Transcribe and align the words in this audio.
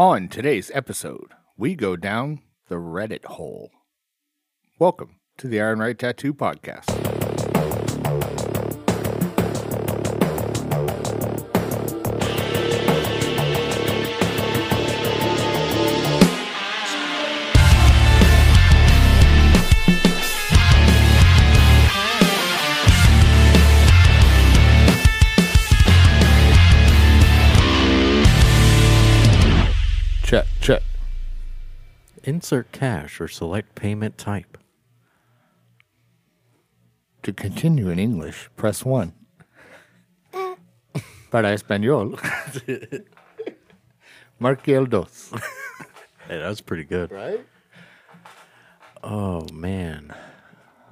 On 0.00 0.28
today's 0.28 0.70
episode, 0.72 1.34
we 1.58 1.74
go 1.74 1.94
down 1.94 2.40
the 2.70 2.76
Reddit 2.76 3.26
hole. 3.26 3.70
Welcome 4.78 5.16
to 5.36 5.46
the 5.46 5.60
Iron 5.60 5.80
Rite 5.80 5.98
Tattoo 5.98 6.32
Podcast. 6.32 6.88
Check. 30.70 30.82
Insert 32.22 32.70
cash 32.70 33.20
or 33.20 33.26
select 33.26 33.74
payment 33.74 34.16
type. 34.16 34.56
To 37.24 37.32
continue 37.32 37.88
in 37.88 37.98
English, 37.98 38.48
press 38.56 38.84
1. 38.84 39.12
Para 41.32 41.52
español, 41.52 42.20
marque 44.38 44.68
el 44.68 44.86
dos. 44.86 45.32
Hey, 46.28 46.38
that 46.38 46.48
was 46.48 46.60
pretty 46.60 46.84
good. 46.84 47.10
Right? 47.10 47.44
Oh 49.02 49.48
man. 49.52 50.14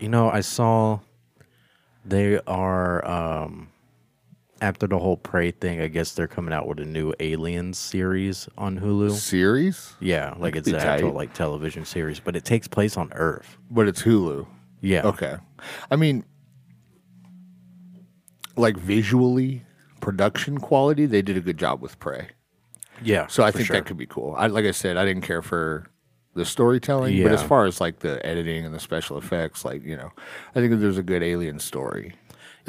You 0.01 0.09
know, 0.09 0.29
I 0.29 0.41
saw 0.41 0.99
they 2.05 2.41
are 2.49 3.07
um 3.07 3.69
after 4.61 4.87
the 4.87 4.99
whole 4.99 5.17
prey 5.17 5.51
thing, 5.51 5.81
I 5.81 5.89
guess 5.89 6.13
they're 6.13 6.29
coming 6.29 6.53
out 6.53 6.67
with 6.67 6.81
a 6.81 6.85
new 6.85 7.13
Aliens 7.21 7.79
series 7.79 8.49
on 8.59 8.79
Hulu. 8.79 9.13
Series? 9.13 9.95
Yeah, 10.01 10.35
like 10.39 10.57
it's 10.57 10.69
an 10.69 10.77
actual 10.77 11.13
like 11.13 11.35
television 11.35 11.85
series, 11.85 12.21
but 12.21 12.37
it 12.37 12.45
takes 12.45 12.69
place 12.69 12.97
on 12.97 13.13
Earth. 13.15 13.57
But 13.71 13.89
it's 13.89 14.03
Hulu. 14.03 14.47
Yeah. 14.81 15.03
Okay. 15.07 15.37
I 15.91 15.97
mean, 15.97 16.25
like 18.57 18.77
visually, 18.77 19.65
production 20.01 20.59
quality, 20.59 21.07
they 21.07 21.23
did 21.23 21.37
a 21.37 21.41
good 21.41 21.59
job 21.59 21.81
with 21.81 21.99
Prey. 21.99 22.29
Yeah. 23.03 23.27
So 23.29 23.45
I 23.45 23.51
think 23.51 23.67
sure. 23.67 23.77
that 23.77 23.87
could 23.87 23.97
be 23.97 24.07
cool. 24.07 24.35
I 24.37 24.49
like 24.49 24.65
I 24.65 24.73
said, 24.73 24.97
I 24.97 25.05
didn't 25.05 25.23
care 25.23 25.43
for 25.43 25.87
the 26.35 26.45
storytelling, 26.45 27.23
but 27.23 27.33
as 27.33 27.43
far 27.43 27.67
as 27.67 27.81
like 27.81 28.01
the 28.01 28.25
editing 28.25 28.65
and 28.65 28.75
the 28.75 28.81
special 28.81 29.19
effects, 29.19 29.65
like 29.65 29.85
you 29.85 29.97
know, 29.97 30.13
I 30.55 30.61
think 30.61 30.81
there's 30.81 30.99
a 30.99 31.03
good 31.03 31.23
alien 31.23 31.59
story, 31.59 32.15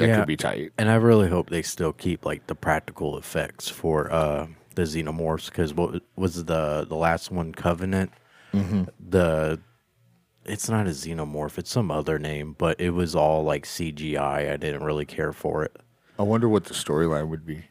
that 0.00 0.08
Yeah. 0.08 0.16
could 0.18 0.26
be 0.26 0.36
tight. 0.36 0.72
And 0.76 0.90
I 0.90 0.96
really 0.96 1.28
hope 1.28 1.48
they 1.50 1.62
still 1.62 1.92
keep 1.92 2.26
like 2.26 2.46
the 2.48 2.54
practical 2.54 3.16
effects 3.16 3.68
for 3.68 4.12
uh 4.12 4.48
the 4.74 4.82
xenomorphs 4.82 5.46
because 5.46 5.72
what 5.74 6.02
was 6.16 6.44
the 6.44 6.84
the 6.88 6.96
last 6.96 7.30
one 7.30 7.52
Covenant? 7.52 8.10
Mm-hmm. 8.52 8.84
The 9.08 9.60
it's 10.44 10.68
not 10.68 10.86
a 10.86 10.90
xenomorph; 10.90 11.58
it's 11.58 11.70
some 11.70 11.90
other 11.90 12.18
name, 12.18 12.54
but 12.58 12.80
it 12.80 12.90
was 12.90 13.14
all 13.14 13.44
like 13.44 13.64
CGI. 13.66 14.50
I 14.52 14.56
didn't 14.56 14.82
really 14.82 15.04
care 15.06 15.32
for 15.32 15.62
it. 15.64 15.76
I 16.18 16.22
wonder 16.22 16.48
what 16.48 16.64
the 16.64 16.74
storyline 16.74 17.28
would 17.28 17.46
be. 17.46 17.64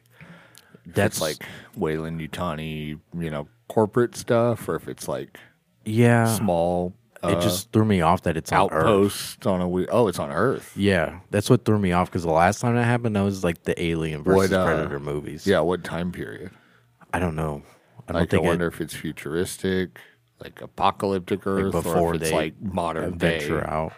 If 0.86 0.96
That's 0.96 1.18
it's 1.18 1.22
like 1.22 1.44
Weyland-Yutani, 1.76 3.00
you 3.18 3.30
know, 3.30 3.48
corporate 3.68 4.16
stuff, 4.16 4.68
or 4.70 4.76
if 4.76 4.88
it's 4.88 5.08
like 5.08 5.40
yeah. 5.86 6.26
small 6.26 6.94
uh, 7.24 7.30
it 7.30 7.42
just 7.42 7.72
threw 7.72 7.86
me 7.86 8.02
off 8.02 8.22
that 8.24 8.38
it's 8.38 8.52
on 8.52 8.70
Earth. 8.72 8.86
outpost 8.86 9.46
on 9.48 9.62
a 9.62 9.68
we- 9.68 9.88
oh, 9.90 10.08
it's 10.08 10.20
on 10.20 10.32
Earth. 10.32 10.72
Yeah, 10.76 11.20
that's 11.32 11.50
what 11.50 11.66
threw 11.66 11.78
me 11.80 11.92
off 11.92 12.10
because 12.10 12.24
the 12.24 12.32
last 12.32 12.62
time 12.62 12.76
that 12.76 12.84
happened, 12.86 13.16
that 13.16 13.22
was 13.22 13.44
like 13.44 13.64
the 13.64 13.82
Alien 13.82 14.24
versus 14.24 14.52
What, 14.52 14.58
uh, 14.60 14.66
Predator 14.66 15.00
movies. 15.00 15.46
Yeah, 15.46 15.60
what 15.62 15.84
time 15.84 16.12
period? 16.12 16.52
I 17.14 17.20
don't 17.20 17.36
know. 17.36 17.64
I 18.08 18.14
don't 18.14 18.22
Like, 18.22 18.34
I 18.34 18.38
wonder 18.38 18.68
it, 18.68 18.74
if 18.74 18.82
it's 18.82 18.94
futuristic, 18.94 20.00
like 20.40 20.62
apocalyptic 20.62 21.46
Earth, 21.46 21.66
or 21.76 21.82
before 21.82 22.16
if 22.16 22.22
it's 22.22 22.32
like 22.32 22.60
modern 22.62 23.18
day. 23.18 23.40
venture 23.40 23.68
out. 23.70 23.94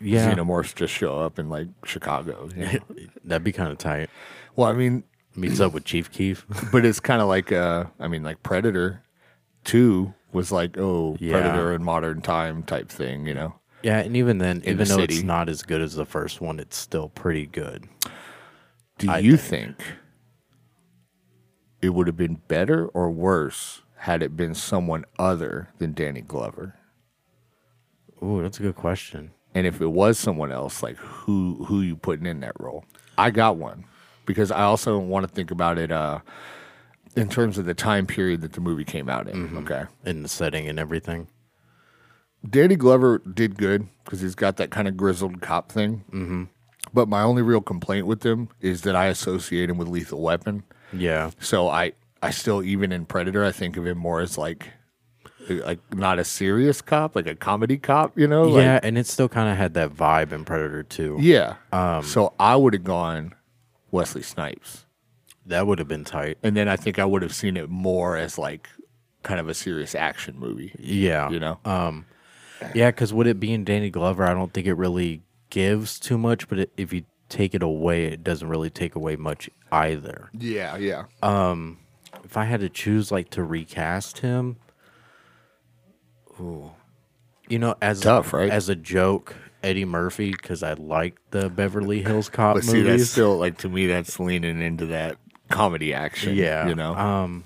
Yeah, 0.00 0.32
Xenomorphs 0.32 0.74
just 0.74 0.94
show 0.94 1.18
up 1.18 1.38
in 1.40 1.48
like 1.48 1.66
Chicago. 1.84 2.48
you 2.54 2.64
know? 2.66 2.78
that'd 3.24 3.42
be 3.42 3.50
kind 3.52 3.72
of 3.72 3.78
tight. 3.78 4.10
well, 4.54 4.68
I 4.68 4.72
mean, 4.74 5.04
Meets 5.34 5.60
up 5.60 5.72
with 5.72 5.84
Chief 5.84 6.10
Keef. 6.10 6.44
but 6.72 6.84
it's 6.84 7.00
kind 7.00 7.20
of 7.22 7.28
like 7.28 7.50
uh, 7.52 7.84
I 8.00 8.08
mean, 8.08 8.22
like 8.24 8.42
Predator 8.42 9.02
Two 9.64 10.14
was 10.32 10.52
like 10.52 10.76
oh 10.78 11.16
Yeah. 11.20 11.32
Predator 11.40 11.72
in 11.74 11.82
modern 11.82 12.20
time 12.20 12.62
type 12.62 12.88
thing, 12.88 13.26
you 13.26 13.34
know. 13.34 13.54
Yeah, 13.82 13.98
and 14.00 14.16
even 14.16 14.38
then, 14.38 14.56
In 14.58 14.62
even 14.74 14.78
the 14.78 14.84
though 14.84 14.96
city. 15.00 15.14
it's 15.14 15.22
not 15.22 15.48
as 15.48 15.62
good 15.62 15.80
as 15.80 15.94
the 15.94 16.04
first 16.04 16.40
one, 16.40 16.58
it's 16.58 16.76
still 16.76 17.08
pretty 17.10 17.46
good. 17.46 17.84
Do 18.98 19.08
I 19.10 19.18
you 19.18 19.36
think 19.36 19.76
it 21.80 21.90
would 21.90 22.08
have 22.08 22.16
been 22.16 22.40
better 22.48 22.86
or 22.88 23.10
worse 23.10 23.82
had 23.98 24.22
it 24.22 24.36
been 24.36 24.54
someone 24.54 25.04
other 25.18 25.68
than 25.78 25.92
Danny 25.94 26.20
Glover? 26.20 26.74
Ooh, 28.22 28.42
that's 28.42 28.58
a 28.58 28.62
good 28.62 28.74
question. 28.76 29.30
And 29.54 29.66
if 29.66 29.80
it 29.80 29.86
was 29.86 30.18
someone 30.18 30.50
else, 30.52 30.82
like 30.82 30.96
who 30.96 31.64
who 31.66 31.80
you 31.80 31.96
putting 31.96 32.26
in 32.26 32.40
that 32.40 32.58
role? 32.60 32.84
I 33.16 33.30
got 33.30 33.56
one 33.56 33.84
because 34.26 34.50
I 34.50 34.62
also 34.62 34.98
want 34.98 35.26
to 35.26 35.32
think 35.32 35.50
about 35.50 35.78
it 35.78 35.90
uh, 35.92 36.18
in 37.18 37.28
terms 37.28 37.58
of 37.58 37.64
the 37.66 37.74
time 37.74 38.06
period 38.06 38.40
that 38.42 38.52
the 38.54 38.60
movie 38.60 38.84
came 38.84 39.08
out 39.08 39.28
in. 39.28 39.56
Okay, 39.58 39.84
In 40.04 40.22
the 40.22 40.28
setting 40.28 40.68
and 40.68 40.78
everything. 40.78 41.28
Danny 42.48 42.76
Glover 42.76 43.18
did 43.18 43.58
good 43.58 43.88
because 44.04 44.20
he's 44.20 44.34
got 44.36 44.56
that 44.58 44.70
kind 44.70 44.86
of 44.88 44.96
grizzled 44.96 45.40
cop 45.42 45.72
thing. 45.72 46.04
Mm-hmm. 46.12 46.44
But 46.94 47.08
my 47.08 47.22
only 47.22 47.42
real 47.42 47.60
complaint 47.60 48.06
with 48.06 48.24
him 48.24 48.48
is 48.60 48.82
that 48.82 48.94
I 48.96 49.06
associate 49.06 49.68
him 49.68 49.76
with 49.76 49.88
Lethal 49.88 50.22
Weapon. 50.22 50.62
Yeah, 50.92 51.32
So 51.40 51.68
I 51.68 51.92
I 52.22 52.30
still 52.30 52.62
even 52.62 52.92
in 52.92 53.04
Predator 53.04 53.44
I 53.44 53.52
think 53.52 53.76
of 53.76 53.86
him 53.86 53.98
more 53.98 54.20
as 54.20 54.38
like 54.38 54.68
like 55.48 55.78
not 55.94 56.18
a 56.18 56.24
serious 56.24 56.80
cop, 56.80 57.16
like 57.16 57.26
a 57.26 57.34
comedy 57.34 57.78
cop, 57.78 58.18
you 58.18 58.26
know? 58.26 58.44
Like, 58.44 58.62
yeah, 58.64 58.80
and 58.82 58.96
it 58.98 59.06
still 59.06 59.28
kind 59.28 59.50
of 59.50 59.56
had 59.56 59.74
that 59.74 59.90
vibe 59.90 60.32
in 60.32 60.44
Predator 60.44 60.82
too. 60.82 61.16
yeah. 61.20 61.56
Um, 61.72 62.02
so 62.04 62.32
I 62.38 62.54
would 62.56 62.74
have 62.74 62.84
gone 62.84 63.34
Wesley 63.90 64.22
Snipes. 64.22 64.84
That 65.48 65.66
would 65.66 65.78
have 65.78 65.88
been 65.88 66.04
tight. 66.04 66.38
And 66.42 66.56
then 66.56 66.68
I 66.68 66.76
think 66.76 66.98
I 66.98 67.04
would 67.04 67.22
have 67.22 67.34
seen 67.34 67.56
it 67.56 67.68
more 67.68 68.16
as 68.16 68.38
like 68.38 68.68
kind 69.22 69.40
of 69.40 69.48
a 69.48 69.54
serious 69.54 69.94
action 69.94 70.38
movie, 70.38 70.74
Yeah, 70.78 71.28
you 71.30 71.40
know? 71.40 71.58
Um, 71.64 72.06
yeah, 72.74 72.90
because 72.90 73.12
with 73.12 73.26
it 73.26 73.40
being 73.40 73.64
Danny 73.64 73.90
Glover, 73.90 74.24
I 74.24 74.34
don't 74.34 74.52
think 74.52 74.66
it 74.66 74.74
really 74.74 75.22
gives 75.50 75.98
too 75.98 76.18
much. 76.18 76.48
But 76.48 76.58
it, 76.60 76.72
if 76.76 76.92
you 76.92 77.04
take 77.28 77.54
it 77.54 77.62
away, 77.62 78.04
it 78.06 78.22
doesn't 78.24 78.48
really 78.48 78.70
take 78.70 78.94
away 78.94 79.16
much 79.16 79.50
either. 79.72 80.30
yeah, 80.32 80.76
yeah. 80.76 81.04
Um, 81.22 81.78
if 82.24 82.36
I 82.36 82.44
had 82.44 82.60
to 82.60 82.68
choose 82.68 83.10
like 83.12 83.30
to 83.30 83.42
recast 83.42 84.18
him, 84.18 84.56
ooh, 86.40 86.70
you 87.48 87.58
know, 87.58 87.74
as 87.80 88.00
Tough, 88.00 88.32
right? 88.32 88.50
As 88.50 88.68
a 88.68 88.74
joke, 88.76 89.34
Eddie 89.62 89.84
Murphy 89.84 90.32
because 90.32 90.62
I 90.62 90.74
like 90.74 91.16
the 91.30 91.48
Beverly 91.50 92.02
Hills 92.02 92.28
Cop 92.30 92.56
but 92.56 92.64
see, 92.64 92.82
that's 92.82 93.10
still 93.10 93.36
like 93.38 93.58
to 93.58 93.68
me 93.68 93.86
that's 93.86 94.18
leaning 94.20 94.60
into 94.60 94.86
that 94.86 95.16
comedy 95.48 95.92
action. 95.94 96.34
yeah, 96.36 96.68
You 96.68 96.74
know? 96.74 96.94
Um, 96.94 97.44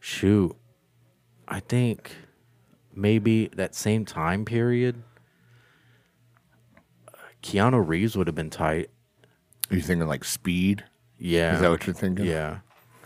shoot, 0.00 0.56
I 1.46 1.60
think 1.60 2.12
maybe 2.94 3.48
that 3.54 3.74
same 3.74 4.04
time 4.04 4.44
period, 4.44 5.02
Keanu 7.42 7.86
Reeves 7.86 8.16
would 8.16 8.26
have 8.26 8.36
been 8.36 8.50
tight. 8.50 8.90
Are 9.70 9.76
you 9.76 9.82
thinking 9.82 10.08
like 10.08 10.24
speed? 10.24 10.84
Yeah, 11.18 11.54
Is 11.54 11.60
that 11.60 11.70
what 11.70 11.86
you're 11.86 11.94
thinking? 11.94 12.26
yeah. 12.26 12.58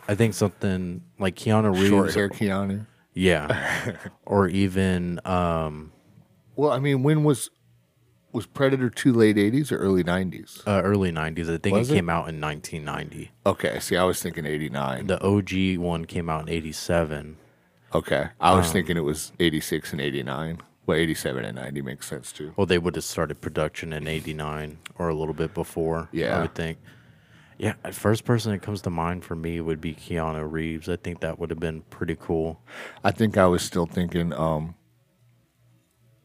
I 0.09 0.15
think 0.17 0.34
something 0.34 1.03
like 1.19 1.37
Keanu 1.37 1.73
Reeves. 1.75 1.89
Short 1.89 2.15
hair 2.15 2.29
Keanu. 2.29 2.87
Yeah. 3.15 3.97
or 4.27 4.49
even 4.49 5.21
um 5.25 5.93
Well, 6.56 6.73
I 6.73 6.79
mean, 6.81 7.03
when 7.03 7.25
was 7.25 7.50
was 8.32 8.47
Predator 8.47 8.88
two 8.91 9.12
late 9.12 9.37
eighties 9.38 9.70
or 9.70 9.76
early 9.78 10.03
nineties? 10.03 10.62
uh, 10.66 10.81
early 10.84 11.12
90s. 11.12 11.53
I 11.53 11.59
think 11.59 11.76
Was 11.76 11.91
it 11.91 11.93
it? 11.93 11.97
came 11.97 12.09
out 12.10 12.28
in 12.28 12.41
1990. 12.41 13.31
Okay, 13.47 13.78
see, 13.81 13.97
I 13.97 14.04
was 14.04 14.22
thinking 14.22 14.47
eighty 14.47 14.69
nine. 14.69 15.06
The 15.06 15.22
OG 15.22 15.78
one 15.78 16.04
came 16.06 16.28
out 16.31 16.43
in 16.43 16.48
87. 16.48 17.37
Okay, 17.94 18.28
I 18.41 18.54
was 18.54 18.67
Um, 18.69 18.73
thinking 18.73 18.96
it 18.96 19.05
was 19.05 19.32
eighty 19.38 19.61
six 19.61 19.93
and 19.93 20.00
eighty 20.00 20.23
nine. 20.23 20.58
Well, 20.87 20.96
eighty 20.99 21.14
seven 21.14 21.44
and 21.44 21.56
ninety 21.56 21.82
makes 21.82 22.06
sense 22.08 22.32
too. 22.32 22.55
Well, 22.56 22.67
they 22.67 22.79
would 22.79 22.94
have 22.96 23.05
started 23.05 23.40
production 23.40 23.93
in 23.93 24.08
89 24.08 24.78
or 24.99 25.08
a 25.08 25.14
little 25.14 25.35
bit 25.35 25.55
before, 25.55 26.08
Yeah. 26.11 26.38
I 26.38 26.40
would 26.43 26.55
think. 26.55 26.78
Yeah, 27.58 27.75
first 27.93 28.25
person 28.25 28.50
that 28.50 28.62
comes 28.62 28.82
to 28.82 28.90
mind 28.90 29.25
for 29.25 29.37
me 29.37 29.61
would 29.61 29.81
be 29.81 29.94
Keanu 29.94 30.50
Reeves. 30.50 30.88
I 30.88 30.96
think 30.96 31.20
that 31.20 31.38
would 31.38 31.50
have 31.50 31.61
been 31.61 31.82
pretty 31.82 32.17
cool. 32.19 32.61
I 33.05 33.12
think 33.12 33.37
I 33.37 33.46
was 33.46 33.62
still 33.62 33.87
thinking 33.87 34.32
um 34.32 34.75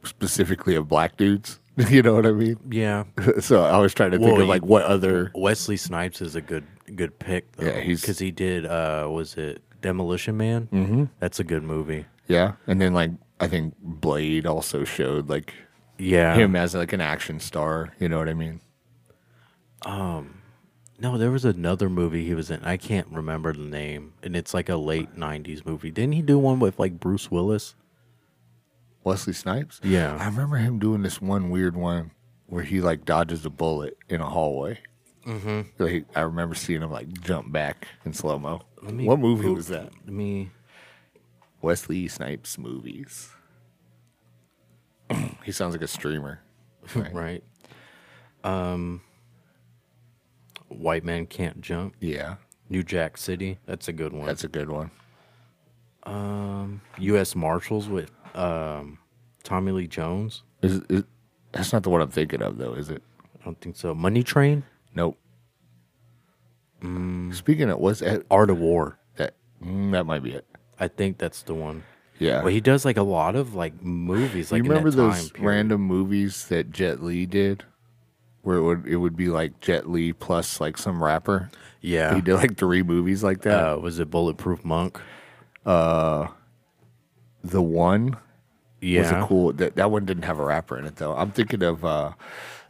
specifically 0.04 0.76
of 0.76 0.88
black 0.88 1.18
dudes. 1.18 1.60
you 1.90 2.02
know 2.02 2.16
what 2.16 2.26
I 2.26 2.32
mean? 2.32 2.58
Yeah. 2.72 3.04
so 3.40 3.64
I 3.64 3.78
was 3.78 3.94
trying 3.94 4.12
to 4.12 4.18
think 4.18 4.32
Well, 4.32 4.42
of 4.42 4.48
like 4.48 4.64
what 4.66 4.84
other. 4.84 5.32
Wesley 5.36 5.78
Snipes 5.78 6.22
is 6.22 6.36
a 6.36 6.42
good 6.42 6.66
good 6.96 7.18
pick 7.20 7.52
though. 7.54 7.68
Yeah, 7.68 7.80
he's- 7.82 8.04
cuz 8.06 8.20
he 8.20 8.32
did 8.32 8.66
uh 8.66 9.08
was 9.10 9.36
it 9.36 9.62
Demolition 9.82 10.38
Man? 10.38 10.68
Mm-hmm. 10.74 11.04
That's 11.20 11.40
a 11.40 11.44
good 11.44 11.64
movie. 11.64 12.06
Yeah, 12.28 12.54
and 12.66 12.82
then 12.82 12.94
like 12.94 13.12
I 13.40 13.48
think 13.48 13.76
Blade 13.82 14.46
also 14.46 14.84
showed 14.84 15.30
like 15.30 15.54
Yeah. 16.00 16.36
him 16.36 16.56
as 16.56 16.74
like 16.76 16.94
an 16.94 17.02
action 17.02 17.40
star. 17.40 17.94
You 18.00 18.10
know 18.10 18.18
what 18.18 18.28
I 18.30 18.34
mean? 18.34 18.62
No, 21.00 21.16
there 21.20 21.30
was 21.30 21.46
another 21.46 21.90
movie 21.90 22.26
he 22.26 22.34
was 22.34 22.50
in. 22.50 22.64
I 22.64 22.76
can't 22.78 23.08
remember 23.12 23.54
the 23.54 23.60
name, 23.60 24.14
and 24.24 24.36
it's 24.36 24.52
like 24.54 24.68
a 24.68 24.78
late 24.78 25.16
'90s 25.16 25.64
movie. 25.64 25.92
Didn't 25.92 26.14
he 26.14 26.24
do 26.24 26.40
one 26.40 26.60
with 26.60 26.80
like 26.80 27.00
Bruce 27.00 27.30
Willis? 27.30 27.76
Wesley 29.08 29.34
Snipes. 29.34 29.80
Yeah. 29.84 30.18
I 30.20 30.26
remember 30.26 30.58
him 30.58 30.80
doing 30.80 31.02
this 31.02 31.22
one 31.22 31.50
weird 31.50 31.76
one 31.76 32.12
where 32.46 32.64
he 32.64 32.82
like 32.82 33.06
dodges 33.06 33.46
a 33.46 33.50
bullet 33.50 33.98
in 34.10 34.22
a 34.22 34.30
hallway. 34.30 34.80
Mm-hmm. 35.26 35.62
Like, 35.84 36.06
I 36.16 36.22
remember 36.22 36.56
seeing 36.56 36.82
him 36.82 36.92
like 36.92 37.12
jump 37.22 37.52
back 37.52 37.88
in 38.06 38.14
slow 38.14 38.38
mo. 38.38 38.62
What 38.82 39.20
movie 39.20 39.42
Google- 39.42 39.56
was 39.56 39.68
that? 39.68 39.92
Let 40.06 40.14
me. 40.14 40.52
Wesley 41.62 42.08
Snipes 42.08 42.58
movies. 42.58 43.30
he 45.44 45.52
sounds 45.52 45.74
like 45.74 45.82
a 45.82 45.88
streamer. 45.88 46.42
Right. 46.96 47.14
Right. 47.14 47.44
Um. 48.46 49.02
White 50.70 51.04
Man 51.04 51.26
Can't 51.26 51.60
Jump. 51.60 51.96
Yeah, 52.00 52.36
New 52.70 52.82
Jack 52.84 53.18
City. 53.18 53.58
That's 53.66 53.90
a 53.90 53.94
good 53.94 54.14
one. 54.14 54.26
that's 54.26 54.46
a 54.46 54.48
good 54.48 54.70
one. 54.70 54.92
Um, 56.04 56.80
U.S. 57.00 57.36
Marshals 57.36 57.90
with 57.90 58.10
um, 58.38 59.00
Tommy 59.44 59.72
Lee 59.72 59.88
Jones. 59.88 60.44
Is, 60.62 60.82
is 60.90 61.04
that's 61.52 61.74
not 61.74 61.84
the 61.84 61.90
one 61.90 62.02
I'm 62.02 62.10
thinking 62.10 62.42
of 62.42 62.58
though, 62.58 62.74
is 62.74 62.90
it? 62.90 63.02
I 63.42 63.46
don't 63.46 63.60
think 63.60 63.76
so. 63.76 63.94
Money 63.94 64.24
Train. 64.24 64.64
Nope. 64.96 65.18
Speaking 67.32 67.70
of 67.70 67.80
what's 67.80 68.00
that? 68.00 68.24
Art 68.30 68.50
of 68.50 68.60
War. 68.60 69.00
That 69.16 69.34
mm, 69.64 69.92
that 69.92 70.06
might 70.06 70.24
be 70.24 70.32
it. 70.32 70.46
I 70.80 70.88
think 70.88 71.18
that's 71.18 71.42
the 71.42 71.56
one. 71.56 71.84
Yeah. 72.20 72.40
Well, 72.44 72.54
he 72.54 72.62
does 72.62 72.86
like 72.86 72.98
a 72.98 73.04
lot 73.04 73.36
of 73.36 73.56
like 73.56 73.82
movies. 73.82 74.52
Like 74.52 74.64
you 74.64 74.70
remember 74.70 74.92
those 74.92 75.32
random 75.40 75.82
movies 75.82 76.48
that 76.48 76.72
Jet 76.72 77.02
Li 77.02 77.26
did, 77.26 77.64
where 78.44 78.58
it 78.58 78.62
would 78.64 78.86
it 78.88 78.98
would 78.98 79.16
be 79.16 79.30
like 79.30 79.60
Jet 79.60 79.90
Li 79.90 80.14
plus 80.14 80.62
like 80.62 80.78
some 80.78 81.04
rapper. 81.04 81.50
Yeah. 81.82 82.16
He 82.16 82.22
did 82.22 82.36
like 82.36 82.58
three 82.58 82.84
movies 82.84 83.24
like 83.24 83.42
that. 83.42 83.74
uh, 83.74 83.78
was 83.78 84.00
it 84.00 84.10
Bulletproof 84.10 84.64
Monk? 84.66 85.00
Uh, 85.66 86.28
the 87.44 87.62
one 87.62 88.18
Yeah. 88.82 89.02
was 89.02 89.12
a 89.12 89.26
cool. 89.28 89.54
That 89.54 89.76
that 89.76 89.92
one 89.92 90.06
didn't 90.06 90.24
have 90.24 90.40
a 90.40 90.46
rapper 90.46 90.78
in 90.78 90.86
it 90.86 90.96
though. 90.98 91.16
I'm 91.16 91.32
thinking 91.32 91.64
of. 91.64 91.84
uh 91.86 92.14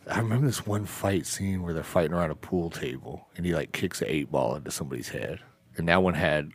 I 0.09 0.19
remember 0.19 0.47
this 0.47 0.65
one 0.65 0.85
fight 0.85 1.25
scene 1.25 1.63
where 1.63 1.73
they're 1.73 1.83
fighting 1.83 2.13
around 2.13 2.31
a 2.31 2.35
pool 2.35 2.69
table, 2.69 3.27
and 3.35 3.45
he 3.45 3.53
like 3.53 3.73
kicks 3.73 4.01
an 4.01 4.07
eight 4.09 4.31
ball 4.31 4.55
into 4.55 4.71
somebody's 4.71 5.09
head, 5.09 5.39
and 5.75 5.87
that 5.89 6.01
one 6.01 6.13
had 6.13 6.51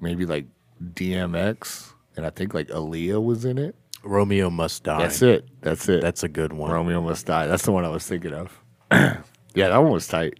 maybe 0.00 0.24
like 0.24 0.46
DMX, 0.94 1.92
and 2.16 2.24
I 2.26 2.30
think 2.30 2.54
like 2.54 2.68
Aaliyah 2.68 3.22
was 3.22 3.44
in 3.44 3.58
it. 3.58 3.74
Romeo 4.04 4.50
Must 4.50 4.84
Die. 4.84 4.98
That's 4.98 5.20
it. 5.22 5.48
That's 5.62 5.88
it. 5.88 6.00
That's 6.00 6.22
a 6.22 6.28
good 6.28 6.52
one. 6.52 6.70
Romeo 6.70 7.00
Must 7.00 7.26
Die. 7.26 7.46
That's 7.48 7.64
the 7.64 7.72
one 7.72 7.84
I 7.84 7.88
was 7.88 8.06
thinking 8.06 8.32
of. 8.32 8.60
yeah, 8.92 9.18
that 9.54 9.78
one 9.78 9.90
was 9.90 10.06
tight. 10.06 10.34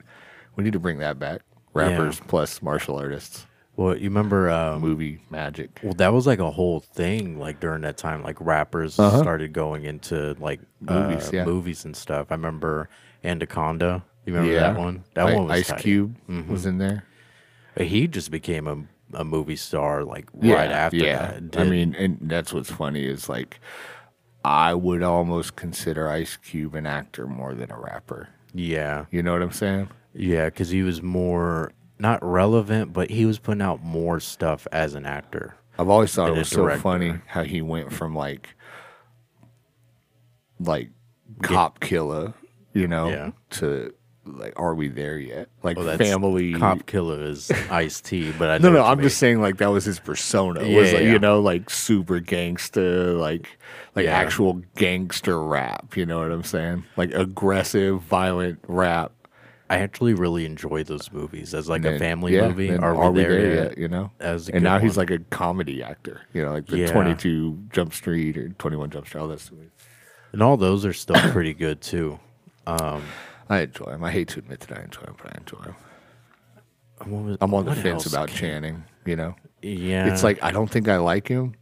We 0.55 0.63
need 0.63 0.73
to 0.75 0.79
bring 0.79 0.99
that 0.99 1.19
back. 1.19 1.41
Rappers 1.75 2.21
plus 2.29 2.63
martial 2.63 2.97
artists. 2.97 3.47
Well, 3.77 3.95
you 3.97 4.05
remember? 4.05 4.49
Um, 4.51 4.81
Movie 4.81 5.21
magic. 5.31 5.81
well, 5.83 5.93
that 5.95 6.13
was 6.13 6.27
like 6.27 6.39
a 6.39 6.51
whole 6.51 6.81
thing. 6.81 7.39
Like 7.39 7.61
during 7.61 7.83
that 7.83 7.97
time, 7.99 8.23
like 8.23 8.37
rappers 8.41 8.95
started 8.95 9.53
going 9.53 9.85
into 9.85 10.35
like 10.41 10.61
Uh-huh. 10.89 11.09
Movies, 11.09 11.29
uh, 11.29 11.31
yeah. 11.33 11.45
movies 11.45 11.85
and 11.85 11.95
stuff. 11.97 12.29
I 12.31 12.35
remember 12.35 12.89
Anaconda. 13.23 14.03
You 14.25 14.33
remember 14.35 14.53
yeah. 14.55 14.73
that 14.73 14.79
one? 14.79 15.05
That 15.15 15.27
I- 15.29 15.35
one 15.35 15.45
was 15.49 15.53
Ice 15.61 15.69
tight. 15.69 15.81
Cube 15.81 16.17
was 16.49 16.65
in 16.67 16.79
there. 16.79 17.05
But 17.75 17.87
He 17.87 18.07
just 18.09 18.31
became 18.31 18.67
a 18.67 18.83
a 19.13 19.25
movie 19.25 19.55
star 19.57 20.03
like 20.03 20.29
right 20.35 20.71
after 20.71 20.97
yeah. 20.97 21.39
that. 21.39 21.57
I 21.61 21.65
mean, 21.65 21.95
and 21.95 22.19
that's 22.23 22.53
what's 22.53 22.73
funny 22.73 23.05
is 23.05 23.29
like, 23.29 23.61
I 24.45 24.75
would 24.75 25.03
almost 25.05 25.55
consider 25.55 26.09
Ice 26.09 26.37
Cube 26.37 26.75
an 26.75 26.87
actor 26.87 27.27
more 27.29 27.55
than 27.55 27.71
a 27.71 27.79
rapper. 27.79 28.31
yeah, 28.53 29.05
You 29.13 29.23
know 29.23 29.33
what 29.33 29.43
I'm 29.43 29.53
saying? 29.53 29.91
yeah, 30.13 30.47
because 30.47 30.71
he 30.71 30.83
was 30.83 31.03
more 31.03 31.71
not 31.99 32.23
relevant, 32.25 32.93
but 32.93 33.11
he 33.11 33.25
was 33.27 33.39
putting 33.39 33.63
out 33.63 33.83
more 33.83 34.21
stuff 34.21 34.67
as 34.73 34.95
an 34.95 35.07
actor. 35.07 35.57
I've 35.79 35.89
always 35.89 36.15
thought 36.15 36.31
it 36.31 36.37
was 36.37 36.49
so 36.49 36.63
director. 36.63 36.81
funny 36.83 37.15
how 37.27 37.43
he 37.43 37.61
went 37.63 37.93
from 37.93 38.15
like, 38.15 38.49
like, 40.59 40.91
cop 41.43 41.81
killer, 41.81 42.33
you 42.73 42.87
know, 42.89 43.09
Yeah. 43.11 43.31
to 43.51 43.93
like, 44.25 44.55
are 44.57 44.75
we 44.75 44.89
there 44.89 45.19
yet? 45.19 45.49
Like 45.63 45.77
Well, 45.77 45.97
family 45.99 46.55
Cop 46.55 46.85
Killer 46.87 47.23
is 47.23 47.49
Ice 47.71 48.01
T, 48.01 48.33
but 48.33 48.51
I 48.51 48.59
No, 48.59 48.71
know 48.71 48.79
no, 48.81 48.85
I'm 48.85 48.99
mean. 48.99 49.05
just 49.07 49.19
saying 49.19 49.41
like 49.41 49.59
that 49.59 49.69
was 49.71 49.85
his 49.85 50.01
persona. 50.01 50.65
Yeah, 50.65 50.77
was 50.81 50.93
like, 50.93 51.05
you 51.05 51.21
know, 51.21 51.39
like 51.41 51.71
super 51.71 52.19
gangster, 52.19 53.13
like 53.13 53.57
like 53.95 54.07
actual 54.07 54.55
gangster 54.75 55.41
rap. 55.41 55.97
You 55.97 56.07
know 56.07 56.19
what 56.19 56.33
I'm 56.33 56.43
saying? 56.43 56.83
Like 56.97 57.13
aggressive, 57.15 58.01
violent 58.03 58.59
rap. 58.67 59.13
I 59.69 59.79
actually 59.79 60.15
really 60.15 60.45
enjoy 60.47 60.85
those 60.85 61.11
movies 61.11 61.53
as 61.53 61.69
like 61.69 61.85
a 61.85 61.99
family 61.99 62.35
yeah, 62.37 62.47
movie. 62.49 62.69
and 62.69 62.85
Are, 62.85 63.11
we 63.11 63.23
there, 63.23 63.55
yet? 63.65 63.79
You 63.79 63.89
know. 63.89 64.13
That 64.19 64.33
was 64.35 64.49
a 64.49 64.55
and 64.55 64.63
now 64.65 64.79
he's 64.79 64.97
like 64.97 65.11
a 65.11 65.19
comedy 65.19 65.83
actor. 65.83 66.21
You 66.33 66.43
know, 66.43 66.53
like 66.53 66.67
the 66.67 66.79
Yeah. 66.79 66.93
22 66.93 67.65
Jump 67.73 67.93
Street 67.93 68.37
or 68.37 68.49
21 68.51 68.91
Jump 68.91 69.07
Street. 69.09 69.21
All 69.21 69.29
that 69.29 69.41
stuff. 69.41 69.59
And 70.33 70.43
all 70.43 70.57
those 70.57 70.85
are 70.85 70.93
still 70.93 71.17
pretty 71.33 71.53
good 71.55 71.81
too. 71.81 72.21
I 72.69 73.01
enjoy 73.51 73.93
him. 73.93 74.05
I 74.05 74.11
hate 74.13 74.29
to 74.29 74.39
admit 74.41 74.61
that 74.61 74.79
I 74.79 74.83
enjoy 74.83 75.03
him, 75.03 75.15
but 75.23 75.33
I 75.35 75.39
enjoy 75.39 75.63
him. 75.63 75.75
What 77.05 77.23
was- 77.25 77.39
I'm 77.41 77.55
on 77.55 77.65
the 77.65 77.75
fence 77.75 78.07
about 78.07 78.29
came- 78.29 78.39
Channing. 78.39 78.85
You 79.05 79.17
know, 79.17 79.35
Yeah, 79.63 80.13
it's 80.13 80.23
like 80.25 80.43
I 80.43 80.51
don't 80.51 80.69
think 80.71 80.89
I 80.89 80.97
like 80.99 81.29
him, 81.29 81.55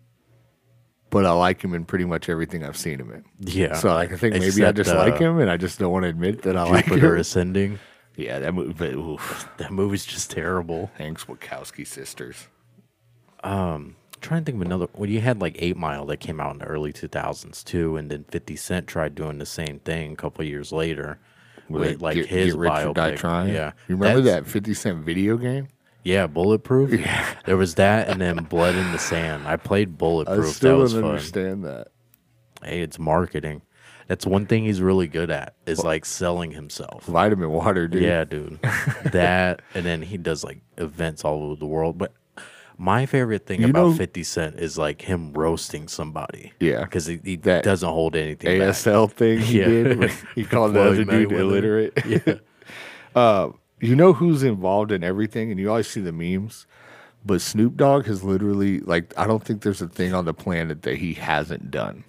but 1.10 1.26
I 1.26 1.32
like 1.32 1.62
him 1.62 1.74
in 1.74 1.84
pretty 1.84 2.04
much 2.06 2.28
everything 2.30 2.64
I've 2.64 2.76
seen 2.76 2.98
him 3.00 3.10
in. 3.12 3.24
yeah. 3.40 3.74
So 3.76 3.92
like, 3.92 4.12
I 4.12 4.16
think 4.16 4.34
maybe 4.36 4.64
I 4.64 4.72
just 4.72 4.90
uh, 4.90 4.96
like 4.98 5.18
him, 5.18 5.38
and 5.40 5.50
I 5.50 5.56
just 5.58 5.78
don't 5.78 5.92
want 5.92 6.04
to 6.04 6.08
admit 6.08 6.42
that 6.42 6.56
I 6.56 6.64
like 6.64 6.86
Jupiter 6.86 7.14
him. 7.16 7.20
Ascending. 7.20 7.78
Yeah, 8.16 8.38
that 8.38 8.54
movie. 8.54 8.72
But, 8.72 8.94
oof, 8.94 9.48
That 9.58 9.72
movie's 9.72 10.04
just 10.04 10.30
terrible. 10.30 10.90
Hanks 10.98 11.24
Wachowski 11.24 11.86
sisters. 11.86 12.48
I'm 13.42 13.96
trying 14.20 14.42
to 14.42 14.52
think 14.52 14.56
of 14.62 14.66
another. 14.66 14.86
Well, 14.94 15.10
you 15.10 15.20
had 15.20 15.40
like 15.40 15.56
Eight 15.58 15.76
Mile 15.76 16.06
that 16.06 16.18
came 16.20 16.40
out 16.40 16.52
in 16.52 16.58
the 16.60 16.66
early 16.66 16.92
2000s 16.92 17.62
too, 17.64 17.96
and 17.96 18.10
then 18.10 18.24
50 18.30 18.56
Cent 18.56 18.86
tried 18.86 19.14
doing 19.14 19.38
the 19.38 19.46
same 19.46 19.80
thing 19.80 20.12
a 20.12 20.16
couple 20.16 20.44
years 20.44 20.72
later 20.72 21.18
with 21.68 22.00
like 22.00 22.14
get, 22.14 22.26
his 22.26 22.52
get 22.54 22.58
rich 22.60 22.72
or 22.72 22.94
die 22.94 23.12
biopic. 23.12 23.16
trying. 23.16 23.54
Yeah, 23.54 23.72
you 23.88 23.96
remember 23.96 24.20
That's- 24.22 24.44
that 24.44 24.50
Fifty 24.50 24.74
Cent 24.74 25.04
video 25.04 25.36
game? 25.36 25.68
Yeah, 26.04 26.26
Bulletproof. 26.26 26.92
Yeah, 27.00 27.34
there 27.46 27.56
was 27.56 27.74
that, 27.76 28.08
and 28.08 28.20
then 28.20 28.36
Blood 28.44 28.74
in 28.74 28.92
the 28.92 28.98
Sand. 28.98 29.48
I 29.48 29.56
played 29.56 29.96
Bulletproof. 29.98 30.46
I 30.46 30.50
still 30.50 30.76
that 30.76 30.82
was 30.82 30.92
don't 30.92 31.02
fun. 31.02 31.10
understand 31.12 31.64
that. 31.64 31.88
Hey, 32.62 32.80
it's 32.80 32.98
marketing. 32.98 33.62
That's 34.08 34.26
one 34.26 34.46
thing 34.46 34.64
he's 34.64 34.80
really 34.82 35.06
good 35.08 35.30
at 35.30 35.54
is 35.66 35.82
like 35.82 36.04
selling 36.04 36.50
himself. 36.52 37.04
Vitamin 37.06 37.50
water, 37.50 37.88
dude. 37.88 38.02
Yeah, 38.02 38.24
dude. 38.24 38.58
that 39.12 39.62
and 39.74 39.84
then 39.84 40.02
he 40.02 40.16
does 40.18 40.44
like 40.44 40.60
events 40.78 41.24
all 41.24 41.42
over 41.44 41.56
the 41.56 41.66
world. 41.66 41.96
But 41.98 42.12
my 42.76 43.06
favorite 43.06 43.46
thing 43.46 43.60
You 43.62 43.68
about 43.70 43.88
know- 43.90 43.94
50 43.94 44.22
Cent 44.24 44.56
is 44.58 44.76
like 44.76 45.02
him 45.02 45.32
roasting 45.32 45.88
somebody. 45.88 46.52
Yeah. 46.60 46.82
Because 46.82 47.06
he, 47.06 47.20
he 47.24 47.36
That 47.36 47.64
doesn't 47.64 47.88
hold 47.88 48.14
anything 48.16 48.58
back. 48.58 48.68
ASL 48.74 49.10
thing 49.10 49.38
he 49.40 49.60
Yeah. 49.60 49.66
did. 49.66 49.98
where 49.98 50.10
He 50.34 50.44
called 50.52 50.72
the 50.74 50.80
Floyd 50.82 50.92
other 50.92 51.04
dude 51.04 51.28
Mayweather. 51.30 51.38
illiterate. 51.40 51.92
Yeah. 52.06 52.34
Uh, 53.14 53.50
you 53.80 53.94
know 53.94 54.12
who's 54.12 54.42
involved 54.42 54.90
in 54.90 55.04
everything, 55.04 55.52
and 55.52 55.60
you 55.60 55.68
always 55.70 55.86
see 55.86 56.00
the 56.00 56.10
memes. 56.12 56.66
But 57.24 57.40
Snoop 57.40 57.76
Dogg 57.76 58.06
has 58.06 58.24
literally 58.24 58.80
like 58.80 59.14
I 59.16 59.26
don't 59.28 59.42
think 59.44 59.62
there's 59.62 59.80
a 59.80 59.86
thing 59.88 60.12
on 60.12 60.24
the 60.24 60.34
planet 60.34 60.82
that 60.82 60.96
he 60.96 61.14
hasn't 61.14 61.70
done. 61.70 62.02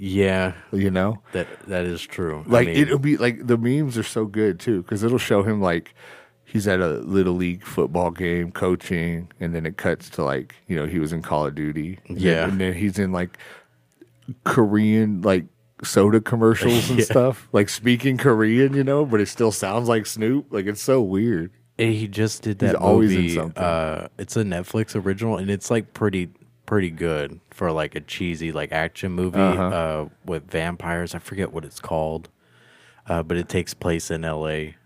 Yeah, 0.00 0.52
You 0.72 0.90
know, 0.92 1.22
that 1.32 1.48
that 1.66 1.84
is 1.84 2.00
true. 2.02 2.44
I 2.46 2.50
like 2.50 2.66
mean, 2.68 2.76
it'll 2.76 2.98
be 3.00 3.16
like 3.16 3.46
the 3.46 3.58
memes 3.58 3.98
are 3.98 4.02
so 4.04 4.26
good 4.26 4.60
too 4.60 4.82
because 4.82 5.02
it'll 5.02 5.18
show 5.18 5.42
him 5.42 5.60
like 5.60 5.94
he's 6.44 6.68
at 6.68 6.80
a 6.80 6.88
little 7.00 7.34
league 7.34 7.64
football 7.64 8.10
game 8.12 8.52
coaching, 8.52 9.30
and 9.40 9.54
then 9.54 9.66
it 9.66 9.76
cuts 9.76 10.08
to 10.10 10.22
like 10.24 10.54
you 10.68 10.76
know 10.76 10.86
he 10.86 10.98
was 11.00 11.12
in 11.12 11.20
Call 11.22 11.46
of 11.46 11.54
Duty. 11.56 11.98
And 12.08 12.16
then- 12.16 12.22
Yeah. 12.24 12.44
and 12.48 12.60
then 12.60 12.74
he's 12.74 12.98
in 12.98 13.10
like 13.12 13.38
Korean 14.44 15.22
like 15.22 15.46
soda 15.82 16.20
commercials 16.20 16.90
and 16.90 16.98
Yeah. 17.00 17.04
stuff, 17.04 17.48
like 17.52 17.68
speaking 17.68 18.16
Korean, 18.18 18.74
you 18.74 18.84
know, 18.84 19.04
but 19.04 19.20
it 19.20 19.26
still 19.28 19.52
sounds 19.52 19.88
like 19.88 20.06
Snoop. 20.06 20.46
Like 20.52 20.66
it's 20.66 20.82
so 20.82 21.00
weird. 21.02 21.50
he 21.76 22.08
just 22.08 22.42
did 22.42 22.60
He's 22.60 22.72
that 22.72 22.76
always 22.78 23.14
in 23.14 23.30
something. 23.30 23.62
Uh, 23.62 24.08
it's 24.18 24.36
a 24.36 24.42
Netflix 24.42 24.94
original, 25.00 25.36
and 25.38 25.50
it's 25.50 25.70
like 25.70 25.92
pretty 25.94 26.28
pretty 26.68 26.90
good 26.90 27.40
for 27.50 27.72
like 27.72 27.94
a 27.94 28.00
cheesy 28.00 28.52
like 28.52 28.70
action 28.72 29.10
movie 29.12 29.40
Uh-huh. 29.40 29.62
uh, 29.64 30.08
with 30.26 30.50
vampires. 30.50 31.14
I 31.14 31.18
forget 31.18 31.50
what 31.50 31.64
it's 31.64 31.80
called, 31.80 32.28
uh, 33.06 33.22
but 33.22 33.38
it 33.38 33.48
takes 33.48 33.72
place 33.72 34.10
in 34.10 34.22
L.A. 34.22 34.76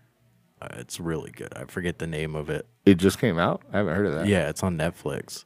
Uh, 0.61 0.67
it's 0.77 0.97
really 0.97 1.29
good. 1.31 1.53
I 1.55 1.65
forget 1.65 1.99
the 1.99 2.07
name 2.07 2.35
of 2.35 2.49
it. 2.49 2.65
It 2.85 2.95
just 2.95 3.19
came 3.19 3.37
out. 3.37 3.63
I 3.73 3.77
haven't 3.79 3.95
heard 3.95 4.05
of 4.05 4.13
that. 4.13 4.27
Yeah, 4.27 4.47
it's 4.49 4.63
on 4.63 4.77
Netflix. 4.77 5.43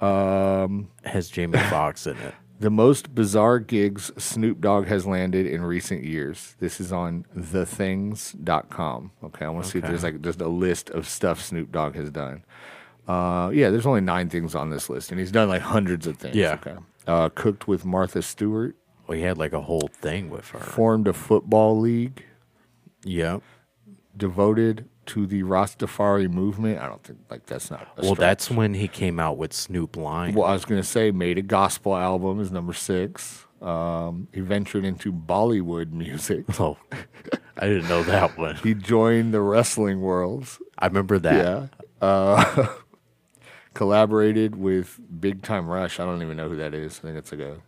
Um, 0.00 0.90
it 1.04 1.08
has 1.08 1.28
Jamie 1.28 1.58
Foxx 1.70 2.06
in 2.06 2.16
it. 2.18 2.34
The 2.60 2.70
most 2.70 3.14
bizarre 3.14 3.58
gigs 3.58 4.12
Snoop 4.16 4.60
Dogg 4.60 4.86
has 4.86 5.06
landed 5.06 5.46
in 5.46 5.62
recent 5.62 6.04
years. 6.04 6.54
This 6.60 6.80
is 6.80 6.92
on 6.92 7.26
thethings.com. 7.36 9.10
Okay, 9.24 9.44
I 9.44 9.48
want 9.48 9.64
to 9.66 9.70
see 9.72 9.78
if 9.80 9.84
there's 9.84 10.02
like 10.04 10.22
just 10.22 10.40
a 10.40 10.48
list 10.48 10.88
of 10.90 11.06
stuff 11.08 11.42
Snoop 11.42 11.70
Dogg 11.72 11.96
has 11.96 12.10
done. 12.10 12.44
Uh, 13.08 13.50
yeah, 13.54 13.70
there's 13.70 13.86
only 13.86 14.00
nine 14.00 14.28
things 14.28 14.54
on 14.54 14.70
this 14.70 14.90
list, 14.90 15.10
and 15.10 15.20
he's 15.20 15.30
done 15.32 15.48
like 15.48 15.62
hundreds 15.62 16.06
of 16.06 16.16
things. 16.16 16.34
Yeah. 16.36 16.54
Okay. 16.54 16.76
Uh, 17.06 17.28
cooked 17.28 17.68
with 17.68 17.84
Martha 17.84 18.20
Stewart, 18.22 18.74
Well, 19.06 19.16
he 19.16 19.22
had 19.22 19.38
like 19.38 19.52
a 19.52 19.60
whole 19.60 19.88
thing 19.92 20.28
with 20.30 20.48
her. 20.50 20.58
formed 20.58 21.06
a 21.06 21.12
football 21.12 21.78
league, 21.78 22.24
Yep. 23.04 23.42
devoted 24.16 24.88
to 25.06 25.26
the 25.26 25.42
Rastafari 25.44 26.28
movement. 26.28 26.80
I 26.80 26.88
don't 26.88 27.02
think 27.04 27.20
like 27.30 27.46
that's 27.46 27.70
not. 27.70 27.82
A 27.82 28.02
Well, 28.02 28.14
stretch. 28.14 28.18
that's 28.18 28.50
when 28.50 28.74
he 28.74 28.88
came 28.88 29.20
out 29.20 29.38
with 29.38 29.52
Snoop 29.52 29.96
Lion. 29.96 30.34
Well, 30.34 30.48
I 30.48 30.52
was 30.52 30.64
gonna 30.64 30.82
say 30.82 31.12
made 31.12 31.38
a 31.38 31.42
gospel 31.42 31.96
album 31.96 32.40
is 32.40 32.50
number 32.50 32.72
six. 32.72 33.46
Um, 33.62 34.26
he 34.34 34.40
ventured 34.40 34.84
into 34.84 35.12
Bollywood 35.12 35.92
music. 35.92 36.44
Oh, 36.60 36.76
I 37.58 37.68
didn't 37.68 37.88
know 37.88 38.02
that 38.02 38.36
one. 38.36 38.56
He 38.56 38.74
joined 38.74 39.32
the 39.32 39.40
wrestling 39.40 40.00
worlds. 40.00 40.58
I 40.78 40.86
remember 40.88 41.18
that. 41.20 41.34
Yeah. 41.44 41.66
Uh, 42.06 42.66
collaborated 43.76 44.56
with 44.56 44.98
Big 45.20 45.42
Time 45.42 45.68
Rush. 45.68 46.00
I 46.00 46.04
don't 46.04 46.22
even 46.22 46.36
know 46.36 46.48
who 46.48 46.56
that 46.56 46.74
is. 46.74 46.98
I 46.98 47.02
think 47.02 47.18
it's 47.18 47.30
like 47.30 47.40
a 47.42 47.58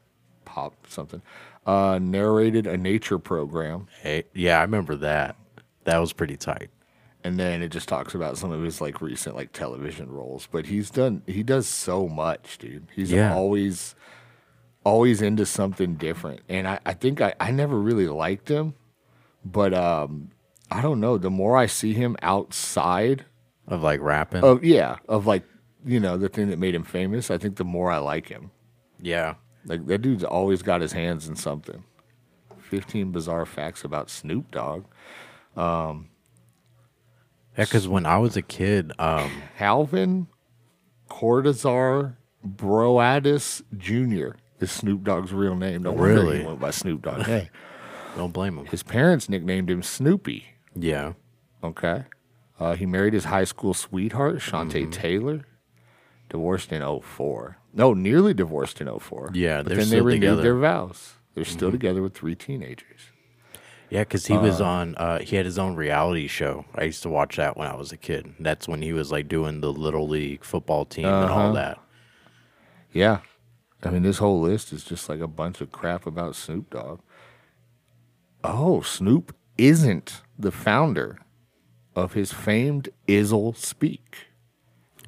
pop 0.44 0.74
something. 0.88 1.22
Uh, 1.66 1.98
narrated 2.00 2.66
a 2.66 2.76
nature 2.78 3.18
program, 3.18 3.86
Hey, 4.00 4.24
yeah, 4.34 4.58
I 4.58 4.62
remember 4.62 4.96
that. 4.96 5.36
That 5.84 5.98
was 5.98 6.12
pretty 6.14 6.36
tight. 6.36 6.70
and 7.24 7.38
then 7.38 7.62
it 7.62 7.68
just 7.68 7.88
talks 7.88 8.14
about 8.14 8.38
some 8.38 8.52
of 8.52 8.62
his 8.62 8.80
like 8.80 9.00
recent 9.02 9.36
like 9.36 9.52
television 9.52 10.10
roles. 10.10 10.48
But 10.50 10.66
he's 10.66 10.88
done. 10.90 11.22
He 11.26 11.42
does 11.42 11.66
so 11.66 12.08
much, 12.08 12.56
dude. 12.58 12.86
He's 12.96 13.10
Yeah. 13.12 13.34
always 13.34 13.94
always 14.84 15.20
into 15.20 15.44
something 15.44 15.96
different. 15.96 16.40
And 16.48 16.66
I, 16.66 16.78
I 16.86 16.94
think 16.94 17.20
I, 17.20 17.34
I 17.38 17.50
never 17.50 17.78
really 17.78 18.08
liked 18.08 18.48
him, 18.48 18.74
but 19.44 19.74
um, 19.74 20.30
I 20.70 20.80
don't 20.80 21.00
know. 21.00 21.18
The 21.18 21.28
more 21.30 21.56
I 21.56 21.66
see 21.66 21.92
him 21.92 22.16
outside 22.22 23.26
Of 23.66 23.82
like 23.82 24.00
rapping. 24.00 24.42
of 24.44 24.64
yeah 24.64 24.96
of 25.08 25.26
like 25.26 25.42
you 25.85 26.00
know 26.00 26.16
the 26.16 26.28
thing 26.28 26.49
that 26.50 26.58
made 26.58 26.75
him 26.75 26.85
famous, 26.85 27.30
I 27.30 27.38
think 27.38 27.56
the 27.56 27.64
more 27.64 27.90
I 27.90 27.99
like 27.99 28.28
him. 28.28 28.50
yeah. 29.00 29.35
Like 29.64 29.87
that 29.87 29.99
dude's 29.99 30.25
always 30.25 30.62
got 30.62 30.80
his 30.80 30.92
hands 30.92 31.28
in 31.28 31.37
something. 31.37 31.85
Fifteen 32.61 33.11
bizarre 33.12 33.44
facts 33.44 33.85
about 33.85 34.08
Snoop 34.08 34.50
Dogg. 34.50 34.85
Yeah, 35.56 35.94
because 37.56 37.88
when 37.88 38.06
I 38.06 38.18
was 38.18 38.37
a 38.37 38.42
kid, 38.42 38.92
um, 38.99 39.30
Calvin 39.58 40.28
Cordozar 41.11 42.16
Broadus 42.44 43.62
Jr. 43.76 44.37
is 44.61 44.70
Snoop 44.70 45.02
Dogg's 45.04 45.32
real 45.32 45.56
name. 45.56 45.82
Wonder 45.82 46.02
Really? 46.02 46.38
he 46.40 46.47
went 46.47 46.61
by 46.61 46.70
Snoop 46.70 47.02
Dogg. 47.02 47.23
Hey, 47.23 47.50
don't 48.16 48.32
blame 48.32 48.56
him. 48.58 48.66
his 48.66 48.82
parents 48.82 49.28
nicknamed 49.28 49.70
him 49.70 49.82
Snoopy. 49.82 50.44
Yeah. 50.75 51.14
Okay. 51.64 52.04
Uh, 52.61 52.75
he 52.75 52.87
married 52.87 53.12
his 53.12 53.25
high 53.25 53.44
school 53.44 53.75
sweetheart, 53.75 54.37
Shantae 54.37 54.90
Taylor. 54.90 55.44
Divorced 56.28 56.73
in 56.73 56.82
04. 57.00 57.56
No, 57.73 57.94
nearly 57.94 58.35
divorced 58.35 58.80
in 58.80 58.99
04. 58.99 59.30
Yeah, 59.35 59.62
but 59.62 59.68
they're 59.70 59.78
then 59.78 59.88
they 59.90 60.00
renewed 60.00 60.20
together. 60.20 60.42
their 60.42 60.56
vows. 60.58 61.14
They're 61.35 61.44
still 61.44 61.70
together 61.70 62.02
with 62.02 62.14
three 62.14 62.35
teenagers. 62.35 63.00
Yeah, 63.90 64.00
because 64.02 64.26
he 64.26 64.37
was 64.37 64.61
on. 64.61 64.94
Uh, 64.97 65.20
he 65.20 65.37
had 65.37 65.47
his 65.47 65.58
own 65.58 65.75
reality 65.76 66.26
show. 66.26 66.66
I 66.75 66.85
used 66.85 67.02
to 67.04 67.08
watch 67.08 67.37
that 67.37 67.56
when 67.56 67.68
I 67.68 67.75
was 67.76 67.90
a 67.92 67.97
kid. 67.97 68.35
That's 68.38 68.68
when 68.68 68.82
he 68.82 68.92
was 68.92 69.11
like 69.11 69.28
doing 69.28 69.61
the 69.62 69.73
little 69.73 70.06
league 70.06 70.44
football 70.44 70.85
team 70.85 71.06
and 71.06 71.30
all 71.30 71.38
Uh-huh. 71.40 71.52
that. 71.52 71.78
Yeah. 72.92 73.20
I 73.82 73.90
mean, 73.90 74.02
this 74.02 74.18
whole 74.18 74.40
list 74.42 74.73
is 74.73 74.85
just 74.85 75.08
like 75.08 75.20
a 75.20 75.26
bunch 75.28 75.61
of 75.62 75.70
crap 75.73 76.04
about 76.06 76.35
Snoop 76.37 76.68
Dogg. 76.70 77.00
Oh, 78.44 78.80
Snoop 78.82 79.35
isn't 79.56 80.23
the 80.38 80.50
founder 80.52 81.18
of 81.97 82.12
his 82.12 82.32
famed 82.32 82.88
Izzle 83.06 83.56
Speak. 83.56 84.27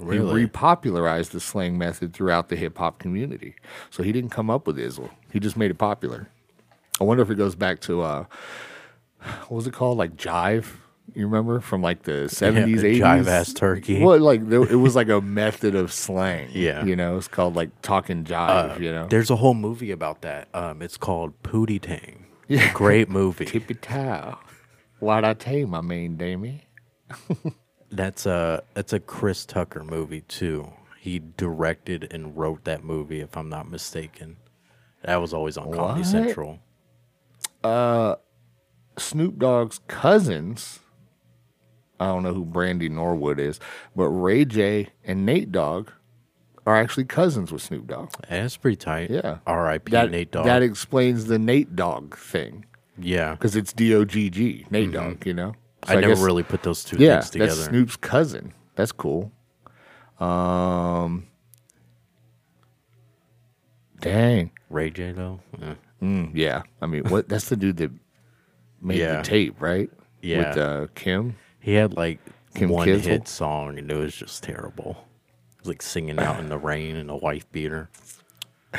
Really? 0.00 0.40
He 0.42 0.46
repopularized 0.46 1.30
the 1.30 1.40
slang 1.40 1.76
method 1.78 2.12
throughout 2.14 2.48
the 2.48 2.56
hip 2.56 2.78
hop 2.78 2.98
community. 2.98 3.54
So 3.90 4.02
he 4.02 4.12
didn't 4.12 4.30
come 4.30 4.50
up 4.50 4.66
with 4.66 4.78
Izzle. 4.78 5.10
He 5.32 5.38
just 5.40 5.56
made 5.56 5.70
it 5.70 5.78
popular. 5.78 6.28
I 7.00 7.04
wonder 7.04 7.22
if 7.22 7.30
it 7.30 7.36
goes 7.36 7.54
back 7.54 7.80
to 7.82 8.02
uh 8.02 8.24
what 9.48 9.50
was 9.50 9.66
it 9.66 9.72
called? 9.72 9.98
Like 9.98 10.16
jive? 10.16 10.66
You 11.14 11.26
remember 11.26 11.60
from 11.60 11.82
like 11.82 12.04
the 12.04 12.28
seventies, 12.28 12.84
eighties? 12.84 13.02
jive 13.02 13.26
ass 13.26 13.52
turkey. 13.52 14.02
Well, 14.02 14.18
like 14.20 14.40
it 14.50 14.76
was 14.76 14.94
like 14.94 15.08
a 15.08 15.20
method 15.20 15.74
of 15.74 15.92
slang. 15.92 16.48
Yeah. 16.52 16.84
you 16.84 16.94
know, 16.96 17.16
it's 17.16 17.28
called 17.28 17.56
like 17.56 17.70
talking 17.82 18.24
jive. 18.24 18.78
you 18.80 18.92
know, 18.92 19.06
There's 19.08 19.30
a 19.30 19.36
whole 19.36 19.54
movie 19.54 19.90
about 19.90 20.22
that. 20.22 20.48
Um, 20.54 20.82
it's 20.82 20.96
called 20.96 21.40
Pootie 21.42 21.80
Tang. 21.80 22.26
Yeah. 22.48 22.72
Great 22.72 23.08
movie. 23.08 23.44
tippy 23.46 23.74
toe. 23.74 24.38
Why'd 25.00 25.24
I 25.24 25.34
tell 25.34 25.56
you, 25.56 25.66
my 25.66 25.80
main 25.80 26.16
damie? 26.16 26.64
That's 27.90 28.26
a 28.26 28.62
that's 28.74 28.92
a 28.92 29.00
Chris 29.00 29.44
Tucker 29.44 29.82
movie 29.82 30.22
too. 30.22 30.72
He 30.98 31.18
directed 31.18 32.08
and 32.12 32.36
wrote 32.36 32.64
that 32.64 32.84
movie, 32.84 33.20
if 33.20 33.36
I'm 33.36 33.48
not 33.48 33.70
mistaken. 33.70 34.36
That 35.02 35.16
was 35.16 35.32
always 35.32 35.56
on 35.56 35.72
Comedy 35.72 36.00
What? 36.00 36.06
Central. 36.06 36.58
Uh, 37.64 38.16
Snoop 38.98 39.38
Dogg's 39.38 39.80
cousins. 39.88 40.80
I 41.98 42.06
don't 42.06 42.22
know 42.22 42.34
who 42.34 42.44
Brandy 42.44 42.88
Norwood 42.88 43.38
is, 43.38 43.60
but 43.96 44.08
Ray 44.08 44.44
J 44.44 44.88
and 45.04 45.24
Nate 45.26 45.52
Dogg 45.52 45.90
are 46.66 46.76
actually 46.76 47.04
cousins 47.04 47.52
with 47.52 47.62
Snoop 47.62 47.86
Dogg. 47.86 48.10
Yeah, 48.30 48.42
That's 48.42 48.56
pretty 48.56 48.76
tight. 48.76 49.10
Yeah. 49.10 49.38
R.I.P. 49.46 49.90
That, 49.90 50.10
Nate 50.10 50.30
Dogg. 50.30 50.46
that 50.46 50.62
explains 50.62 51.26
the 51.26 51.38
Nate 51.38 51.74
Dogg 51.74 52.16
thing 52.16 52.64
yeah. 52.98 53.32
because 53.32 53.56
it's 53.56 53.72
D 53.72 53.94
O 53.94 54.04
G 54.04 54.30
G, 54.30 54.66
Nate 54.70 54.90
mm-hmm. 54.90 54.92
Dogg, 54.92 55.26
you 55.26 55.34
know? 55.34 55.54
So 55.84 55.88
Mm-hmm. 55.88 55.98
I, 55.98 56.00
never 56.00 56.14
guess- 56.14 56.22
really 56.22 56.42
put 56.42 56.62
those 56.62 56.84
two 56.84 56.96
Yeah, 56.98 57.20
things 57.20 57.30
together. 57.30 57.54
that's 57.54 57.68
Snoop's 57.68 57.96
cousin. 57.96 58.52
That's 58.76 58.92
cool. 58.92 59.32
Um, 60.18 61.26
dang. 64.00 64.50
Ray 64.68 64.90
J 64.90 65.12
though. 65.12 65.40
Eh. 65.60 65.74
Mm, 66.02 66.30
yeah. 66.34 66.62
I 66.80 66.86
mean, 66.86 67.04
what? 67.04 67.28
That's 67.28 67.48
the 67.48 67.56
dude 67.56 67.76
that 67.78 67.90
made 68.80 68.98
Yeah. 68.98 69.16
the 69.18 69.22
tape, 69.22 69.60
right? 69.60 69.90
Yeah. 70.22 70.48
With 70.50 70.58
uh, 70.58 70.86
Kim. 70.94 71.36
He 71.60 71.74
had 71.74 71.96
like 71.96 72.18
Kim 72.54 72.68
one 72.70 72.86
Kizzle? 72.86 73.10
hit 73.12 73.28
song 73.28 73.78
and 73.78 73.90
it 73.90 73.94
was 73.96 74.14
just 74.14 74.42
terrible. 74.42 75.06
It 75.56 75.60
was 75.60 75.68
like 75.68 75.82
singing 75.82 76.18
out 76.18 76.38
in 76.40 76.48
the 76.48 76.58
rain 76.58 76.96
in 76.96 77.08
a 77.10 77.16
wife 77.16 77.50
beater. 77.52 77.90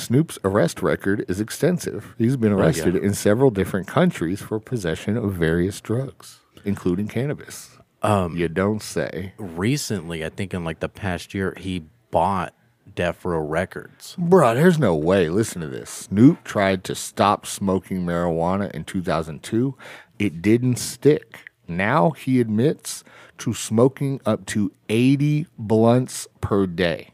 Snoop's 0.00 0.38
arrest 0.44 0.82
record 0.82 1.24
is 1.28 1.40
extensive. 1.40 2.14
He's 2.18 2.36
been 2.36 2.52
arrested 2.52 2.96
in 2.96 3.14
several 3.14 3.50
different 3.50 3.86
countries 3.86 4.40
for 4.40 4.58
possession 4.58 5.16
of 5.16 5.34
various 5.34 5.80
drugs, 5.80 6.40
including 6.64 7.06
cannabis. 7.06 7.78
Um, 8.02 8.36
you 8.36 8.48
don't 8.48 8.82
say. 8.82 9.34
Recently, 9.36 10.24
I 10.24 10.30
think 10.30 10.54
in 10.54 10.64
like 10.64 10.80
the 10.80 10.88
past 10.88 11.34
year, 11.34 11.54
he 11.58 11.84
bought 12.10 12.54
Death 12.94 13.24
Row 13.24 13.40
Records. 13.40 14.16
Bruh, 14.18 14.54
there's 14.54 14.78
no 14.78 14.94
way. 14.94 15.28
Listen 15.28 15.60
to 15.60 15.68
this. 15.68 15.90
Snoop 15.90 16.42
tried 16.44 16.82
to 16.84 16.94
stop 16.94 17.46
smoking 17.46 18.04
marijuana 18.04 18.70
in 18.70 18.84
2002. 18.84 19.76
It 20.18 20.40
didn't 20.42 20.76
stick. 20.76 21.50
Now 21.68 22.10
he 22.10 22.40
admits 22.40 23.04
to 23.38 23.54
smoking 23.54 24.20
up 24.26 24.46
to 24.46 24.72
80 24.88 25.46
blunts 25.58 26.26
per 26.40 26.66
day. 26.66 27.10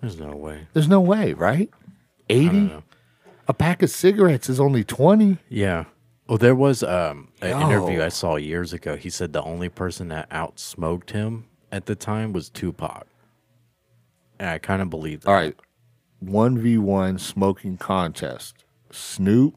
There's 0.00 0.18
no 0.18 0.34
way. 0.36 0.66
There's 0.72 0.88
no 0.88 1.00
way, 1.00 1.32
right? 1.32 1.70
80? 2.28 2.72
A 3.48 3.54
pack 3.54 3.82
of 3.82 3.90
cigarettes 3.90 4.48
is 4.48 4.60
only 4.60 4.84
20. 4.84 5.38
Yeah. 5.48 5.84
Well, 6.28 6.38
there 6.38 6.54
was 6.54 6.82
um, 6.82 7.32
an 7.40 7.50
Yo. 7.50 7.66
interview 7.66 8.02
I 8.02 8.10
saw 8.10 8.36
years 8.36 8.72
ago. 8.72 8.96
He 8.96 9.08
said 9.08 9.32
the 9.32 9.42
only 9.42 9.68
person 9.70 10.08
that 10.08 10.28
outsmoked 10.30 11.10
him 11.10 11.46
at 11.72 11.86
the 11.86 11.94
time 11.94 12.32
was 12.32 12.50
Tupac. 12.50 13.06
And 14.38 14.50
I 14.50 14.58
kind 14.58 14.82
of 14.82 14.90
believe 14.90 15.22
that. 15.22 15.28
All 15.28 15.34
right. 15.34 15.56
1v1 16.24 17.18
smoking 17.18 17.76
contest. 17.76 18.64
Snoop 18.90 19.56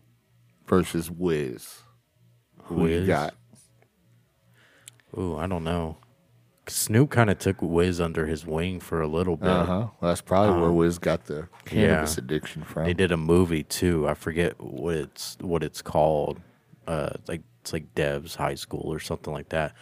versus 0.66 1.12
Wiz. 1.12 1.80
Who 2.64 2.88
you 2.88 3.06
got? 3.06 3.36
Ooh, 5.18 5.36
I 5.36 5.46
don't 5.48 5.66
know. 5.66 5.98
Snoop 6.68 7.10
kind 7.10 7.30
of 7.30 7.40
took 7.40 7.58
Wiz 7.62 8.00
under 8.00 8.28
his 8.28 8.46
wing 8.46 8.80
for 8.80 9.02
a 9.02 9.08
little 9.08 9.36
bit. 9.36 9.50
Uh 9.50 9.66
huh. 9.66 9.88
Well, 10.00 10.12
that's 10.12 10.22
probably 10.22 10.62
where 10.62 10.72
Wiz 10.72 11.00
got 11.00 11.26
the 11.26 11.48
cannabis 11.66 12.16
yeah. 12.18 12.24
addiction 12.24 12.64
from. 12.64 12.86
They 12.86 12.94
did 12.94 13.12
a 13.12 13.18
movie 13.18 13.64
too. 13.64 14.08
I 14.08 14.14
forget 14.14 14.60
what 14.62 14.96
it's 14.96 15.38
what 15.42 15.64
it's 15.64 15.82
called. 15.82 16.40
Uh, 16.88 17.10
it's 17.16 17.30
like 17.30 17.42
it's 17.62 17.74
like 17.74 17.94
Dev's 17.96 18.36
High 18.36 18.56
School 18.56 18.84
or 18.86 19.00
something 19.00 19.34
like 19.34 19.50
that. 19.50 19.74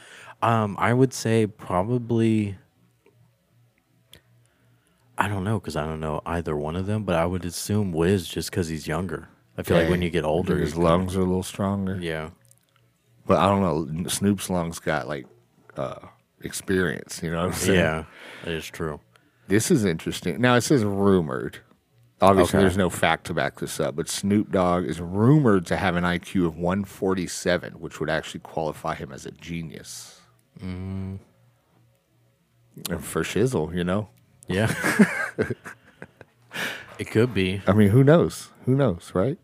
Um, 0.41 0.75
I 0.79 0.93
would 0.93 1.13
say 1.13 1.48
probably. 1.48 2.57
I 5.17 5.27
don't 5.27 5.43
know 5.43 5.59
because 5.59 5.75
I 5.75 5.86
don't 5.86 6.00
know 6.00 6.21
either 6.25 6.55
one 6.55 6.77
of 6.77 6.86
them, 6.86 7.03
but 7.03 7.15
I 7.15 7.25
would 7.25 7.43
assume 7.43 7.91
Wiz 7.91 8.25
just 8.27 8.50
because 8.51 8.69
he's 8.69 8.88
younger. 8.88 9.27
I 9.57 9.63
feel 9.63 9.75
like 9.75 9.89
when 9.89 10.01
you 10.01 10.09
get 10.09 10.24
older, 10.24 10.57
his 10.57 10.69
you're 10.69 10.75
kinda- 10.77 10.89
lungs 10.89 11.17
are 11.17 11.21
a 11.21 11.25
little 11.25 11.43
stronger. 11.43 11.98
Yeah, 12.00 12.29
But 13.27 13.39
I 13.39 13.48
don't 13.48 13.62
know. 13.62 14.07
Snoop's 14.07 14.50
lungs 14.50 14.79
got 14.79 15.09
like 15.09 15.27
uh, 15.75 16.00
experience. 16.43 17.22
You 17.24 17.31
know 17.31 17.38
what 17.38 17.46
I'm 17.48 17.53
saying? 17.53 17.79
yeah, 17.79 18.03
that 18.43 18.53
is 18.53 18.65
true. 18.65 19.00
This 19.48 19.72
is 19.72 19.84
interesting. 19.86 20.39
Now 20.39 20.55
it 20.55 20.62
says 20.62 20.84
rumored. 20.84 21.60
Obviously, 22.22 22.58
Okay. 22.58 22.63
there's 22.63 22.77
no 22.77 22.89
fact 22.89 23.25
to 23.27 23.34
back 23.34 23.60
this 23.60 23.79
up, 23.79 23.96
but 23.96 24.10
Snoop 24.10 24.51
Dogg 24.51 24.84
is 24.86 25.00
rumored 25.00 25.65
to 25.67 25.77
have 25.77 25.96
an 25.96 26.03
IQ 26.03 26.46
of 26.48 26.58
147, 26.58 27.74
which 27.79 28.00
would 28.01 28.10
actually 28.10 28.41
qualify 28.41 28.93
him 28.96 29.13
as 29.13 29.25
a 29.25 29.31
genius. 29.31 30.19
Mm. 30.62 31.19
And 32.89 33.03
for 33.03 33.24
shizzle, 33.24 33.74
you 33.74 33.86
know. 33.86 34.10
Yeah, 34.50 34.74
it 37.00 37.10
could 37.12 37.34
be. 37.34 37.62
I 37.67 37.72
mean, 37.74 37.89
who 37.89 38.03
knows? 38.03 38.50
Who 38.65 38.75
knows, 38.75 39.12
right? 39.13 39.38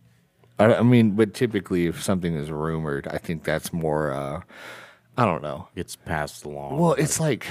I, 0.59 0.75
I 0.75 0.81
mean, 0.83 1.11
but 1.11 1.33
typically, 1.33 1.85
if 1.87 2.01
something 2.01 2.35
is 2.35 2.51
rumored, 2.51 3.07
I 3.07 3.17
think 3.19 3.43
that's 3.43 3.71
more. 3.71 4.11
Uh, 4.11 4.41
I 5.17 5.25
don't 5.25 5.41
know. 5.41 5.67
It's 5.75 5.95
passed 5.95 6.43
along. 6.45 6.77
Well, 6.77 6.93
it's 6.93 7.19
like 7.19 7.47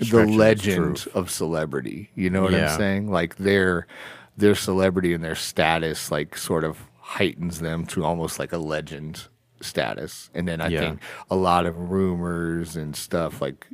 the 0.00 0.26
legend 0.26 1.06
of 1.14 1.30
celebrity. 1.30 2.10
You 2.14 2.30
know 2.30 2.42
what 2.42 2.52
Yeah. 2.52 2.72
I'm 2.72 2.78
saying? 2.78 3.10
Like 3.10 3.36
their 3.36 3.86
their 4.36 4.54
celebrity 4.54 5.12
and 5.12 5.22
their 5.24 5.34
status, 5.34 6.12
like 6.12 6.36
sort 6.36 6.62
of 6.64 6.78
heightens 7.00 7.58
them 7.60 7.84
to 7.86 8.04
almost 8.04 8.38
like 8.38 8.52
a 8.52 8.58
legend 8.58 9.26
status. 9.60 10.30
And 10.32 10.46
then 10.46 10.60
I 10.60 10.68
Yeah. 10.68 10.80
think 10.80 11.02
a 11.30 11.36
lot 11.36 11.66
of 11.66 11.90
rumors 11.90 12.76
and 12.76 12.94
stuff 12.94 13.40
like 13.40 13.66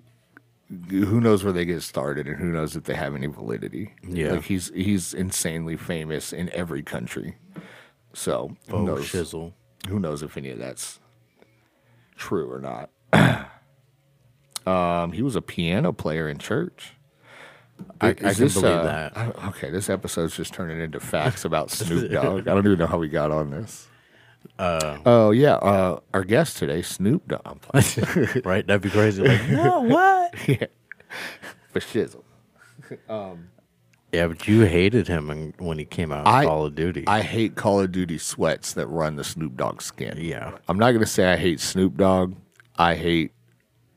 who 0.89 1.21
knows 1.21 1.45
where 1.45 1.53
they 1.53 1.67
get 1.67 1.83
started 1.83 2.27
and 2.27 2.37
who 2.37 2.47
knows 2.47 2.75
if 2.75 2.85
they 2.85 2.95
have 2.95 3.15
any 3.15 3.27
validity. 3.27 3.93
Yeah. 4.09 4.33
like 4.33 4.45
he's 4.45 4.71
he's 4.75 5.13
insanely 5.15 5.77
famous 5.77 6.33
in 6.33 6.49
every 6.51 6.83
country. 6.83 7.37
So 8.15 8.57
who 8.69 8.77
oh, 8.79 8.85
knows? 8.85 9.05
shizzle. 9.05 9.53
who 9.89 10.01
knows 10.01 10.23
if 10.23 10.37
any 10.37 10.51
of 10.51 10.59
that's 10.59 10.99
true 12.17 12.51
or 12.51 12.61
not. 12.61 12.91
um, 14.67 15.13
he 15.13 15.23
was 15.23 15.37
a 15.37 15.43
piano 15.43 15.93
player 15.93 16.29
in 16.29 16.39
church. 16.39 16.93
I- 18.01 18.11
Is 18.11 18.17
I 18.25 18.35
can 18.35 18.49
believe 18.49 18.83
that. 18.85 19.17
I 19.17 19.27
okay, 19.49 19.71
this 19.71 19.91
episode's 19.91 20.37
just 20.37 20.55
turning 20.55 20.81
into 20.81 21.01
facts 21.01 21.45
about 21.47 21.71
Snoop 21.71 22.11
Dogg. 22.11 22.47
I 22.49 22.55
don't 22.55 22.65
even 22.67 22.79
know 22.79 22.87
how 22.87 22.99
we 22.99 23.09
got 23.09 23.31
on 23.31 23.51
this. 23.51 23.89
Uh, 24.59 24.99
Oh 25.07 25.31
yeah, 25.33 25.55
uh, 25.55 25.99
our 26.13 26.23
guest 26.23 26.59
today, 26.59 26.83
Snoop 26.83 27.27
Dogg, 27.27 27.63
right? 28.45 28.67
That'd 28.67 28.83
be 28.83 28.91
crazy. 28.91 29.23
Like, 29.27 29.49
no, 29.49 29.81
what? 29.83 30.35
yeah, 30.49 30.67
for 31.73 31.81
shizzle. 31.81 32.23
Yeah, 34.15 34.29
but 34.29 34.47
you 34.49 34.63
hated 34.63 35.09
him 35.09 35.53
when 35.59 35.79
he 35.79 35.85
came 35.85 36.13
out 36.13 36.21
of 36.27 36.27
I- 36.33 36.45
Call 36.45 36.67
of 36.67 36.75
Duty. 36.75 37.05
I 37.07 37.23
hate 37.23 37.55
Call 37.57 37.81
of 37.81 37.93
Duty 37.93 38.19
sweats 38.19 38.73
that 38.75 38.87
run 38.87 39.17
the 39.17 39.25
Snoop 39.25 39.57
Dogg 39.57 39.83
skin. 39.83 40.17
yeah. 40.21 40.53
I'm 40.69 40.79
not 40.79 40.93
gonna 40.93 41.07
say 41.07 41.33
I 41.33 41.37
hate 41.37 41.61
Snoop 41.61 41.97
Dogg. 41.97 42.35
I 42.77 42.95
hate 42.95 43.33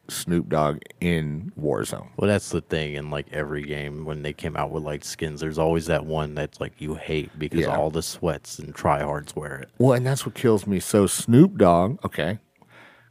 Snoop 0.10 0.48
Dogg 0.48 0.80
in 1.02 1.52
Warzone. 1.60 2.08
Well, 2.16 2.30
that's 2.30 2.50
the 2.50 2.62
thing 2.62 2.94
in 2.94 3.10
like 3.10 3.28
every 3.34 3.64
game 3.64 4.06
when 4.06 4.22
they 4.22 4.32
came 4.34 4.56
out 4.56 4.72
with 4.72 4.84
like 4.84 5.04
skins. 5.04 5.42
There's 5.42 5.58
always 5.58 5.88
that 5.88 6.06
one 6.06 6.34
that's 6.34 6.62
like 6.62 6.74
you 6.80 6.96
hate 6.96 7.30
because 7.38 7.60
Yeah. 7.62 7.76
all 7.78 7.90
the 7.92 8.02
sweats 8.02 8.58
and 8.58 8.74
tryhards 8.74 9.36
wear 9.36 9.58
it. 9.58 9.70
Well, 9.78 9.94
and 9.94 10.06
that's 10.06 10.26
what 10.26 10.34
kills 10.36 10.66
me. 10.66 10.80
So 10.80 11.08
Snoop 11.08 11.58
Dogg, 11.58 12.00
okay, 12.06 12.40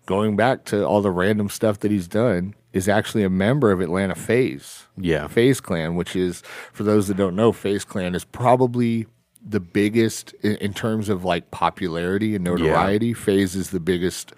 going 0.07 0.37
back 0.37 0.65
to 0.67 0.85
all 0.87 1.03
the 1.03 1.11
random 1.11 1.51
stuff 1.51 1.81
that 1.81 1.91
he's 1.91 2.09
done, 2.09 2.55
is 2.76 2.88
actually 2.88 3.25
a 3.25 3.30
member 3.30 3.73
of 3.73 3.80
Atlanta 3.80 4.14
FaZe. 4.14 4.87
Yeah. 4.99 5.26
FaZe 5.28 5.61
Clan, 5.61 5.97
which 5.97 6.14
is 6.14 6.42
for 6.73 6.83
those 6.83 7.09
that 7.09 7.16
don't 7.16 7.35
know, 7.35 7.50
FaZe 7.50 7.85
Clan 7.85 8.14
is 8.14 8.25
probably 8.25 9.06
the 9.49 9.61
biggest 9.61 10.35
in, 10.42 10.56
in 10.56 10.75
terms 10.75 11.09
of 11.09 11.25
like 11.25 11.50
popularity 11.50 12.35
and 12.35 12.45
notoriety. 12.45 13.14
FaZe 13.14 13.56
is 13.56 13.71
the 13.71 13.80
biggest 13.80 14.33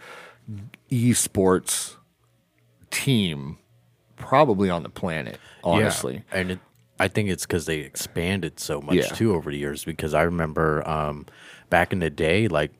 esports 0.90 1.96
team 2.90 3.58
probably 4.16 4.70
on 4.70 4.82
the 4.82 4.88
planet, 4.88 5.38
honestly. 5.64 6.24
Yeah. 6.32 6.38
And 6.38 6.50
it, 6.52 6.58
I 7.00 7.08
think 7.08 7.28
it's 7.30 7.46
because 7.46 7.66
they 7.66 7.78
expanded 7.80 8.60
so 8.60 8.80
much 8.80 8.96
Yeah. 8.96 9.06
too 9.08 9.34
over 9.34 9.50
the 9.50 9.58
years. 9.58 9.84
Because 9.84 10.14
I 10.14 10.22
remember 10.22 10.86
um, 10.88 11.26
back 11.70 11.92
in 11.92 11.98
the 12.00 12.10
day, 12.10 12.48
like 12.48 12.72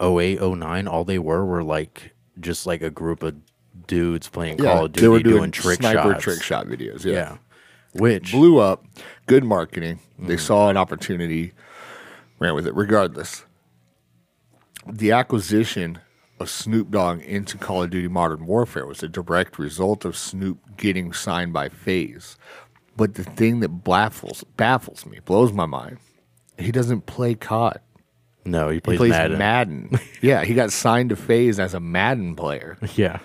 08, 0.00 0.40
09, 0.40 0.88
all 0.88 1.04
they 1.04 1.18
were 1.18 1.44
were 1.44 1.62
like 1.62 2.14
just 2.40 2.66
like 2.66 2.82
a 2.82 2.90
group 2.90 3.22
of 3.22 3.34
dudes 3.92 4.28
playing 4.28 4.56
Call 4.56 4.86
of 4.86 4.92
Duty 4.92 5.00
they 5.02 5.08
were 5.08 5.20
doing, 5.20 5.36
doing, 5.36 5.50
trick 5.50 5.80
sniper 5.80 6.12
shots. 6.14 6.24
trick 6.24 6.42
shot 6.42 6.66
videos. 6.66 7.04
Yeah. 7.04 7.36
Which 7.94 8.32
blew 8.32 8.58
up. 8.58 8.84
Good 9.26 9.44
marketing. 9.44 9.98
Mm. 10.18 10.28
They 10.28 10.38
saw 10.38 10.70
an 10.70 10.78
opportunity, 10.78 11.52
ran 12.38 12.54
with 12.54 12.66
it. 12.66 12.74
Regardless, 12.74 13.44
the 14.90 15.12
acquisition 15.12 15.98
of 16.40 16.48
Snoop 16.48 16.90
Dogg 16.90 17.20
into 17.20 17.58
Call 17.58 17.82
of 17.82 17.90
Duty 17.90 18.08
Modern 18.08 18.46
Warfare 18.46 18.86
was 18.86 19.02
a 19.02 19.08
direct 19.08 19.58
result 19.58 20.04
of 20.06 20.16
Snoop 20.16 20.58
getting 20.78 21.12
signed 21.12 21.52
by 21.52 21.68
FaZe. 21.68 22.36
But 22.96 23.14
the 23.14 23.24
thing 23.24 23.60
that 23.60 23.84
baffles 23.84 24.42
baffles 24.56 25.04
me, 25.04 25.18
blows 25.24 25.52
my 25.52 25.66
mind, 25.66 25.98
he 26.58 26.72
doesn't 26.72 27.04
play 27.06 27.34
COD. 27.34 27.78
no, 28.46 28.68
he 28.70 28.76
He 28.76 28.80
plays, 28.80 28.98
plays 28.98 29.10
Madden. 29.10 29.38
Madden. 29.38 29.90
yeah, 30.22 30.44
he 30.44 30.54
got 30.54 30.72
signed 30.72 31.10
to 31.10 31.16
FaZe 31.16 31.60
as 31.60 31.74
a 31.74 31.80
Madden 31.80 32.34
player. 32.36 32.78
Yeah. 32.96 33.18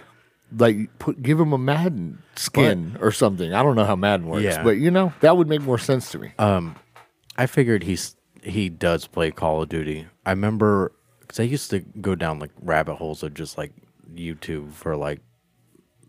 Like, 0.56 0.98
put 1.00 1.22
give 1.22 1.40
him 1.40 1.52
a 1.54 1.58
Madden 1.58 2.24
skin 2.36 2.98
or 3.02 3.12
something. 3.12 3.54
I 3.54 3.62
don't 3.64 3.76
know 3.76 3.84
how 3.86 3.96
Madden 3.98 4.28
works, 4.28 4.44
Yeah. 4.44 4.64
but 4.64 4.78
you 4.78 4.92
know 4.92 5.12
that 5.20 5.36
would 5.36 5.48
make 5.50 5.62
more 5.62 5.78
sense 5.78 6.12
to 6.12 6.20
me. 6.20 6.32
I 6.40 7.46
figured 7.48 7.84
he's 7.84 8.16
he 8.44 8.70
does 8.70 9.08
play 9.08 9.32
Call 9.32 9.62
of 9.62 9.70
Duty. 9.70 10.08
I 10.26 10.30
remember 10.32 10.94
because 11.20 11.40
I 11.40 11.44
used 11.44 11.70
to 11.72 11.80
go 12.02 12.16
down 12.16 12.40
like 12.40 12.52
rabbit 12.62 12.96
holes 12.96 13.24
of 13.24 13.34
just 13.34 13.58
like 13.58 13.74
YouTube 14.14 14.72
for 14.72 14.96
like 14.96 15.20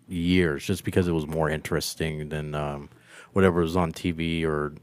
years, 0.07 0.65
just 0.65 0.85
because 0.85 1.09
it 1.09 1.13
was 1.13 1.27
more 1.27 1.51
interesting 1.51 2.29
than 2.29 2.55
um, 2.55 2.89
whatever 3.33 3.61
was 3.61 3.77
on 3.77 3.93
TV 3.93 4.45
or 4.45 4.75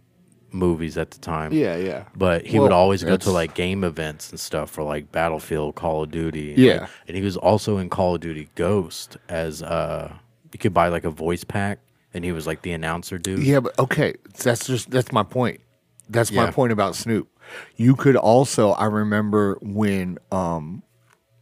movies 0.56 0.98
at 0.98 1.12
the 1.12 1.20
time. 1.20 1.52
Yeah, 1.54 1.76
yeah. 1.76 2.06
But 2.16 2.46
he 2.46 2.60
would 2.60 2.72
always 2.72 3.04
go 3.04 3.10
to 3.12 3.18
that's- 3.18 3.28
like 3.34 3.54
game 3.54 3.84
events 3.84 4.30
and 4.32 4.40
stuff 4.40 4.70
for 4.72 4.84
like 4.84 5.12
Battlefield, 5.12 5.76
Call 5.76 6.04
of 6.04 6.12
Duty. 6.12 6.54
Yeah. 6.58 6.82
Like, 6.82 6.90
and 7.08 7.18
he 7.18 7.24
was 7.24 7.38
also 7.38 7.78
in 7.78 7.90
Call 7.90 8.16
of 8.16 8.22
Duty 8.22 8.50
Ghost 8.56 9.18
as 9.30 9.62
uh 9.62 10.14
you 10.52 10.60
could 10.60 10.74
buy 10.74 10.88
like 10.88 11.04
a 11.04 11.10
voice 11.10 11.44
pack 11.44 11.80
and 12.14 12.24
he 12.24 12.32
was 12.32 12.48
like 12.48 12.62
the 12.62 12.72
announcer 12.72 13.18
dude. 13.18 13.44
Yeah, 13.44 13.60
but 13.60 13.78
okay, 13.78 14.14
that's 14.42 14.66
just 14.68 14.90
that's 14.90 15.12
my 15.12 15.24
point. 15.24 15.60
That's 16.10 16.32
my 16.32 16.46
Yeah. 16.46 16.52
point 16.52 16.72
about 16.72 16.96
Snoop. 16.96 17.28
You 17.76 17.96
could 17.96 18.16
also 18.16 18.72
I 18.72 18.86
remember 18.86 19.58
when 19.62 20.18
um 20.32 20.82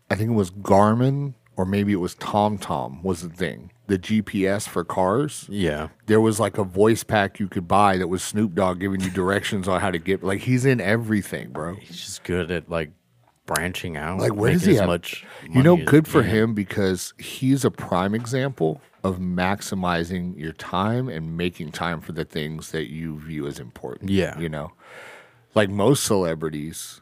I 0.09 0.15
think 0.15 0.29
it 0.31 0.33
was 0.33 0.51
Garmin 0.51 1.33
or 1.55 1.65
maybe 1.65 1.93
it 1.93 1.97
was 1.97 2.15
TomTom 2.15 3.03
was 3.03 3.21
the 3.21 3.29
thing. 3.29 3.71
The 3.87 3.99
GPS 3.99 4.67
for 4.67 4.83
cars. 4.83 5.45
Yeah. 5.49 5.89
There 6.05 6.21
was 6.21 6.39
like 6.39 6.57
a 6.57 6.63
voice 6.63 7.03
pack 7.03 7.39
you 7.39 7.47
could 7.47 7.67
buy 7.67 7.97
that 7.97 8.07
was 8.07 8.23
Snoop 8.23 8.55
Dogg 8.55 8.79
giving 8.79 9.01
you 9.01 9.09
directions 9.09 9.67
on 9.67 9.81
how 9.81 9.91
to 9.91 9.99
get 9.99 10.23
like 10.23 10.41
he's 10.41 10.65
in 10.65 10.79
everything, 10.79 11.51
bro. 11.51 11.75
He's 11.75 11.99
just 11.99 12.23
good 12.23 12.49
at 12.49 12.69
like 12.69 12.91
branching 13.45 13.97
out. 13.97 14.19
Like 14.19 14.33
where 14.33 14.53
does 14.53 14.63
he 14.63 14.73
as 14.73 14.79
have 14.79 14.87
much? 14.87 15.25
You 15.49 15.61
know, 15.61 15.75
good 15.75 16.07
for 16.07 16.23
him 16.23 16.53
because 16.53 17.13
he's 17.19 17.65
a 17.65 17.71
prime 17.71 18.15
example 18.15 18.81
of 19.03 19.17
maximizing 19.17 20.39
your 20.39 20.53
time 20.53 21.09
and 21.09 21.35
making 21.35 21.71
time 21.71 21.99
for 21.99 22.13
the 22.13 22.23
things 22.23 22.71
that 22.71 22.89
you 22.89 23.19
view 23.19 23.45
as 23.47 23.59
important. 23.59 24.09
Yeah. 24.09 24.39
You 24.39 24.47
know, 24.47 24.71
like 25.55 25.69
most 25.69 26.05
celebrities 26.05 27.01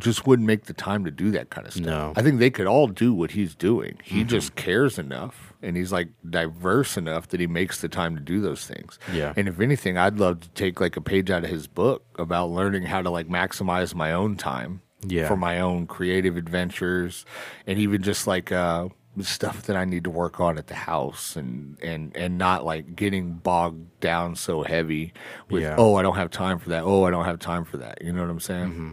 just 0.00 0.26
wouldn't 0.26 0.46
make 0.46 0.64
the 0.64 0.72
time 0.72 1.04
to 1.04 1.10
do 1.10 1.30
that 1.32 1.50
kind 1.50 1.66
of 1.66 1.72
stuff. 1.72 1.86
No. 1.86 1.92
Mm-hmm. 2.10 2.18
I 2.18 2.22
think 2.22 2.38
they 2.40 2.50
could 2.50 2.66
all 2.66 2.88
do 2.88 3.14
what 3.14 3.30
he's 3.32 3.54
doing. 3.54 3.98
He 4.02 4.24
just 4.24 4.56
cares 4.56 4.98
enough 4.98 5.52
and 5.62 5.76
he's 5.76 5.92
like 5.92 6.08
diverse 6.28 6.96
enough 6.96 7.28
that 7.28 7.40
he 7.40 7.46
makes 7.46 7.80
the 7.80 7.88
time 7.88 8.16
to 8.16 8.20
do 8.22 8.40
those 8.40 8.66
things. 8.66 8.98
Yeah. 9.12 9.32
And 9.36 9.46
if 9.48 9.60
anything, 9.60 9.96
I'd 9.98 10.18
love 10.18 10.40
to 10.40 10.48
take 10.50 10.80
like 10.80 10.96
a 10.96 11.00
page 11.00 11.30
out 11.30 11.44
of 11.44 11.50
his 11.50 11.66
book 11.66 12.02
about 12.18 12.50
learning 12.50 12.84
how 12.84 13.02
to 13.02 13.10
like 13.10 13.28
maximize 13.28 13.94
my 13.94 14.12
own 14.12 14.36
time 14.36 14.80
Yeah. 15.06 15.28
for 15.28 15.36
my 15.36 15.60
own 15.60 15.86
creative 15.86 16.36
adventures 16.36 17.24
and 17.66 17.78
even 17.78 18.02
just 18.02 18.26
like 18.26 18.50
uh 18.52 18.88
stuff 19.22 19.62
that 19.64 19.76
I 19.76 19.84
need 19.84 20.04
to 20.04 20.10
work 20.10 20.38
on 20.40 20.56
at 20.56 20.68
the 20.68 20.74
house 20.76 21.34
and 21.36 21.76
and 21.82 22.16
and 22.16 22.38
not 22.38 22.64
like 22.64 22.94
getting 22.94 23.32
bogged 23.34 24.00
down 24.00 24.36
so 24.36 24.62
heavy 24.62 25.12
with 25.50 25.62
Yeah. 25.62 25.74
oh 25.76 25.96
I 25.96 26.02
don't 26.02 26.14
have 26.16 26.30
time 26.30 26.58
for 26.58 26.70
that 26.70 26.84
oh 26.84 27.04
I 27.04 27.10
don't 27.10 27.24
have 27.24 27.38
time 27.40 27.64
for 27.64 27.76
that 27.78 28.00
you 28.02 28.12
know 28.12 28.22
what 28.22 28.30
I'm 28.30 28.40
saying 28.40 28.70
Mm-hmm. 28.70 28.90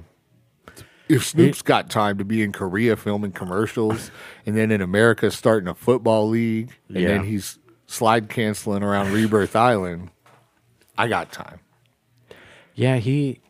If 1.10 1.26
Snoop's 1.26 1.62
got 1.62 1.90
time 1.90 2.18
to 2.18 2.26
be 2.26 2.42
in 2.44 2.52
Korea 2.52 2.96
filming 2.98 3.32
commercials 3.32 4.12
and 4.46 4.56
then 4.58 4.72
in 4.72 4.82
America 4.82 5.32
starting 5.32 5.68
a 5.68 5.74
football 5.76 6.28
league 6.30 6.72
and 6.90 6.98
Yeah. 7.00 7.08
then 7.10 7.24
he's 7.24 7.60
slide 7.88 8.30
canceling 8.30 8.84
around 8.84 9.12
Rebirth 9.14 9.56
Island 9.56 10.10
I 10.98 11.08
got 11.08 11.32
time 11.32 11.60
Yeah, 12.76 12.98
he 12.98 13.42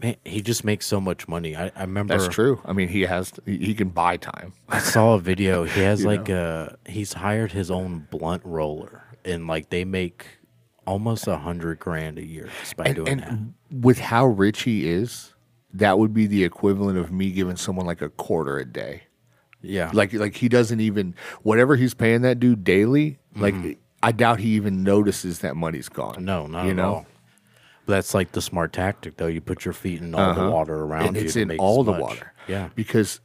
man, 0.00 0.16
he 0.24 0.40
just 0.42 0.64
makes 0.64 0.86
so 0.86 1.00
much 1.00 1.26
money. 1.26 1.56
I, 1.56 1.72
I 1.74 1.80
remember 1.82 2.16
that's 2.16 2.32
true 2.32 2.60
I 2.64 2.72
mean 2.72 2.88
he 2.88 3.02
has 3.02 3.32
he 3.44 3.56
he 3.58 3.74
can 3.74 3.88
buy 3.88 4.16
time 4.16 4.52
I 4.68 4.78
saw 4.78 5.14
a 5.14 5.18
video. 5.18 5.64
He 5.74 5.80
has 5.80 6.04
like 6.04 6.28
a 6.28 6.76
he's 6.86 7.12
hired 7.14 7.52
his 7.52 7.70
own 7.70 8.06
blunt 8.10 8.42
roller, 8.44 9.02
and 9.24 9.46
like 9.46 9.70
they 9.70 9.84
make 9.84 10.26
almost 10.86 11.26
a 11.26 11.36
hundred 11.36 11.78
grand 11.80 12.18
a 12.18 12.24
year 12.24 12.48
just 12.60 12.76
by 12.76 12.92
doing 12.92 13.08
and 13.08 13.20
that. 13.70 13.76
with 13.84 13.98
how 13.98 14.24
rich 14.26 14.62
he 14.62 14.88
is, 14.88 15.34
that 15.74 15.98
would 15.98 16.14
be 16.14 16.26
the 16.26 16.44
equivalent 16.44 16.98
of 16.98 17.12
me 17.12 17.30
giving 17.30 17.56
someone 17.56 17.86
like 17.86 18.00
a 18.02 18.08
quarter 18.08 18.58
a 18.58 18.64
day. 18.64 19.02
Yeah, 19.60 19.90
Like 19.92 20.12
like 20.12 20.36
he 20.36 20.48
doesn't 20.48 20.80
even 20.80 21.14
whatever 21.42 21.74
he's 21.76 21.92
paying 21.94 22.22
that 22.22 22.38
dude 22.38 22.62
daily. 22.64 23.18
Like 23.34 23.78
I 24.02 24.12
doubt 24.12 24.38
he 24.40 24.50
even 24.50 24.82
notices 24.84 25.40
that 25.40 25.56
money's 25.56 25.88
gone. 25.88 26.24
No, 26.24 26.46
not 26.46 26.64
you 26.64 26.70
at 26.70 26.76
know? 26.76 26.84
all. 26.94 27.06
But 27.84 27.94
that's 27.94 28.14
like 28.14 28.32
the 28.32 28.40
smart 28.42 28.72
tactic, 28.72 29.16
though. 29.16 29.26
You 29.26 29.40
put 29.40 29.64
your 29.64 29.74
feet 29.74 30.00
in 30.00 30.14
all 30.14 30.34
the 30.34 30.48
water 30.50 30.82
around 30.84 31.00
Uh-huh. 31.00 31.08
and 31.08 31.16
you. 31.16 31.22
it's 31.24 31.36
in 31.36 31.48
make 31.48 31.60
all 31.60 31.82
the 31.84 31.92
much. 31.92 32.00
water. 32.02 32.32
Yeah, 32.46 32.68
Because 32.74 33.20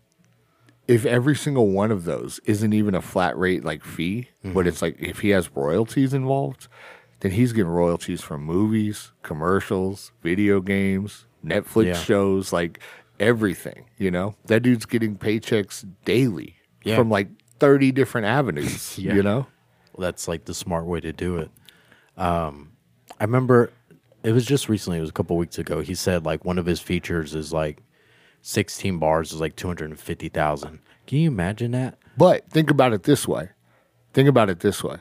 if 0.87 1.05
every 1.05 1.35
single 1.35 1.67
one 1.69 1.91
of 1.91 2.05
those 2.05 2.39
isn't 2.45 2.73
even 2.73 2.95
a 2.95 3.01
flat 3.01 3.37
rate 3.37 3.63
like 3.63 3.83
fee, 3.83 4.29
Mm-hmm. 4.43 4.53
but 4.53 4.65
it's 4.67 4.81
like 4.81 4.95
if 4.99 5.19
he 5.19 5.29
has 5.29 5.49
royalties 5.55 6.13
involved, 6.13 6.67
then 7.19 7.31
he's 7.31 7.53
getting 7.53 7.71
royalties 7.71 8.21
from 8.21 8.41
movies, 8.43 9.11
commercials, 9.21 10.11
video 10.23 10.59
games, 10.61 11.25
Netflix 11.45 11.85
Yeah. 11.85 11.93
shows. 12.01 12.53
Like 12.53 12.79
everything. 13.19 13.85
You 13.97 14.11
know, 14.11 14.35
that 14.45 14.61
dude's 14.63 14.85
getting 14.85 15.17
paychecks 15.17 15.85
daily 16.05 16.55
Yeah. 16.83 16.95
from 16.95 17.09
like 17.09 17.27
thirty 17.59 17.91
different 17.91 18.27
avenues. 18.27 18.97
Yeah. 18.99 19.13
You 19.15 19.23
know, 19.23 19.47
that's 19.97 20.27
like 20.27 20.45
the 20.45 20.53
smart 20.53 20.85
way 20.85 20.99
to 21.01 21.13
do 21.13 21.37
it. 21.37 21.51
Um, 22.17 22.71
I 23.19 23.23
remember 23.23 23.71
it 24.23 24.31
was 24.31 24.45
just 24.45 24.69
recently. 24.69 24.97
It 24.99 25.01
was 25.01 25.09
a 25.09 25.13
couple 25.13 25.35
weeks 25.37 25.57
ago. 25.57 25.81
He 25.81 25.95
said 25.95 26.25
like 26.25 26.45
one 26.45 26.57
of 26.57 26.65
his 26.65 26.79
features 26.79 27.33
is 27.35 27.51
like 27.51 27.81
sixteen 28.41 28.97
bars 28.99 29.31
is 29.33 29.39
like 29.41 29.55
two 29.55 29.67
hundred 29.67 29.89
and 29.91 29.99
fifty 29.99 30.29
thousand. 30.29 30.79
Can 31.07 31.17
you 31.19 31.27
imagine 31.29 31.71
that? 31.71 31.97
but 32.15 32.47
think 32.51 32.69
about 32.69 32.93
it 32.93 33.03
this 33.03 33.27
way. 33.27 33.49
Think 34.13 34.29
about 34.29 34.47
it 34.49 34.59
this 34.59 34.83
way. 34.83 34.97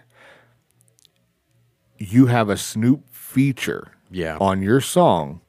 You 1.99 2.27
have 2.27 2.49
a 2.49 2.57
Snoop 2.57 3.05
feature 3.11 3.93
Yeah. 4.11 4.39
on 4.41 4.63
your 4.63 4.81
song, 4.81 5.42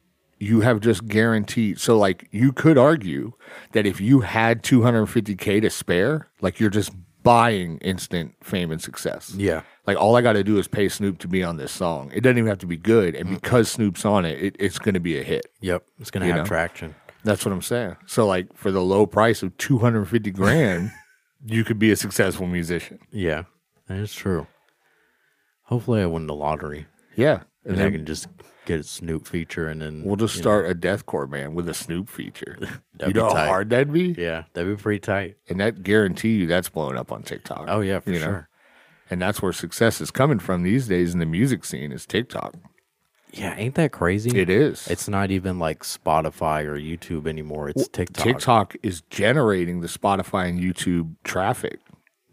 you 0.44 0.62
have 0.62 0.80
just 0.80 1.08
guaranteed. 1.08 1.80
So, 1.80 1.98
like, 1.98 2.28
you 2.32 2.52
could 2.52 2.78
argue 2.78 3.34
that 3.72 3.86
if 3.86 4.02
you 4.02 4.22
had 4.22 4.62
250K 4.64 5.62
to 5.62 5.70
spare, 5.70 6.30
like, 6.42 6.60
you're 6.60 6.70
just 6.70 6.92
buying 7.24 7.78
instant 7.78 8.36
fame 8.44 8.72
and 8.72 8.82
success. 8.82 9.34
Yeah. 9.36 9.62
Like, 9.88 9.98
all 9.98 10.16
I 10.16 10.22
got 10.22 10.34
to 10.34 10.44
do 10.44 10.58
is 10.58 10.68
pay 10.68 10.90
Snoop 10.90 11.20
to 11.20 11.28
be 11.28 11.44
on 11.44 11.58
this 11.58 11.72
song. 11.72 12.12
It 12.14 12.22
doesn't 12.22 12.38
even 12.38 12.50
have 12.50 12.60
to 12.60 12.68
be 12.68 12.78
good. 12.78 13.16
And 13.16 13.30
mm. 13.30 13.36
because 13.36 13.72
Snoop's 13.72 14.06
on 14.06 14.26
it, 14.26 14.42
it 14.42 14.56
it's 14.60 14.80
going 14.80 14.94
to 14.94 15.00
be 15.00 15.18
a 15.18 15.24
hit. 15.24 15.48
Yep. 15.62 15.86
It's 16.00 16.12
gonna 16.12 16.26
You 16.26 16.34
have 16.34 16.42
know? 16.42 16.48
traction. 16.48 16.96
That's 17.24 17.46
what 17.46 17.54
I'm 17.54 17.62
saying. 17.62 17.96
So, 18.06 18.28
like, 18.28 18.54
for 18.54 18.72
the 18.72 18.82
low 18.82 19.06
price 19.06 19.44
of 19.44 19.58
250 19.58 20.32
grand, 20.32 20.92
you 21.46 21.64
could 21.64 21.80
be 21.80 21.90
a 21.92 21.96
successful 21.96 22.48
musician. 22.48 23.00
Yeah, 23.12 23.44
that 23.88 23.98
is 23.98 24.14
true. 24.14 24.48
Hopefully, 25.64 26.02
I 26.02 26.06
win 26.06 26.28
the 26.28 26.36
lottery 26.36 26.88
Yeah. 27.16 27.44
and 27.64 27.78
And 27.78 27.84
I 27.84 27.92
can 27.92 28.06
just 28.06 28.28
get 28.66 28.80
a 28.80 28.84
Snoop 28.84 29.28
feature 29.28 29.68
and 29.68 29.82
then 29.82 30.04
we'll 30.04 30.16
just 30.16 30.36
you 30.36 30.40
know, 30.40 30.44
start 30.44 30.70
a 30.70 30.76
deathcore 30.76 31.30
band 31.30 31.56
with 31.56 31.68
a 31.70 31.74
Snoop 31.74 32.10
feature. 32.10 32.58
you 33.08 33.14
know 33.14 33.34
how 33.34 33.46
hard 33.46 33.70
that'd 33.70 33.92
be? 33.92 34.16
Yeah, 34.18 34.44
that'd 34.54 34.78
be 34.78 34.82
pretty 34.82 35.00
tight. 35.00 35.38
And 35.50 35.60
that 35.60 35.84
guarantee 35.84 36.36
you 36.36 36.48
that's 36.48 36.70
blowing 36.70 36.98
up 36.98 37.12
on 37.12 37.24
TikTok. 37.24 37.66
Oh 37.68 37.82
yeah, 37.82 38.00
for 38.00 38.12
You 38.12 38.20
know? 38.20 38.26
sure. 38.26 38.50
And 39.10 39.22
that's 39.22 39.42
where 39.42 39.54
success 39.54 40.02
is 40.02 40.12
coming 40.12 40.40
from 40.40 40.64
these 40.64 40.88
days 40.88 41.14
in 41.14 41.20
the 41.20 41.26
music 41.26 41.66
scene 41.66 41.92
is 41.92 42.06
TikTok. 42.06 42.56
Yeah, 43.34 43.56
ain't 43.58 43.76
that 43.76 43.92
crazy? 43.92 44.40
It 44.40 44.50
is. 44.50 44.88
It's 44.88 45.08
not 45.10 45.32
even 45.32 45.58
like 45.58 45.84
Spotify 45.84 46.66
or 46.66 46.78
YouTube 46.78 47.28
anymore. 47.28 47.70
It's 47.70 47.88
TikTok. 47.88 48.24
TikTok 48.24 48.76
is 48.84 49.02
generating 49.10 49.82
the 49.82 49.88
Spotify 49.88 50.48
and 50.50 50.60
YouTube 50.60 51.16
traffic. 51.24 51.80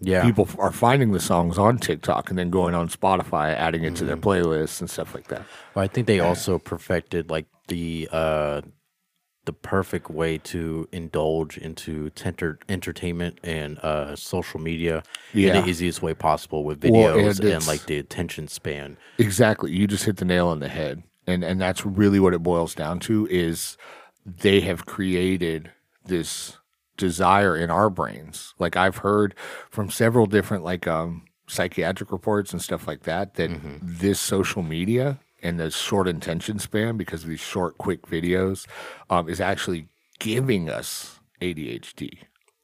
Yeah. 0.00 0.22
People 0.22 0.48
are 0.58 0.72
finding 0.72 1.12
the 1.12 1.20
songs 1.20 1.58
on 1.58 1.78
TikTok 1.78 2.30
and 2.30 2.38
then 2.38 2.48
going 2.50 2.74
on 2.74 2.88
Spotify, 2.88 3.54
adding 3.54 3.84
it 3.84 3.96
to 3.96 4.04
their 4.04 4.16
Mm-hmm. 4.16 4.28
playlists 4.48 4.80
and 4.80 4.88
stuff 4.88 5.14
like 5.14 5.28
that. 5.28 5.42
Well, 5.74 5.84
I 5.84 5.88
think 5.88 6.06
they 6.06 6.20
also 6.20 6.58
perfected 6.58 7.30
like 7.30 7.46
the 7.68 8.08
uh 8.10 8.62
the 9.46 9.52
perfect 9.54 10.10
way 10.10 10.36
to 10.38 10.86
indulge 10.92 11.56
into 11.56 12.10
tenter- 12.10 12.58
entertainment 12.68 13.38
and 13.42 13.78
uh 13.80 14.14
social 14.16 14.60
media 14.60 15.02
in 15.32 15.40
Yeah. 15.40 15.60
the 15.60 15.68
easiest 15.68 16.02
way 16.02 16.14
possible 16.14 16.62
with 16.64 16.82
Well, 16.84 17.16
videos 17.16 17.40
and 17.40 17.48
and, 17.50 17.66
like 17.66 17.86
the 17.86 17.98
attention 17.98 18.48
span. 18.48 18.96
Exactly. 19.18 19.72
You 19.72 19.86
just 19.86 20.04
hit 20.04 20.16
the 20.18 20.24
nail 20.24 20.48
on 20.48 20.60
the 20.60 20.68
head. 20.68 21.02
And 21.26 21.44
and 21.44 21.60
that's 21.60 21.84
really 21.86 22.20
what 22.20 22.32
it 22.34 22.42
boils 22.42 22.74
down 22.74 23.00
to 23.00 23.26
is 23.30 23.76
they 24.26 24.60
have 24.60 24.86
created 24.86 25.70
this 26.06 26.56
desire 27.00 27.56
in 27.56 27.70
our 27.70 27.90
brains. 27.90 28.54
Like 28.58 28.76
I've 28.76 28.98
heard 28.98 29.34
from 29.70 29.90
several 29.90 30.26
different 30.26 30.62
like 30.64 30.86
um 30.86 31.24
psychiatric 31.48 32.12
reports 32.12 32.52
and 32.52 32.62
stuff 32.62 32.86
like 32.86 33.02
that 33.02 33.34
that 33.34 33.50
this 33.82 34.20
social 34.20 34.62
media 34.62 35.18
and 35.42 35.58
the 35.58 35.70
short 35.70 36.06
attention 36.06 36.58
span 36.60 36.96
because 36.96 37.24
of 37.24 37.28
these 37.30 37.40
short 37.40 37.76
quick 37.78 38.02
videos 38.02 38.66
um, 39.08 39.28
is 39.28 39.40
actually 39.40 39.88
giving 40.20 40.68
us 40.70 41.18
ADHD. 41.40 42.18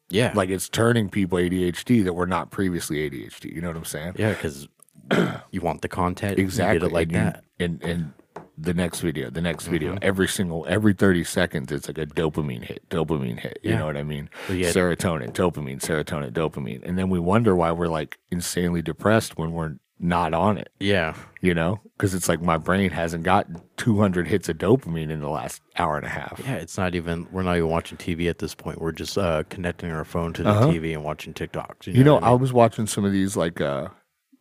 Yeah. 0.09 0.31
Like 0.37 0.51
it's 0.51 0.69
turning 0.69 1.09
people 1.09 1.39
ADHD 1.39 2.05
that 2.05 2.13
were 2.13 2.27
not 2.29 2.51
previously 2.53 2.99
ADHD. 3.11 3.53
You 3.53 3.61
know 3.61 3.69
what 3.69 3.77
I'm 3.79 3.85
saying? 3.85 4.13
yeah, 4.19 4.35
cuz 4.35 4.69
you 5.51 5.61
want 5.61 5.83
the 5.83 5.89
content, 5.89 6.39
exactly 6.39 6.75
you 6.75 6.81
get 6.81 6.87
it 6.87 6.93
like 6.93 7.09
and 7.09 7.17
you- 7.17 7.19
that. 7.19 7.45
and 7.59 7.83
and 7.83 8.13
the 8.59 8.73
next 8.75 9.01
video 9.01 9.29
the 9.31 9.41
next 9.43 9.67
video 9.67 9.91
Mm-hmm. 9.95 9.99
every 10.03 10.29
single 10.29 10.65
every 10.69 10.95
30 10.95 11.25
seconds 11.25 11.71
it's 11.73 11.89
like 11.89 11.99
a 11.99 12.07
dopamine 12.07 12.65
hit 12.65 12.89
dopamine 12.89 13.39
hit 13.39 13.59
you 13.63 13.71
Yeah. 13.73 13.79
know 13.81 13.87
what 13.87 13.97
i 13.97 14.03
mean 14.03 14.31
yet- 14.51 14.75
serotonin 14.75 15.33
dopamine 15.33 15.81
serotonin 15.81 16.31
dopamine 16.33 16.83
and 16.85 16.97
then 16.99 17.11
we 17.11 17.19
wonder 17.19 17.55
why 17.55 17.71
we're 17.73 17.89
like 17.89 18.19
insanely 18.31 18.81
depressed 18.83 19.37
when 19.37 19.53
we're 19.53 19.75
not 19.99 20.35
on 20.35 20.59
it 20.59 20.71
Yeah. 20.81 21.15
you 21.41 21.55
know 21.55 21.81
because 21.97 22.15
it's 22.15 22.29
like 22.29 22.41
my 22.43 22.57
brain 22.59 22.91
hasn't 22.91 23.25
got 23.25 23.47
200 23.79 24.27
hits 24.29 24.49
of 24.49 24.59
dopamine 24.59 25.11
in 25.11 25.21
the 25.21 25.29
last 25.31 25.63
hour 25.77 25.97
and 25.97 26.05
a 26.07 26.11
half 26.11 26.41
Yeah, 26.45 26.55
it's 26.55 26.77
not 26.79 26.95
even 26.95 27.27
we're 27.33 27.43
not 27.43 27.57
even 27.57 27.69
watching 27.71 27.97
TV 27.99 28.29
at 28.29 28.39
this 28.39 28.55
point. 28.55 28.79
We're 28.81 28.93
just 28.93 29.17
uh 29.17 29.43
connecting 29.49 29.91
our 29.91 30.05
phone 30.05 30.33
to 30.35 30.43
the 30.43 30.51
Uh-huh. 30.51 30.67
TV 30.69 30.93
and 30.95 31.03
watching 31.05 31.33
TikToks. 31.33 31.87
You 31.87 32.05
know, 32.05 32.15
what 32.15 32.25
I 32.25 32.33
was 32.33 32.53
watching 32.53 32.87
some 32.87 33.05
of 33.07 33.13
these 33.13 33.37
like 33.39 33.61
uh 33.63 33.89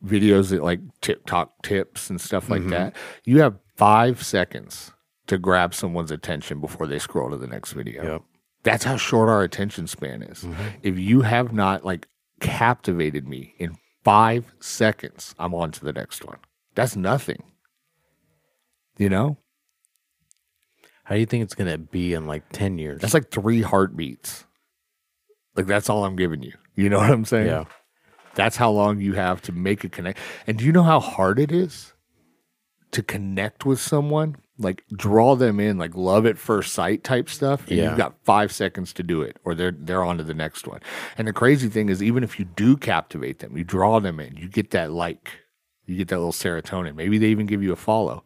videos 0.03 0.49
that 0.49 0.61
like 0.63 0.81
TikTok 1.01 1.63
tips 1.63 2.09
and 2.09 2.19
stuff 2.19 2.47
Mm-hmm. 2.47 2.69
like 2.69 2.69
that. 2.71 2.95
You 3.23 3.39
have 3.41 3.55
five 3.75 4.23
seconds 4.23 4.91
to 5.27 5.37
grab 5.37 5.73
someone's 5.73 6.11
attention 6.11 6.59
before 6.59 6.87
they 6.87 6.99
scroll 6.99 7.31
to 7.31 7.37
the 7.37 7.47
next 7.47 7.73
video. 7.73 8.03
Yep. 8.03 8.21
That's 8.63 8.83
how 8.83 8.97
short 8.97 9.29
our 9.29 9.43
attention 9.43 9.87
span 9.87 10.23
is. 10.23 10.43
Mm-hmm. 10.43 10.63
If 10.81 10.97
you 10.97 11.21
have 11.21 11.53
not 11.53 11.85
like 11.85 12.07
captivated 12.39 13.27
me 13.27 13.53
in 13.57 13.77
five 14.03 14.53
seconds, 14.59 15.35
I'm 15.37 15.53
on 15.53 15.71
to 15.71 15.85
the 15.85 15.93
next 15.93 16.25
one. 16.25 16.37
That's 16.73 16.95
nothing. 16.95 17.43
You 18.97 19.09
know? 19.09 19.37
How 21.03 21.15
do 21.15 21.19
you 21.19 21.27
think 21.27 21.43
it's 21.43 21.53
gonna 21.53 21.77
be 21.77 22.13
in 22.13 22.25
like 22.25 22.43
ten 22.51 22.79
years? 22.79 23.01
That's 23.01 23.13
like 23.13 23.29
three 23.29 23.61
heartbeats. 23.61 24.45
Like 25.55 25.67
that's 25.67 25.89
all 25.89 26.03
I'm 26.03 26.15
giving 26.15 26.41
you. 26.41 26.53
You 26.75 26.89
know 26.89 26.97
what 26.97 27.11
I'm 27.11 27.25
saying? 27.25 27.47
yeah. 27.47 27.65
That's 28.33 28.57
how 28.57 28.69
long 28.69 28.99
you 28.99 29.13
have 29.13 29.41
to 29.43 29.53
make 29.53 29.83
a 29.85 29.89
connect. 29.89 30.19
And 30.45 30.57
do 30.57 30.65
you 30.65 30.73
know 30.73 30.83
how 30.83 30.99
hard 30.99 31.39
it 31.39 31.51
is 31.51 31.93
to 32.91 33.03
connect 33.03 33.65
with 33.65 33.79
someone? 33.79 34.37
Like 34.57 34.83
draw 34.95 35.35
them 35.35 35.59
in, 35.59 35.77
like 35.77 35.95
love 35.95 36.25
at 36.25 36.37
first 36.37 36.73
sight 36.73 37.03
type 37.03 37.29
stuff. 37.29 37.67
And 37.67 37.77
Yeah. 37.77 37.89
you've 37.89 37.97
got 37.97 38.15
five 38.23 38.53
seconds 38.53 38.93
to 38.93 39.03
do 39.03 39.21
it, 39.21 39.37
or 39.43 39.53
they're 39.53 39.71
they're 39.71 40.03
on 40.03 40.17
to 40.17 40.23
the 40.23 40.33
next 40.33 40.67
one. 40.67 40.79
And 41.17 41.27
the 41.27 41.33
crazy 41.33 41.67
thing 41.67 41.89
is, 41.89 42.01
even 42.01 42.23
if 42.23 42.39
you 42.39 42.45
do 42.45 42.77
captivate 42.77 43.39
them, 43.39 43.57
you 43.57 43.65
draw 43.65 43.99
them 43.99 44.19
in, 44.19 44.37
you 44.37 44.47
get 44.47 44.71
that 44.71 44.91
like, 44.91 45.31
you 45.85 45.97
get 45.97 46.07
that 46.07 46.17
little 46.19 46.31
serotonin. 46.31 46.95
Maybe 46.95 47.17
they 47.17 47.27
even 47.27 47.47
give 47.47 47.61
you 47.61 47.73
a 47.73 47.77
follow. 47.77 48.23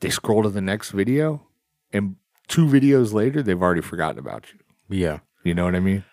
They 0.00 0.10
scroll 0.10 0.42
to 0.42 0.48
the 0.48 0.60
next 0.60 0.90
video, 0.90 1.46
and 1.92 2.16
two 2.48 2.66
videos 2.66 3.12
later, 3.12 3.42
they've 3.42 3.62
already 3.62 3.80
forgotten 3.80 4.18
about 4.18 4.46
you. 4.52 4.58
Yeah. 4.88 5.20
You 5.44 5.54
know 5.54 5.64
what 5.64 5.76
I 5.76 5.80
mean? 5.80 6.04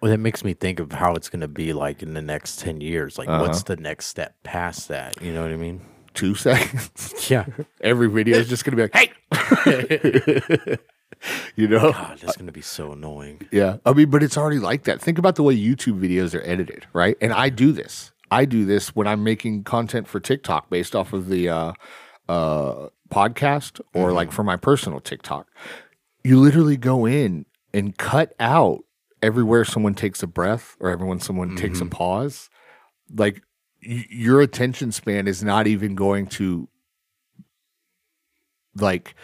Well, 0.00 0.10
that 0.10 0.18
makes 0.18 0.44
me 0.44 0.52
think 0.52 0.78
of 0.78 0.92
how 0.92 1.14
it's 1.14 1.30
going 1.30 1.40
to 1.40 1.48
be 1.48 1.72
like 1.72 2.02
in 2.02 2.12
the 2.12 2.22
next 2.22 2.60
10 2.60 2.80
years. 2.80 3.16
Like, 3.16 3.28
what's 3.28 3.60
uh-huh. 3.60 3.74
the 3.74 3.76
next 3.76 4.06
step 4.06 4.34
past 4.42 4.88
that? 4.88 5.20
You 5.22 5.32
know 5.32 5.42
what 5.42 5.52
I 5.52 5.56
mean? 5.56 5.80
Two 6.16 6.34
seconds. 6.34 7.14
Yeah. 7.30 7.46
Every 7.80 8.08
video 8.08 8.38
is 8.38 8.48
just 8.48 8.64
gonna 8.64 8.76
be 8.76 8.82
like, 8.82 8.94
"Hey," 8.94 9.12
you 11.56 11.66
know. 11.66 11.92
God, 11.92 12.18
that's 12.18 12.36
going 12.36 12.46
to 12.46 12.52
be 12.52 12.62
so 12.62 12.92
annoying. 12.92 13.40
Yeah, 13.50 13.78
I 13.84 13.92
mean, 13.92 14.10
but 14.10 14.22
it's 14.22 14.36
already 14.36 14.60
like 14.60 14.84
that. 14.84 15.00
Think 15.00 15.18
about 15.18 15.34
the 15.34 15.42
way 15.42 15.56
YouTube 15.56 16.00
videos 16.00 16.38
are 16.38 16.42
edited, 16.44 16.86
right? 16.92 17.16
And 17.20 17.32
I 17.32 17.48
do 17.48 17.72
this. 17.72 18.12
I 18.30 18.44
do 18.44 18.64
this 18.64 18.94
when 18.94 19.08
I'm 19.08 19.24
making 19.24 19.64
content 19.64 20.06
for 20.06 20.20
TikTok 20.20 20.70
based 20.70 20.94
off 20.94 21.12
of 21.12 21.28
the 21.28 21.48
uh, 21.48 21.72
uh, 22.28 22.88
podcast 23.10 23.80
or 23.94 24.12
like 24.12 24.30
for 24.30 24.44
my 24.44 24.56
personal 24.56 25.00
TikTok. 25.00 25.48
You 26.22 26.38
literally 26.40 26.76
go 26.76 27.06
in 27.06 27.46
and 27.72 27.96
cut 27.96 28.34
out 28.38 28.84
everywhere 29.22 29.64
someone 29.64 29.94
takes 29.94 30.22
a 30.22 30.26
breath 30.26 30.76
or 30.80 30.90
everyone 30.90 31.20
someone 31.20 31.56
takes 31.56 31.80
a 31.80 31.86
pause. 31.86 32.50
Like 33.14 33.42
your 33.86 34.40
attention 34.40 34.92
span 34.92 35.28
is 35.28 35.42
not 35.44 35.66
even 35.66 35.94
going 35.94 36.26
to 36.26 36.68
like 38.74 39.14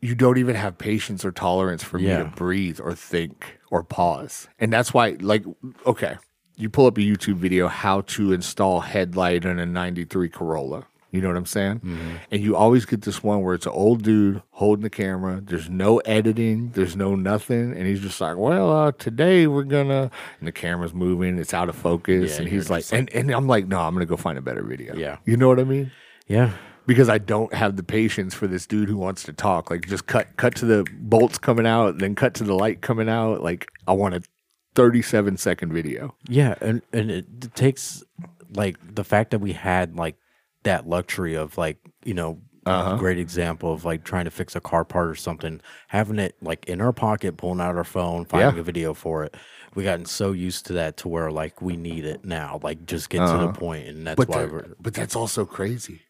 you 0.00 0.14
don't 0.14 0.38
even 0.38 0.56
have 0.56 0.78
patience 0.78 1.24
or 1.24 1.30
tolerance 1.30 1.82
for 1.84 1.98
me 1.98 2.06
to 2.08 2.24
breathe 2.24 2.80
or 2.80 2.94
think 2.94 3.60
or 3.70 3.84
pause. 3.84 4.48
And 4.58 4.72
that's 4.72 4.92
why 4.92 5.16
like 5.20 5.44
okay, 5.86 6.16
you 6.56 6.68
pull 6.68 6.86
up 6.86 6.98
a 6.98 7.00
YouTube 7.00 7.36
video 7.36 7.68
how 7.68 8.02
to 8.02 8.32
install 8.32 8.80
headlight 8.80 9.46
on 9.46 9.58
a 9.58 9.66
93 9.66 10.28
Corolla. 10.28 10.86
You 11.12 11.20
know 11.20 11.28
what 11.28 11.36
I'm 11.36 11.46
saying? 11.46 11.80
Mm-hmm. 11.80 12.16
And 12.30 12.42
you 12.42 12.56
always 12.56 12.86
get 12.86 13.02
this 13.02 13.22
one 13.22 13.42
where 13.42 13.54
it's 13.54 13.66
an 13.66 13.72
old 13.72 14.02
dude 14.02 14.42
holding 14.50 14.82
the 14.82 14.90
camera. 14.90 15.42
There's 15.44 15.68
no 15.68 15.98
editing. 15.98 16.70
There's 16.70 16.96
no 16.96 17.14
nothing. 17.14 17.76
And 17.76 17.86
he's 17.86 18.00
just 18.00 18.18
like, 18.20 18.38
well, 18.38 18.72
uh, 18.72 18.92
today 18.92 19.46
we're 19.46 19.64
going 19.64 19.88
to, 19.88 20.10
and 20.40 20.48
the 20.48 20.52
camera's 20.52 20.94
moving. 20.94 21.38
It's 21.38 21.52
out 21.52 21.68
of 21.68 21.76
focus. 21.76 22.32
Yeah, 22.32 22.38
and 22.40 22.48
he's 22.48 22.70
like, 22.70 22.80
just 22.82 22.94
and, 22.94 23.12
and 23.12 23.30
I'm 23.30 23.46
like, 23.46 23.68
no, 23.68 23.78
I'm 23.80 23.92
going 23.92 24.00
to 24.00 24.10
go 24.10 24.16
find 24.16 24.38
a 24.38 24.42
better 24.42 24.62
video. 24.62 24.96
Yeah. 24.96 25.18
You 25.26 25.36
know 25.36 25.48
what 25.48 25.60
I 25.60 25.64
mean? 25.64 25.92
Yeah. 26.26 26.52
because 26.86 27.08
I 27.10 27.18
don't 27.18 27.52
have 27.52 27.76
the 27.76 27.82
patience 27.82 28.32
for 28.34 28.46
this 28.46 28.66
dude 28.66 28.88
who 28.88 28.96
wants 28.96 29.22
to 29.24 29.32
talk. 29.34 29.70
Like 29.70 29.86
just 29.86 30.06
cut 30.06 30.36
cut 30.36 30.54
to 30.56 30.64
the 30.66 30.86
bolts 30.94 31.36
coming 31.38 31.66
out, 31.66 31.98
then 31.98 32.14
cut 32.14 32.34
to 32.34 32.44
the 32.44 32.54
light 32.54 32.80
coming 32.80 33.08
out. 33.08 33.42
Like 33.42 33.68
I 33.86 33.92
want 33.92 34.14
a 34.14 34.22
37 34.74 35.36
second 35.36 35.72
video. 35.72 36.14
Yeah. 36.26 36.54
And, 36.62 36.80
and 36.92 37.10
it 37.10 37.54
takes 37.54 38.02
like 38.54 38.76
the 38.94 39.04
fact 39.04 39.30
that 39.32 39.40
we 39.40 39.52
had 39.52 39.96
like 39.96 40.16
that 40.64 40.88
luxury 40.88 41.34
of 41.34 41.58
like, 41.58 41.78
you 42.04 42.14
know, 42.14 42.40
a 42.64 42.70
uh-huh. 42.70 42.96
great 42.96 43.18
example 43.18 43.72
of 43.72 43.84
like 43.84 44.04
trying 44.04 44.24
to 44.24 44.30
fix 44.30 44.54
a 44.54 44.60
car 44.60 44.84
part 44.84 45.08
or 45.08 45.14
something, 45.16 45.60
having 45.88 46.18
it 46.20 46.36
like 46.40 46.64
in 46.66 46.80
our 46.80 46.92
pocket, 46.92 47.36
pulling 47.36 47.60
out 47.60 47.76
our 47.76 47.84
phone, 47.84 48.24
finding 48.24 48.54
Yeah. 48.54 48.60
a 48.60 48.64
video 48.64 48.94
for 48.94 49.24
it. 49.24 49.34
We 49.74 49.84
gotten 49.84 50.04
so 50.04 50.32
used 50.32 50.66
to 50.66 50.74
that 50.74 50.96
to 50.98 51.08
where 51.08 51.30
like 51.32 51.60
we 51.60 51.76
need 51.76 52.04
it 52.04 52.24
now. 52.24 52.60
Like 52.62 52.86
just 52.86 53.08
get 53.08 53.18
to 53.18 53.32
the 53.32 53.48
uh-huh. 53.48 53.52
point, 53.52 53.88
and 53.88 54.06
that's 54.06 54.16
But 54.16 54.28
why 54.28 54.42
that- 54.42 54.52
we're 54.52 54.66
but 54.78 54.94
that's 54.94 55.16
also 55.16 55.44
crazy 55.44 56.02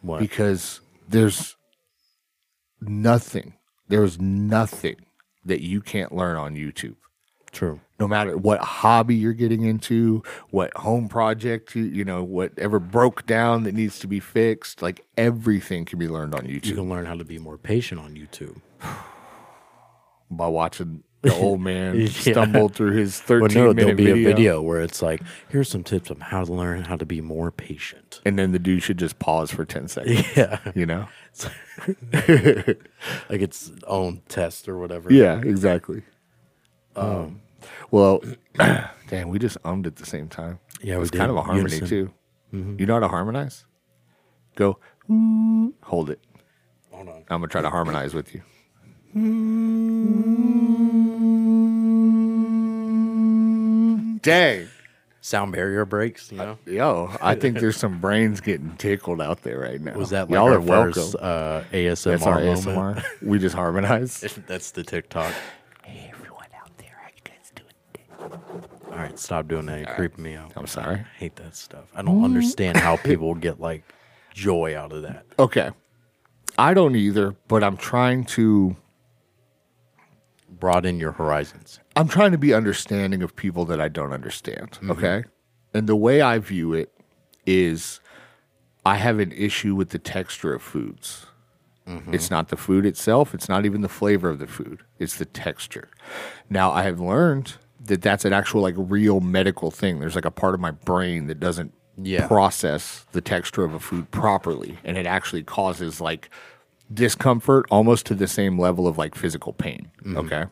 what? 0.00 0.18
because 0.18 0.80
there's 1.08 1.54
nothing. 2.80 3.54
There's 3.88 4.20
nothing 4.20 5.06
that 5.44 5.60
you 5.60 5.80
can't 5.82 6.12
learn 6.12 6.36
on 6.36 6.56
YouTube. 6.56 6.96
True. 7.52 7.80
no 8.00 8.08
matter 8.08 8.36
what 8.36 8.60
hobby 8.60 9.14
you're 9.14 9.32
getting 9.34 9.62
into, 9.62 10.22
what 10.50 10.74
home 10.76 11.08
project 11.08 11.74
you 11.76 11.84
you 11.84 12.04
know, 12.04 12.22
whatever 12.24 12.78
broke 12.80 13.26
down 13.26 13.62
that 13.64 13.74
needs 13.74 13.98
to 14.00 14.06
be 14.06 14.18
fixed, 14.20 14.80
like 14.82 15.04
everything 15.18 15.84
can 15.84 15.98
be 15.98 16.08
learned 16.08 16.34
on 16.34 16.42
YouTube. 16.42 16.64
You 16.66 16.74
can 16.76 16.88
learn 16.88 17.04
how 17.06 17.14
to 17.16 17.24
be 17.24 17.38
more 17.38 17.58
patient 17.58 18.00
on 18.00 18.14
YouTube. 18.14 18.60
by 20.30 20.46
watching 20.48 21.02
the 21.20 21.32
old 21.34 21.60
man 21.70 22.00
Yeah. 22.00 22.08
stumble 22.08 22.70
through 22.70 22.92
his 22.92 23.20
13 23.20 23.40
But 23.48 23.54
no, 23.54 23.60
minute 23.74 23.76
there'll 23.76 23.94
be 23.96 24.04
video. 24.06 24.22
a 24.30 24.32
video 24.34 24.62
where 24.62 24.80
it's 24.80 25.02
like, 25.02 25.20
here's 25.50 25.68
some 25.68 25.84
tips 25.84 26.10
on 26.10 26.20
how 26.20 26.42
to 26.44 26.52
learn 26.52 26.84
how 26.84 26.96
to 26.96 27.04
be 27.04 27.20
more 27.20 27.50
patient. 27.50 28.22
and 28.24 28.38
then 28.38 28.52
the 28.52 28.58
dude 28.58 28.82
should 28.82 28.98
just 28.98 29.18
pause 29.18 29.50
for 29.50 29.66
10 29.66 29.88
seconds, 29.94 30.24
Yeah. 30.34 30.58
you 30.74 30.86
know? 30.86 31.06
like 33.28 33.40
its 33.42 33.70
own 33.86 34.22
test 34.28 34.68
or 34.70 34.78
whatever. 34.78 35.12
Yeah, 35.12 35.38
exactly. 35.42 36.02
Um, 36.96 37.41
well, 37.92 38.20
damn, 39.08 39.28
we 39.28 39.38
just 39.38 39.56
ummed 39.64 39.86
at 39.86 39.94
the 39.96 40.06
same 40.06 40.26
time. 40.28 40.58
Yeah, 40.82 40.96
we 40.96 41.02
it's 41.02 41.10
kind 41.12 41.30
of 41.30 41.36
a 41.36 41.42
harmony 41.42 41.62
Unison. 41.76 41.86
too. 41.88 42.10
Mm-hmm. 42.52 42.80
You 42.80 42.86
know 42.86 42.94
how 42.94 43.00
to 43.00 43.08
harmonize? 43.08 43.64
Go, 44.56 44.78
"Ooh," 45.10 45.72
hold 45.84 46.10
it. 46.10 46.20
Hold 46.90 47.08
on. 47.08 47.16
I'm 47.28 47.38
gonna 47.40 47.46
try 47.46 47.62
to 47.62 47.70
harmonize 47.70 48.12
with 48.14 48.34
you. 48.34 48.42
Dang. 54.22 54.68
Sound 55.20 55.52
barrier 55.52 55.84
breaks, 55.84 56.32
you 56.32 56.38
know? 56.38 56.58
Yo, 56.66 57.10
I 57.22 57.36
think 57.36 57.60
there's 57.60 57.76
some 57.76 58.00
brains 58.00 58.40
getting 58.40 58.76
tickled 58.76 59.20
out 59.20 59.42
there 59.42 59.58
right 59.60 59.80
now. 59.80 59.94
Was 59.94 60.10
that 60.10 60.28
like 60.28 60.34
Y'all 60.34 60.48
our 60.48 60.54
are 60.54 60.60
welcome. 60.60 61.02
uh, 61.20 61.62
ASMR 61.72 62.04
That's 62.04 62.26
our 62.26 62.40
moment? 62.40 62.98
ASMR. 62.98 63.22
we 63.22 63.38
just 63.38 63.54
harmonize. 63.54 64.20
That's 64.48 64.72
the 64.72 64.82
TikTok. 64.82 65.32
hey, 65.84 66.10
everyone 66.12 66.46
out 66.60 66.76
there, 66.78 66.98
how 67.00 67.08
you 67.08 67.22
guys 67.24 67.52
doing? 67.54 68.64
All 68.92 68.98
right, 68.98 69.18
stop 69.18 69.48
doing 69.48 69.66
that. 69.66 69.78
You're 69.78 69.94
creeping 69.94 70.22
me 70.22 70.34
out. 70.34 70.52
I'm 70.54 70.66
sorry. 70.66 70.96
I 70.96 71.06
hate 71.18 71.36
that 71.36 71.56
stuff. 71.56 71.84
I 71.94 72.02
don't 72.02 72.24
understand 72.24 72.76
how 72.76 72.96
mm. 72.96 73.04
people 73.04 73.34
get 73.34 73.58
like 73.58 73.84
joy 74.34 74.76
out 74.76 74.92
of 74.92 75.02
that. 75.02 75.24
Okay. 75.38 75.70
I 76.58 76.74
don't 76.74 76.94
either, 76.94 77.34
but 77.48 77.64
I'm 77.64 77.78
trying 77.78 78.24
to 78.24 78.76
Broaden 80.62 81.00
your 81.00 81.10
horizons. 81.10 81.80
I'm 81.96 82.06
trying 82.06 82.30
to 82.30 82.38
be 82.38 82.54
understanding 82.54 83.22
of 83.24 83.34
people 83.34 83.64
that 83.64 83.80
I 83.80 83.88
don't 83.88 84.12
understand. 84.12 84.72
Mm-hmm. 84.72 84.90
Okay. 84.92 85.24
And 85.74 85.88
the 85.88 85.96
way 85.96 86.20
I 86.20 86.38
view 86.38 86.72
it 86.72 86.92
is 87.46 87.98
I 88.86 88.96
have 88.96 89.18
an 89.18 89.32
issue 89.32 89.74
with 89.74 89.88
the 89.88 89.98
texture 89.98 90.54
of 90.54 90.62
foods. 90.62 91.26
Mm-hmm. 91.88 92.14
It's 92.14 92.30
not 92.30 92.48
the 92.48 92.56
food 92.56 92.86
itself. 92.86 93.34
It's 93.34 93.48
not 93.48 93.64
even 93.66 93.80
the 93.80 93.88
flavor 93.88 94.30
of 94.30 94.38
the 94.38 94.46
food. 94.46 94.84
It's 95.00 95.16
the 95.16 95.24
texture. 95.24 95.88
Now, 96.48 96.70
I 96.70 96.84
have 96.84 97.00
learned 97.00 97.54
that 97.86 98.02
that's 98.02 98.24
an 98.24 98.32
actual, 98.32 98.62
like, 98.62 98.74
real 98.76 99.20
medical 99.20 99.70
thing. 99.70 99.98
There's 100.00 100.14
like 100.14 100.24
a 100.24 100.30
part 100.30 100.54
of 100.54 100.60
my 100.60 100.70
brain 100.70 101.26
that 101.26 101.40
doesn't 101.40 101.72
Yeah. 101.98 102.26
process 102.26 103.04
the 103.12 103.20
texture 103.20 103.64
of 103.64 103.74
a 103.74 103.80
food 103.80 104.10
properly. 104.10 104.78
And 104.84 104.96
it 104.96 105.06
actually 105.06 105.42
causes, 105.42 106.00
like, 106.00 106.30
discomfort 106.92 107.66
almost 107.70 108.06
to 108.06 108.14
the 108.14 108.26
same 108.28 108.58
level 108.58 108.86
of, 108.86 108.98
like, 108.98 109.14
physical 109.14 109.52
pain. 109.52 109.90
Mm-hmm. 110.04 110.16
Okay 110.18 110.44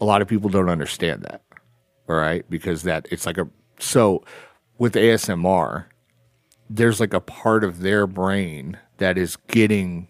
a 0.00 0.04
lot 0.04 0.22
of 0.22 0.28
people 0.28 0.48
don't 0.48 0.68
understand 0.68 1.22
that 1.22 1.42
all 2.08 2.14
right 2.14 2.48
because 2.48 2.84
that 2.84 3.08
it's 3.10 3.26
like 3.26 3.36
a 3.36 3.48
so 3.80 4.22
with 4.78 4.94
asmr 4.94 5.86
there's 6.70 7.00
like 7.00 7.12
a 7.12 7.20
part 7.20 7.64
of 7.64 7.80
their 7.80 8.06
brain 8.06 8.78
that 8.98 9.18
is 9.18 9.34
getting 9.48 10.06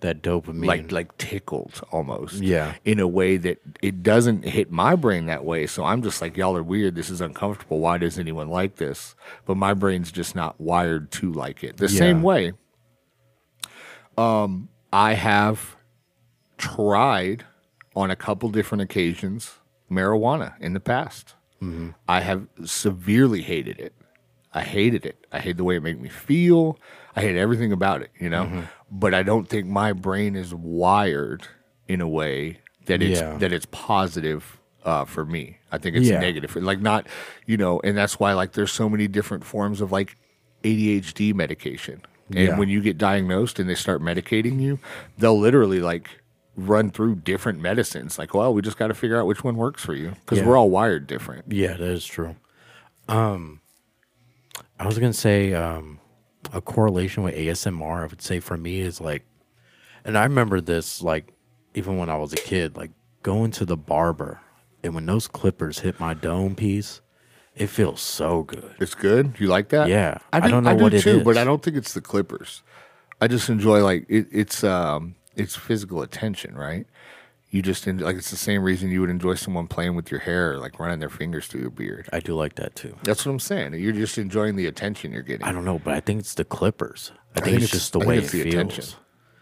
That 0.00 0.22
dopamine. 0.22 0.64
like 0.66 0.90
like 0.92 1.16
tickled 1.18 1.82
almost. 1.90 2.36
Yeah. 2.36 2.74
in 2.84 3.00
a 3.00 3.06
way 3.08 3.36
that 3.36 3.58
it 3.82 4.02
doesn't 4.02 4.44
hit 4.44 4.70
my 4.70 4.94
brain 4.96 5.26
that 5.26 5.44
way. 5.44 5.66
So 5.66 5.84
i'm 5.84 6.02
just 6.02 6.20
like 6.22 6.36
y'all 6.36 6.56
are 6.56 6.62
weird. 6.62 6.94
This 6.94 7.10
is 7.10 7.20
uncomfortable. 7.20 7.80
Why 7.80 7.98
does 7.98 8.18
anyone 8.18 8.48
like 8.48 8.76
this? 8.76 9.14
But 9.44 9.56
my 9.56 9.74
brain's 9.74 10.10
just 10.10 10.34
not 10.34 10.60
wired 10.60 11.10
to 11.12 11.30
like 11.32 11.62
it. 11.62 11.76
The 11.76 11.88
same 11.88 12.22
way 12.22 12.52
um 14.18 14.68
i 14.92 15.14
have 15.14 15.76
tried 16.58 17.44
on 17.94 18.10
a 18.10 18.16
couple 18.16 18.48
different 18.50 18.82
occasions 18.82 19.58
marijuana 19.90 20.54
in 20.60 20.72
the 20.72 20.80
past. 20.80 21.34
I 22.08 22.20
have 22.20 22.46
severely 22.64 23.42
hated 23.42 23.78
it. 23.78 23.92
I 24.54 24.62
hated 24.62 25.04
it. 25.04 25.26
I 25.30 25.40
hate 25.40 25.58
the 25.58 25.64
way 25.64 25.76
it 25.76 25.82
made 25.82 26.00
me 26.00 26.08
feel. 26.08 26.78
I 27.20 27.26
hate 27.26 27.36
everything 27.36 27.72
about 27.72 28.02
it, 28.02 28.10
you 28.18 28.28
know. 28.30 28.64
But 28.90 29.14
I 29.14 29.22
don't 29.22 29.48
think 29.48 29.66
my 29.66 29.92
brain 29.92 30.34
is 30.36 30.54
wired 30.54 31.46
in 31.88 32.00
a 32.00 32.08
way 32.08 32.58
that 32.86 33.02
it's 33.02 33.20
Yeah. 33.20 33.36
that 33.38 33.52
it's 33.52 33.66
positive 33.70 34.58
uh, 34.84 35.04
for 35.04 35.24
me. 35.26 35.58
I 35.70 35.78
think 35.78 35.96
it's 35.96 36.08
Yeah. 36.08 36.20
negative. 36.20 36.56
Like 36.56 36.80
not, 36.80 37.06
you 37.46 37.56
know, 37.56 37.80
and 37.84 37.96
that's 37.96 38.18
why 38.18 38.32
like 38.32 38.52
there's 38.52 38.72
so 38.72 38.88
many 38.88 39.06
different 39.08 39.44
forms 39.44 39.80
of 39.80 39.92
like 39.92 40.16
ADHD 40.64 41.32
medication. 41.34 42.00
And 42.30 42.38
Yeah. 42.38 42.58
when 42.58 42.68
you 42.68 42.80
get 42.80 42.96
diagnosed 42.96 43.58
and 43.58 43.68
they 43.68 43.74
start 43.74 44.00
medicating 44.02 44.60
you, 44.60 44.78
they'll 45.18 45.38
literally 45.38 45.80
like 45.80 46.08
run 46.56 46.90
through 46.90 47.16
different 47.16 47.60
medicines. 47.60 48.18
Like, 48.18 48.34
well, 48.34 48.52
we 48.54 48.62
just 48.62 48.76
got 48.78 48.88
to 48.88 48.94
figure 48.94 49.18
out 49.18 49.26
which 49.26 49.44
one 49.44 49.56
works 49.56 49.84
for 49.84 49.94
you 49.94 50.12
because 50.26 50.42
we're 50.44 50.56
all 50.56 50.70
wired 50.70 51.06
different. 51.06 51.44
Yeah, 51.52 51.74
that 51.74 51.80
is 51.82 52.04
true. 52.06 52.36
Um, 53.08 53.60
I 54.78 54.86
was 54.86 54.98
gonna 54.98 55.12
say 55.12 55.52
um, 55.54 55.99
a 56.52 56.60
correlation 56.60 57.22
with 57.22 57.34
ASMR. 57.34 58.02
I 58.02 58.06
would 58.06 58.22
say 58.22 58.40
for 58.40 58.56
me 58.56 58.80
is 58.80 59.00
like, 59.00 59.24
and 60.04 60.16
I 60.16 60.24
remember 60.24 60.60
this 60.60 61.02
like 61.02 61.32
even 61.74 61.96
when 61.96 62.10
I 62.10 62.16
was 62.16 62.32
a 62.32 62.36
kid, 62.36 62.76
like 62.76 62.90
going 63.22 63.50
to 63.52 63.64
the 63.64 63.76
barber, 63.76 64.40
and 64.82 64.94
when 64.94 65.06
those 65.06 65.28
clippers 65.28 65.80
hit 65.80 66.00
my 66.00 66.14
dome 66.14 66.54
piece, 66.54 67.00
it 67.54 67.68
feels 67.68 68.00
so 68.00 68.42
good. 68.42 68.74
It's 68.80 68.94
good. 68.94 69.34
You 69.38 69.48
like 69.48 69.68
that? 69.70 69.88
Yeah. 69.88 70.18
I, 70.32 70.38
I 70.38 70.48
don't 70.48 70.64
know 70.64 70.76
do 70.76 70.82
what 70.84 70.94
it 70.94 71.02
too, 71.02 71.22
but. 71.22 71.36
I 71.36 71.44
don't 71.44 71.62
think 71.62 71.76
it's 71.76 71.92
the 71.92 72.00
Clippers. 72.00 72.62
I 73.20 73.28
just 73.28 73.48
enjoy 73.50 73.82
like 73.84 74.06
it, 74.08 74.26
it's 74.32 74.64
um 74.64 75.14
it's 75.36 75.56
physical 75.56 76.02
attention, 76.02 76.56
right? 76.56 76.86
You 77.50 77.62
just 77.62 77.84
like 77.86 78.16
it's 78.16 78.30
the 78.30 78.36
same 78.36 78.62
reason 78.62 78.90
you 78.90 79.00
would 79.00 79.10
enjoy 79.10 79.34
someone 79.34 79.66
playing 79.66 79.96
with 79.96 80.10
your 80.10 80.20
hair, 80.20 80.56
like 80.58 80.78
running 80.78 81.00
their 81.00 81.08
fingers 81.08 81.48
through 81.48 81.62
your 81.62 81.70
beard. 81.70 82.08
I 82.12 82.20
do 82.20 82.34
like 82.36 82.54
that 82.54 82.76
too. 82.76 82.96
That's 83.02 83.26
what 83.26 83.32
I'm 83.32 83.40
saying. 83.40 83.74
You're 83.74 83.92
just 83.92 84.18
enjoying 84.18 84.54
the 84.54 84.66
attention 84.66 85.10
you're 85.12 85.22
getting. 85.22 85.44
I 85.44 85.50
don't 85.50 85.64
know, 85.64 85.80
but 85.80 85.94
I 85.94 86.00
think 86.00 86.20
it's 86.20 86.34
the 86.34 86.44
clippers. 86.44 87.10
I, 87.34 87.40
think, 87.40 87.60
it's 87.60 87.70
just 87.72 87.92
the 87.92 88.00
I 88.00 88.06
way 88.06 88.18
it's 88.18 88.28
it 88.28 88.38
the 88.38 88.42
feels. 88.44 88.54
attention. 88.54 88.84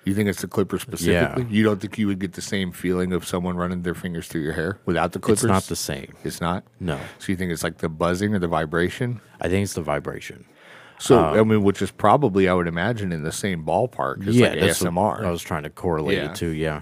You 0.04 0.14
think 0.14 0.30
it's 0.30 0.40
the 0.40 0.48
Clippers 0.48 0.80
specifically? 0.82 1.44
You 1.50 1.62
don't 1.64 1.80
think 1.82 1.98
you 1.98 2.06
would 2.06 2.18
get 2.18 2.32
the 2.32 2.40
same 2.40 2.72
feeling 2.72 3.12
of 3.12 3.26
someone 3.26 3.58
running 3.58 3.82
their 3.82 3.94
fingers 3.94 4.26
through 4.26 4.40
your 4.40 4.54
hair 4.54 4.78
without 4.86 5.12
the 5.12 5.18
Clippers? 5.18 5.44
It's 5.44 5.48
not 5.48 5.64
the 5.64 5.76
same. 5.76 6.14
It's 6.24 6.40
not. 6.40 6.64
No, 6.80 6.98
So 7.18 7.30
you 7.30 7.36
think 7.36 7.52
it's 7.52 7.62
like 7.62 7.78
the 7.78 7.90
buzzing 7.90 8.32
or 8.34 8.38
the 8.38 8.46
vibration? 8.48 9.20
I 9.38 9.48
think 9.50 9.64
it's 9.64 9.74
the 9.74 9.82
vibration. 9.82 10.46
So 10.98 11.18
uh, 11.18 11.32
I 11.38 11.42
mean, 11.42 11.62
which 11.62 11.82
is 11.82 11.90
probably 11.90 12.48
I 12.48 12.54
would 12.54 12.68
imagine 12.68 13.12
in 13.12 13.22
the 13.22 13.32
same 13.32 13.64
ballpark 13.66 14.26
as 14.26 14.38
like 14.40 14.58
that's 14.58 14.80
what 14.82 14.92
ASMR. 14.94 15.24
I 15.26 15.30
was 15.30 15.42
trying 15.42 15.64
to 15.64 15.70
correlate 15.70 16.16
Yeah. 16.16 16.30
it 16.30 16.36
to. 16.36 16.48
Yeah, 16.48 16.80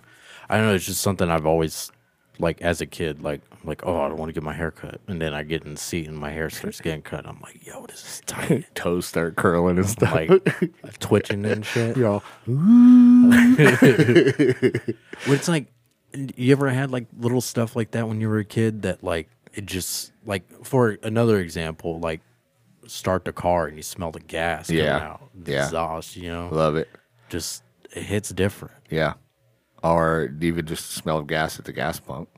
I 0.48 0.56
don't 0.56 0.66
know. 0.66 0.74
It's 0.74 0.86
just 0.86 1.00
something 1.00 1.28
I've 1.30 1.46
always 1.46 1.90
like 2.38 2.60
as 2.62 2.80
a 2.80 2.86
kid. 2.86 3.22
Like, 3.22 3.40
I'm 3.50 3.58
like, 3.68 3.84
oh, 3.86 4.00
I 4.00 4.08
don't 4.08 4.18
want 4.18 4.28
to 4.28 4.32
get 4.34 4.42
my 4.42 4.52
hair 4.52 4.70
cut, 4.70 5.00
and 5.08 5.20
then 5.20 5.32
I 5.34 5.42
get 5.42 5.64
in 5.64 5.74
the 5.74 5.80
seat 5.80 6.06
and 6.06 6.16
my 6.18 6.30
hair 6.30 6.50
starts 6.50 6.80
getting 6.80 7.02
cut. 7.02 7.26
I'm 7.26 7.40
like, 7.40 7.66
yo, 7.66 7.86
this 7.86 8.04
is 8.04 8.22
tight. 8.26 8.66
Toes 8.74 9.06
start 9.06 9.36
curling 9.36 9.78
and 9.78 9.88
stuff. 9.88 10.12
like 10.14 10.30
twitching 11.00 11.44
and 11.46 11.64
shit. 11.64 11.96
Y'all, 11.96 12.22
But 13.56 15.34
it's 15.34 15.48
like, 15.48 15.66
you 16.36 16.52
ever 16.52 16.68
had 16.68 16.90
like 16.90 17.06
little 17.18 17.40
stuff 17.40 17.76
like 17.76 17.90
that 17.92 18.08
when 18.08 18.20
you 18.20 18.28
were 18.28 18.38
a 18.38 18.44
kid 18.44 18.82
that 18.82 19.02
like 19.04 19.28
it 19.54 19.66
just 19.66 20.12
like 20.24 20.44
for 20.64 20.96
another 21.02 21.40
example, 21.40 21.98
like 22.00 22.20
start 22.86 23.24
the 23.24 23.32
car 23.32 23.66
and 23.66 23.76
you 23.76 23.82
smell 23.82 24.12
the 24.12 24.20
gas 24.20 24.68
coming 24.68 24.82
Yeah. 24.84 24.96
out, 24.98 25.30
the 25.34 25.52
Yeah. 25.52 25.64
exhaust, 25.64 26.16
you 26.16 26.28
know, 26.30 26.48
love 26.52 26.76
it. 26.76 26.88
just 27.28 27.62
it 27.92 28.04
hits 28.04 28.30
different. 28.30 28.74
Yeah, 28.90 29.14
or 29.82 30.30
even 30.40 30.66
just 30.66 30.88
the 30.94 31.00
smell 31.00 31.18
of 31.18 31.26
gas 31.26 31.58
at 31.58 31.64
the 31.64 31.72
gas 31.72 32.00
pump. 32.00 32.28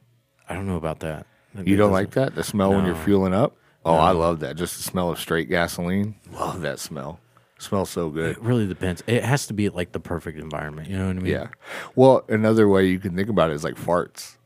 I 0.48 0.55
don't 0.55 0.66
know 0.66 0.77
about 0.77 1.01
that. 1.01 1.27
You 1.64 1.77
don't 1.77 1.92
like 1.92 2.11
that? 2.12 2.35
The 2.35 2.44
smell 2.44 2.70
when 2.70 2.85
you're 2.85 2.94
No. 2.94 3.01
fueling 3.05 3.35
up? 3.35 3.57
Oh, 3.85 3.94
I 3.94 4.11
love 4.11 4.40
that. 4.40 4.57
Just 4.57 4.77
the 4.77 4.83
smell 4.83 5.11
of 5.11 5.18
straight 5.18 5.48
gasoline. 5.48 6.14
Love 6.33 6.61
that 6.62 6.79
smell. 6.79 7.20
smells 7.61 7.90
so 7.90 8.09
good. 8.09 8.37
It 8.37 8.40
really 8.42 8.66
depends. 8.68 9.03
It 9.09 9.24
has 9.24 9.48
to 9.48 9.53
be 9.53 9.68
like 9.68 9.90
the 9.90 9.98
perfect 9.98 10.38
environment. 10.38 10.88
You 10.88 10.96
know 10.98 11.09
what 11.09 11.16
I 11.16 11.20
mean? 11.20 11.33
Yeah. 11.33 11.48
Well, 11.96 12.24
another 12.29 12.68
way 12.68 12.87
you 12.87 13.01
can 13.01 13.16
think 13.16 13.29
about 13.29 13.51
it 13.51 13.55
is 13.55 13.64
like 13.64 13.74
farts. 13.74 14.37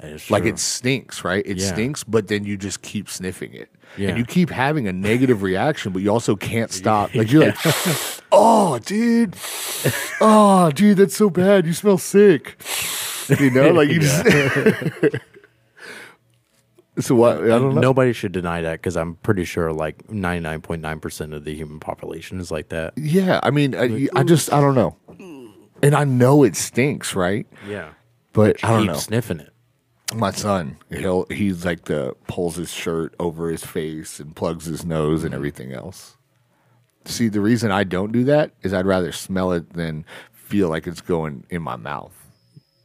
That 0.00 0.10
is 0.10 0.28
Like 0.30 0.42
true. 0.42 0.50
it 0.50 0.58
stinks, 0.58 1.22
right? 1.22 1.46
It 1.46 1.58
Yeah. 1.58 1.72
stinks, 1.72 2.02
but 2.02 2.26
then 2.26 2.44
you 2.44 2.56
just 2.56 2.82
keep 2.82 3.08
sniffing 3.08 3.54
it. 3.54 3.68
Yeah. 3.96 4.10
And 4.10 4.18
you 4.18 4.24
keep 4.24 4.50
having 4.50 4.86
a 4.88 4.92
negative 4.92 5.42
reaction, 5.42 5.92
but 5.92 6.02
you 6.02 6.10
also 6.10 6.36
can't 6.36 6.70
stop. 6.70 7.14
Like 7.14 7.30
you're 7.30 7.46
like 7.46 7.56
oh, 8.32 8.78
dude, 8.78 9.36
oh, 10.20 10.70
dude, 10.72 10.98
that's 10.98 11.16
so 11.16 11.30
bad. 11.30 11.66
You 11.66 11.72
smell 11.72 11.98
sick. 11.98 12.60
You 13.40 13.50
know, 13.50 13.70
like 13.70 13.88
you 13.88 14.00
just. 14.00 14.24
so 17.00 17.14
what? 17.14 17.38
I 17.42 17.48
don't 17.48 17.74
know. 17.74 17.80
Nobody 17.80 18.12
should 18.12 18.32
deny 18.32 18.60
that 18.62 18.72
because 18.72 18.96
I'm 18.96 19.16
pretty 19.16 19.44
sure 19.44 19.72
like 19.72 20.06
99.9% 20.08 21.34
of 21.34 21.44
the 21.44 21.54
human 21.54 21.80
population 21.80 22.40
is 22.40 22.50
like 22.50 22.68
that. 22.70 22.94
Yeah, 22.96 23.40
I 23.42 23.50
mean, 23.50 23.74
I, 23.74 24.08
I 24.14 24.22
just 24.22 24.52
I 24.52 24.60
don't 24.60 24.74
know, 24.74 24.96
and 25.82 25.94
I 25.94 26.04
know 26.04 26.42
it 26.42 26.56
stinks, 26.56 27.14
right? 27.14 27.46
Yeah. 27.66 27.90
But 28.32 28.62
I 28.62 28.68
don't 28.68 28.82
Keep 28.82 28.90
know. 28.90 28.98
sniffing 28.98 29.40
it. 29.40 29.52
My 30.16 30.30
son, 30.30 30.78
he'll 30.90 31.26
he's 31.30 31.64
like 31.64 31.84
the 31.84 32.14
pulls 32.26 32.56
his 32.56 32.72
shirt 32.72 33.14
over 33.18 33.50
his 33.50 33.64
face 33.64 34.18
and 34.20 34.34
plugs 34.34 34.66
his 34.66 34.84
nose 34.84 35.22
and 35.22 35.30
mm-hmm. 35.30 35.36
everything 35.36 35.72
else. 35.72 36.16
See, 37.04 37.28
the 37.28 37.40
reason 37.40 37.70
I 37.70 37.84
don't 37.84 38.12
do 38.12 38.24
that 38.24 38.52
is 38.62 38.74
I'd 38.74 38.86
rather 38.86 39.12
smell 39.12 39.52
it 39.52 39.74
than 39.74 40.04
feel 40.32 40.68
like 40.68 40.86
it's 40.86 41.00
going 41.00 41.44
in 41.50 41.62
my 41.62 41.76
mouth. 41.76 42.12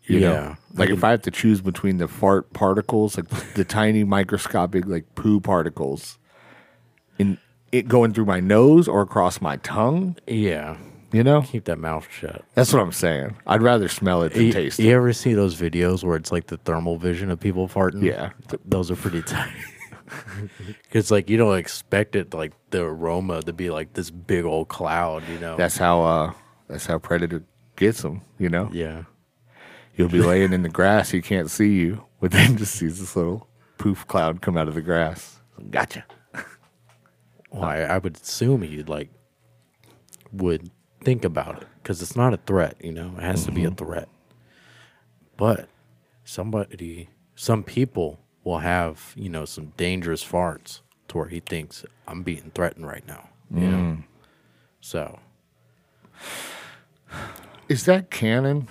You 0.03 0.19
know? 0.19 0.33
Yeah. 0.33 0.55
Like 0.73 0.89
if 0.89 0.97
mm-hmm. 0.97 1.05
I 1.05 1.11
have 1.11 1.21
to 1.23 1.31
choose 1.31 1.61
between 1.61 1.97
the 1.97 2.07
fart 2.07 2.51
particles, 2.53 3.17
like 3.17 3.29
the 3.53 3.63
tiny 3.63 4.03
microscopic 4.03 4.85
like 4.85 5.15
poo 5.15 5.39
particles, 5.39 6.17
in 7.17 7.37
it 7.71 7.87
going 7.87 8.13
through 8.13 8.25
my 8.25 8.39
nose 8.39 8.87
or 8.87 9.01
across 9.01 9.41
my 9.41 9.57
tongue, 9.57 10.17
Yeah. 10.27 10.77
You 11.13 11.23
know? 11.23 11.41
Keep 11.41 11.65
that 11.65 11.77
mouth 11.79 12.07
shut. 12.11 12.43
That's 12.55 12.71
what 12.73 12.81
I'm 12.81 12.91
saying. 12.91 13.35
I'd 13.47 13.61
rather 13.61 13.87
smell 13.87 14.23
it 14.23 14.33
than 14.33 14.43
You, 14.43 14.53
taste 14.53 14.79
it. 14.79 14.83
you 14.85 14.95
ever 14.95 15.13
see 15.13 15.33
those 15.33 15.55
videos 15.55 16.03
where 16.03 16.15
it's 16.17 16.31
like 16.31 16.47
the 16.47 16.57
thermal 16.57 16.97
vision 16.97 17.29
of 17.31 17.39
people 17.39 17.67
farting? 17.67 18.03
Yeah. 18.03 18.31
Those 18.65 18.89
are 18.91 18.95
pretty 18.95 19.21
tight. 19.21 19.51
Because 20.83 21.09
like 21.09 21.29
you 21.29 21.37
don't 21.37 21.57
expect 21.57 22.17
it 22.17 22.33
like 22.33 22.51
the 22.71 22.83
aroma 22.83 23.41
to 23.43 23.53
be 23.53 23.69
like 23.69 23.93
this 23.93 24.09
big 24.11 24.43
old 24.43 24.67
cloud, 24.67 25.23
you 25.29 25.39
know? 25.39 25.55
That's 25.55 25.77
how 25.77 26.01
uh 26.03 26.33
that's 26.67 26.85
how 26.85 26.99
predator 26.99 27.43
gets 27.77 28.01
them, 28.01 28.21
you 28.37 28.49
know? 28.49 28.69
yeah. 28.73 29.03
You'll 29.95 30.09
be 30.09 30.19
laying 30.21 30.51
in 30.51 30.63
the 30.63 30.69
grass, 30.69 31.11
he 31.11 31.21
can't 31.21 31.49
see 31.49 31.75
you, 31.75 32.03
but 32.19 32.31
then 32.31 32.57
just 32.57 32.75
sees 32.75 32.99
this 32.99 33.15
little 33.15 33.47
poof 33.77 34.05
cloud 34.07 34.41
come 34.41 34.57
out 34.57 34.67
of 34.67 34.73
the 34.75 34.81
grass. 34.81 35.39
Gotcha. 35.69 36.03
Well, 37.51 37.63
I, 37.63 37.77
I 37.79 37.97
would 37.97 38.15
assume 38.17 38.63
he 38.63 38.83
like 38.83 39.09
would 40.33 40.69
think 41.03 41.25
about 41.25 41.61
it 41.61 41.67
because 41.81 42.01
it's 42.01 42.15
not 42.15 42.33
a 42.33 42.37
threat, 42.37 42.75
you 42.81 42.91
know. 42.91 43.13
It 43.17 43.23
has 43.23 43.45
to 43.45 43.51
be 43.51 43.63
a 43.63 43.67
mm-hmm. 43.67 43.85
threat. 43.85 44.09
But 45.37 45.69
somebody, 46.23 47.09
some 47.35 47.63
people 47.63 48.19
will 48.43 48.59
have 48.59 49.13
you 49.15 49.29
know 49.29 49.45
some 49.45 49.73
dangerous 49.77 50.23
farts 50.23 50.81
to 51.07 51.17
where 51.17 51.27
he 51.27 51.39
thinks 51.39 51.85
I'm 52.07 52.23
being 52.23 52.51
threatened 52.55 52.87
right 52.87 53.05
now, 53.07 53.29
you 53.53 53.67
know. 53.67 53.77
Mm. 53.77 54.03
So 54.79 55.19
Is 57.69 57.85
that 57.85 58.09
canon? 58.09 58.67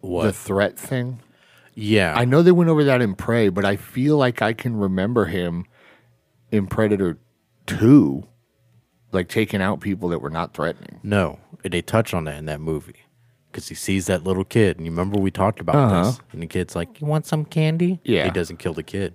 what? 0.00 0.24
The 0.24 0.32
threat 0.32 0.78
thing? 0.78 1.20
yeah, 1.74 2.14
I 2.16 2.24
know 2.24 2.42
they 2.42 2.52
went 2.52 2.70
over 2.70 2.84
that 2.84 3.02
in 3.02 3.14
Prey, 3.14 3.48
but 3.48 3.64
I 3.64 3.76
feel 3.76 4.16
like 4.16 4.42
I 4.42 4.52
can 4.52 4.76
remember 4.76 5.26
him 5.26 5.64
in 6.50 6.66
Predator 6.66 7.18
2, 7.66 8.26
like 9.12 9.28
taking 9.28 9.62
out 9.62 9.80
people 9.80 10.08
that 10.10 10.20
were 10.20 10.30
not 10.30 10.54
threatening. 10.54 11.00
No, 11.02 11.38
they 11.62 11.82
touch 11.82 12.12
on 12.14 12.24
that 12.24 12.36
in 12.38 12.46
that 12.46 12.60
movie 12.60 12.96
because 13.50 13.68
he 13.68 13.74
sees 13.74 14.06
that 14.06 14.24
little 14.24 14.44
kid, 14.44 14.76
and 14.76 14.86
you 14.86 14.92
remember 14.92 15.18
we 15.18 15.30
talked 15.30 15.60
about 15.60 15.76
Uh-huh. 15.76 16.02
this, 16.04 16.20
and 16.32 16.42
the 16.42 16.46
kid's 16.46 16.76
like, 16.76 17.00
"You 17.00 17.06
want 17.06 17.26
some 17.26 17.44
candy?" 17.44 18.00
Yeah. 18.04 18.24
he 18.24 18.30
doesn't 18.30 18.58
kill 18.58 18.74
the 18.74 18.82
kid, 18.82 19.14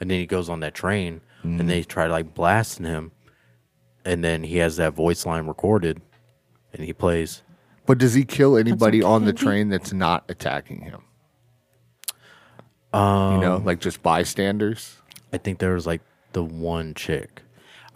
and 0.00 0.10
then 0.10 0.18
he 0.18 0.26
goes 0.26 0.48
on 0.48 0.60
that 0.60 0.74
train, 0.74 1.20
Mm. 1.44 1.60
and 1.60 1.68
they 1.68 1.82
try 1.82 2.06
to 2.06 2.12
like 2.12 2.34
blasting 2.34 2.86
him, 2.86 3.12
and 4.04 4.22
then 4.24 4.44
he 4.44 4.56
has 4.58 4.76
that 4.76 4.94
voice 4.94 5.26
line 5.26 5.46
recorded, 5.46 6.00
and 6.72 6.84
he 6.84 6.92
plays. 6.92 7.42
But 7.84 7.98
does 7.98 8.14
he 8.14 8.24
kill 8.24 8.56
anybody 8.56 9.02
on 9.02 9.24
the 9.24 9.32
train 9.32 9.68
that's 9.68 9.92
not 9.92 10.24
attacking 10.28 10.82
him? 10.82 11.02
Um, 12.92 13.34
you 13.34 13.40
know, 13.40 13.56
like 13.64 13.80
just 13.80 14.02
bystanders? 14.02 14.96
I 15.32 15.38
think 15.38 15.58
there 15.58 15.72
was 15.74 15.86
like 15.86 16.02
the 16.32 16.44
one 16.44 16.94
chick. 16.94 17.41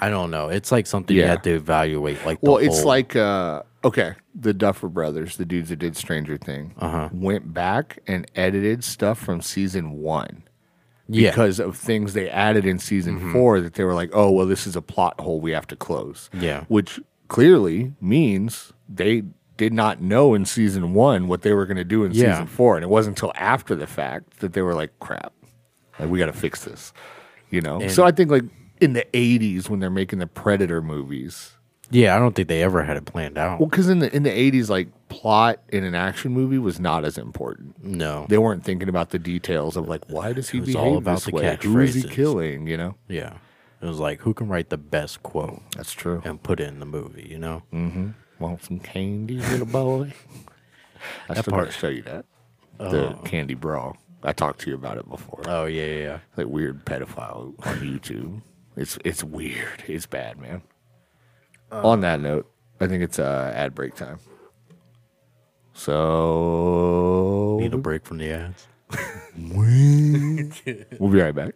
I 0.00 0.11
don't 0.11 0.30
know. 0.30 0.48
It's 0.48 0.70
like 0.72 0.87
something 0.87 1.16
you 1.16 1.24
have 1.24 1.42
to 1.42 1.50
evaluate. 1.54 2.24
Like, 2.26 2.40
the 2.40 2.50
Well, 2.50 2.59
it's 2.59 2.78
whole- 2.78 2.88
like 2.88 3.16
uh 3.16 3.62
okay, 3.85 4.14
the 4.35 4.52
Duffer 4.52 4.88
Brothers, 4.88 5.37
the 5.37 5.44
dudes 5.44 5.68
that 5.70 5.78
did 5.78 5.96
Stranger 5.96 6.37
Thing, 6.37 6.74
Uh-huh. 6.78 7.09
went 7.12 7.54
back 7.54 8.00
and 8.06 8.26
edited 8.35 8.82
stuff 8.85 9.18
from 9.18 9.40
season 9.40 9.92
one 9.92 10.42
yeah, 11.09 11.30
because 11.30 11.61
of 11.61 11.76
things 11.76 12.12
they 12.14 12.28
added 12.28 12.66
in 12.66 12.78
season 12.78 13.32
four 13.32 13.61
that 13.61 13.74
they 13.74 13.85
were 13.85 13.94
like, 13.94 14.11
oh 14.12 14.30
well, 14.30 14.46
this 14.46 14.66
is 14.66 14.74
a 14.76 14.82
plot 14.82 15.18
hole 15.20 15.40
we 15.40 15.52
have 15.52 15.66
to 15.68 15.76
close. 15.76 16.28
Yeah. 16.35 16.64
which 16.68 17.00
clearly 17.28 17.92
means 18.00 18.72
they 18.88 19.22
did 19.56 19.72
not 19.72 20.02
know 20.02 20.35
in 20.35 20.44
season 20.44 20.92
one 20.92 21.28
what 21.28 21.40
they 21.42 21.52
were 21.54 21.64
going 21.64 21.76
to 21.78 21.85
do 21.85 22.04
in 22.04 22.12
Yeah. 22.12 22.32
season 22.32 22.46
four, 22.46 22.76
and 22.76 22.85
it 22.85 22.88
wasn't 22.88 23.16
until 23.16 23.32
after 23.37 23.74
the 23.74 23.87
fact 23.87 24.40
that 24.40 24.52
they 24.52 24.61
were 24.62 24.74
like, 24.74 24.90
crap, 25.00 25.32
like 25.98 26.11
we 26.11 26.18
got 26.18 26.26
to 26.26 26.32
fix 26.35 26.64
this. 26.64 26.92
You 27.50 27.62
know, 27.62 27.80
And- 27.80 27.90
so 27.90 28.04
I 28.04 28.11
think 28.11 28.30
like 28.30 28.44
in 28.80 28.92
the 28.92 29.06
'80s 29.12 29.68
when 29.68 29.80
they're 29.80 29.90
making 29.90 30.18
the 30.18 30.26
Predator 30.26 30.80
movies. 30.82 31.52
yeah. 31.90 32.16
I 32.16 32.18
don't 32.18 32.34
think 32.34 32.48
they 32.48 32.62
ever 32.62 32.82
had 32.82 32.96
it 32.96 33.04
planned 33.04 33.38
out. 33.38 33.60
Well, 33.60 33.68
because 33.68 33.88
in 33.88 34.00
the 34.00 34.14
in 34.14 34.22
the 34.22 34.30
eighties, 34.32 34.68
like 34.70 34.88
plot 35.08 35.60
in 35.68 35.84
an 35.84 35.94
action 35.94 36.32
movie 36.32 36.58
was 36.58 36.80
not 36.80 37.04
as 37.04 37.16
important. 37.16 37.82
no, 37.82 38.26
They 38.28 38.38
weren't 38.38 38.64
thinking 38.64 38.88
about 38.88 39.10
the 39.10 39.18
details 39.18 39.76
of 39.76 39.88
like 39.88 40.04
why 40.08 40.32
does 40.32 40.50
he 40.50 40.60
was 40.60 40.68
behave 40.70 40.82
all 40.84 40.96
about 40.98 41.16
this 41.16 41.24
the 41.26 41.30
way? 41.32 41.58
Who 41.62 41.78
is 41.80 41.94
he 41.94 42.02
killing? 42.02 42.66
You 42.66 42.76
know, 42.76 42.94
yeah. 43.08 43.34
It 43.80 43.86
was 43.86 43.98
like 44.00 44.20
who 44.20 44.34
can 44.34 44.48
write 44.48 44.70
the 44.70 44.78
best 44.78 45.22
quote 45.22 45.60
that's 45.76 45.92
true. 45.92 46.22
and 46.24 46.42
put 46.42 46.60
it 46.60 46.68
in 46.68 46.80
the 46.80 46.86
movie. 46.86 47.26
You 47.30 47.38
know. 47.38 47.62
Mm-hmm. 47.72 48.10
Want 48.38 48.62
some 48.64 48.80
candy, 48.80 49.38
little 49.38 49.66
boy? 49.66 50.12
I 51.28 51.34
That 51.34 51.42
still 51.44 51.52
part- 51.52 51.66
gotta 51.68 51.78
show 51.78 51.88
you 51.88 52.02
that 52.02 52.24
the 52.78 53.14
Oh. 53.14 53.20
candy 53.24 53.54
bra. 53.54 53.92
I 54.22 54.32
talked 54.32 54.60
to 54.62 54.70
you 54.70 54.74
about 54.74 54.98
it 54.98 55.08
before. 55.08 55.42
Oh 55.46 55.66
yeah, 55.66 55.84
yeah. 55.86 55.98
yeah. 56.02 56.18
like 56.36 56.48
weird 56.48 56.84
pedophile 56.84 57.54
on 57.66 57.78
YouTube. 57.80 58.42
It's 58.76 58.98
it's 59.04 59.24
weird. 59.24 59.84
It's 59.86 60.06
bad, 60.06 60.38
man. 60.38 60.62
on 61.70 62.00
that 62.00 62.20
note, 62.20 62.50
I 62.80 62.86
think 62.86 63.02
it's 63.02 63.18
uh, 63.18 63.52
ad 63.54 63.74
break 63.74 63.94
time. 63.94 64.18
So 65.72 67.58
Need 67.60 67.74
a 67.74 67.78
break 67.78 68.04
from 68.04 68.18
the 68.18 68.30
ads. 68.30 68.66
we'll 70.98 71.10
be 71.10 71.20
right 71.20 71.34
back. 71.34 71.54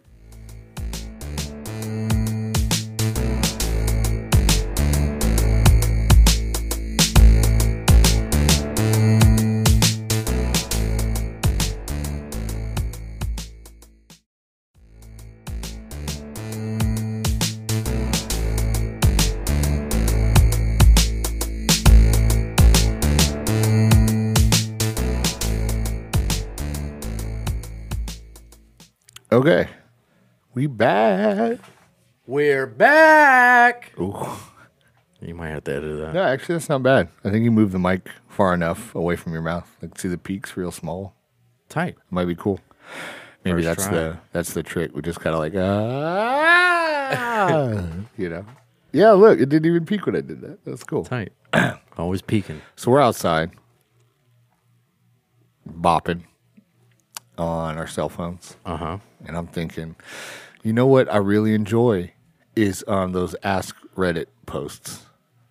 Back. 30.77 31.59
We're 32.25 32.67
back. 32.67 33.91
Ooh. 33.99 34.15
You 35.21 35.35
might 35.35 35.49
have 35.49 35.63
to 35.65 35.75
edit 35.75 35.99
that. 35.99 36.13
No, 36.13 36.23
actually, 36.23 36.55
that's 36.55 36.69
not 36.69 36.81
bad. 36.81 37.09
I 37.23 37.29
think 37.29 37.43
you 37.43 37.51
moved 37.51 37.73
the 37.73 37.79
mic 37.79 38.09
far 38.27 38.53
enough 38.53 38.95
away 38.95 39.15
from 39.15 39.33
your 39.33 39.41
mouth. 39.43 39.69
Like, 39.81 39.97
see 39.99 40.07
the 40.07 40.17
peaks 40.17 40.57
real 40.57 40.71
small. 40.71 41.13
Tight. 41.69 41.95
Might 42.09 42.25
be 42.25 42.35
cool. 42.35 42.59
Maybe 43.45 43.63
First 43.63 43.65
that's 43.65 43.85
try. 43.87 43.95
the 43.95 44.17
that's 44.33 44.53
the 44.53 44.63
trick. 44.63 44.95
We 44.95 45.01
just 45.01 45.19
kind 45.19 45.33
of 45.35 45.39
like 45.39 45.53
ah, 45.55 47.87
you 48.17 48.29
know. 48.29 48.45
Yeah, 48.91 49.11
look, 49.11 49.39
it 49.39 49.49
didn't 49.49 49.65
even 49.67 49.85
peak 49.85 50.05
when 50.05 50.15
I 50.15 50.21
did 50.21 50.41
that. 50.41 50.63
That's 50.65 50.83
cool. 50.83 51.05
Tight. 51.05 51.31
Always 51.97 52.21
peeking. 52.21 52.61
So 52.75 52.91
we're 52.91 53.01
outside, 53.01 53.51
bopping 55.69 56.23
on 57.37 57.77
our 57.77 57.87
cell 57.87 58.09
phones, 58.09 58.57
Uh 58.65 58.77
huh. 58.77 58.97
and 59.25 59.37
I'm 59.37 59.47
thinking, 59.47 59.95
you 60.63 60.73
know 60.73 60.85
what 60.85 61.11
I 61.11 61.17
really 61.17 61.53
enjoy 61.53 62.13
is 62.55 62.83
um, 62.87 63.13
those 63.13 63.35
Ask 63.43 63.75
Reddit 63.95 64.25
posts 64.45 65.05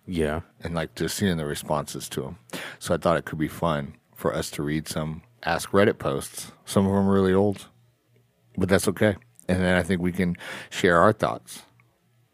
Yeah. 0.05 0.41
and 0.63 0.73
like 0.75 0.95
just 0.95 1.15
seeing 1.17 1.37
the 1.37 1.45
responses 1.45 2.07
to 2.09 2.21
them. 2.21 2.37
So 2.79 2.93
I 2.93 2.97
thought 2.97 3.17
it 3.17 3.25
could 3.25 3.39
be 3.39 3.47
fun 3.47 3.95
for 4.15 4.33
us 4.35 4.49
to 4.51 4.63
read 4.63 4.87
some 4.87 5.23
Ask 5.43 5.71
Reddit 5.71 5.97
posts. 5.97 6.51
Some 6.65 6.85
of 6.85 6.93
them 6.93 7.07
are 7.09 7.13
really 7.13 7.33
old, 7.33 7.67
but 8.57 8.69
that's 8.69 8.87
okay. 8.87 9.15
And 9.47 9.61
then 9.61 9.75
I 9.75 9.83
think 9.83 10.01
we 10.01 10.11
can 10.11 10.37
share 10.69 10.97
our 10.99 11.11
thoughts, 11.11 11.63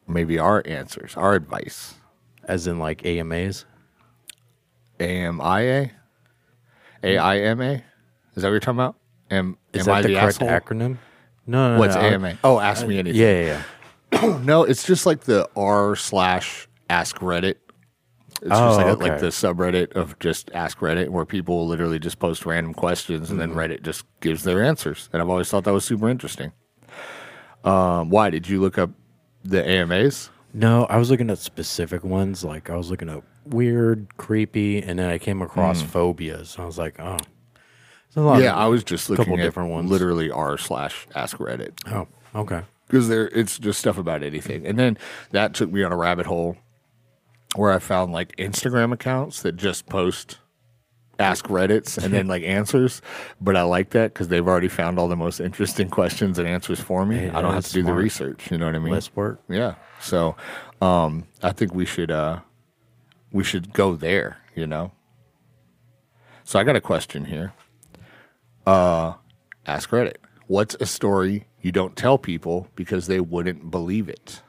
maybe 0.08 0.38
our 0.38 0.62
answers, 0.66 1.16
our 1.16 1.34
advice. 1.34 1.96
As 2.44 2.68
in 2.68 2.80
like 2.80 3.06
AMAs. 3.06 3.66
AMIA? 5.00 5.92
AIMA? 7.04 7.72
Is 7.74 7.82
that 8.44 8.44
what 8.44 8.52
you're 8.52 8.60
talking 8.60 8.80
about? 8.80 8.96
Am, 9.30 9.58
Is 9.74 9.82
am 9.88 9.92
that 9.92 9.98
I 9.98 10.02
the, 10.02 10.08
the, 10.10 10.14
correct 10.16 10.42
asshole? 10.42 10.48
acronym? 10.50 10.98
No, 11.48 11.74
no, 11.74 11.80
What's 11.80 11.96
no. 11.96 12.02
I- 12.02 12.06
AMA? 12.14 12.38
Oh, 12.44 12.60
ask 12.60 12.86
me 12.86 13.00
anything. 13.00 13.20
Yeah, 13.20 13.42
yeah, 13.42 13.64
yeah. 14.12 14.38
No, 14.44 14.64
it's 14.64 14.86
just 14.86 15.06
like 15.06 15.22
the 15.22 15.50
R 15.56 15.96
slash 15.96 16.68
Ask 16.90 17.18
Reddit 17.18 17.56
It's 18.42 18.52
Oh, 18.52 18.68
just 18.70 18.78
like, 18.78 18.86
a- 18.86 18.90
okay. 18.92 19.10
like 19.12 19.20
the 19.20 19.28
subreddit 19.28 19.94
of 19.94 20.18
just 20.20 20.52
Ask 20.54 20.80
Reddit, 20.80 21.10
where 21.10 21.26
people 21.26 21.66
literally 21.68 22.00
just 22.00 22.20
post 22.20 22.46
random 22.46 22.74
questions 22.74 23.32
and 23.32 23.40
then 23.40 23.50
Mm-hmm. 23.52 23.60
Reddit 23.60 23.84
just 23.84 24.06
gives 24.22 24.44
their 24.44 24.64
answers. 24.64 25.10
And 25.14 25.22
I've 25.22 25.30
always 25.30 25.50
thought 25.50 25.64
that 25.64 25.74
was 25.74 25.86
super 25.86 26.08
interesting. 26.10 26.52
Um, 27.64 28.10
why 28.10 28.30
did 28.30 28.48
you 28.48 28.62
look 28.62 28.78
up 28.78 28.92
the 29.44 29.68
AMAs? 29.68 30.30
No, 30.54 30.86
I 30.86 30.98
was 30.98 31.10
looking 31.12 31.30
at 31.30 31.38
specific 31.40 32.04
ones. 32.04 32.44
Like 32.44 32.70
I 32.70 32.76
was 32.76 32.90
looking 32.90 33.10
at 33.10 33.22
weird, 33.46 34.16
creepy, 34.18 34.82
and 34.82 35.00
then 35.00 35.10
I 35.10 35.18
came 35.18 35.42
across 35.42 35.82
phobias. 35.82 36.58
I 36.58 36.66
was 36.66 36.78
like, 36.78 37.00
oh, 37.00 37.18
there's 37.18 37.18
a 37.18 37.20
lot. 37.20 37.28
Yeah, 38.16 38.56
I 38.56 38.68
was 38.68 38.84
just 38.84 39.10
looking 39.10 39.34
at 39.34 39.44
different 39.44 39.70
ones. 39.70 39.90
literally 39.90 40.32
r 40.32 40.58
slash 40.58 41.08
Ask 41.14 41.38
Reddit 41.38 41.74
oh, 41.92 42.08
okay. 42.36 42.64
because 42.88 43.10
there 43.10 43.28
it's 43.28 43.60
just 43.60 43.80
stuff 43.80 43.98
about 43.98 44.24
anything. 44.24 44.66
And 44.66 44.80
then 44.80 44.98
that 45.32 45.54
took 45.54 45.72
me 45.72 45.84
on 45.84 45.92
a 45.92 45.98
rabbit 45.98 46.26
hole 46.26 46.58
where 47.56 47.72
I 47.72 47.80
found 47.80 48.12
like 48.12 48.36
Instagram 48.38 48.92
accounts 48.94 49.42
that 49.44 49.56
just 49.56 49.88
post 49.88 50.40
ask 51.20 51.46
Reddits 51.46 52.02
and 52.02 52.14
then 52.14 52.28
like 52.28 52.44
answers. 52.44 53.02
But 53.42 53.56
I 53.56 53.64
like 53.64 53.92
that 53.92 54.14
because 54.14 54.28
they've 54.28 54.48
already 54.48 54.68
found 54.68 55.00
all 55.00 55.08
the 55.08 55.16
most 55.16 55.40
interesting 55.40 55.90
questions 55.92 56.40
and 56.40 56.48
answers 56.48 56.80
for 56.80 57.06
me. 57.06 57.18
Hey, 57.18 57.30
I 57.30 57.42
don't 57.42 57.54
have 57.54 57.66
to 57.66 57.74
do 57.74 57.84
the 57.84 57.94
research. 57.94 58.52
You 58.52 58.58
know 58.58 58.66
what 58.66 58.76
I 58.76 58.80
mean? 58.80 58.94
Less 58.94 59.16
work. 59.16 59.42
Yeah. 59.50 59.76
So 60.00 60.36
um, 60.82 61.28
I 61.42 61.52
think 61.52 61.74
we 61.74 61.86
should 61.86 62.12
uh, 62.12 62.40
we 63.32 63.44
should 63.44 63.74
go 63.74 63.96
there. 63.96 64.38
You 64.56 64.68
know. 64.68 64.92
So 66.44 66.60
I 66.60 66.64
got 66.64 66.76
a 66.76 66.82
question 66.82 67.26
here. 67.26 67.54
Uh, 68.68 69.14
ask 69.66 69.92
Reddit. 69.92 70.18
What's 70.48 70.76
a 70.82 70.86
story 70.86 71.48
you 71.62 71.72
don't 71.72 71.96
tell 71.96 72.18
people 72.18 72.68
because 72.76 73.08
they 73.08 73.22
wouldn't 73.22 73.72
believe 73.72 74.10
it? 74.10 74.42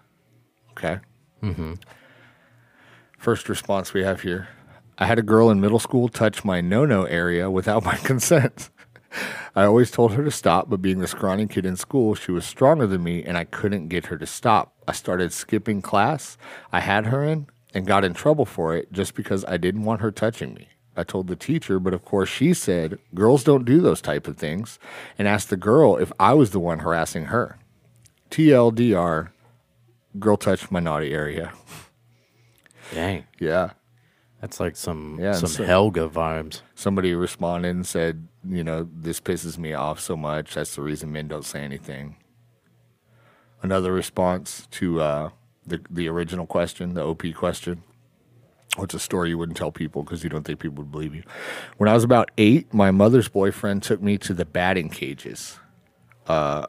Okay. 0.72 0.98
Mm-hmm. 1.40 1.74
First 3.16 3.48
response 3.48 3.94
we 3.94 4.02
have 4.02 4.22
here. 4.22 4.48
I 4.98 5.06
had 5.06 5.20
a 5.20 5.22
girl 5.22 5.50
in 5.50 5.60
middle 5.60 5.78
school 5.78 6.08
touch 6.08 6.44
my 6.44 6.60
no-no 6.60 7.04
area 7.04 7.48
without 7.48 7.84
my 7.90 7.94
consent. 7.94 8.70
I 9.54 9.62
always 9.62 9.92
told 9.92 10.14
her 10.14 10.24
to 10.24 10.32
stop, 10.32 10.68
but 10.68 10.82
being 10.82 10.98
the 10.98 11.06
scrawny 11.06 11.46
kid 11.46 11.64
in 11.64 11.76
school, 11.76 12.16
she 12.16 12.32
was 12.32 12.44
stronger 12.44 12.88
than 12.88 13.04
me 13.04 13.22
and 13.22 13.38
I 13.38 13.44
couldn't 13.44 13.86
get 13.86 14.06
her 14.06 14.18
to 14.18 14.26
stop. 14.26 14.74
I 14.88 14.92
started 14.94 15.32
skipping 15.32 15.80
class 15.80 16.36
I 16.72 16.80
had 16.80 17.06
her 17.06 17.22
in 17.22 17.46
and 17.72 17.86
got 17.86 18.04
in 18.04 18.14
trouble 18.14 18.46
for 18.46 18.74
it 18.74 18.92
just 18.92 19.14
because 19.14 19.44
I 19.44 19.58
didn't 19.58 19.84
want 19.84 20.00
her 20.00 20.10
touching 20.10 20.54
me. 20.54 20.66
I 20.98 21.04
told 21.04 21.28
the 21.28 21.36
teacher, 21.36 21.78
but 21.78 21.94
of 21.94 22.04
course 22.04 22.28
she 22.28 22.52
said 22.52 22.98
girls 23.14 23.44
don't 23.44 23.64
do 23.64 23.80
those 23.80 24.00
type 24.00 24.26
of 24.26 24.36
things 24.36 24.78
and 25.18 25.28
asked 25.28 25.48
the 25.48 25.56
girl 25.56 25.96
if 25.96 26.12
I 26.18 26.34
was 26.34 26.50
the 26.50 26.58
one 26.60 26.80
harassing 26.80 27.26
her. 27.26 27.58
TLDR, 28.30 29.28
girl 30.18 30.36
touched 30.36 30.70
my 30.72 30.80
naughty 30.80 31.12
area. 31.14 31.52
Dang, 32.92 33.24
Yeah. 33.38 33.70
that's 34.40 34.58
like 34.60 34.76
some 34.76 35.18
Yeah, 35.20 35.32
some 35.32 35.48
so- 35.48 35.64
Helga 35.64 36.08
vibes. 36.08 36.62
somebody 36.74 37.14
responded 37.14 37.68
and 37.68 37.86
said, 37.86 38.26
you 38.48 38.64
know, 38.64 38.88
this 38.92 39.20
pisses 39.20 39.56
me 39.58 39.72
off 39.74 40.00
so 40.00 40.16
much. 40.16 40.54
That's 40.54 40.74
the 40.74 40.82
reason 40.82 41.12
men 41.12 41.28
don't 41.28 41.44
say 41.44 41.60
anything. 41.62 42.16
Another 43.62 43.92
response 43.92 44.66
to 44.72 45.00
uh, 45.00 45.30
the 45.66 45.80
the 45.90 46.08
original 46.08 46.46
question, 46.46 46.94
the 46.94 47.04
OP 47.04 47.32
question. 47.34 47.82
What's 48.78 48.94
a 48.94 49.00
story 49.00 49.30
you 49.30 49.38
wouldn't 49.38 49.58
tell 49.58 49.72
people 49.72 50.04
because 50.04 50.22
you 50.22 50.30
don't 50.30 50.44
think 50.44 50.60
people 50.60 50.84
would 50.84 50.92
believe 50.92 51.12
you? 51.12 51.24
When 51.78 51.88
I 51.88 51.94
was 51.94 52.04
about 52.04 52.30
eight, 52.38 52.72
my 52.72 52.92
mother's 52.92 53.28
boyfriend 53.28 53.82
took 53.82 54.00
me 54.00 54.18
to 54.18 54.32
the 54.32 54.44
batting 54.44 54.88
cages. 54.88 55.58
Uh, 56.28 56.66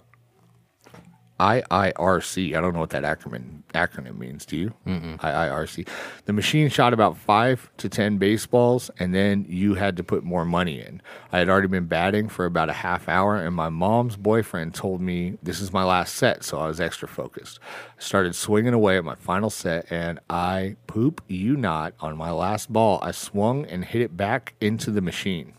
IIRC. 1.40 2.56
I 2.56 2.62
don't 2.62 2.74
know 2.74 2.80
what 2.80 2.90
that 2.90 3.04
acronym 3.04 3.64
acronym 3.74 4.18
means. 4.18 4.46
Do 4.46 4.58
you? 4.58 4.74
IIRC. 4.86 5.88
The 6.26 6.34
machine 6.34 6.70
shot 6.70 6.94
about 6.94 7.18
five 7.18 7.70
to 7.78 7.88
ten 7.88 8.18
baseballs, 8.18 8.90
and 9.00 9.14
then 9.16 9.46
you 9.48 9.76
had 9.76 9.96
to 9.98 10.04
put 10.04 10.24
more 10.24 10.44
money 10.46 10.82
in. 10.82 11.02
I 11.32 11.40
had 11.40 11.50
already 11.50 11.68
been 11.68 11.86
batting 11.86 12.30
for 12.30 12.46
about 12.46 12.70
a 12.70 12.74
half 12.74 13.08
hour, 13.08 13.38
and 13.38 13.56
my 13.56 13.70
mom's 13.70 14.18
boyfriend 14.18 14.74
told 14.74 15.02
me 15.02 15.38
this 15.42 15.62
is 15.62 15.72
my 15.72 15.84
last 15.84 16.16
set, 16.16 16.44
so 16.44 16.60
I 16.60 16.68
was 16.68 16.82
extra 16.82 17.08
focused. 17.08 17.60
I 17.98 18.02
started 18.02 18.36
swinging 18.36 18.74
away 18.74 18.98
at 18.98 19.06
my 19.06 19.16
final 19.16 19.50
set, 19.50 19.92
and 19.92 20.20
I 20.30 20.76
poop 20.88 21.22
you 21.28 21.56
not 21.56 21.94
on 22.00 22.18
my 22.18 22.32
last 22.32 22.72
ball. 22.74 23.00
I 23.02 23.12
swung 23.12 23.66
and 23.66 23.86
hit 23.86 24.02
it 24.02 24.18
back 24.18 24.56
into 24.60 24.92
the 24.92 25.02
machine. 25.02 25.54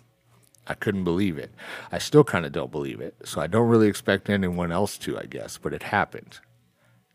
I 0.71 0.75
couldn't 0.75 1.05
believe 1.05 1.37
it. 1.37 1.51
I 1.91 1.99
still 1.99 2.23
kind 2.25 2.47
of 2.47 2.53
don't 2.53 2.71
believe 2.71 3.01
it. 3.01 3.15
So 3.25 3.41
I 3.41 3.47
don't 3.49 3.69
really 3.69 3.89
expect 3.89 4.31
anyone 4.31 4.71
else 4.71 4.97
to, 4.99 5.19
I 5.19 5.25
guess, 5.25 5.59
but 5.59 5.73
it 5.75 5.83
happened. 5.83 6.39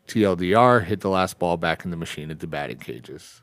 TLDR 0.08 0.84
hit 0.84 1.00
the 1.00 1.08
last 1.08 1.38
ball 1.38 1.56
back 1.56 1.84
in 1.84 1.90
the 1.90 1.96
machine 1.96 2.30
at 2.30 2.40
the 2.40 2.46
batting 2.46 2.78
cages. 2.78 3.40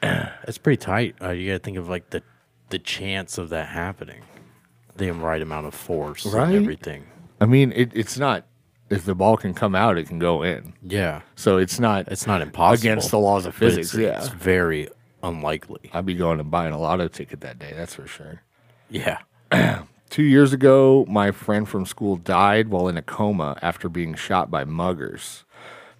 That's 0.00 0.58
pretty 0.58 0.76
tight. 0.76 1.16
Uh, 1.20 1.30
you 1.30 1.48
got 1.50 1.54
to 1.54 1.58
think 1.60 1.76
of 1.78 1.88
like 1.88 2.10
the 2.10 2.22
the 2.68 2.78
chance 2.78 3.38
of 3.38 3.48
that 3.50 3.68
happening, 3.68 4.22
the 4.96 5.10
right 5.12 5.40
amount 5.40 5.66
of 5.66 5.74
force 5.74 6.26
Right? 6.26 6.48
and 6.48 6.56
everything. 6.56 7.06
I 7.40 7.46
mean, 7.46 7.72
it, 7.72 7.92
it's 7.94 8.18
not, 8.18 8.44
if 8.90 9.04
the 9.04 9.14
ball 9.14 9.36
can 9.36 9.54
come 9.54 9.74
out, 9.76 9.96
it 9.96 10.08
can 10.08 10.18
go 10.18 10.42
in. 10.42 10.72
Yeah, 10.82 11.20
So 11.36 11.58
it's 11.58 11.78
not 11.80 12.08
it's 12.08 12.26
not 12.26 12.42
impossible 12.42 12.80
against 12.80 13.10
the 13.10 13.18
laws 13.18 13.46
of 13.46 13.54
physics. 13.54 13.94
It's, 13.94 13.98
yeah. 14.02 14.18
it's 14.18 14.28
very 14.28 14.88
unlikely. 15.22 15.90
I'd 15.92 16.06
be 16.06 16.14
going 16.14 16.40
and 16.40 16.50
buying 16.50 16.72
a 16.72 16.78
lotto 16.78 17.08
ticket 17.08 17.40
that 17.40 17.58
day, 17.58 17.72
that's 17.74 17.94
for 17.94 18.06
sure. 18.06 18.42
Yeah. 18.88 19.18
Two 20.10 20.22
years 20.22 20.52
ago, 20.52 21.04
my 21.08 21.30
friend 21.30 21.68
from 21.68 21.84
school 21.84 22.16
died 22.16 22.68
while 22.68 22.88
in 22.88 22.96
a 22.96 23.02
coma 23.02 23.58
after 23.60 23.88
being 23.88 24.14
shot 24.14 24.50
by 24.50 24.64
muggers. 24.64 25.44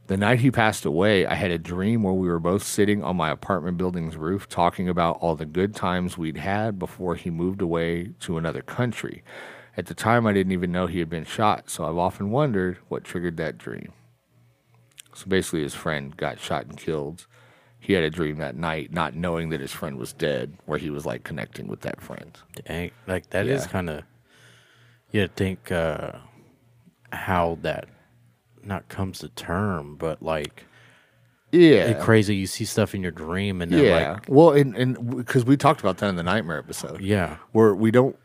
The 0.06 0.16
night 0.16 0.38
he 0.38 0.52
passed 0.52 0.84
away, 0.84 1.26
I 1.26 1.34
had 1.34 1.50
a 1.50 1.58
dream 1.58 2.04
where 2.04 2.14
we 2.14 2.28
were 2.28 2.38
both 2.38 2.62
sitting 2.62 3.02
on 3.02 3.16
my 3.16 3.28
apartment 3.28 3.76
building's 3.76 4.16
roof 4.16 4.48
talking 4.48 4.88
about 4.88 5.18
all 5.20 5.34
the 5.34 5.44
good 5.44 5.74
times 5.74 6.16
we'd 6.16 6.36
had 6.36 6.78
before 6.78 7.16
he 7.16 7.28
moved 7.28 7.60
away 7.60 8.10
to 8.20 8.38
another 8.38 8.62
country. 8.62 9.24
At 9.76 9.86
the 9.86 9.94
time, 9.94 10.24
I 10.24 10.32
didn't 10.32 10.52
even 10.52 10.70
know 10.70 10.86
he 10.86 11.00
had 11.00 11.10
been 11.10 11.24
shot, 11.24 11.68
so 11.68 11.84
I've 11.84 11.98
often 11.98 12.30
wondered 12.30 12.78
what 12.88 13.02
triggered 13.02 13.36
that 13.38 13.58
dream. 13.58 13.92
So 15.12 15.26
basically, 15.26 15.62
his 15.62 15.74
friend 15.74 16.16
got 16.16 16.38
shot 16.38 16.66
and 16.66 16.76
killed. 16.76 17.26
He 17.86 17.92
had 17.92 18.02
a 18.02 18.10
dream 18.10 18.38
that 18.38 18.56
night, 18.56 18.92
not 18.92 19.14
knowing 19.14 19.50
that 19.50 19.60
his 19.60 19.70
friend 19.70 19.96
was 19.96 20.12
dead, 20.12 20.56
where 20.64 20.76
he 20.76 20.90
was 20.90 21.06
like 21.06 21.22
connecting 21.22 21.68
with 21.68 21.82
that 21.82 22.00
friend. 22.00 22.36
Dang, 22.64 22.90
like 23.06 23.30
that 23.30 23.46
is 23.46 23.62
Yeah. 23.64 23.68
kind 23.70 23.88
of 23.90 24.02
you 25.12 25.20
gotta 25.20 25.32
think 25.34 25.70
uh, 25.70 26.12
how 27.12 27.58
that 27.62 27.86
not 28.64 28.88
comes 28.88 29.20
to 29.20 29.28
term, 29.28 29.94
but 29.94 30.20
like 30.20 30.64
Yeah. 31.52 31.84
it's 31.90 32.04
crazy. 32.04 32.34
You 32.34 32.48
see 32.48 32.64
stuff 32.64 32.92
in 32.92 33.02
your 33.02 33.12
dream, 33.12 33.62
and 33.62 33.70
Yeah. 33.70 34.12
like 34.14 34.24
well, 34.28 34.50
and 34.50 34.74
and 34.76 35.16
because 35.18 35.44
we 35.44 35.56
talked 35.56 35.78
about 35.80 35.98
that 35.98 36.08
in 36.08 36.16
the 36.16 36.24
nightmare 36.24 36.58
episode, 36.58 37.00
yeah, 37.00 37.36
where 37.52 37.72
we 37.72 37.92
don't 37.92 38.16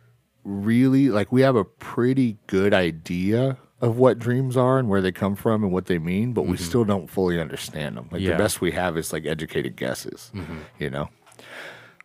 really 0.43 1.09
like 1.09 1.31
we 1.31 1.41
have 1.41 1.55
a 1.55 1.63
pretty 1.65 2.39
good 2.47 2.73
idea 2.73 3.57
of 3.81 3.97
what 3.97 4.19
dreams 4.19 4.55
are 4.55 4.77
and 4.79 4.87
where 4.87 5.01
they 5.01 5.11
come 5.11 5.35
from 5.35 5.63
and 5.63 5.71
what 5.73 5.87
they 5.87 5.97
mean, 5.99 6.33
but 6.33 6.43
we 6.43 6.55
still 6.55 6.83
don't 6.85 7.09
fully 7.09 7.39
understand 7.41 7.97
them. 7.97 8.07
Like 8.11 8.21
Yeah. 8.21 8.31
the 8.31 8.37
best 8.37 8.61
we 8.61 8.71
have 8.71 8.95
is 8.97 9.11
like 9.11 9.25
educated 9.25 9.75
guesses. 9.75 10.31
You 10.79 10.89
know. 10.89 11.09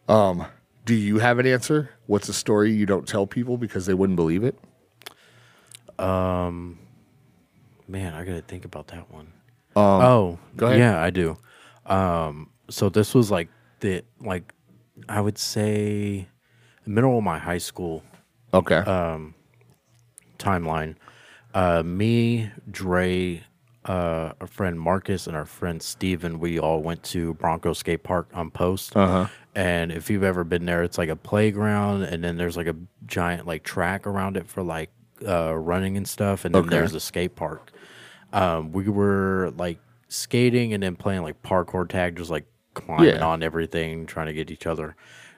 Um. 0.09 0.47
Do 0.85 0.95
you 0.95 1.18
have 1.18 1.41
an 1.41 1.47
answer? 1.47 1.91
What's 2.07 2.29
a 2.29 2.33
story 2.33 2.72
you 2.72 2.87
don't 2.87 3.09
tell 3.09 3.27
people 3.27 3.59
because 3.59 3.87
they 3.87 3.95
wouldn't 3.95 4.14
believe 4.16 4.45
it? 4.45 4.57
Um, 5.99 6.79
man, 7.89 8.14
I 8.14 8.24
gotta 8.24 8.43
think 8.43 8.64
about 8.64 8.87
that 8.89 9.11
one. 9.11 9.33
oh, 9.74 10.39
go 10.57 10.66
ahead. 10.66 10.79
Yeah, 10.79 11.03
I 11.03 11.11
do. 11.11 11.37
Um, 11.87 12.51
so 12.70 12.89
this 12.89 13.14
was 13.14 13.31
like 13.31 13.49
the 13.81 14.03
like 14.20 14.53
I 15.09 15.20
would 15.20 15.39
say 15.39 16.29
the 16.85 16.91
middle 16.91 17.16
of 17.18 17.24
my 17.24 17.39
high 17.39 17.59
school 17.59 18.03
Okay. 18.55 18.77
Um, 18.77 19.35
timeline. 20.39 20.95
Uh, 21.57 21.83
me, 21.83 22.51
Dre, 22.71 23.43
uh, 23.87 24.33
our 24.39 24.47
friend 24.47 24.79
Marcus, 24.79 25.27
and 25.27 25.35
our 25.35 25.47
friend 25.47 25.83
Steven, 25.83 26.39
we 26.39 26.59
all 26.61 26.83
went 26.83 27.03
to 27.05 27.33
Bronco 27.33 27.73
Skate 27.73 28.03
Park 28.03 28.29
on 28.35 28.51
Post. 28.51 28.95
Uh-huh. 28.95 29.27
And 29.55 29.91
if 29.91 30.11
you've 30.11 30.23
ever 30.23 30.45
been 30.45 30.67
there, 30.67 30.83
it's 30.83 30.99
like 30.99 31.09
a 31.09 31.17
playground, 31.17 32.03
and 32.03 32.23
then 32.23 32.37
there's 32.37 32.59
like 32.59 32.67
a 32.67 32.77
giant 33.07 33.47
like 33.47 33.63
track 33.63 34.07
around 34.07 34.37
it 34.37 34.47
for 34.47 34.63
like 34.63 34.91
uh, 35.27 35.55
running 35.55 35.97
and 35.97 36.07
stuff, 36.07 36.45
and 36.45 36.55
then 36.55 36.65
Okay. 36.65 36.77
there's 36.77 36.95
a 36.95 37.01
skate 37.01 37.37
park. 37.37 37.73
Um, 38.35 38.71
we 38.73 38.87
were 38.91 39.51
like 39.57 39.79
skating 40.09 40.75
and 40.75 40.83
then 40.83 40.95
playing 40.95 41.23
like 41.23 41.41
parkour 41.43 41.89
tag, 41.89 42.17
just 42.17 42.29
like 42.31 42.45
climbing 42.75 43.15
Yeah. 43.15 43.25
on 43.25 43.43
everything, 43.43 44.05
trying 44.05 44.27
to 44.27 44.35
get 44.35 44.51
each 44.51 44.67
other. 44.67 44.95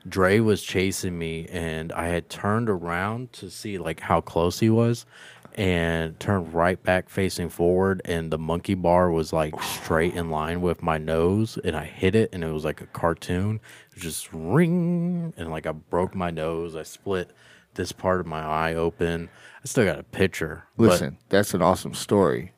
Dre 0.09 0.41
was 0.41 0.65
chasing 0.65 1.17
me, 1.17 1.47
and 1.53 1.93
I 1.93 2.07
had 2.07 2.29
turned 2.29 2.69
around 2.69 3.33
to 3.35 3.51
see 3.51 3.79
like 3.79 4.01
how 4.01 4.21
close 4.21 4.59
he 4.59 4.71
was, 4.71 5.07
and 5.55 6.19
turned 6.21 6.55
right 6.55 6.81
back 6.83 7.09
facing 7.09 7.49
forward, 7.49 8.01
and 8.05 8.31
the 8.31 8.39
monkey 8.39 8.75
bar 8.75 9.11
was 9.11 9.33
like 9.33 9.61
straight 9.63 10.15
in 10.15 10.31
line 10.31 10.61
with 10.61 10.83
my 10.83 10.99
nose, 10.99 11.59
and 11.65 11.77
I 11.77 11.85
hit 11.85 12.15
it, 12.15 12.31
and 12.33 12.45
it 12.45 12.53
was 12.53 12.65
like 12.65 12.81
a 12.81 12.87
cartoon, 12.87 13.61
It 13.91 13.95
was 13.97 14.03
just 14.05 14.29
ring, 14.33 15.33
and 15.37 15.51
like 15.51 15.67
I 15.67 15.73
broke 15.73 16.15
my 16.15 16.31
nose, 16.31 16.77
I 16.77 16.83
split 16.85 17.31
this 17.75 17.93
part 17.93 18.21
of 18.21 18.27
my 18.27 18.41
eye 18.43 18.75
open. 18.75 19.29
I 19.63 19.67
still 19.67 19.85
got 19.85 19.99
a 19.99 20.03
picture. 20.05 20.65
Listen, 20.77 21.19
that's 21.29 21.55
an 21.55 21.63
awesome 21.63 21.95
story. 21.95 22.53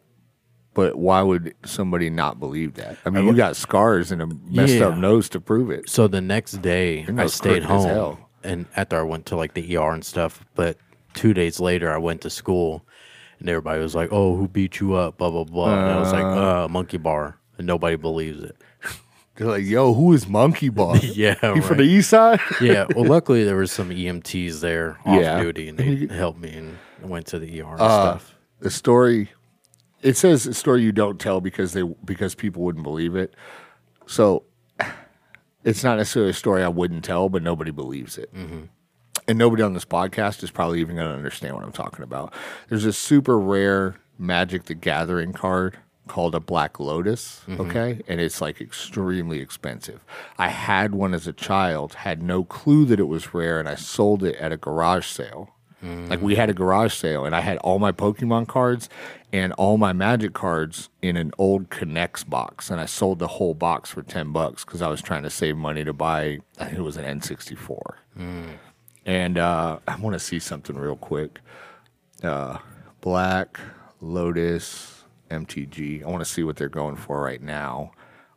But 0.73 0.97
why 0.97 1.21
would 1.23 1.55
somebody 1.65 2.11
not 2.11 2.39
believe 2.39 2.75
that? 2.75 2.97
I 3.05 3.11
mean, 3.11 3.27
you 3.27 3.33
got 3.35 3.57
scars 3.57 4.13
and 4.13 4.23
a 4.23 4.27
messed 4.27 4.75
Yeah. 4.75 4.89
up 4.89 4.99
nose 4.99 5.29
to 5.31 5.41
prove 5.41 5.69
it. 5.71 5.89
So 5.91 6.07
the 6.07 6.21
next 6.21 6.63
day, 6.63 7.05
I 7.19 7.27
stayed 7.27 7.65
home, 7.65 7.87
hell. 7.89 8.31
and 8.45 8.67
after 8.77 8.97
I 8.99 9.03
went 9.03 9.27
to 9.27 9.37
like 9.37 9.55
the 9.55 9.77
ER 9.77 9.91
and 9.93 10.05
stuff. 10.05 10.45
But 10.55 10.79
two 11.15 11.35
days 11.35 11.61
later, 11.61 11.93
I 11.93 11.99
went 11.99 12.21
to 12.23 12.31
school, 12.31 12.85
and 13.39 13.49
everybody 13.49 13.81
was 13.81 13.95
like, 13.95 14.09
"Oh, 14.13 14.37
who 14.37 14.49
beat 14.49 14.81
you 14.81 14.95
up?" 14.95 15.19
Blah 15.19 15.31
blah 15.31 15.45
blah. 15.45 15.73
and 15.75 15.91
I 15.91 15.99
was 16.01 16.13
like, 16.13 16.25
"Uh, 16.25 16.69
monkey 16.69 16.99
bar," 16.99 17.39
and 17.59 17.67
nobody 17.67 17.97
believes 17.97 18.43
it. 18.43 18.57
They're 19.37 19.49
like, 19.49 19.65
"Yo, 19.65 19.95
who 19.95 20.13
is 20.13 20.29
Monkey 20.29 20.69
Bar? 20.69 20.97
Yeah, 21.03 21.55
he 21.55 21.61
from 21.63 21.79
the 21.79 21.85
east 21.85 22.11
side." 22.11 22.41
yeah. 22.61 22.87
Well, 22.95 23.07
luckily 23.07 23.45
there 23.45 23.57
was 23.57 23.73
some 23.73 23.89
EMTs 23.91 24.61
there 24.61 24.99
off 25.07 25.21
Yeah. 25.21 25.41
duty, 25.43 25.69
and 25.69 25.79
they 25.79 26.15
helped 26.15 26.41
me 26.41 26.51
and 26.53 26.77
went 27.11 27.27
to 27.29 27.39
the 27.39 27.61
ER 27.63 27.73
and 27.73 27.81
Uh, 27.81 27.89
stuff. 28.19 28.35
the 28.61 28.71
story 28.71 29.31
it 30.03 30.17
says 30.17 30.47
a 30.47 30.55
story 30.55 30.83
you 30.83 30.93
don't 30.93 31.19
tell 31.21 31.41
because 31.43 31.73
they 31.75 31.83
because 32.05 32.35
people 32.35 32.63
wouldn't 32.63 32.83
believe 32.85 33.15
it 33.17 33.35
so 34.07 34.45
it's 35.65 35.85
not 35.85 35.99
necessarily 35.99 36.31
a 36.31 36.35
story 36.35 36.63
i 36.63 36.69
wouldn't 36.69 37.05
tell 37.05 37.29
but 37.29 37.43
nobody 37.43 37.71
believes 37.71 38.17
it 38.19 38.31
and 39.31 39.39
nobody 39.39 39.63
on 39.63 39.75
this 39.75 39.85
podcast 39.85 40.43
is 40.43 40.51
probably 40.51 40.81
even 40.81 40.97
going 40.97 41.09
to 41.09 41.15
understand 41.15 41.55
what 41.55 41.65
i'm 41.65 41.71
talking 41.71 42.03
about. 42.03 42.35
There's 42.69 42.85
a 42.85 42.93
super 42.93 43.39
rare 43.39 43.95
magic 44.19 44.65
the 44.65 44.75
gathering 44.75 45.33
card 45.33 45.79
called 46.09 46.35
a 46.35 46.41
black 46.41 46.81
lotus 46.81 47.43
mm-hmm. 47.47 47.61
okay? 47.61 48.01
And 48.09 48.21
it's 48.21 48.41
like 48.41 48.61
extremely 48.61 49.39
expensive. 49.39 50.05
I 50.37 50.49
had 50.49 50.97
one 50.97 51.15
as 51.15 51.29
a 51.29 51.33
child 51.33 51.95
had 51.95 52.21
no 52.21 52.43
clue 52.43 52.85
that 52.87 52.99
it 52.99 53.05
was 53.05 53.33
rare 53.33 53.61
and 53.61 53.69
i 53.69 53.77
sold 53.77 54.25
it 54.25 54.35
at 54.37 54.51
a 54.51 54.57
garage 54.57 55.07
sale. 55.07 55.51
Mm. 55.85 56.11
Like 56.11 56.21
we 56.21 56.35
had 56.35 56.51
a 56.51 56.53
garage 56.53 56.93
sale, 56.93 57.25
and 57.25 57.35
I 57.35 57.41
had 57.41 57.57
all 57.59 57.79
my 57.79 57.91
Pokemon 57.91 58.49
cards 58.49 58.91
and 59.33 59.55
all 59.55 59.79
my 59.79 59.95
Magic 59.95 60.35
cards 60.35 60.91
in 61.01 61.17
an 61.17 61.33
old 61.39 61.71
Connects 61.71 62.23
box, 62.23 62.71
and 62.71 62.79
I 62.79 62.85
sold 62.85 63.19
the 63.19 63.29
whole 63.29 63.55
box 63.55 63.89
for 63.89 64.03
ten 64.03 64.31
bucks 64.31 64.63
because 64.63 64.83
I 64.83 64.89
was 64.89 65.01
trying 65.01 65.23
to 65.23 65.31
save 65.31 65.57
money 65.57 65.83
to 65.85 65.95
buy. 65.95 66.41
I 66.59 66.67
think 66.67 66.77
it 66.77 66.83
was 66.83 66.99
an 66.99 67.07
N 67.07 67.23
sixty 67.23 67.55
four. 67.55 67.97
Mm. 68.19 68.59
And 69.11 69.39
uh, 69.39 69.81
I 69.89 69.97
want 69.97 70.15
to 70.15 70.21
see 70.21 70.39
something 70.39 70.77
real 70.77 70.95
quick. 70.95 71.41
Uh, 72.23 72.59
Black 73.01 73.59
Lotus 74.01 75.03
MTG. 75.33 76.05
I 76.05 76.07
want 76.07 76.21
to 76.21 76.31
see 76.31 76.45
what 76.45 76.55
they're 76.55 76.69
going 76.69 76.95
for 76.95 77.21
right 77.21 77.43
now 77.43 77.91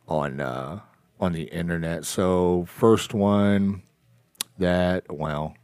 on 0.08 0.40
uh, 0.40 0.80
on 1.20 1.32
the 1.32 1.44
internet. 1.44 2.04
So 2.04 2.64
first 2.68 3.14
one 3.14 3.82
that 4.58 5.04
well 5.08 5.54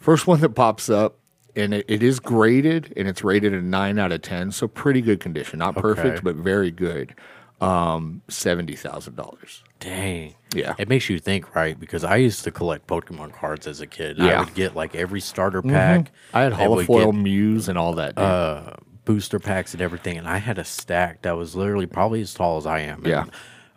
First 0.00 0.26
one 0.26 0.40
that 0.40 0.48
pops 0.56 0.90
up, 0.90 1.18
and 1.54 1.72
it, 1.72 1.84
it 1.86 2.02
is 2.02 2.18
graded, 2.18 2.92
and 2.96 3.06
it's 3.06 3.22
rated 3.22 3.54
a 3.54 3.62
nine 3.62 4.00
out 4.00 4.10
of 4.10 4.22
ten, 4.22 4.50
so 4.50 4.66
pretty 4.66 5.00
good 5.00 5.20
condition. 5.20 5.60
Not 5.60 5.76
perfect, 5.76 6.16
Okay. 6.16 6.20
but 6.24 6.34
very 6.34 6.72
good. 6.72 7.14
Um, 7.62 8.22
seventy 8.28 8.74
thousand 8.76 9.14
dollars. 9.16 9.62
Dang. 9.80 10.34
Yeah. 10.54 10.74
It 10.78 10.88
makes 10.88 11.08
you 11.08 11.18
think, 11.18 11.54
right? 11.54 11.78
Because 11.78 12.04
I 12.04 12.16
used 12.16 12.44
to 12.44 12.50
collect 12.50 12.86
Pokemon 12.86 13.32
cards 13.32 13.66
as 13.66 13.80
a 13.80 13.86
kid. 13.86 14.18
Yeah. 14.18 14.40
I 14.40 14.44
would 14.44 14.54
get 14.54 14.74
like 14.76 14.94
every 14.94 15.20
starter 15.20 15.62
pack. 15.62 16.10
I 16.34 16.42
had 16.42 16.52
holofoil 16.52 17.14
Mews 17.14 17.68
and 17.68 17.78
all 17.78 17.94
that. 17.94 18.18
uh, 18.18 18.74
booster 19.04 19.38
packs 19.40 19.72
and 19.72 19.82
everything, 19.82 20.16
and 20.18 20.28
I 20.28 20.38
had 20.38 20.58
a 20.58 20.64
stack 20.64 21.22
that 21.22 21.36
was 21.36 21.56
literally 21.56 21.86
probably 21.86 22.20
as 22.20 22.32
tall 22.34 22.58
as 22.58 22.66
I 22.66 22.80
am. 22.80 23.04
Yeah. 23.06 23.22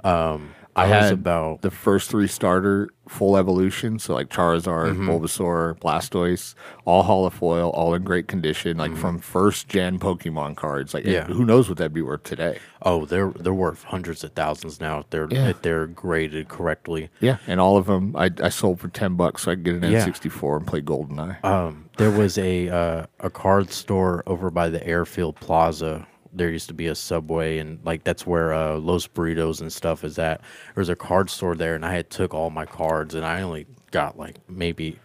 And, 0.03 0.05
um, 0.05 0.55
I 0.75 0.83
I 0.83 0.89
was 0.89 1.03
had 1.05 1.13
about 1.13 1.61
the 1.61 1.71
first 1.71 2.09
three 2.09 2.27
starter 2.27 2.89
full 3.08 3.38
evolution, 3.38 3.99
so 3.99 4.14
like 4.14 4.30
Charizard, 4.30 4.91
Mm-hmm. 4.93 5.10
Bulbasaur, 5.10 5.78
Blastoise, 5.80 6.56
all 6.86 7.03
holofoil, 7.03 7.72
all 7.74 7.93
in 7.93 8.03
great 8.03 8.28
condition, 8.28 8.78
like 8.78 8.95
from 8.95 9.20
first 9.20 9.68
gen 9.68 9.99
Pokemon 9.99 10.56
cards. 10.56 10.93
Like, 10.93 11.03
Mm-hmm. 11.03 11.12
Yeah. 11.14 11.24
who 11.26 11.45
knows 11.45 11.70
what 11.70 11.78
that'd 11.78 11.93
be 11.93 12.01
worth 12.01 12.24
today? 12.24 12.60
oh, 12.88 13.03
they're 13.06 13.30
they're 13.32 13.51
worth 13.53 13.84
hundreds 13.86 14.24
of 14.24 14.32
thousands 14.34 14.80
now 14.80 14.99
if 14.99 15.10
they're 15.10 15.28
Yeah. 15.32 15.47
if 15.49 15.62
they're 15.64 15.88
graded 15.88 16.49
correctly. 16.49 17.10
Yeah, 17.20 17.38
and 17.47 17.60
all 17.60 17.78
of 17.78 17.88
them 17.88 18.16
I, 18.16 18.30
I 18.43 18.49
sold 18.49 18.80
for 18.80 18.89
ten 18.89 19.16
bucks, 19.16 19.43
so 19.43 19.51
I 19.51 19.56
could 19.56 19.64
get 19.64 19.76
an 19.76 19.91
Yeah. 19.91 20.06
N64 20.06 20.58
and 20.58 20.68
play 20.68 20.82
GoldenEye. 20.82 21.43
Um, 21.43 21.89
there 21.97 22.12
was 22.12 22.38
a 22.38 22.70
uh, 22.70 23.06
a 23.20 23.30
card 23.32 23.72
store 23.72 24.22
over 24.28 24.51
by 24.51 24.70
the 24.70 24.86
Airfield 24.86 25.36
Plaza. 25.38 26.06
There 26.36 26.49
used 26.49 26.67
to 26.67 26.73
be 26.73 26.88
a 26.88 26.95
Subway, 26.95 27.57
and 27.59 27.79
like 27.86 28.03
that's 28.03 28.25
where 28.27 28.53
uh, 28.53 28.77
Los 28.77 29.07
Burritos 29.07 29.61
and 29.61 29.71
stuff 29.71 30.03
is 30.03 30.19
at. 30.19 30.41
There 30.73 30.81
was 30.81 30.89
a 30.89 30.95
card 30.95 31.29
store 31.29 31.55
there, 31.55 31.75
and 31.75 31.86
I 31.86 31.93
had 31.93 32.09
took 32.09 32.33
all 32.33 32.49
my 32.49 32.65
cards, 32.65 33.15
and 33.15 33.25
I 33.25 33.41
only 33.41 33.65
got 33.91 34.17
like 34.17 34.39
maybe 34.49 34.99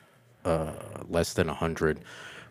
uh, 0.44 0.72
less 1.08 1.34
than 1.34 1.48
a 1.48 1.54
hundred 1.54 2.00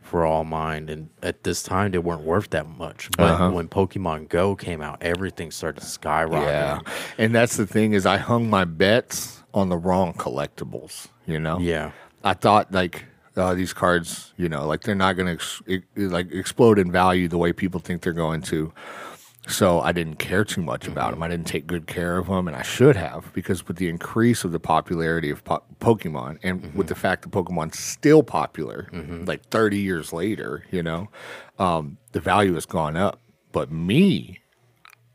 for 0.02 0.26
all 0.26 0.44
mine. 0.44 0.90
And 0.90 1.10
at 1.22 1.44
this 1.44 1.62
time, 1.62 1.92
they 1.92 1.98
weren't 2.00 2.22
worth 2.24 2.50
that 2.52 2.68
much. 2.68 3.10
But 3.18 3.32
Uh-huh. 3.34 3.52
when 3.52 3.68
Pokemon 3.68 4.30
Go 4.30 4.56
came 4.56 4.82
out, 4.82 4.98
everything 5.02 5.52
started 5.52 5.84
skyrocketing. 5.84 6.44
Yeah, 6.46 6.80
and 7.18 7.36
that's 7.36 7.58
the 7.58 7.68
thing 7.68 7.94
is 7.94 8.06
I 8.06 8.18
hung 8.18 8.50
my 8.50 8.64
bets 8.66 9.44
on 9.54 9.70
the 9.70 9.78
wrong 9.78 10.14
collectibles. 10.14 11.08
You 11.28 11.40
know. 11.40 11.60
yeah, 11.60 11.92
I 12.24 12.34
thought 12.34 12.72
like 12.72 13.06
uh, 13.40 13.54
these 13.54 13.74
cards, 13.74 14.34
you 14.38 14.50
know, 14.50 14.68
like 14.68 14.82
they're 14.82 14.96
not 14.96 15.14
going 15.16 15.28
to 15.28 15.34
ex- 15.34 15.62
e- 15.68 15.82
like 15.96 16.32
explode 16.32 16.78
in 16.80 16.92
value 16.92 17.28
the 17.28 17.38
way 17.38 17.54
people 17.54 17.80
think 17.80 18.02
they're 18.02 18.14
going 18.14 18.42
to. 18.44 18.74
So 19.48 19.80
I 19.82 19.94
didn't 19.94 20.18
care 20.18 20.44
too 20.46 20.62
much 20.62 20.88
about 20.88 21.12
them. 21.12 21.24
I 21.24 21.28
didn't 21.28 21.48
take 21.48 21.66
good 21.66 21.88
care 21.88 22.18
of 22.18 22.28
them, 22.28 22.48
and 22.48 22.56
I 22.56 22.62
should 22.62 22.96
have 22.96 23.32
because 23.34 23.68
with 23.68 23.78
the 23.78 23.88
increase 23.90 24.44
of 24.44 24.52
the 24.52 24.60
popularity 24.60 25.32
of 25.32 25.44
po- 25.44 25.64
Pokemon, 25.80 26.38
and 26.44 26.76
with 26.76 26.88
the 26.88 26.94
fact 26.96 27.24
that 27.24 27.32
Pokemon's 27.32 27.80
still 27.80 28.22
popular, 28.22 28.90
like 29.26 29.44
thirty 29.50 29.80
years 29.80 30.14
later, 30.14 30.66
you 30.70 30.84
know, 30.84 31.10
um, 31.58 31.98
the 32.12 32.20
value 32.20 32.54
has 32.54 32.68
gone 32.68 32.96
up. 32.96 33.20
But 33.52 33.72
me, 33.72 34.40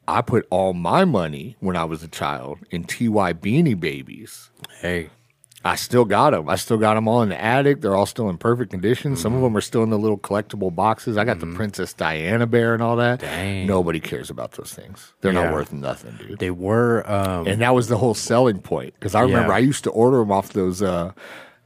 I 0.08 0.20
put 0.20 0.48
all 0.50 0.72
my 0.72 1.04
money 1.04 1.56
when 1.60 1.76
I 1.76 1.84
was 1.84 2.02
a 2.02 2.08
child 2.08 2.58
in 2.72 2.82
TY 2.84 3.34
Beanie 3.34 3.78
Babies. 3.78 4.50
hey, 4.80 5.10
I 5.66 5.76
still 5.76 6.04
got 6.04 6.30
them. 6.30 6.46
I 6.48 6.56
still 6.56 6.76
got 6.76 6.92
them 6.94 7.08
all 7.08 7.22
in 7.22 7.30
the 7.30 7.42
attic. 7.42 7.80
They're 7.80 7.94
all 7.96 8.04
still 8.04 8.28
in 8.28 8.36
perfect 8.36 8.70
condition. 8.70 9.16
Some 9.16 9.32
of 9.32 9.36
Mm-hmm. 9.38 9.44
them 9.44 9.56
are 9.56 9.60
still 9.62 9.82
in 9.82 9.88
the 9.88 9.98
little 9.98 10.18
collectible 10.18 10.74
boxes. 10.74 11.16
I 11.16 11.24
got 11.24 11.40
the 11.40 11.46
Princess 11.46 11.94
Diana 11.94 12.46
bear 12.46 12.74
and 12.74 12.82
all 12.82 12.96
that. 12.96 13.20
Dang. 13.20 13.66
Nobody 13.66 13.98
cares 13.98 14.28
about 14.28 14.52
those 14.52 14.74
things. 14.74 15.14
They're 15.22 15.32
Yeah. 15.32 15.44
not 15.44 15.54
worth 15.54 15.72
nothing, 15.72 16.16
dude. 16.18 16.38
they 16.38 16.50
were. 16.50 17.02
Um, 17.10 17.46
and 17.46 17.62
that 17.62 17.74
was 17.74 17.88
the 17.88 17.96
whole 17.96 18.12
selling 18.14 18.58
point. 18.60 18.92
Because 18.94 19.14
I 19.14 19.22
remember 19.22 19.48
Yeah. 19.52 19.56
I 19.56 19.60
used 19.60 19.84
to 19.84 19.90
order 19.90 20.18
them 20.18 20.30
off 20.30 20.52
those 20.52 20.82
uh, 20.82 21.12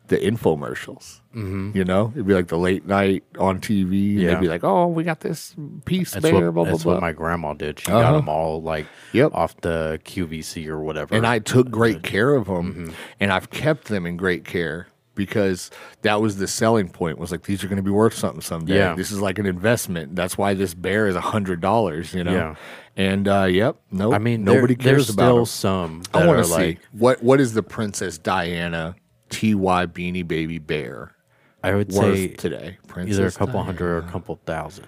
the 0.08 0.16
infomercials. 0.18 1.20
Mm-hmm. 1.34 1.70
You 1.76 1.84
know, 1.84 2.10
it'd 2.14 2.26
be 2.26 2.34
like 2.34 2.48
the 2.48 2.58
late 2.58 2.86
night 2.86 3.24
on 3.38 3.60
TV. 3.60 4.12
And 4.12 4.20
Yeah. 4.20 4.30
they'd 4.34 4.40
be 4.40 4.48
like, 4.48 4.64
"Oh, 4.64 4.86
we 4.88 5.04
got 5.04 5.20
this 5.20 5.54
piece 5.84 6.12
That's 6.12 6.22
there." 6.24 6.34
what, 6.50 6.54
blah 6.54 6.64
that's 6.64 6.82
blah. 6.82 6.94
what 6.94 7.00
my 7.02 7.12
grandma 7.12 7.54
did. 7.54 7.78
She 7.80 7.86
got 7.86 8.02
Uh-huh. 8.04 8.16
them 8.16 8.28
all 8.28 8.60
like 8.62 8.86
Yep. 9.12 9.32
off 9.34 9.60
the 9.60 10.00
QVC 10.04 10.66
or 10.68 10.80
whatever. 10.80 11.14
and 11.14 11.26
I 11.26 11.38
took 11.38 11.70
great 11.70 12.02
care 12.02 12.34
of 12.34 12.46
them, 12.46 12.72
Mm-hmm. 12.74 12.90
and 13.20 13.32
I've 13.32 13.50
kept 13.50 13.88
them 13.88 14.04
in 14.06 14.16
great 14.16 14.44
care 14.44 14.88
because 15.14 15.70
that 16.02 16.20
was 16.20 16.36
the 16.38 16.46
selling 16.46 16.88
point. 16.88 17.18
Was 17.18 17.30
like 17.32 17.42
these 17.42 17.62
are 17.64 17.68
going 17.68 17.76
to 17.78 17.82
be 17.82 17.90
worth 17.90 18.14
something 18.14 18.40
someday. 18.40 18.76
Yeah. 18.76 18.94
This 18.94 19.10
is 19.12 19.20
like 19.20 19.38
an 19.38 19.46
investment. 19.46 20.16
That's 20.16 20.38
why 20.38 20.54
this 20.54 20.74
bear 20.74 21.06
is 21.08 21.16
a 21.16 21.20
hundred 21.20 21.60
dollars. 21.60 22.14
You 22.14 22.24
know. 22.24 22.32
Yeah. 22.32 22.54
And 22.96 23.28
uh, 23.28 23.44
yep, 23.44 23.76
no, 23.92 24.12
I 24.12 24.18
mean, 24.18 24.42
nobody 24.42 24.74
there, 24.74 24.94
cares 24.94 25.06
there's 25.06 25.10
about 25.10 25.46
still 25.46 25.84
'em. 25.84 26.02
some 26.02 26.20
I 26.20 26.26
want 26.26 26.38
to 26.38 26.44
see 26.44 26.52
like 26.54 26.78
what 26.92 27.22
what 27.22 27.40
is 27.40 27.54
the 27.54 27.62
Princess 27.62 28.18
Diana 28.18 28.96
Ty 29.30 29.86
Beanie 29.86 30.26
Baby 30.26 30.58
Bear 30.58 31.14
I 31.62 31.74
would 31.74 31.92
say 31.92 32.28
today? 32.28 32.78
Princess 32.86 33.16
either 33.18 33.26
a 33.26 33.32
couple 33.32 33.54
Diana, 33.54 33.64
hundred 33.64 33.86
or 33.90 33.98
a 33.98 34.02
couple 34.10 34.38
thousand. 34.46 34.86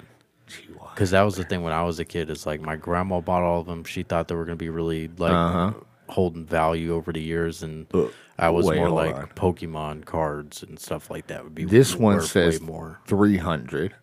Because 0.94 1.10
that 1.10 1.22
was 1.22 1.36
the 1.36 1.44
thing 1.44 1.62
when 1.62 1.72
I 1.72 1.82
was 1.84 1.98
a 1.98 2.04
kid. 2.04 2.30
Is 2.30 2.46
like 2.46 2.60
my 2.60 2.76
grandma 2.76 3.20
bought 3.20 3.42
all 3.42 3.60
of 3.60 3.66
them. 3.66 3.84
She 3.84 4.02
thought 4.02 4.28
they 4.28 4.34
were 4.34 4.44
going 4.44 4.58
to 4.58 4.62
be 4.62 4.68
really 4.70 5.08
like 5.08 5.32
Uh-huh. 5.32 5.72
holding 6.08 6.44
value 6.44 6.94
over 6.94 7.12
the 7.12 7.20
years, 7.22 7.62
and 7.62 7.86
Uh, 7.94 8.06
I 8.38 8.50
was 8.50 8.66
more 8.66 8.88
like. 8.90 9.34
Pokemon 9.34 10.04
cards 10.04 10.62
and 10.62 10.78
stuff 10.78 11.10
like 11.10 11.26
that 11.28 11.44
would 11.44 11.54
be. 11.54 11.64
This 11.64 11.96
one 11.96 12.20
says 12.22 12.60
way 12.60 12.66
more. 12.66 13.00
three 13.06 13.36
hundred. 13.38 13.94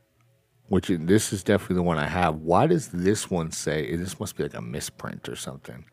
Which 0.70 0.88
this 0.90 1.32
is 1.32 1.44
definitely 1.46 1.78
the 1.78 1.84
one 1.84 1.98
I 1.98 2.08
have. 2.08 2.36
Why 2.36 2.68
does 2.68 2.90
this 2.90 3.32
one 3.32 3.52
say 3.52 3.96
this 3.96 4.20
must 4.20 4.36
be 4.36 4.44
like 4.44 4.54
a 4.54 4.62
misprint 4.62 5.30
or 5.30 5.36
something? 5.38 5.86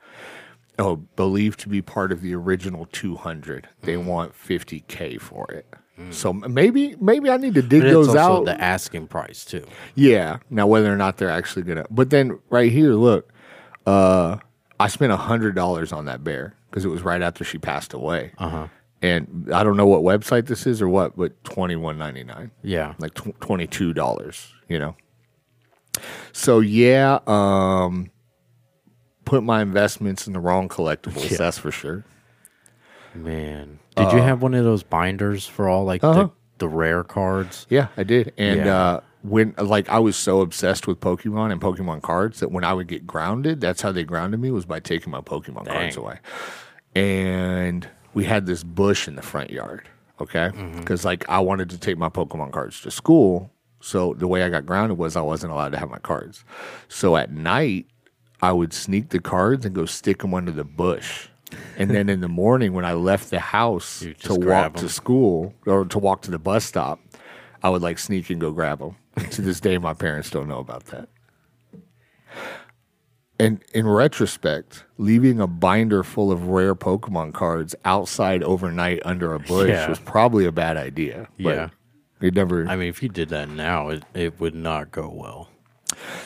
Oh, 0.79 0.97
believed 0.97 1.61
to 1.61 1.69
be 1.69 1.81
part 1.83 2.11
of 2.11 2.21
the 2.21 2.35
original 2.35 2.87
200. 2.91 3.69
They 3.83 3.95
Mm. 3.95 4.05
want 4.07 4.33
50k 4.35 5.19
for 5.21 5.51
it. 5.53 5.67
So 6.11 6.33
maybe 6.33 6.97
maybe 7.01 7.31
I 7.31 7.37
need 7.37 7.55
to 7.55 7.63
dig 7.63 7.83
those 7.83 8.09
also 8.09 8.19
out. 8.41 8.45
the 8.47 8.61
asking 8.61 9.07
price 9.07 9.45
too. 9.45 9.65
Yeah. 9.95 10.39
Now 10.51 10.67
whether 10.67 10.93
or 10.93 10.97
not 10.97 11.19
they're 11.19 11.31
actually 11.31 11.63
gonna, 11.63 11.87
but 11.89 12.11
then 12.11 12.41
right 12.51 12.73
here, 12.73 12.95
look, 12.95 13.33
uh, 13.87 14.39
I 14.81 14.89
spent 14.89 15.13
a 15.13 15.17
hundred 15.17 15.55
dollars 15.55 15.93
on 15.93 16.07
that 16.07 16.25
bear 16.25 16.57
because 16.69 16.85
it 16.85 16.89
was 16.89 17.03
right 17.03 17.23
after 17.23 17.45
she 17.45 17.59
passed 17.59 17.93
away. 17.95 18.33
Uh 18.39 18.49
huh. 18.49 18.67
And 19.03 19.49
I 19.55 19.63
don't 19.63 19.77
know 19.77 19.87
what 19.87 20.03
website 20.03 20.47
this 20.47 20.67
is 20.67 20.83
or 20.83 20.89
what, 20.89 21.17
but 21.17 21.43
twenty 21.45 21.77
one 21.77 21.97
ninety 21.97 22.25
nine 22.25 22.51
Yeah. 22.63 22.95
like 22.99 23.15
tw- 23.15 23.39
twenty-two 23.41 23.93
dollars. 23.93 24.53
You 24.69 24.81
know. 24.81 24.97
So 26.33 26.59
yeah, 26.59 27.21
um, 27.29 28.11
put 29.25 29.43
my 29.43 29.63
investments 29.63 30.27
in 30.27 30.33
the 30.33 30.41
wrong 30.41 30.69
collectibles. 30.69 31.31
Yeah. 31.31 31.37
That's 31.39 31.59
for 31.59 31.71
sure. 31.71 32.05
Man, 33.15 33.79
did 33.97 34.11
you 34.13 34.21
have 34.21 34.43
one 34.43 34.55
of 34.55 34.65
those 34.65 34.83
binders 34.83 35.47
for 35.47 35.69
all 35.69 35.85
like 35.85 36.03
Uh-huh. 36.03 36.25
the, 36.25 36.31
the 36.59 36.69
rare 36.69 37.05
cards? 37.05 37.67
Yeah, 37.71 37.89
I 37.97 38.03
did, 38.03 38.33
and 38.37 38.65
Yeah. 38.67 38.77
uh, 38.77 39.01
when 39.23 39.55
like 39.57 39.89
I 39.89 40.01
was 40.01 40.17
so 40.17 40.41
obsessed 40.41 40.87
with 40.89 40.99
Pokemon 41.01 41.53
and 41.53 41.61
Pokemon 41.61 42.03
cards 42.03 42.41
that 42.41 42.51
when 42.51 42.65
I 42.65 42.73
would 42.75 42.89
get 42.89 43.07
grounded, 43.07 43.61
that's 43.61 43.83
how 43.83 43.93
they 43.93 44.03
grounded 44.05 44.41
me 44.41 44.51
was 44.51 44.65
by 44.67 44.81
taking 44.81 45.11
my 45.13 45.21
Pokemon 45.21 45.67
cards 45.69 45.97
away. 45.97 46.19
And 46.95 47.89
we 48.15 48.25
had 48.25 48.47
this 48.47 48.63
bush 48.65 49.07
in 49.09 49.15
the 49.17 49.23
front 49.23 49.51
yard, 49.51 49.89
okay? 50.21 50.51
Because 50.77 51.05
like 51.05 51.25
I 51.29 51.39
wanted 51.39 51.71
to 51.71 51.79
take 51.79 51.97
my 51.99 52.09
Pokemon 52.09 52.53
cards 52.53 52.81
to 52.83 52.91
school, 52.91 53.51
so 53.81 54.15
the 54.15 54.27
way 54.27 54.43
I 54.43 54.49
got 54.49 54.67
grounded 54.67 54.99
was 54.99 55.15
I 55.17 55.21
wasn't 55.21 55.53
allowed 55.53 55.71
to 55.73 55.79
have 55.79 55.89
my 55.91 55.99
cards. 55.99 56.45
So 56.89 57.17
at 57.17 57.31
night, 57.31 57.87
I 58.45 58.53
would 58.53 58.73
sneak 58.75 59.09
the 59.09 59.21
cards 59.21 59.65
and 59.65 59.75
go 59.75 59.87
stick 59.87 60.19
them 60.19 60.35
under 60.35 60.53
the 60.53 60.65
bush. 60.65 61.29
And 61.79 61.91
then 61.91 62.09
in 62.09 62.21
the 62.21 62.29
morning, 62.29 62.73
when 62.75 62.85
I 62.85 62.93
left 62.93 63.31
the 63.31 63.39
house 63.41 64.03
You 64.03 64.13
to 64.15 64.21
just 64.29 64.41
grab 64.41 64.73
walk 64.73 64.81
to 64.81 64.83
'em. 64.83 64.89
school 64.89 65.55
or 65.67 65.85
to 65.87 65.99
walk 65.99 66.23
to 66.23 66.31
the 66.31 66.39
bus 66.39 66.65
stop, 66.65 67.01
I 67.63 67.71
would 67.71 67.81
like 67.83 67.99
sneak 67.99 68.29
and 68.31 68.41
go 68.41 68.51
grab 68.53 68.81
them. 68.81 68.97
to 69.31 69.41
this 69.43 69.61
day, 69.61 69.79
my 69.79 69.95
parents 69.95 70.29
don't 70.31 70.49
know 70.49 70.59
about 70.59 70.87
that. 70.87 71.09
And 73.39 73.63
in 73.73 73.87
retrospect, 73.87 74.85
leaving 74.99 75.41
a 75.41 75.47
binder 75.47 76.03
full 76.03 76.31
of 76.31 76.49
rare 76.49 76.75
Pokemon 76.75 77.33
cards 77.33 77.75
outside 77.85 78.43
overnight 78.43 79.01
under 79.05 79.33
a 79.35 79.39
bush 79.41 79.69
Yeah. 79.71 79.89
was 79.89 79.99
probably 80.01 80.45
a 80.47 80.53
bad 80.53 80.77
idea. 80.77 81.29
But 81.39 81.57
Yeah. 81.57 81.69
it 82.21 82.35
never. 82.35 82.67
I 82.69 82.77
mean, 82.77 82.89
if 82.89 83.03
you 83.03 83.09
did 83.09 83.29
that 83.31 83.49
now, 83.49 83.89
it, 83.89 84.05
it 84.15 84.39
would 84.41 84.55
not 84.55 84.93
go 84.93 85.09
well. 85.09 85.49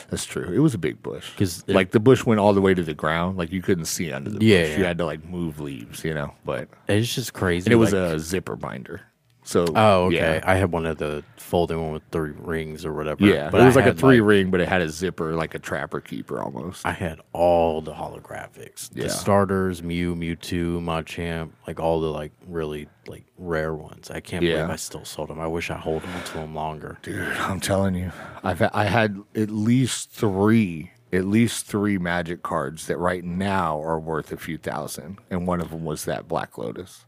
That's 0.09 0.25
true. 0.25 0.51
It 0.53 0.59
was 0.59 0.73
a 0.73 0.77
big 0.77 1.01
bush. 1.03 1.31
Because 1.31 1.67
like 1.67 1.91
the 1.91 1.99
bush 1.99 2.25
went 2.25 2.39
all 2.39 2.53
the 2.53 2.61
way 2.61 2.73
to 2.73 2.83
the 2.83 2.93
ground. 2.93 3.37
Like 3.37 3.51
you 3.51 3.61
couldn't 3.61 3.85
see 3.85 4.11
under 4.11 4.29
the 4.29 4.43
Yeah, 4.45 4.63
bush. 4.67 4.77
You 4.77 4.83
had 4.85 4.97
to 4.99 5.05
like 5.05 5.23
move 5.25 5.59
leaves, 5.59 6.03
you 6.03 6.13
know. 6.13 6.33
But 6.45 6.69
It's 6.87 7.13
just 7.13 7.33
crazy. 7.33 7.67
and 7.67 7.73
it 7.73 7.77
was 7.77 7.93
like- 7.93 8.13
a 8.13 8.19
zipper 8.19 8.55
binder. 8.55 9.01
So 9.49 9.65
Oh, 9.75 10.05
okay. 10.05 10.15
yeah. 10.35 10.41
I 10.43 10.55
had 10.55 10.71
one 10.71 10.85
of 10.85 10.99
the 10.99 11.23
folding 11.37 11.81
one 11.81 11.91
with 11.93 12.03
three 12.11 12.33
rings 12.37 12.85
or 12.85 12.93
whatever. 12.93 13.25
Yeah, 13.25 13.49
but 13.49 13.61
it 13.61 13.65
was 13.65 13.75
I 13.75 13.81
like 13.81 13.91
a 13.91 13.95
three 13.95 14.19
ring, 14.21 14.51
but 14.51 14.61
it 14.61 14.67
had 14.69 14.81
a 14.83 14.89
zipper, 14.89 15.33
like 15.33 15.55
a 15.55 15.59
trapper 15.59 15.99
keeper 16.01 16.39
almost. 16.39 16.85
I 16.85 16.91
had 16.91 17.19
all 17.33 17.81
the 17.81 17.93
holographics, 17.93 18.91
Yeah. 18.93 19.05
the 19.05 19.09
starters, 19.09 19.81
Mew, 19.81 20.15
Mewtwo, 20.15 20.79
Machamp, 20.83 21.49
like 21.65 21.79
all 21.79 21.99
the 21.99 22.09
like 22.11 22.31
really 22.47 22.87
like 23.07 23.23
rare 23.39 23.73
ones. 23.73 24.11
I 24.11 24.19
can't 24.19 24.43
Yeah. 24.45 24.57
believe 24.57 24.69
I 24.69 24.75
still 24.75 25.03
sold 25.03 25.29
them. 25.29 25.39
I 25.39 25.47
wish 25.47 25.71
I 25.71 25.77
hold 25.77 26.03
on 26.03 26.23
to 26.25 26.33
them 26.33 26.53
longer. 26.53 26.99
Dude, 27.01 27.19
I'm 27.39 27.59
telling 27.59 27.95
you, 27.95 28.11
I've 28.43 28.61
I 28.61 28.83
had 28.83 29.19
at 29.35 29.49
least 29.49 30.11
three, 30.11 30.91
at 31.11 31.25
least 31.25 31.65
three 31.65 31.97
magic 31.97 32.43
cards 32.43 32.85
that 32.85 32.97
right 32.99 33.23
now 33.23 33.81
are 33.81 33.99
worth 33.99 34.31
a 34.31 34.37
few 34.37 34.59
thousand, 34.59 35.17
and 35.31 35.47
one 35.47 35.59
of 35.59 35.71
them 35.71 35.85
was 35.85 36.05
that 36.05 36.27
Black 36.27 36.55
Lotus. 36.59 37.07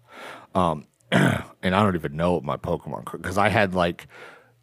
Um, 0.55 0.87
and 1.61 1.75
I 1.75 1.83
don't 1.83 1.95
even 1.95 2.15
know 2.15 2.33
what 2.33 2.43
my 2.43 2.57
Pokemon 2.57 3.11
because 3.11 3.37
I 3.37 3.49
had 3.49 3.73
like 3.75 4.07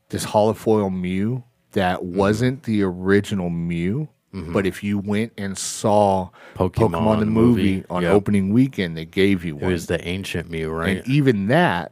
this 0.09 0.25
holofoil 0.27 0.93
Mew 0.95 1.45
that 1.73 1.99
Mm-hmm. 2.01 2.17
wasn't 2.17 2.63
the 2.65 2.83
original 2.83 3.51
Mew. 3.51 4.09
But 4.31 4.67
if 4.67 4.85
you 4.85 4.99
went 4.99 5.33
and 5.37 5.59
saw 5.59 6.29
Pokemon 6.55 6.91
Pokemon, 6.93 7.19
the 7.21 7.27
movie, 7.27 7.63
movie, 7.77 7.85
on 7.91 8.03
yep. 8.05 8.13
opening 8.13 8.53
weekend, 8.53 8.97
they 8.97 9.05
gave 9.07 9.45
you 9.45 9.59
It 9.59 9.65
was 9.67 9.87
the 9.87 10.07
ancient 10.07 10.49
Mew, 10.49 10.71
right? 10.71 10.99
And 10.99 11.09
even 11.09 11.49
that, 11.49 11.91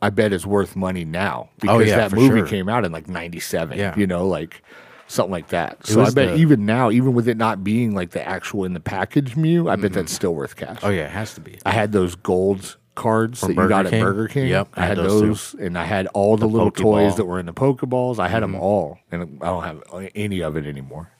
I 0.00 0.10
bet 0.10 0.32
is 0.32 0.46
worth 0.46 0.76
money 0.76 1.04
now 1.04 1.48
because 1.60 1.76
Oh, 1.76 1.80
yeah, 1.80 1.96
that 1.96 2.12
movie 2.12 2.38
sure. 2.40 2.46
came 2.46 2.68
out 2.68 2.84
in 2.84 2.92
like 2.92 3.08
'97. 3.08 3.76
Yeah. 3.76 3.96
You 3.98 4.06
know, 4.06 4.28
like 4.28 4.62
something 5.08 5.32
like 5.32 5.48
that. 5.48 5.84
So 5.86 6.02
I 6.02 6.10
bet 6.10 6.14
the- 6.28 6.36
even 6.36 6.64
now, 6.66 6.92
even 6.92 7.14
with 7.14 7.26
it 7.26 7.36
not 7.36 7.64
being 7.64 7.94
like 7.96 8.10
the 8.10 8.24
actual 8.24 8.64
in 8.64 8.74
the 8.74 8.80
package 8.80 9.34
Mew, 9.34 9.68
I 9.68 9.74
bet 9.74 9.92
that's 9.94 10.12
still 10.12 10.34
worth 10.36 10.54
cash. 10.54 10.78
oh 10.84 10.90
yeah, 10.90 11.06
it 11.06 11.10
has 11.10 11.34
to 11.34 11.40
be. 11.40 11.58
I 11.66 11.72
had 11.72 11.90
those 11.90 12.14
gold 12.14 12.76
cards 12.98 13.40
that 13.40 13.48
you 13.50 13.54
Burger 13.54 13.68
got 13.68 13.86
King? 13.86 14.00
at 14.00 14.04
Burger 14.04 14.28
King. 14.28 14.48
Yep, 14.48 14.68
I 14.74 14.86
had 14.86 14.96
too. 14.96 15.02
those, 15.04 15.54
and 15.54 15.78
I 15.78 15.84
had 15.84 16.06
all 16.08 16.36
the, 16.36 16.46
little 16.48 16.70
toys 16.70 17.12
Pokeball. 17.12 17.16
that 17.16 17.24
were 17.24 17.38
in 17.40 17.46
the 17.46 17.54
Pokeballs. 17.54 18.18
I 18.18 18.28
had 18.28 18.42
Mm-hmm. 18.42 18.52
them 18.52 18.60
all, 18.60 18.98
and 19.12 19.38
I 19.42 19.46
don't 19.46 19.64
have 19.64 19.82
any 20.14 20.40
of 20.42 20.56
it 20.56 20.66
anymore. 20.66 21.10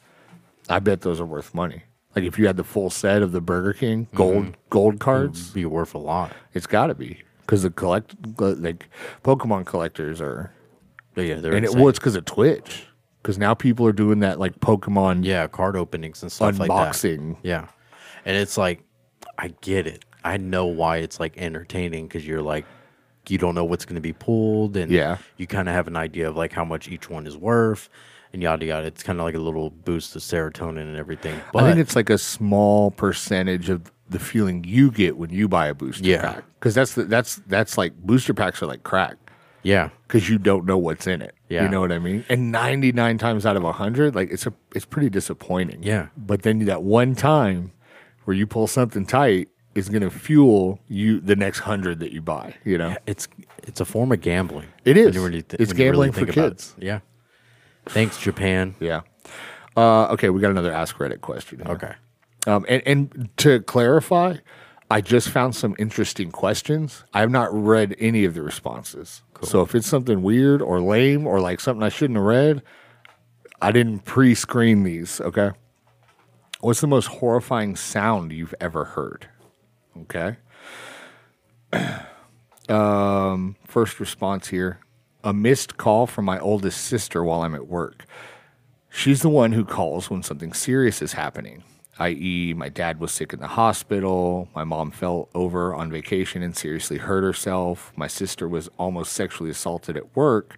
I 0.68 0.78
bet 0.80 1.00
those 1.00 1.20
are 1.20 1.24
worth 1.26 1.54
money. 1.54 1.82
Like 2.14 2.24
if 2.24 2.38
you 2.38 2.46
had 2.46 2.56
the 2.56 2.64
full 2.64 2.90
set 2.90 3.22
of 3.22 3.32
the 3.32 3.40
Burger 3.40 3.72
King 3.72 4.08
gold 4.14 4.44
Mm-hmm. 4.44 4.52
gold 4.70 4.98
cards, 5.00 5.50
Be 5.50 5.64
worth 5.64 5.94
a 5.94 5.98
lot. 5.98 6.32
it's 6.52 6.66
got 6.66 6.88
to 6.88 6.94
be 6.94 7.22
because 7.42 7.62
the 7.62 7.70
collect 7.70 8.14
like 8.38 8.88
Pokemon 9.24 9.64
collectors 9.66 10.20
are, 10.20 10.52
But 11.14 11.22
yeah, 11.22 11.36
they're 11.36 11.52
and 11.54 11.64
it 11.64 11.68
insane. 11.68 11.80
well, 11.80 11.88
it's 11.88 11.98
because 11.98 12.16
of 12.16 12.24
Twitch. 12.24 12.84
Because 13.22 13.38
now 13.38 13.52
people 13.54 13.86
are 13.86 13.92
doing 13.92 14.20
that 14.20 14.38
like 14.38 14.58
Pokemon 14.60 15.24
yeah, 15.24 15.46
card 15.48 15.76
openings 15.76 16.22
and 16.22 16.30
stuff 16.32 16.58
like 16.58 16.68
that. 16.68 16.74
unboxing. 16.94 17.36
Yeah. 17.42 17.68
And 18.24 18.36
it's 18.36 18.56
like, 18.58 18.82
I 19.38 19.48
get 19.60 19.86
it. 19.86 20.04
I 20.28 20.36
know 20.36 20.66
why 20.66 20.98
it's 20.98 21.18
like 21.18 21.36
entertaining 21.38 22.06
because 22.06 22.26
you're 22.26 22.42
like, 22.42 22.64
you 23.28 23.38
don't 23.38 23.54
know 23.54 23.64
what's 23.64 23.84
going 23.84 23.94
to 23.96 24.00
be 24.00 24.12
pulled. 24.12 24.76
And 24.76 24.90
Yeah. 24.90 25.18
you 25.36 25.46
kind 25.46 25.68
of 25.68 25.74
have 25.74 25.86
an 25.86 25.96
idea 25.96 26.28
of 26.28 26.36
like 26.36 26.52
how 26.52 26.64
much 26.64 26.88
each 26.88 27.10
one 27.10 27.26
is 27.26 27.36
worth 27.36 27.88
and 28.32 28.42
yada 28.42 28.64
yada. 28.66 28.86
It's 28.86 29.02
kind 29.02 29.18
of 29.20 29.24
like 29.24 29.34
a 29.34 29.38
little 29.40 29.70
boost 29.70 30.16
of 30.16 30.22
serotonin 30.22 30.82
and 30.82 30.96
everything. 30.96 31.38
But 31.52 31.64
I 31.64 31.68
think 31.68 31.80
it's 31.80 31.96
like 31.96 32.10
a 32.10 32.18
small 32.18 32.90
percentage 32.90 33.68
of 33.68 33.90
the 34.08 34.18
feeling 34.18 34.64
you 34.64 34.90
get 34.90 35.18
when 35.18 35.30
you 35.30 35.48
buy 35.48 35.66
a 35.68 35.74
booster 35.74 36.04
Yeah. 36.04 36.22
pack. 36.34 36.44
Because 36.58 36.74
that's 36.74 36.94
the, 36.94 37.04
that's 37.04 37.36
that's 37.46 37.76
like 37.78 37.94
booster 37.98 38.34
packs 38.34 38.62
are 38.62 38.66
like 38.66 38.82
crack 38.82 39.16
yeah. 39.62 39.90
because 40.06 40.28
you 40.30 40.38
don't 40.38 40.64
know 40.64 40.78
what's 40.78 41.06
in 41.06 41.20
it. 41.22 41.34
Yeah. 41.50 41.64
You 41.64 41.68
know 41.68 41.80
what 41.80 41.92
I 41.92 41.98
mean? 41.98 42.24
And 42.30 42.50
99 42.50 43.18
times 43.18 43.44
out 43.46 43.56
of 43.56 43.62
100, 43.62 44.14
like 44.14 44.30
it's 44.30 44.46
a 44.46 44.52
it's 44.74 44.84
pretty 44.86 45.10
disappointing. 45.10 45.82
Yeah. 45.82 46.06
But 46.16 46.42
then 46.42 46.64
that 46.64 46.82
one 46.82 47.14
time 47.14 47.72
where 48.24 48.36
you 48.36 48.46
pull 48.46 48.66
something 48.66 49.04
tight 49.06 49.48
is 49.78 49.88
going 49.88 50.02
to 50.02 50.10
fuel 50.10 50.80
you 50.88 51.20
the 51.20 51.36
next 51.36 51.60
100 51.60 52.00
that 52.00 52.12
you 52.12 52.20
buy, 52.20 52.54
you 52.64 52.76
know? 52.78 52.96
It's 53.06 53.28
it's 53.62 53.80
a 53.80 53.84
form 53.84 54.12
of 54.12 54.20
gambling. 54.20 54.68
It 54.84 54.96
is. 54.96 55.14
you 55.14 55.24
really 55.24 55.40
thi- 55.42 55.56
It's 55.60 55.72
you 55.72 55.76
really 55.78 56.08
gambling 56.08 56.12
for 56.12 56.24
about 56.24 56.30
it. 56.30 56.50
kids. 56.50 56.74
Yeah. 56.78 57.00
Thanks, 57.86 58.18
Japan. 58.18 58.74
Yeah. 58.80 59.00
Uh, 59.76 60.06
okay, 60.08 60.28
we 60.30 60.40
got 60.40 60.50
another 60.50 60.72
Ask 60.72 60.96
Reddit 60.98 61.20
question. 61.20 61.60
here. 61.64 61.72
Okay. 61.74 61.92
Um, 62.46 62.64
and, 62.68 62.82
and 62.86 63.28
to 63.38 63.60
clarify, 63.60 64.36
I 64.90 65.00
just 65.00 65.28
found 65.28 65.54
some 65.54 65.74
interesting 65.78 66.30
questions. 66.30 67.04
I 67.14 67.20
have 67.20 67.30
not 67.30 67.52
read 67.52 67.94
any 67.98 68.24
of 68.24 68.34
the 68.34 68.42
responses. 68.42 69.22
So 69.42 69.60
if 69.62 69.74
it's 69.74 69.86
something 69.86 70.22
weird 70.22 70.60
or 70.62 70.80
lame 70.80 71.26
or 71.26 71.40
like 71.40 71.60
something 71.60 71.82
I 71.82 71.90
shouldn't 71.90 72.16
have 72.16 72.24
read, 72.26 72.62
I 73.62 73.70
didn't 73.72 74.00
pre 74.00 74.34
screen 74.34 74.82
these. 74.82 75.20
Okay. 75.20 75.50
What's 76.60 76.80
the 76.80 76.86
most 76.88 77.06
horrifying 77.06 77.76
sound 77.76 78.32
you've 78.32 78.54
ever 78.60 78.84
heard? 78.84 79.28
Okay. 80.02 80.36
um, 82.68 83.56
first 83.64 84.00
response 84.00 84.48
here 84.48 84.80
a 85.24 85.32
missed 85.32 85.76
call 85.76 86.06
from 86.06 86.24
my 86.24 86.38
oldest 86.38 86.80
sister 86.80 87.24
while 87.24 87.42
I'm 87.42 87.54
at 87.54 87.66
work. 87.66 88.04
She's 88.88 89.22
the 89.22 89.28
one 89.28 89.52
who 89.52 89.64
calls 89.64 90.08
when 90.08 90.22
something 90.22 90.52
serious 90.52 91.02
is 91.02 91.12
happening, 91.12 91.64
i.e., 91.98 92.54
my 92.54 92.68
dad 92.68 93.00
was 93.00 93.12
sick 93.12 93.32
in 93.32 93.40
the 93.40 93.48
hospital, 93.48 94.48
my 94.54 94.64
mom 94.64 94.90
fell 94.90 95.28
over 95.34 95.74
on 95.74 95.90
vacation 95.90 96.42
and 96.42 96.56
seriously 96.56 96.98
hurt 96.98 97.22
herself, 97.22 97.92
my 97.96 98.06
sister 98.06 98.48
was 98.48 98.68
almost 98.78 99.12
sexually 99.12 99.50
assaulted 99.50 99.96
at 99.96 100.16
work. 100.16 100.56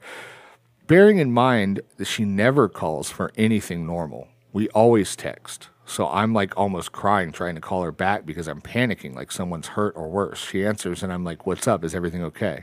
Bearing 0.87 1.19
in 1.19 1.33
mind 1.33 1.81
that 1.97 2.07
she 2.07 2.25
never 2.25 2.69
calls 2.69 3.11
for 3.11 3.33
anything 3.37 3.87
normal, 3.87 4.29
we 4.53 4.69
always 4.69 5.17
text. 5.17 5.69
So 5.91 6.09
I'm 6.09 6.33
like 6.33 6.57
almost 6.57 6.93
crying 6.93 7.33
trying 7.33 7.57
to 7.57 7.61
call 7.61 7.83
her 7.83 7.91
back 7.91 8.25
because 8.25 8.47
I'm 8.47 8.61
panicking 8.61 9.17
like 9.17 9.33
someone's 9.33 9.67
hurt 9.67 9.93
or 9.97 10.09
worse. 10.09 10.39
She 10.39 10.65
answers 10.65 11.03
and 11.03 11.13
I'm 11.13 11.25
like, 11.25 11.47
What's 11.47 11.67
up? 11.67 11.83
Is 11.85 11.97
everything 11.97 12.23
okay? 12.23 12.63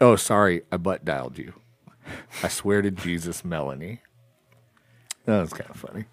Oh, 0.00 0.16
sorry, 0.16 0.62
I 0.72 0.76
butt 0.76 1.04
dialed 1.04 1.38
you. 1.38 1.52
I 2.42 2.48
swear 2.48 2.82
to 2.82 2.90
Jesus, 2.90 3.44
Melanie. 3.44 4.00
That 5.26 5.40
was 5.42 5.52
kind 5.52 5.70
of 5.70 5.76
funny. 5.76 6.06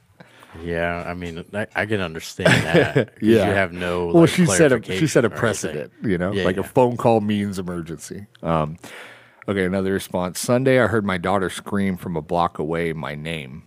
Yeah, 0.64 1.04
I 1.08 1.16
mean, 1.16 1.44
I, 1.54 1.66
I 1.76 1.86
can 1.88 2.02
understand 2.02 2.50
that. 2.50 3.14
Yeah. 3.22 3.48
you 3.48 3.54
have 3.54 3.74
no. 3.74 4.08
Well, 4.08 4.26
she 4.28 4.46
said 4.46 4.72
a 4.72 4.84
she 4.84 5.08
said 5.08 5.26
a 5.26 5.32
precedent, 5.32 5.92
you 6.04 6.20
know, 6.20 6.32
Yeah, 6.32 6.44
like 6.44 6.58
a 6.58 6.64
phone 6.64 6.98
call 6.98 7.20
means 7.20 7.58
emergency. 7.58 8.28
Um, 8.44 8.78
okay, 9.48 9.66
another 9.66 9.92
response. 9.92 10.40
Sunday, 10.40 10.80
I 10.80 10.86
heard 10.86 11.04
my 11.04 11.18
daughter 11.18 11.50
scream 11.50 11.98
from 11.98 12.16
a 12.16 12.22
block 12.22 12.60
away 12.60 12.94
my 12.94 13.16
name. 13.16 13.64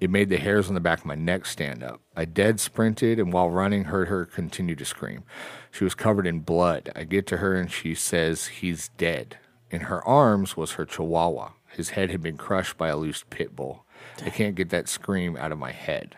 It 0.00 0.08
made 0.10 0.30
the 0.30 0.38
hairs 0.38 0.68
on 0.68 0.74
the 0.74 0.80
back 0.80 1.00
of 1.00 1.04
my 1.04 1.14
neck 1.14 1.44
stand 1.44 1.82
up. 1.82 2.00
I 2.16 2.24
dead 2.24 2.58
sprinted 2.58 3.18
and 3.18 3.32
while 3.32 3.50
running, 3.50 3.84
heard 3.84 4.08
her 4.08 4.24
continue 4.24 4.74
to 4.76 4.84
scream. 4.84 5.24
She 5.70 5.84
was 5.84 5.94
covered 5.94 6.26
in 6.26 6.40
blood. 6.40 6.90
I 6.96 7.04
get 7.04 7.26
to 7.28 7.36
her 7.36 7.54
and 7.54 7.70
she 7.70 7.94
says 7.94 8.46
he's 8.46 8.88
dead. 8.96 9.38
In 9.70 9.82
her 9.82 10.02
arms 10.06 10.56
was 10.56 10.72
her 10.72 10.86
chihuahua. 10.86 11.50
His 11.68 11.90
head 11.90 12.10
had 12.10 12.22
been 12.22 12.38
crushed 12.38 12.78
by 12.78 12.88
a 12.88 12.96
loose 12.96 13.24
pit 13.28 13.54
bull. 13.54 13.84
I 14.24 14.30
can't 14.30 14.54
get 14.54 14.70
that 14.70 14.88
scream 14.88 15.36
out 15.36 15.52
of 15.52 15.58
my 15.58 15.70
head. 15.70 16.16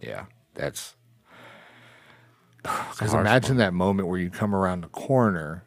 Yeah, 0.00 0.26
that's 0.54 0.94
because 2.62 3.14
imagine 3.14 3.56
that 3.56 3.72
moment 3.72 4.08
where 4.08 4.18
you 4.18 4.30
come 4.30 4.54
around 4.54 4.82
the 4.82 4.88
corner 4.88 5.64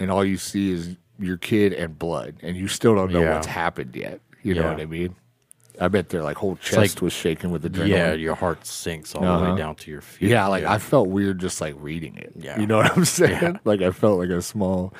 and 0.00 0.10
all 0.10 0.24
you 0.24 0.36
see 0.36 0.72
is 0.72 0.96
your 1.18 1.36
kid 1.36 1.72
and 1.72 1.96
blood, 1.98 2.36
and 2.42 2.56
you 2.56 2.66
still 2.66 2.94
don't 2.96 3.12
know 3.12 3.22
Yeah. 3.22 3.34
what's 3.34 3.46
happened 3.46 3.94
yet. 3.94 4.20
You 4.42 4.54
know 4.54 4.68
what 4.68 4.80
I 4.80 4.86
mean? 4.86 5.14
I 5.80 5.88
bet 5.88 6.08
their 6.10 6.22
like 6.22 6.36
whole 6.36 6.56
chest 6.56 6.76
like- 6.96 7.02
was 7.02 7.12
shaking 7.12 7.50
with 7.50 7.64
adrenaline. 7.64 7.88
Yeah, 7.88 8.12
your 8.12 8.34
heart 8.36 8.64
sinks 8.66 9.14
all 9.14 9.22
the 9.22 9.28
Uh-huh. 9.28 9.52
way 9.52 9.58
down 9.58 9.74
to 9.76 9.90
your 9.90 10.00
feet. 10.00 10.28
Yeah, 10.30 10.46
like 10.46 10.64
I 10.64 10.78
felt 10.78 11.08
weird 11.08 11.38
just 11.40 11.60
like 11.60 11.74
reading 11.78 12.16
it. 12.16 12.32
Yeah. 12.36 12.60
You 12.60 12.66
know 12.66 12.76
what 12.78 12.96
I'm 12.96 13.04
saying? 13.20 13.32
Yeah. 13.42 13.56
Like 13.64 13.82
I 13.82 13.90
felt 13.90 14.18
like 14.18 14.28
a 14.30 14.40
small 14.42 14.92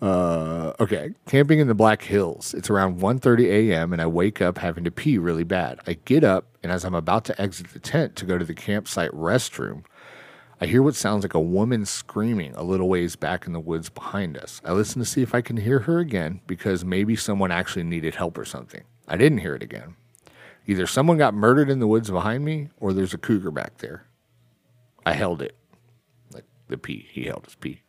Uh, 0.00 0.72
okay, 0.78 1.10
camping 1.26 1.58
in 1.58 1.66
the 1.66 1.74
Black 1.74 2.02
Hills. 2.02 2.54
It's 2.54 2.70
around 2.70 3.00
1.30 3.00 3.46
a.m. 3.50 3.92
and 3.92 4.00
I 4.00 4.06
wake 4.06 4.40
up 4.40 4.58
having 4.58 4.84
to 4.84 4.92
pee 4.92 5.18
really 5.18 5.42
bad. 5.42 5.80
I 5.88 5.94
get 6.04 6.22
up 6.22 6.46
and 6.62 6.70
as 6.70 6.84
I'm 6.84 6.94
about 6.94 7.24
to 7.24 7.40
exit 7.42 7.70
the 7.72 7.80
tent 7.80 8.14
to 8.16 8.24
go 8.24 8.38
to 8.38 8.44
the 8.44 8.54
campsite 8.54 9.10
restroom, 9.10 9.82
I 10.60 10.66
hear 10.66 10.82
what 10.84 10.94
sounds 10.94 11.24
like 11.24 11.34
a 11.34 11.40
woman 11.40 11.84
screaming 11.84 12.52
a 12.54 12.62
little 12.62 12.88
ways 12.88 13.16
back 13.16 13.44
in 13.48 13.52
the 13.52 13.58
woods 13.60 13.90
behind 13.90 14.36
us. 14.38 14.60
I 14.64 14.70
listen 14.72 15.00
to 15.00 15.04
see 15.04 15.22
if 15.22 15.34
I 15.34 15.40
can 15.40 15.56
hear 15.56 15.80
her 15.80 15.98
again 15.98 16.42
because 16.46 16.84
maybe 16.84 17.16
someone 17.16 17.50
actually 17.50 17.82
needed 17.84 18.14
help 18.14 18.38
or 18.38 18.44
something. 18.44 18.84
I 19.08 19.16
didn't 19.16 19.38
hear 19.38 19.56
it 19.56 19.62
again. 19.64 19.96
Either 20.68 20.86
someone 20.86 21.18
got 21.18 21.34
murdered 21.34 21.68
in 21.70 21.80
the 21.80 21.86
woods 21.88 22.10
behind 22.10 22.44
me 22.44 22.68
or 22.78 22.92
there's 22.92 23.14
a 23.14 23.18
cougar 23.18 23.50
back 23.50 23.78
there. 23.78 24.04
I 25.04 25.14
held 25.14 25.42
it. 25.42 25.56
Like 26.32 26.44
the 26.68 26.78
pee. 26.78 27.08
He 27.10 27.24
held 27.24 27.46
his 27.46 27.54
pee. 27.56 27.80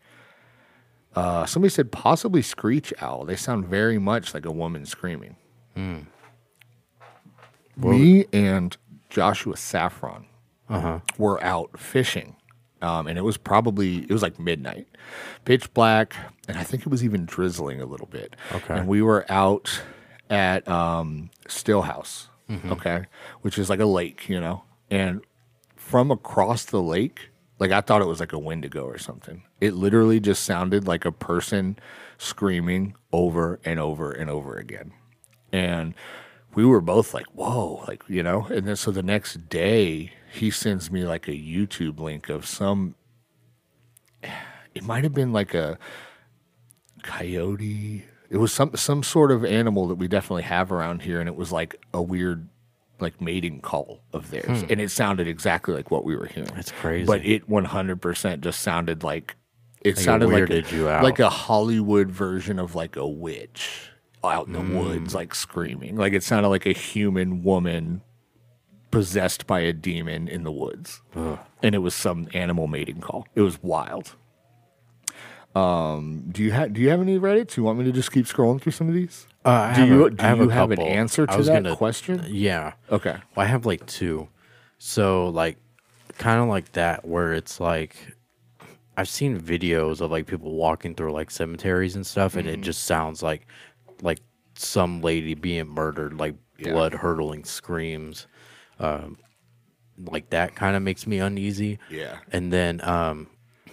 Uh, 1.15 1.45
somebody 1.45 1.69
said 1.69 1.91
possibly 1.91 2.41
screech 2.41 2.93
owl. 3.01 3.25
They 3.25 3.35
sound 3.35 3.65
very 3.67 3.97
much 3.99 4.33
like 4.33 4.45
a 4.45 4.51
woman 4.51 4.85
screaming. 4.85 5.35
Me 7.77 8.25
and 8.33 8.75
Joshua 9.09 9.55
Saffron 9.57 10.25
were 11.17 11.43
out 11.43 11.79
fishing, 11.79 12.35
um, 12.81 13.07
and 13.07 13.17
it 13.17 13.23
was 13.23 13.37
probably 13.37 13.99
it 14.03 14.11
was 14.11 14.21
like 14.21 14.37
midnight, 14.39 14.87
pitch 15.45 15.73
black, 15.73 16.13
and 16.47 16.57
I 16.57 16.63
think 16.63 16.83
it 16.83 16.89
was 16.89 17.03
even 17.03 17.25
drizzling 17.25 17.81
a 17.81 17.85
little 17.85 18.07
bit. 18.07 18.35
Okay. 18.53 18.75
and 18.75 18.87
we 18.87 19.01
were 19.01 19.25
out 19.29 19.81
at 20.29 20.67
um, 20.67 21.29
Stillhouse, 21.47 22.27
Mm-hmm. 22.49 22.71
okay, 22.71 23.05
which 23.41 23.57
is 23.59 23.69
like 23.69 23.79
a 23.79 23.85
lake, 23.85 24.27
you 24.27 24.39
know, 24.39 24.63
and 24.89 25.21
from 25.75 26.11
across 26.11 26.65
the 26.65 26.81
lake, 26.81 27.29
like 27.59 27.71
I 27.71 27.81
thought 27.81 28.01
it 28.01 28.07
was 28.07 28.19
like 28.19 28.33
a 28.33 28.39
Wendigo 28.39 28.85
or 28.85 28.97
something. 28.97 29.43
It 29.59 29.73
literally 29.73 30.19
just 30.19 30.43
sounded 30.43 30.87
like 30.87 31.05
a 31.05 31.11
person 31.11 31.77
screaming 32.17 32.95
over 33.11 33.59
and 33.65 33.79
over 33.79 34.11
and 34.11 34.29
over 34.29 34.55
again. 34.55 34.93
And 35.51 35.93
we 36.55 36.65
were 36.65 36.81
both 36.81 37.13
like, 37.13 37.25
whoa, 37.27 37.83
like, 37.87 38.03
you 38.07 38.23
know? 38.23 38.45
And 38.45 38.67
then 38.67 38.75
so 38.75 38.91
the 38.91 39.03
next 39.03 39.49
day, 39.49 40.13
he 40.31 40.51
sends 40.51 40.91
me 40.91 41.03
like 41.03 41.27
a 41.27 41.31
YouTube 41.31 41.99
link 41.99 42.29
of 42.29 42.45
some, 42.45 42.95
it 44.75 44.83
might 44.83 45.03
have 45.03 45.13
been 45.13 45.33
like 45.33 45.53
a 45.53 45.77
coyote. 47.03 48.05
It 48.29 48.37
was 48.37 48.51
some 48.53 48.75
some 48.75 49.01
sort 49.03 49.31
of 49.31 49.43
animal 49.43 49.87
that 49.87 49.95
we 49.95 50.07
definitely 50.07 50.43
have 50.43 50.71
around 50.71 51.01
here, 51.01 51.19
and 51.19 51.27
it 51.27 51.35
was 51.35 51.51
like 51.51 51.75
a 51.93 52.01
weird 52.01 52.47
like 52.99 53.19
mating 53.21 53.61
call 53.61 54.01
of 54.13 54.29
theirs, 54.29 54.63
and 54.69 54.79
it 54.81 54.91
sounded 54.91 55.27
exactly 55.27 55.73
like 55.73 55.89
what 55.89 56.03
we 56.03 56.15
were 56.15 56.25
hearing. 56.27 56.51
That's 56.53 56.71
crazy. 56.71 57.05
But 57.05 57.25
it 57.25 57.49
100% 57.49 58.41
just 58.41 58.59
sounded 58.59 59.03
like 59.03 59.35
it 59.81 59.91
Like 59.91 59.97
it 59.97 60.01
sounded 60.03 60.27
like 60.29 60.49
a, 60.49 61.01
like 61.01 61.19
a 61.19 61.29
Hollywood 61.29 62.11
version 62.11 62.59
of 62.59 62.75
like 62.75 62.97
a 62.97 63.07
witch 63.07 63.89
out 64.23 64.47
in 64.47 64.53
the 64.53 64.59
Mm. 64.59 64.77
woods, 64.83 65.15
like 65.15 65.33
screaming. 65.33 65.95
Like 65.95 66.11
it 66.13 66.23
sounded 66.23 66.49
like 66.49 66.65
a 66.65 66.73
human 66.73 67.41
woman 67.41 68.01
possessed 68.91 69.47
by 69.47 69.61
a 69.61 69.71
demon 69.71 70.27
in 70.27 70.43
the 70.43 70.51
woods, 70.51 71.01
and 71.15 71.73
it 71.75 71.77
was 71.79 71.95
some 71.95 72.27
animal 72.33 72.67
mating 72.67 72.99
call. 72.99 73.25
It 73.35 73.41
was 73.41 73.63
wild. 73.63 74.15
Um, 75.55 76.25
do 76.31 76.43
you 76.43 76.51
have 76.51 76.73
do 76.73 76.81
you 76.81 76.89
have 76.89 77.01
any 77.01 77.17
Reddits? 77.19 77.57
You 77.57 77.63
want 77.63 77.79
me 77.79 77.85
to 77.85 77.91
just 77.91 78.11
keep 78.11 78.25
scrolling 78.25 78.61
through 78.61 78.71
some 78.73 78.87
of 78.87 78.93
these? 78.93 79.25
Uh, 79.43 79.73
do 79.73 79.85
you 79.85 80.05
a- 80.05 80.09
do 80.11 80.21
have 80.23 80.37
you 80.39 80.49
have 80.49 80.71
an 80.71 80.81
answer 80.81 81.25
to 81.25 81.37
that 81.43 81.63
gonna- 81.63 81.75
question? 81.75 82.23
Yeah. 82.27 82.73
Okay. 82.91 83.15
Well, 83.35 83.45
I 83.45 83.49
have 83.49 83.65
like 83.65 83.85
two. 83.87 84.27
So 84.77 85.29
like 85.29 85.57
kind 86.17 86.39
of 86.41 86.47
like 86.49 86.71
that 86.73 87.05
where 87.05 87.33
it's 87.33 87.59
like 87.59 87.95
I've 88.95 89.09
seen 89.09 89.39
videos 89.39 90.01
of 90.01 90.11
like 90.11 90.27
people 90.27 90.53
walking 90.53 90.93
through 90.93 91.13
like 91.13 91.31
cemeteries 91.31 91.95
and 91.95 92.05
stuff 92.05 92.35
and 92.35 92.45
Mm-hmm. 92.47 92.59
it 92.59 92.61
just 92.61 92.83
sounds 92.83 93.23
like 93.23 93.47
like 94.01 94.19
some 94.55 95.01
lady 95.01 95.33
being 95.33 95.67
murdered, 95.67 96.13
like 96.19 96.35
Yeah. 96.57 96.73
blood 96.73 96.93
hurtling 96.93 97.43
screams. 97.43 98.27
Um 98.79 99.17
like 99.97 100.29
that 100.29 100.55
kind 100.55 100.75
of 100.77 100.83
makes 100.83 101.07
me 101.07 101.17
uneasy. 101.19 101.79
Yeah. 101.89 102.17
And 102.31 102.53
then 102.53 102.81
um 102.87 103.27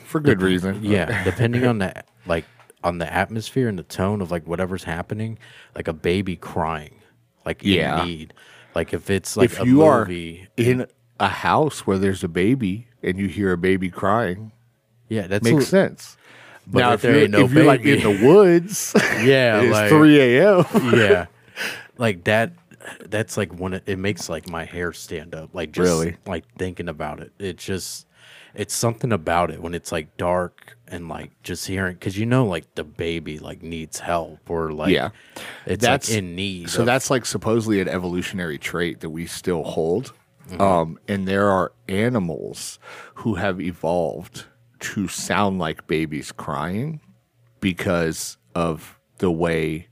For 0.06 0.20
good 0.20 0.40
reason. 0.42 0.82
yeah, 0.84 1.24
depending 1.24 1.66
on 1.66 1.78
the 1.78 2.02
like 2.26 2.44
on 2.84 2.98
the 2.98 3.12
atmosphere 3.12 3.68
and 3.68 3.78
the 3.78 3.82
tone 3.82 4.20
of 4.20 4.30
like 4.30 4.46
whatever's 4.46 4.84
happening, 4.84 5.38
like 5.74 5.88
a 5.88 5.92
baby 5.92 6.36
crying, 6.36 6.94
like 7.44 7.60
Yeah. 7.62 8.02
in 8.02 8.06
need. 8.08 8.34
Like 8.74 8.92
if 8.94 9.10
it's 9.10 9.36
like 9.36 9.50
if 9.50 9.60
a 9.60 9.66
you 9.66 9.76
movie, 9.76 10.42
are 10.42 10.62
in 10.62 10.86
a 11.18 11.28
house 11.28 11.86
where 11.86 11.98
there's 11.98 12.22
a 12.22 12.28
baby 12.28 12.88
and 13.02 13.18
you 13.18 13.26
hear 13.28 13.52
a 13.52 13.58
baby 13.58 13.90
crying, 13.90 14.52
yeah, 15.08 15.26
that 15.26 15.42
makes 15.42 15.66
sense. 15.66 16.16
But 16.68 16.80
now, 16.80 16.92
if 16.94 17.02
there 17.02 17.12
you're, 17.12 17.22
ain't 17.22 17.30
no 17.30 17.40
if 17.44 17.52
you're 17.52 17.64
like 17.64 17.82
in 17.82 18.02
the 18.02 18.26
woods, 18.26 18.92
Yeah, 19.22 19.60
it's 19.62 19.72
like- 19.72 19.88
3 19.88 20.20
a.m. 20.20 20.64
yeah, 20.94 21.26
like 21.98 22.24
that. 22.24 22.52
That's 23.08 23.36
like 23.36 23.52
when 23.52 23.72
it, 23.74 23.82
it 23.86 23.98
makes 23.98 24.28
like 24.28 24.48
my 24.48 24.64
hair 24.64 24.92
stand 24.92 25.34
up. 25.34 25.50
Like 25.54 25.72
just 25.72 25.88
Really? 25.88 26.16
like 26.26 26.44
thinking 26.56 26.88
about 26.88 27.18
it. 27.20 27.32
It 27.38 27.56
just 27.56 28.06
it's 28.56 28.74
something 28.74 29.12
about 29.12 29.50
it 29.50 29.60
when 29.60 29.74
it's 29.74 29.92
like 29.92 30.16
dark 30.16 30.76
and 30.88 31.08
like 31.08 31.30
just 31.42 31.66
hearing 31.66 31.94
because 31.94 32.16
you 32.18 32.24
know 32.26 32.46
like 32.46 32.74
the 32.74 32.84
baby 32.84 33.38
like 33.38 33.62
needs 33.62 34.00
help 34.00 34.48
or 34.48 34.72
like 34.72 34.90
Yeah. 34.92 35.10
it's 35.66 35.82
That's- 35.82 36.08
like 36.08 36.18
in 36.18 36.34
need. 36.34 36.70
So 36.70 36.80
of- 36.80 36.86
that's 36.86 37.10
like 37.10 37.26
supposedly 37.26 37.80
an 37.80 37.88
evolutionary 37.88 38.58
trait 38.58 39.00
that 39.00 39.10
we 39.10 39.26
still 39.26 39.62
hold. 39.62 40.12
Mm-hmm. 40.48 40.60
Um, 40.62 40.98
and 41.08 41.26
there 41.28 41.48
are 41.50 41.72
animals 41.88 42.78
who 43.16 43.34
have 43.34 43.60
evolved 43.60 44.44
to 44.78 45.08
sound 45.08 45.58
like 45.58 45.86
babies 45.86 46.30
crying 46.32 47.00
because 47.60 48.36
of 48.54 48.98
the 49.18 49.30
way 49.30 49.88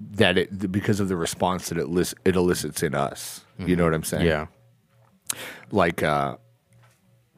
that 0.00 0.36
it 0.36 0.72
because 0.72 0.98
of 1.00 1.08
the 1.08 1.16
response 1.16 1.68
that 1.68 1.78
it 1.78 2.14
it 2.24 2.34
elicits 2.36 2.82
in 2.82 2.94
us. 2.94 3.44
You 3.58 3.76
know 3.76 3.84
what 3.84 3.94
I'm 3.94 4.02
saying? 4.02 4.26
yeah. 4.26 4.46
like 5.70 6.02
uh 6.02 6.36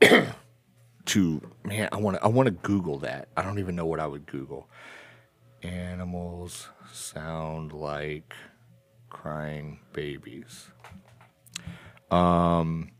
to 1.05 1.40
man 1.64 1.88
i 1.92 1.97
want 1.97 2.16
to 2.16 2.24
i 2.24 2.28
want 2.28 2.47
to 2.47 2.51
google 2.51 2.99
that. 2.99 3.28
I 3.36 3.42
don't 3.42 3.59
even 3.59 3.76
know 3.76 3.86
what 3.86 4.01
i 4.01 4.07
would 4.07 4.26
google. 4.26 4.68
Animals 5.62 6.68
sound 6.92 7.72
like 7.72 8.34
crying 9.09 9.80
babies. 9.92 10.68
Um 12.11 12.90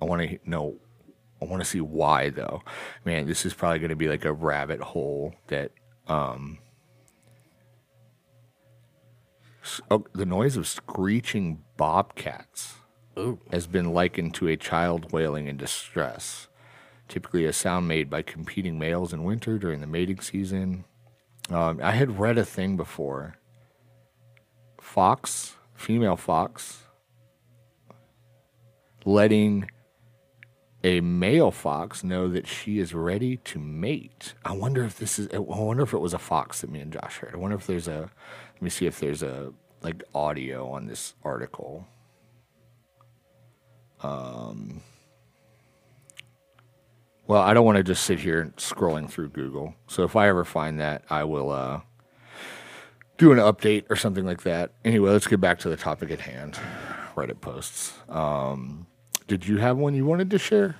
i 0.00 0.04
want 0.04 0.22
to 0.22 0.38
know 0.44 0.76
i 1.40 1.44
want 1.44 1.62
to 1.62 1.68
see 1.68 1.80
why 1.80 2.30
though. 2.30 2.62
Man 3.04 3.26
this 3.26 3.44
is 3.44 3.54
probably 3.54 3.78
going 3.78 3.90
to 3.90 3.96
be 3.96 4.08
like 4.08 4.24
a 4.24 4.32
rabbit 4.32 4.80
hole 4.80 5.34
that 5.48 5.72
um 6.06 6.58
oh, 9.90 10.04
the 10.12 10.26
noise 10.26 10.56
of 10.56 10.66
screeching 10.66 11.62
bobcats 11.76 12.74
Ooh. 13.18 13.40
has 13.50 13.66
been 13.66 13.92
likened 13.92 14.34
to 14.34 14.48
a 14.48 14.56
child 14.56 15.12
wailing 15.12 15.48
in 15.48 15.56
distress, 15.56 16.48
typically 17.08 17.44
a 17.44 17.52
sound 17.52 17.88
made 17.88 18.08
by 18.08 18.22
competing 18.22 18.78
males 18.78 19.12
in 19.12 19.24
winter 19.24 19.58
during 19.58 19.80
the 19.80 19.86
mating 19.86 20.20
season. 20.20 20.84
Um, 21.50 21.80
I 21.82 21.92
had 21.92 22.18
read 22.18 22.38
a 22.38 22.44
thing 22.44 22.76
before. 22.76 23.36
Fox, 24.80 25.56
female 25.74 26.16
fox, 26.16 26.84
letting 29.04 29.70
a 30.84 31.00
male 31.00 31.50
fox 31.50 32.04
know 32.04 32.28
that 32.28 32.46
she 32.46 32.78
is 32.78 32.94
ready 32.94 33.38
to 33.38 33.58
mate. 33.58 34.34
I 34.44 34.52
wonder 34.52 34.84
if 34.84 34.98
this 34.98 35.18
is. 35.18 35.28
I 35.32 35.38
wonder 35.38 35.82
if 35.82 35.92
it 35.92 35.98
was 35.98 36.14
a 36.14 36.18
fox 36.18 36.60
that 36.60 36.70
me 36.70 36.80
and 36.80 36.92
Josh 36.92 37.18
heard. 37.18 37.34
I 37.34 37.38
wonder 37.38 37.56
if 37.56 37.66
there's 37.66 37.88
a. 37.88 38.10
Let 38.54 38.62
me 38.62 38.70
see 38.70 38.86
if 38.86 39.00
there's 39.00 39.22
a 39.22 39.52
like 39.82 40.02
audio 40.14 40.70
on 40.70 40.86
this 40.86 41.14
article. 41.24 41.86
Well, 47.28 47.42
I 47.42 47.52
don't 47.52 47.66
want 47.66 47.76
to 47.76 47.84
just 47.84 48.04
sit 48.04 48.18
here 48.18 48.52
scrolling 48.56 49.08
through 49.10 49.28
Google. 49.28 49.74
So 49.86 50.02
if 50.04 50.16
I 50.16 50.28
ever 50.28 50.44
find 50.44 50.80
that, 50.80 51.04
I 51.10 51.24
will 51.24 51.50
uh, 51.50 51.80
do 53.18 53.32
an 53.32 53.38
update 53.38 53.84
or 53.90 53.96
something 53.96 54.24
like 54.24 54.42
that. 54.44 54.72
Anyway, 54.82 55.10
let's 55.10 55.26
get 55.26 55.40
back 55.40 55.58
to 55.60 55.68
the 55.68 55.76
topic 55.76 56.10
at 56.10 56.20
hand. 56.20 56.58
Reddit 57.16 57.40
posts. 57.42 57.92
Um, 58.08 58.86
did 59.26 59.46
you 59.46 59.58
have 59.58 59.76
one 59.76 59.94
you 59.94 60.06
wanted 60.06 60.30
to 60.30 60.38
share? 60.38 60.76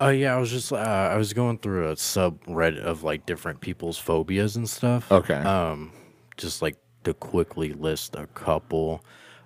Oh 0.00 0.08
yeah, 0.08 0.34
I 0.34 0.40
was 0.40 0.50
just 0.50 0.72
uh, 0.72 0.76
I 0.76 1.16
was 1.16 1.32
going 1.32 1.58
through 1.58 1.90
a 1.90 1.94
subreddit 1.94 2.82
of 2.82 3.04
like 3.04 3.24
different 3.24 3.60
people's 3.60 3.98
phobias 3.98 4.56
and 4.56 4.68
stuff. 4.68 5.12
Okay. 5.12 5.34
Um, 5.34 5.92
just 6.36 6.62
like 6.62 6.76
to 7.04 7.14
quickly 7.14 7.74
list 7.74 8.16
a 8.16 8.26
couple. 8.28 9.04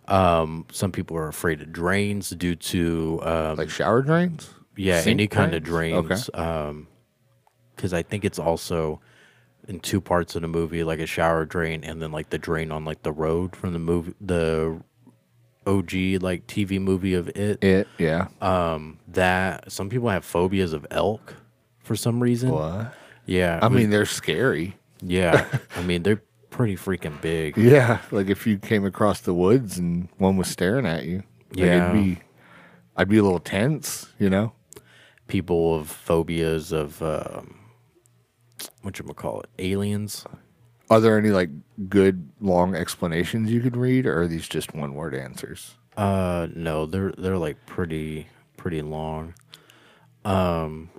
Um, 0.09 0.67
some 0.73 0.93
people 0.93 1.17
are 1.17 1.29
afraid 1.29 1.61
of 1.63 1.73
drains 1.73 2.31
due 2.31 2.55
to 2.57 3.21
um, 3.23 3.57
Like 3.57 3.71
shower 3.71 4.03
drains? 4.03 4.51
yeah, 4.77 5.01
Sink 5.01 5.17
any 5.17 5.27
kind 5.27 5.55
of 5.55 5.63
drains? 5.63 6.07
drains. 6.07 6.31
Um, 6.35 6.89
because 7.75 7.93
I 7.93 8.03
think 8.03 8.25
it's 8.25 8.39
also 8.39 9.01
in 9.69 9.81
two 9.81 10.01
parts 10.01 10.35
of 10.37 10.43
the 10.43 10.49
movie, 10.49 10.85
like 10.85 11.01
a 11.01 11.07
shower 11.07 11.45
drain 11.45 11.83
and 11.85 12.01
then 12.01 12.13
like 12.13 12.31
the 12.31 12.39
drain 12.39 12.71
on 12.73 12.85
like 12.85 13.03
the 13.03 13.13
road 13.13 13.55
from 13.57 13.73
the 13.73 13.79
movie, 13.79 14.15
the 14.21 14.81
OG 15.67 15.93
like 16.23 16.47
TV 16.47 16.81
movie 16.81 17.15
of 17.15 17.29
it. 17.31 17.63
It, 17.63 17.89
yeah. 17.99 18.29
Um, 18.41 18.99
that 19.09 19.71
some 19.73 19.89
people 19.91 20.09
have 20.09 20.25
phobias 20.25 20.73
of 20.73 20.87
elk 20.91 21.35
for 21.81 21.97
some 21.97 22.23
reason. 22.23 22.51
What? 22.51 22.95
Yeah, 23.27 23.59
I 23.61 23.67
was- 23.67 23.77
mean, 23.77 23.91
they're 23.91 24.07
scary. 24.07 24.77
yeah. 25.03 25.47
I 25.77 25.83
mean, 25.83 26.03
they're 26.05 26.23
pretty 26.51 26.77
freaking 26.77 27.21
big. 27.21 27.57
Yeah, 27.57 28.01
like 28.11 28.29
if 28.29 28.47
you 28.47 28.59
came 28.59 28.85
across 28.85 29.21
the 29.21 29.35
woods 29.35 29.79
and 29.79 30.09
one 30.19 30.37
was 30.37 30.49
staring 30.49 30.87
at 30.87 31.05
you, 31.05 31.23
like 31.51 31.59
Yeah. 31.59 31.91
it'd 31.91 32.03
be, 32.05 32.23
I'd 32.97 33.09
be 33.09 33.19
a 33.19 33.23
little 33.23 33.39
tense, 33.41 34.13
you 34.19 34.31
know. 34.31 34.53
People 35.29 35.75
of 35.75 35.89
phobias 35.89 36.73
of 36.73 37.03
um, 37.03 37.59
what 38.83 38.99
you 38.99 39.05
call 39.07 39.41
it, 39.41 39.49
aliens. 39.59 40.25
Are 40.89 41.01
there 41.01 41.19
any 41.19 41.31
like 41.31 41.51
good 41.89 42.31
long 42.41 42.77
explanations 42.77 43.51
you 43.51 43.61
could 43.61 43.77
read, 43.77 44.07
or 44.07 44.23
are 44.23 44.29
these 44.29 44.49
just 44.49 44.73
one 44.75 44.95
word 44.95 45.15
answers? 45.17 45.75
Uh, 45.97 46.47
no, 46.55 46.87
they're 46.87 47.13
they're 47.19 47.39
like 47.39 47.57
pretty 47.67 48.29
pretty 48.57 48.83
long. 48.83 49.35
Um, 50.25 50.91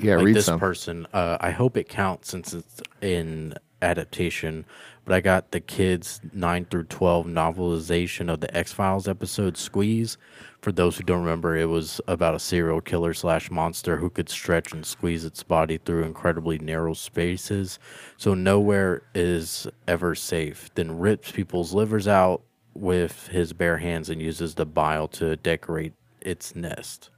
yeah, 0.00 0.16
like 0.16 0.26
read 0.26 0.36
this 0.36 0.46
some. 0.46 0.60
person 0.60 1.06
uh, 1.12 1.36
i 1.40 1.50
hope 1.50 1.76
it 1.76 1.88
counts 1.88 2.30
since 2.30 2.52
it's 2.54 2.80
in 3.00 3.54
adaptation 3.82 4.64
but 5.04 5.14
i 5.14 5.20
got 5.20 5.50
the 5.50 5.60
kids 5.60 6.20
9 6.32 6.66
through 6.66 6.84
12 6.84 7.26
novelization 7.26 8.32
of 8.32 8.40
the 8.40 8.56
x-files 8.56 9.08
episode 9.08 9.56
squeeze. 9.56 10.16
For 10.60 10.72
those 10.72 10.96
who 10.96 11.04
don't 11.04 11.22
remember 11.22 11.56
it 11.56 11.68
was 11.68 12.00
about 12.06 12.34
a 12.34 12.38
serial 12.38 12.80
killer 12.80 13.14
slash 13.14 13.50
monster 13.50 13.96
who 13.96 14.10
could 14.10 14.28
stretch 14.28 14.72
and 14.72 14.84
squeeze 14.84 15.24
its 15.24 15.42
body 15.42 15.78
through 15.78 16.04
incredibly 16.04 16.58
narrow 16.58 16.94
spaces. 16.94 17.78
So 18.16 18.34
nowhere 18.34 19.02
is 19.14 19.66
ever 19.88 20.14
safe. 20.14 20.70
Then 20.74 20.98
rips 20.98 21.32
people's 21.32 21.72
livers 21.72 22.06
out 22.06 22.42
with 22.74 23.28
his 23.28 23.52
bare 23.52 23.78
hands 23.78 24.10
and 24.10 24.20
uses 24.20 24.54
the 24.54 24.66
bile 24.66 25.08
to 25.08 25.36
decorate 25.36 25.94
its 26.20 26.54
nest 26.54 27.10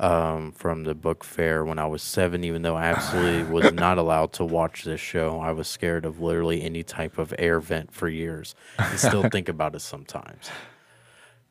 um, 0.00 0.52
from 0.52 0.84
the 0.84 0.94
book 0.94 1.22
fair 1.22 1.64
when 1.64 1.78
I 1.78 1.86
was 1.86 2.02
seven, 2.02 2.42
even 2.42 2.62
though 2.62 2.74
I 2.74 2.86
absolutely 2.86 3.42
was 3.44 3.72
not 3.74 3.98
allowed 3.98 4.32
to 4.34 4.44
watch 4.44 4.82
this 4.84 5.00
show. 5.00 5.38
I 5.40 5.52
was 5.52 5.68
scared 5.68 6.04
of 6.06 6.20
literally 6.20 6.62
any 6.62 6.82
type 6.82 7.18
of 7.18 7.34
air 7.38 7.60
vent 7.60 7.92
for 7.92 8.08
years 8.08 8.54
and 8.78 8.98
still 8.98 9.28
think 9.28 9.48
about 9.54 9.74
it 9.74 9.80
sometimes. 9.80 10.50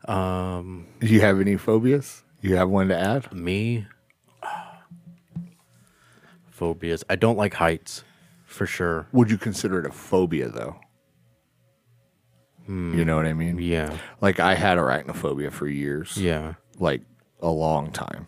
Do 0.08 0.86
you 1.02 1.22
have 1.22 1.40
any 1.40 1.56
phobias? 1.58 2.24
You 2.42 2.56
have 2.56 2.70
one 2.70 2.88
to 2.88 2.98
add? 3.00 3.32
Me, 3.32 3.86
phobias. 6.50 7.04
I 7.10 7.16
don't 7.16 7.38
like 7.38 7.54
heights 7.54 8.04
for 8.46 8.66
sure. 8.66 9.08
Would 9.12 9.30
you 9.30 9.38
consider 9.38 9.80
it 9.80 9.86
a 9.86 9.92
phobia 9.92 10.50
though? 10.50 10.80
You 12.68 13.04
know 13.04 13.16
what 13.16 13.26
I 13.26 13.34
mean? 13.34 13.58
Yeah. 13.58 13.98
Like 14.22 14.40
I 14.40 14.54
had 14.54 14.78
arachnophobia 14.78 15.52
for 15.52 15.68
years. 15.68 16.16
Yeah. 16.18 16.54
like 16.78 17.02
a 17.42 17.50
long 17.50 17.92
time. 17.92 18.28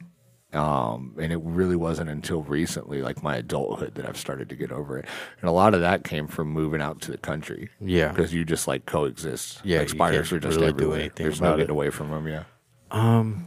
Um, 0.54 1.16
and 1.18 1.32
it 1.32 1.40
really 1.44 1.78
wasn't 1.78 2.10
until 2.10 2.44
recently, 2.44 3.02
like 3.02 3.24
my 3.24 3.38
adulthood, 3.38 3.96
that 3.96 4.06
I've 4.06 4.18
started 4.18 4.50
to 4.50 4.56
get 4.56 4.72
over 4.72 4.98
it. 4.98 5.06
And 5.40 5.48
a 5.50 5.54
lot 5.54 5.74
of 5.74 5.80
that 5.82 6.04
came 6.04 6.28
from 6.28 6.50
moving 6.50 6.82
out 6.82 7.00
to 7.04 7.12
the 7.12 7.18
country. 7.18 7.70
Yeah. 7.80 8.10
because 8.10 8.34
you 8.34 8.44
just 8.44 8.68
like 8.68 8.86
coexist. 8.86 9.62
Yeah, 9.64 9.80
like 9.80 9.90
spiders 9.90 10.32
are 10.34 10.40
just 10.40 10.58
really 10.60 10.74
do 10.74 10.78
everywhere. 10.78 11.00
anything 11.00 11.26
There's 11.26 11.40
no 11.40 11.52
getting 11.52 11.66
it. 11.66 11.70
away 11.72 11.90
from 11.90 12.10
them. 12.10 12.28
Yeah, 12.28 12.44
Um, 12.92 13.46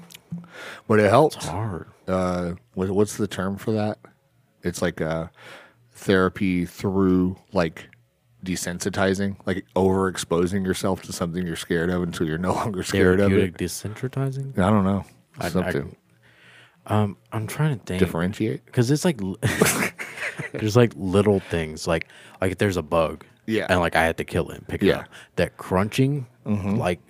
but 0.88 0.98
it 0.98 1.10
helps. 1.10 1.36
it's 1.36 1.46
hard. 1.46 1.88
Uh, 2.08 2.52
what, 2.72 2.90
what's 2.90 3.16
the 3.18 3.26
term 3.28 3.58
for 3.58 3.72
that? 3.72 3.98
It's 4.62 4.80
like 4.80 5.00
a 5.02 5.30
therapy 5.92 6.64
through 6.64 7.36
like 7.52 7.88
desensitizing, 8.44 9.36
like 9.46 9.64
overexposing 9.76 10.64
yourself 10.64 11.02
to 11.02 11.12
something 11.12 11.46
you're 11.46 11.56
scared 11.56 11.90
of 11.90 12.02
until 12.02 12.26
you're 12.26 12.38
no 12.38 12.52
longer 12.54 12.82
scared 12.82 13.20
of 13.20 13.30
Therapeutic 13.30 13.60
it. 13.60 13.64
desensitizing. 13.64 14.58
I 14.58 14.70
don't 14.70 14.84
know. 14.84 15.04
I- 15.38 15.46
I- 15.46 15.48
Something 15.50 15.96
Um, 16.86 17.16
I'm 17.32 17.46
trying 17.46 17.78
to 17.78 17.84
think. 17.84 17.98
differentiate. 18.00 18.64
because 18.66 18.90
it's 18.90 19.04
like 19.04 19.18
there's 20.52 20.76
like 20.76 20.92
little 20.96 21.40
things 21.40 21.86
like 21.86 22.08
like 22.40 22.52
if 22.52 22.58
there's 22.58 22.76
a 22.76 22.82
bug 22.82 23.24
Yeah. 23.46 23.66
and 23.70 23.80
like 23.80 23.96
i 23.96 24.02
had 24.02 24.16
to 24.18 24.24
kill 24.24 24.50
it 24.50 24.58
and 24.58 24.68
pick 24.68 24.82
it 24.82 24.86
Yeah. 24.86 24.98
up 25.00 25.08
that 25.36 25.56
crunching 25.56 26.26
Mm-hmm. 26.44 26.76
like 26.76 27.00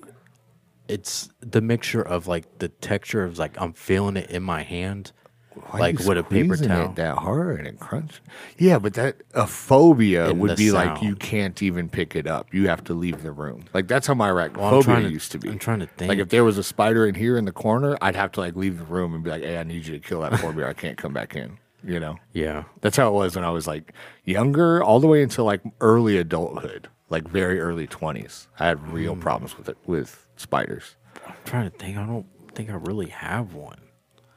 it's 0.87 1.29
the 1.41 1.61
mixture 1.61 2.03
of 2.03 2.27
like 2.29 2.59
the 2.61 2.69
texture 2.69 3.25
of 3.25 3.39
like 3.39 3.61
i'm 3.61 3.73
feeling 3.73 4.17
it 4.17 4.31
in 4.31 4.43
my 4.45 4.63
hand 4.63 5.11
Why 5.71 5.79
like 5.81 5.99
with 6.01 6.19
a 6.19 6.23
paper 6.25 6.57
towel 6.57 6.91
it 6.91 6.97
that 6.97 7.19
hard 7.19 7.67
and 7.67 7.79
crunch. 7.79 8.21
Yeah, 8.59 8.79
but 8.79 8.95
that 8.95 9.17
a 9.35 9.47
phobia 9.47 10.31
And 10.31 10.41
would 10.41 10.57
be 10.57 10.71
like 10.73 11.01
you 11.03 11.15
can't 11.17 11.63
even 11.63 11.89
pick 11.89 12.17
it 12.17 12.27
up. 12.27 12.53
You 12.53 12.69
have 12.69 12.83
to 12.85 12.95
leave 12.95 13.23
the 13.23 13.33
room. 13.33 13.65
Like 13.73 13.87
that's 13.89 14.07
how 14.07 14.15
my 14.15 14.33
Well, 14.33 14.49
arachnophobia 14.51 15.03
to- 15.03 15.11
used 15.11 15.33
to 15.33 15.39
be. 15.39 15.51
I'm 15.51 15.59
trying 15.59 15.81
to 15.81 15.87
think. 15.87 16.09
Like 16.09 16.19
if 16.19 16.29
there 16.29 16.45
was 16.45 16.59
a 16.59 16.65
spider 16.65 17.07
in 17.07 17.15
here 17.15 17.37
in 17.37 17.45
the 17.45 17.53
corner, 17.53 17.97
I'd 18.03 18.17
have 18.17 18.33
to 18.33 18.41
like 18.41 18.57
leave 18.57 18.79
the 18.79 18.85
room 18.85 19.15
and 19.15 19.23
be 19.23 19.31
like, 19.31 19.43
"Hey, 19.43 19.59
I 19.59 19.63
need 19.63 19.87
you 19.87 19.93
to 19.93 20.01
kill 20.01 20.21
that 20.23 20.39
for 20.41 20.53
me, 20.53 20.63
or 20.63 20.69
I 20.69 20.73
can't 20.75 20.97
come 20.99 21.13
back 21.13 21.37
in." 21.37 21.59
You 21.87 22.01
know, 22.01 22.17
yeah 22.33 22.65
that's 22.81 22.97
how 22.97 23.09
it 23.09 23.13
was 23.13 23.37
when 23.37 23.45
I 23.45 23.51
was 23.51 23.67
like 23.67 23.93
younger, 24.25 24.83
all 24.83 25.01
the 25.01 25.07
way 25.07 25.23
until 25.23 25.45
like 25.45 25.61
early 25.81 26.17
adulthood, 26.17 26.89
like 27.11 27.29
very 27.29 27.61
early 27.61 27.87
twenties. 27.87 28.49
I 28.59 28.67
had 28.67 28.79
Mm. 28.79 28.93
real 28.93 29.17
problems 29.17 29.57
with 29.59 29.69
it 29.69 29.77
with 29.87 30.27
spiders. 30.37 30.97
i'm 31.27 31.35
trying 31.45 31.71
to 31.71 31.77
think 31.79 31.97
i 31.97 32.05
don't 32.05 32.27
think 32.55 32.71
i 32.71 32.75
really 32.75 33.09
have 33.09 33.55
one 33.55 33.79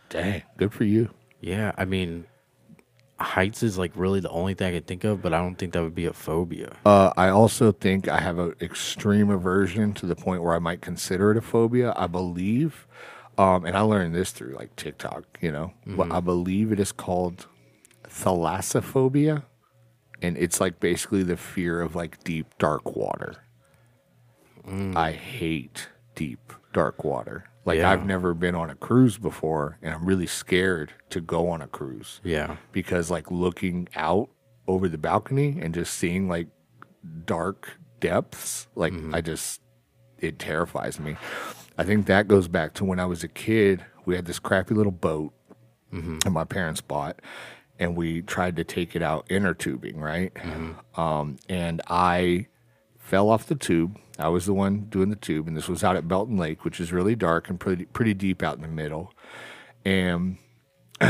Dang, 0.09 0.43
good 0.57 0.71
for 0.73 0.83
you. 0.85 1.09
yeah 1.41 1.71
i 1.77 1.85
mean 1.85 2.25
heights 3.19 3.63
is 3.63 3.77
like 3.77 3.91
really 3.95 4.19
the 4.19 4.29
only 4.29 4.53
thing 4.53 4.67
i 4.67 4.71
can 4.77 4.83
think 4.83 5.03
of 5.03 5.21
but 5.21 5.33
i 5.33 5.39
don't 5.39 5.55
think 5.55 5.73
that 5.73 5.81
would 5.81 5.95
be 5.95 6.05
a 6.05 6.13
phobia 6.13 6.75
Uh, 6.85 7.11
I 7.17 7.29
also 7.29 7.71
think 7.71 8.07
I 8.07 8.19
have 8.19 8.37
an 8.39 8.53
extreme 8.61 9.29
aversion 9.31 9.93
to 9.95 10.05
the 10.05 10.15
point 10.15 10.43
where 10.43 10.53
I 10.53 10.59
might 10.59 10.81
consider 10.81 11.31
it 11.31 11.37
a 11.37 11.41
phobia. 11.41 11.93
I 11.97 12.05
believe, 12.07 12.85
um, 13.37 13.65
and 13.65 13.75
I 13.75 13.81
learned 13.81 14.13
this 14.15 14.31
through 14.31 14.53
like 14.55 14.75
TikTok, 14.75 15.23
you 15.41 15.51
know, 15.51 15.73
but 15.85 16.11
I 16.11 16.19
believe 16.21 16.71
it 16.71 16.79
is 16.79 16.91
called 16.91 17.47
thalassophobia. 18.07 19.43
And 20.21 20.37
it's 20.37 20.59
like 20.61 20.79
basically 20.79 21.23
the 21.23 21.37
fear 21.37 21.81
of 21.81 21.95
like 21.95 22.23
deep, 22.23 22.47
dark 22.59 22.95
water. 22.95 23.35
I 24.95 25.11
hate 25.13 25.89
deep, 26.15 26.53
dark 26.77 27.03
water. 27.03 27.45
Like 27.65 27.79
Yeah. 27.79 27.91
I've 27.91 28.05
never 28.05 28.35
been 28.35 28.53
on 28.53 28.69
a 28.69 28.75
cruise 28.75 29.17
before, 29.17 29.79
and 29.81 29.93
I'm 29.93 30.05
really 30.05 30.27
scared 30.27 30.93
to 31.09 31.19
go 31.19 31.49
on 31.49 31.61
a 31.61 31.67
cruise. 31.67 32.21
Yeah. 32.23 32.57
Because 32.71 33.09
like 33.09 33.31
looking 33.31 33.89
out 33.95 34.29
over 34.67 34.87
the 34.87 34.97
balcony 34.97 35.57
and 35.59 35.73
just 35.73 35.95
seeing 35.95 36.27
like 36.29 36.47
dark 37.25 37.77
depths 37.99 38.67
like 38.75 38.93
mm-hmm. 38.93 39.15
i 39.15 39.21
just 39.21 39.61
it 40.19 40.37
terrifies 40.37 40.99
me. 40.99 41.15
I 41.77 41.83
think 41.83 42.07
that 42.07 42.27
goes 42.27 42.47
back 42.47 42.73
to 42.75 42.85
when 42.85 42.99
i 42.99 43.05
was 43.05 43.23
a 43.23 43.27
kid 43.27 43.85
we 44.05 44.15
had 44.15 44.25
this 44.25 44.39
crappy 44.39 44.75
little 44.75 44.91
boat 44.91 45.33
mm-hmm. 45.93 46.19
that 46.19 46.31
my 46.31 46.43
parents 46.43 46.81
bought 46.81 47.21
and 47.79 47.95
we 47.95 48.21
tried 48.21 48.55
to 48.57 48.63
take 48.63 48.95
it 48.95 49.01
out 49.01 49.25
inner 49.29 49.53
tubing 49.53 49.99
right? 49.99 50.33
Mm-hmm. 50.33 50.99
Um, 50.99 51.37
and 51.47 51.81
i 51.87 52.47
fell 53.07 53.29
off 53.29 53.45
the 53.47 53.55
tube 53.55 53.97
i 54.19 54.27
was 54.27 54.45
the 54.45 54.53
one 54.53 54.81
doing 54.89 55.09
the 55.09 55.15
tube 55.15 55.47
and 55.47 55.55
this 55.55 55.69
was 55.69 55.83
out 55.83 55.95
at 55.95 56.07
belton 56.07 56.35
lake 56.37 56.65
which 56.65 56.79
is 56.79 56.91
really 56.91 57.15
dark 57.15 57.49
and 57.49 57.59
pretty 57.59 57.85
pretty 57.85 58.13
deep 58.13 58.43
out 58.43 58.55
in 58.55 58.61
the 58.61 58.67
middle 58.67 59.13
and 59.85 60.37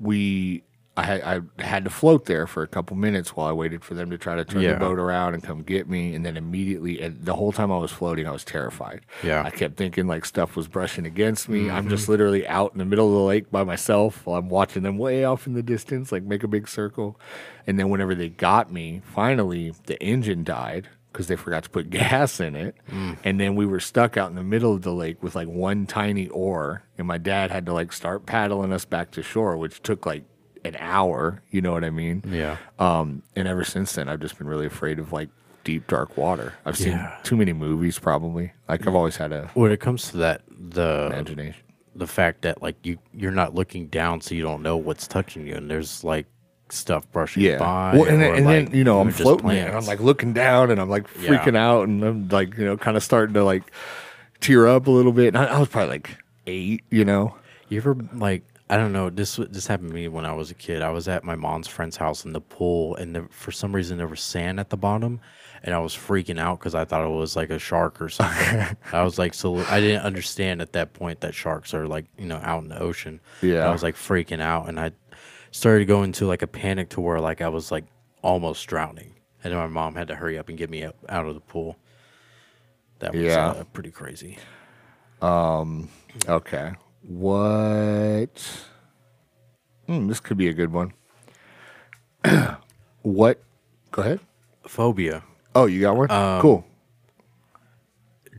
we 0.00 0.62
I 0.98 1.02
had 1.04 1.20
I 1.58 1.62
had 1.62 1.84
to 1.84 1.90
float 1.90 2.24
there 2.24 2.46
for 2.46 2.62
a 2.62 2.66
couple 2.66 2.96
minutes 2.96 3.36
while 3.36 3.46
I 3.48 3.52
waited 3.52 3.84
for 3.84 3.92
them 3.92 4.08
to 4.10 4.16
try 4.16 4.34
to 4.34 4.46
turn 4.46 4.62
Yeah. 4.62 4.72
the 4.74 4.78
boat 4.80 4.98
around 4.98 5.34
and 5.34 5.42
come 5.42 5.62
get 5.62 5.90
me. 5.90 6.14
And 6.14 6.24
then 6.24 6.38
immediately, 6.38 7.02
and 7.02 7.22
the 7.22 7.34
whole 7.34 7.52
time 7.52 7.70
I 7.70 7.76
was 7.76 7.90
floating, 7.92 8.26
I 8.26 8.30
was 8.30 8.44
terrified. 8.46 9.02
Yeah. 9.22 9.42
I 9.44 9.50
kept 9.50 9.76
thinking 9.76 10.06
like 10.06 10.24
stuff 10.24 10.56
was 10.56 10.68
brushing 10.68 11.04
against 11.04 11.50
me. 11.50 11.68
I'm 11.68 11.82
Mm-hmm. 11.82 11.90
just 11.90 12.08
literally 12.08 12.48
out 12.48 12.72
in 12.72 12.78
the 12.78 12.86
middle 12.86 13.08
of 13.08 13.12
the 13.12 13.20
lake 13.20 13.50
by 13.50 13.62
myself 13.62 14.24
while 14.24 14.38
I'm 14.38 14.48
watching 14.48 14.84
them 14.84 14.96
way 14.96 15.22
off 15.22 15.46
in 15.46 15.52
the 15.52 15.62
distance, 15.62 16.12
like 16.12 16.22
make 16.22 16.42
a 16.42 16.48
big 16.48 16.66
circle. 16.66 17.20
And 17.66 17.78
then 17.78 17.90
whenever 17.90 18.14
they 18.14 18.30
got 18.30 18.72
me, 18.72 19.02
finally 19.04 19.74
the 19.84 20.02
engine 20.02 20.44
died 20.44 20.88
because 21.16 21.28
they 21.28 21.36
forgot 21.36 21.64
to 21.64 21.70
put 21.70 21.88
gas 22.02 22.40
in 22.40 22.54
it. 22.54 22.76
Mm. 22.90 23.16
And 23.24 23.40
then 23.40 23.54
we 23.56 23.64
were 23.64 23.80
stuck 23.80 24.18
out 24.18 24.28
in 24.28 24.36
the 24.36 24.42
middle 24.42 24.74
of 24.74 24.82
the 24.82 24.92
lake 24.92 25.22
with 25.22 25.34
like 25.34 25.48
one 25.48 25.86
tiny 25.86 26.28
oar. 26.28 26.82
And 26.98 27.06
my 27.08 27.16
dad 27.16 27.50
had 27.50 27.64
to 27.66 27.72
like 27.72 27.90
start 27.92 28.26
paddling 28.26 28.70
us 28.72 28.84
back 28.84 29.12
to 29.12 29.22
shore, 29.22 29.56
which 29.56 29.82
took 29.82 30.04
like 30.04 30.24
an 30.62 30.76
hour. 30.78 31.42
You 31.50 31.62
know 31.62 31.72
what 31.72 31.84
I 31.84 31.90
mean? 31.90 32.22
yeah 32.28 32.58
Um, 32.78 33.22
and 33.34 33.48
ever 33.48 33.64
since 33.64 33.92
then, 33.94 34.10
I've 34.10 34.20
just 34.20 34.36
been 34.36 34.46
really 34.46 34.66
afraid 34.66 34.98
of 34.98 35.10
like 35.10 35.30
deep, 35.64 35.86
dark 35.86 36.16
water. 36.18 36.52
I've 36.66 36.76
seen 36.76 36.92
Yeah. 36.92 37.16
too 37.22 37.36
many 37.36 37.54
movies, 37.54 37.98
probably. 37.98 38.52
Like 38.68 38.86
I've 38.86 38.94
always 38.94 39.16
had 39.16 39.32
a 39.32 39.48
when 39.54 39.72
it 39.72 39.80
comes 39.80 40.10
to 40.10 40.18
that 40.18 40.42
the 40.50 41.06
imagination. 41.10 41.62
the 41.94 42.06
fact 42.06 42.42
that 42.42 42.60
like 42.62 42.76
you 42.84 42.98
you're 43.14 43.30
not 43.32 43.54
looking 43.54 43.86
down 43.86 44.20
so 44.20 44.34
you 44.34 44.42
don't 44.42 44.62
know 44.62 44.76
what's 44.76 45.06
touching 45.08 45.46
you 45.46 45.54
and 45.54 45.70
there's 45.70 46.04
like 46.04 46.26
stuff 46.70 47.10
brushing 47.12 47.42
Yeah. 47.42 47.58
by 47.58 47.92
Well, 47.96 48.04
and, 48.04 48.20
then, 48.20 48.34
and 48.36 48.44
like, 48.46 48.66
then 48.68 48.76
you 48.76 48.84
know 48.84 49.00
I'm 49.00 49.10
floating 49.10 49.50
and 49.50 49.74
I'm 49.76 49.86
like 49.86 50.00
looking 50.00 50.32
down, 50.32 50.70
and 50.70 50.80
I'm 50.80 50.88
like 50.90 51.06
Yeah. 51.20 51.30
freaking 51.30 51.56
out, 51.56 51.88
and 51.88 52.02
I'm 52.04 52.28
like 52.28 52.56
you 52.58 52.64
know 52.64 52.76
kind 52.76 52.96
of 52.96 53.02
starting 53.02 53.34
to 53.34 53.44
like 53.44 53.70
tear 54.40 54.66
up 54.66 54.86
a 54.86 54.90
little 54.90 55.12
bit. 55.12 55.28
And 55.28 55.38
I, 55.38 55.44
I 55.44 55.58
was 55.58 55.68
probably 55.68 55.90
like 55.90 56.16
eight, 56.46 56.84
you 56.90 57.04
know. 57.04 57.34
you 57.68 57.78
ever 57.78 57.96
like 58.14 58.42
I 58.68 58.76
don't 58.76 58.92
know 58.92 59.10
this 59.10 59.36
this 59.36 59.66
happened 59.66 59.90
to 59.90 59.94
me 59.94 60.08
when 60.08 60.24
I 60.26 60.32
was 60.32 60.50
a 60.50 60.54
kid 60.54 60.82
I 60.82 60.90
was 60.90 61.06
at 61.08 61.22
my 61.24 61.36
mom's 61.36 61.68
friend's 61.68 61.96
house 61.96 62.24
in 62.24 62.32
the 62.32 62.40
pool 62.40 62.96
and 62.96 63.14
there, 63.14 63.28
for 63.30 63.52
some 63.52 63.74
reason 63.74 63.96
there 63.98 64.06
was 64.08 64.20
sand 64.20 64.58
at 64.60 64.70
the 64.70 64.76
bottom 64.76 65.20
and 65.62 65.72
I 65.74 65.78
was 65.78 65.94
freaking 65.94 66.38
out 66.38 66.58
because 66.58 66.74
I 66.74 66.84
thought 66.84 67.04
it 67.04 67.08
was 67.14 67.34
like 67.36 67.50
a 67.50 67.58
shark 67.60 68.00
or 68.02 68.08
something 68.08 68.76
I 68.92 69.02
was 69.04 69.18
like 69.20 69.34
so 69.34 69.56
I 69.66 69.80
didn't 69.80 70.02
understand 70.02 70.60
at 70.62 70.72
that 70.72 70.94
point 70.94 71.20
that 71.20 71.32
sharks 71.34 71.74
are 71.74 71.86
like 71.86 72.06
you 72.18 72.26
know 72.26 72.40
out 72.42 72.62
in 72.64 72.68
the 72.68 72.78
ocean 72.80 73.20
Yeah. 73.40 73.66
I 73.68 73.72
was 73.72 73.82
like 73.84 73.94
freaking 73.94 74.40
out 74.40 74.68
and 74.68 74.78
I 74.80 74.90
started 75.56 75.78
to 75.80 75.84
go 75.86 76.02
into 76.02 76.26
like 76.26 76.42
a 76.42 76.46
panic 76.46 76.90
to 76.90 77.00
where 77.00 77.18
like 77.20 77.40
I 77.40 77.48
was 77.48 77.70
like 77.72 77.84
almost 78.22 78.66
drowning, 78.66 79.14
and 79.42 79.52
then 79.52 79.58
my 79.58 79.66
mom 79.66 79.94
had 79.94 80.08
to 80.08 80.14
hurry 80.14 80.38
up 80.38 80.48
and 80.48 80.58
get 80.58 80.68
me 80.70 80.84
up, 80.84 80.96
out 81.08 81.26
of 81.26 81.34
the 81.34 81.40
pool. 81.40 81.76
That 82.98 83.12
was 83.14 83.22
Yeah. 83.22 83.48
uh, 83.48 83.64
pretty 83.72 83.90
crazy. 83.90 84.38
Um. 85.22 85.88
Okay. 86.28 86.72
What? 87.02 88.64
Hmm, 89.86 90.08
this 90.08 90.20
could 90.20 90.36
be 90.36 90.48
a 90.48 90.52
good 90.54 90.72
one. 90.72 90.92
what? 93.02 93.40
Go 93.92 94.02
ahead. 94.02 94.20
Phobia: 94.66 95.22
Oh, 95.54 95.66
you 95.66 95.80
got 95.80 95.96
one? 95.96 96.10
Um, 96.10 96.40
cool. 96.40 96.66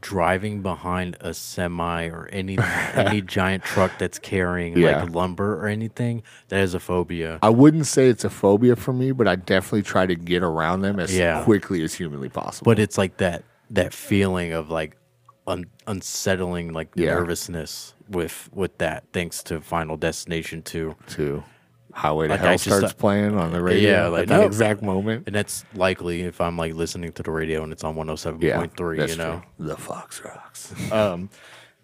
Driving 0.02 0.62
behind 0.62 1.18
a 1.22 1.34
semi 1.34 2.08
or 2.08 2.28
any 2.32 2.58
any 2.94 3.22
giant 3.38 3.64
truck 3.64 3.92
that's 3.98 4.20
carrying 4.20 4.78
Yeah. 4.78 5.02
like 5.04 5.10
lumber 5.16 5.56
or 5.62 5.68
anything. 5.68 6.24
That 6.50 6.62
is 6.62 6.74
a 6.74 6.80
phobia. 6.80 7.40
I 7.42 7.50
wouldn't 7.50 7.88
say 7.88 8.08
it's 8.10 8.24
a 8.24 8.30
phobia 8.30 8.76
for 8.76 8.94
me, 8.94 9.12
but 9.12 9.28
I 9.28 9.36
definitely 9.36 9.84
try 9.84 10.06
to 10.06 10.16
get 10.16 10.44
around 10.44 10.82
them 10.82 11.00
as 11.00 11.16
Yeah. 11.16 11.44
quickly 11.44 11.84
as 11.84 11.94
humanly 11.94 12.30
possible. 12.30 12.66
But 12.72 12.80
it's 12.80 12.98
like 12.98 13.18
that 13.18 13.44
that 13.70 13.94
feeling 13.94 14.54
of 14.54 14.70
like 14.70 14.96
un- 15.46 15.66
unsettling 15.88 16.74
like 16.74 16.90
Yeah. 16.96 17.14
nervousness 17.16 17.94
with 18.10 18.50
with 18.54 18.78
that 18.78 19.04
thanks 19.14 19.44
to 19.44 19.60
Final 19.62 19.98
Destination 19.98 20.62
2. 20.62 20.96
to 21.10 21.44
Highway 21.98 22.28
to 22.28 22.34
Like, 22.34 22.42
Hell 22.42 22.52
just 22.54 22.64
starts 22.66 22.86
thought- 22.88 22.98
playing 23.00 23.36
on 23.38 23.52
the 23.52 23.62
radio 23.62 23.90
Yeah, 23.90 24.06
at 24.06 24.12
like, 24.12 24.28
that 24.28 24.42
no. 24.42 24.46
exact 24.46 24.84
moment. 24.84 25.24
And 25.26 25.36
that's 25.36 25.66
likely 25.74 26.22
if 26.22 26.40
I'm 26.40 26.56
like 26.58 26.74
listening 26.76 27.12
to 27.14 27.24
the 27.24 27.32
radio 27.32 27.64
and 27.64 27.72
it's 27.74 27.84
on 27.84 27.96
107.3, 27.96 28.98
that's 28.98 29.12
you 29.14 29.18
know. 29.18 29.42
true. 29.58 29.66
The 29.68 29.78
Fox 29.78 30.22
Rocks. 30.24 30.92
um, 30.92 31.30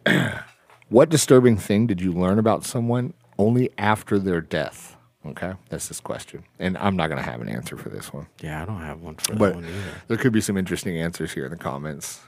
what 0.90 1.10
disturbing 1.10 1.58
thing 1.58 1.88
did 1.88 2.00
you 2.00 2.12
learn 2.12 2.38
about 2.38 2.64
someone 2.64 3.14
only 3.40 3.72
after 3.78 4.20
their 4.20 4.40
death? 4.42 4.96
Okay, 5.26 5.54
that's 5.70 5.88
this 5.88 6.02
question, 6.02 6.44
and 6.60 6.78
I'm 6.78 6.98
not 6.98 7.08
going 7.08 7.18
to 7.18 7.24
have 7.28 7.40
an 7.42 7.48
answer 7.48 7.78
for 7.78 7.88
this 7.88 8.12
one, 8.12 8.28
Yeah, 8.42 8.62
I 8.62 8.66
don't 8.66 8.82
have 8.82 9.00
one 9.02 9.16
for 9.16 9.34
but 9.36 9.46
that 9.48 9.56
one 9.56 9.64
either. 9.64 9.82
there 10.10 10.18
could 10.18 10.34
be 10.34 10.42
some 10.42 10.58
interesting 10.58 10.98
answers 11.00 11.32
here 11.32 11.46
in 11.46 11.52
the 11.52 11.56
comments. 11.58 12.20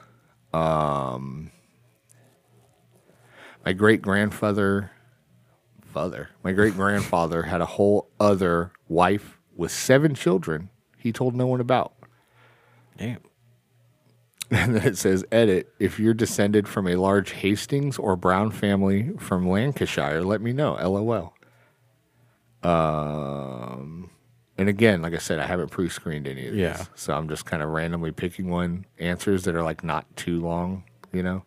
Um, 0.54 1.50
my 3.66 3.74
great 3.74 4.00
grandfather, 4.00 4.92
father, 5.96 6.28
my 6.44 6.52
great 6.52 6.74
grandfather 6.74 7.44
had 7.44 7.62
a 7.62 7.64
whole 7.64 8.10
other 8.20 8.70
wife 8.86 9.38
with 9.56 9.70
seven 9.70 10.14
children. 10.14 10.68
He 10.98 11.10
told 11.10 11.34
no 11.34 11.46
one 11.46 11.58
about. 11.58 11.94
Damn. 12.98 13.20
And 14.50 14.76
then 14.76 14.86
it 14.86 14.98
says, 14.98 15.24
edit, 15.32 15.72
if 15.78 15.98
you're 15.98 16.12
descended 16.12 16.68
from 16.68 16.86
a 16.86 16.96
large 16.96 17.30
Hastings 17.30 17.96
or 17.98 18.14
Brown 18.14 18.50
family 18.50 19.12
from 19.18 19.48
Lancashire, 19.48 20.20
let 20.20 20.42
me 20.42 20.52
know. 20.52 20.74
LOL. 20.74 21.32
Um, 22.62 24.10
and 24.58 24.68
again, 24.68 25.00
like 25.00 25.14
I 25.14 25.18
said, 25.18 25.38
I 25.38 25.46
haven't 25.46 25.70
pre 25.70 25.88
screened 25.88 26.28
any 26.28 26.46
of 26.46 26.52
these. 26.52 26.60
Yeah. 26.60 26.84
So 26.94 27.14
I'm 27.14 27.26
just 27.26 27.46
kind 27.46 27.62
of 27.62 27.70
randomly 27.70 28.12
picking 28.12 28.50
one 28.50 28.84
answers 28.98 29.44
that 29.44 29.54
are 29.54 29.62
like 29.62 29.82
not 29.82 30.14
too 30.14 30.42
long, 30.42 30.84
you 31.10 31.22
know? 31.22 31.44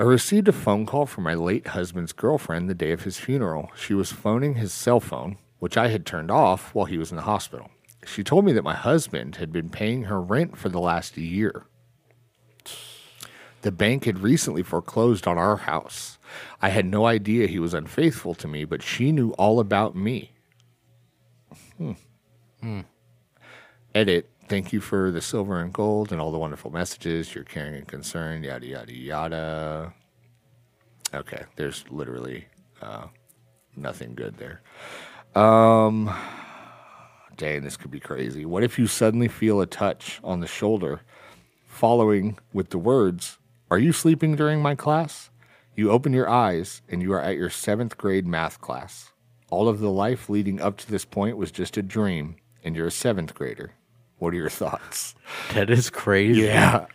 I 0.00 0.02
received 0.02 0.48
a 0.48 0.52
phone 0.52 0.86
call 0.86 1.04
from 1.04 1.24
my 1.24 1.34
late 1.34 1.66
husband's 1.66 2.14
girlfriend 2.14 2.70
the 2.70 2.74
day 2.74 2.92
of 2.92 3.02
his 3.02 3.18
funeral. 3.18 3.70
She 3.76 3.92
was 3.92 4.10
phoning 4.10 4.54
his 4.54 4.72
cell 4.72 4.98
phone, 4.98 5.36
which 5.58 5.76
I 5.76 5.88
had 5.88 6.06
turned 6.06 6.30
off 6.30 6.74
while 6.74 6.86
he 6.86 6.96
was 6.96 7.10
in 7.10 7.16
the 7.16 7.24
hospital. 7.24 7.70
She 8.06 8.24
told 8.24 8.46
me 8.46 8.52
that 8.52 8.64
my 8.64 8.74
husband 8.74 9.36
had 9.36 9.52
been 9.52 9.68
paying 9.68 10.04
her 10.04 10.18
rent 10.18 10.56
for 10.56 10.70
the 10.70 10.80
last 10.80 11.18
year. 11.18 11.66
The 13.60 13.72
bank 13.72 14.06
had 14.06 14.20
recently 14.20 14.62
foreclosed 14.62 15.26
on 15.26 15.36
our 15.36 15.58
house. 15.58 16.16
I 16.62 16.70
had 16.70 16.86
no 16.86 17.04
idea 17.04 17.46
he 17.46 17.58
was 17.58 17.74
unfaithful 17.74 18.34
to 18.36 18.48
me, 18.48 18.64
but 18.64 18.82
she 18.82 19.12
knew 19.12 19.32
all 19.32 19.60
about 19.60 19.94
me. 19.94 20.32
Hmm. 21.76 22.80
Edit. 23.94 24.30
Thank 24.50 24.72
you 24.72 24.80
for 24.80 25.12
the 25.12 25.20
silver 25.20 25.60
and 25.60 25.72
gold 25.72 26.10
and 26.10 26.20
all 26.20 26.32
the 26.32 26.38
wonderful 26.38 26.72
messages, 26.72 27.36
your 27.36 27.44
caring 27.44 27.76
and 27.76 27.86
concern, 27.86 28.42
yada, 28.42 28.66
yada, 28.66 28.92
yada. 28.92 29.94
Okay, 31.14 31.44
there's 31.54 31.84
literally 31.88 32.46
uh, 32.82 33.06
nothing 33.76 34.16
good 34.16 34.38
there. 34.38 34.60
Um, 35.40 36.12
dang, 37.36 37.62
this 37.62 37.76
could 37.76 37.92
be 37.92 38.00
crazy. 38.00 38.44
What 38.44 38.64
if 38.64 38.76
you 38.76 38.88
suddenly 38.88 39.28
feel 39.28 39.60
a 39.60 39.66
touch 39.66 40.18
on 40.24 40.40
the 40.40 40.48
shoulder 40.48 41.02
following 41.68 42.36
with 42.52 42.70
the 42.70 42.78
words, 42.78 43.38
Are 43.70 43.78
you 43.78 43.92
sleeping 43.92 44.34
during 44.34 44.60
my 44.60 44.74
class? 44.74 45.30
You 45.76 45.92
open 45.92 46.12
your 46.12 46.28
eyes 46.28 46.82
and 46.88 47.00
you 47.02 47.12
are 47.12 47.22
at 47.22 47.36
your 47.36 47.50
seventh 47.50 47.96
grade 47.96 48.26
math 48.26 48.60
class. 48.60 49.12
All 49.48 49.68
of 49.68 49.78
the 49.78 49.92
life 49.92 50.28
leading 50.28 50.60
up 50.60 50.76
to 50.78 50.90
this 50.90 51.04
point 51.04 51.36
was 51.36 51.52
just 51.52 51.76
a 51.76 51.82
dream, 51.82 52.34
and 52.64 52.74
you're 52.74 52.88
a 52.88 52.90
seventh 52.90 53.32
grader. 53.32 53.74
What 54.20 54.34
are 54.34 54.36
your 54.36 54.50
thoughts? 54.50 55.14
That 55.54 55.70
is 55.70 55.90
crazy. 55.90 56.42
Yeah. 56.42 56.86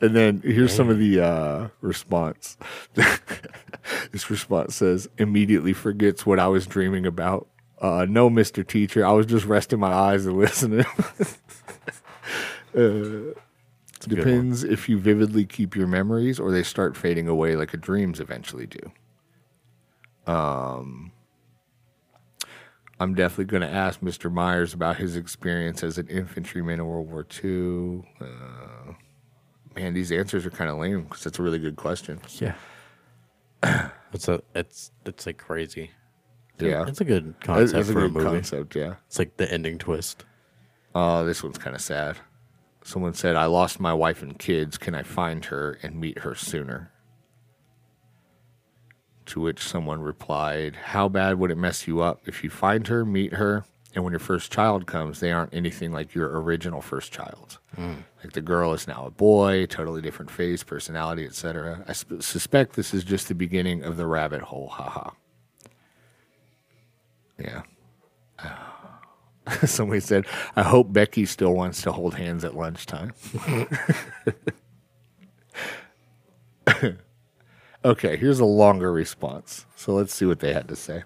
And 0.00 0.16
then 0.16 0.42
here's 0.44 0.74
some 0.74 0.88
of 0.90 0.98
the 0.98 1.20
uh, 1.20 1.68
response. 1.80 2.56
this 2.94 4.28
response 4.28 4.74
says, 4.74 5.08
immediately 5.16 5.72
forgets 5.72 6.26
what 6.26 6.40
I 6.40 6.48
was 6.48 6.66
dreaming 6.66 7.06
about. 7.06 7.46
Uh, 7.80 8.06
no, 8.08 8.28
Mr. 8.28 8.66
Teacher. 8.66 9.06
I 9.06 9.12
was 9.12 9.26
just 9.26 9.44
resting 9.46 9.78
my 9.78 9.92
eyes 9.92 10.26
and 10.26 10.36
listening. 10.38 10.86
uh, 12.76 13.38
depends 14.08 14.64
if 14.64 14.88
you 14.88 14.98
vividly 14.98 15.44
keep 15.44 15.76
your 15.76 15.86
memories 15.86 16.40
or 16.40 16.50
they 16.50 16.62
start 16.62 16.96
fading 16.96 17.28
away 17.28 17.54
like 17.54 17.72
a 17.74 17.76
dreams 17.76 18.18
eventually 18.18 18.66
do. 18.66 20.32
Um, 20.32 21.12
I'm 23.00 23.14
definitely 23.14 23.46
going 23.46 23.62
to 23.62 23.68
ask 23.68 24.00
Mr. 24.00 24.30
Myers 24.32 24.74
about 24.74 24.96
his 24.96 25.16
experience 25.16 25.82
as 25.82 25.98
an 25.98 26.06
infantryman 26.08 26.78
in 26.78 26.86
World 26.86 27.10
War 27.10 27.26
II. 27.42 28.04
Uh, 28.20 28.92
man, 29.74 29.92
these 29.94 30.12
answers 30.12 30.46
are 30.46 30.50
kind 30.50 30.70
of 30.70 30.78
lame 30.78 31.02
because 31.02 31.24
that's 31.24 31.38
a 31.38 31.42
really 31.42 31.58
good 31.58 31.76
question. 31.76 32.20
Yeah. 32.38 32.54
It's 34.14 34.28
a 34.28 34.42
it's 34.54 34.90
it's 35.06 35.24
like 35.24 35.38
crazy. 35.38 35.90
Yeah. 36.58 36.84
It's 36.86 37.00
a 37.00 37.04
good 37.04 37.34
concept 37.40 37.72
that's 37.72 37.88
a 37.88 37.92
for 37.94 38.00
a 38.00 38.02
good 38.02 38.12
movie. 38.12 38.26
concept, 38.26 38.76
yeah. 38.76 38.96
It's 39.06 39.18
like 39.18 39.38
the 39.38 39.50
ending 39.50 39.78
twist. 39.78 40.26
Oh, 40.94 41.24
this 41.24 41.42
one's 41.42 41.56
kind 41.56 41.74
of 41.74 41.80
sad. 41.80 42.18
Someone 42.84 43.14
said, 43.14 43.36
I 43.36 43.46
lost 43.46 43.80
my 43.80 43.94
wife 43.94 44.22
and 44.22 44.38
kids. 44.38 44.76
Can 44.76 44.94
I 44.94 45.02
find 45.02 45.46
her 45.46 45.78
and 45.82 45.98
meet 45.98 46.18
her 46.18 46.34
sooner? 46.34 46.91
To 49.32 49.40
which 49.40 49.62
someone 49.66 50.02
replied, 50.02 50.76
How 50.76 51.08
bad 51.08 51.38
would 51.38 51.50
it 51.50 51.56
mess 51.56 51.86
you 51.88 52.02
up 52.02 52.20
if 52.26 52.44
you 52.44 52.50
find 52.50 52.86
her, 52.88 53.02
meet 53.02 53.32
her, 53.32 53.64
and 53.94 54.04
when 54.04 54.12
your 54.12 54.20
first 54.20 54.52
child 54.52 54.86
comes, 54.86 55.20
they 55.20 55.32
aren't 55.32 55.54
anything 55.54 55.90
like 55.90 56.14
your 56.14 56.38
original 56.38 56.82
first 56.82 57.12
child? 57.14 57.58
Hmm. 57.74 57.94
Like 58.22 58.34
the 58.34 58.42
girl 58.42 58.74
is 58.74 58.86
now 58.86 59.06
a 59.06 59.10
boy, 59.10 59.64
totally 59.64 60.02
different 60.02 60.30
face, 60.30 60.62
personality, 60.62 61.24
etc. 61.24 61.82
I 61.88 61.94
sp- 61.96 62.20
suspect 62.20 62.74
this 62.76 62.92
is 62.92 63.04
just 63.04 63.28
the 63.28 63.34
beginning 63.34 63.82
of 63.84 63.96
the 63.96 64.06
rabbit 64.06 64.42
hole. 64.42 64.68
Haha. 64.68 65.12
Yeah. 67.38 67.62
Somebody 69.64 70.00
said, 70.00 70.26
I 70.56 70.62
hope 70.62 70.92
Becky 70.92 71.24
still 71.24 71.54
wants 71.54 71.80
to 71.82 71.92
hold 71.92 72.16
hands 72.16 72.44
at 72.44 72.54
lunchtime. 72.54 73.14
okay, 77.84 78.16
here's 78.16 78.40
a 78.40 78.44
longer 78.44 78.92
response. 78.92 79.66
So 79.76 79.94
let's 79.94 80.14
see 80.14 80.26
what 80.26 80.40
they 80.40 80.52
had 80.52 80.68
to 80.68 80.76
say. 80.76 81.04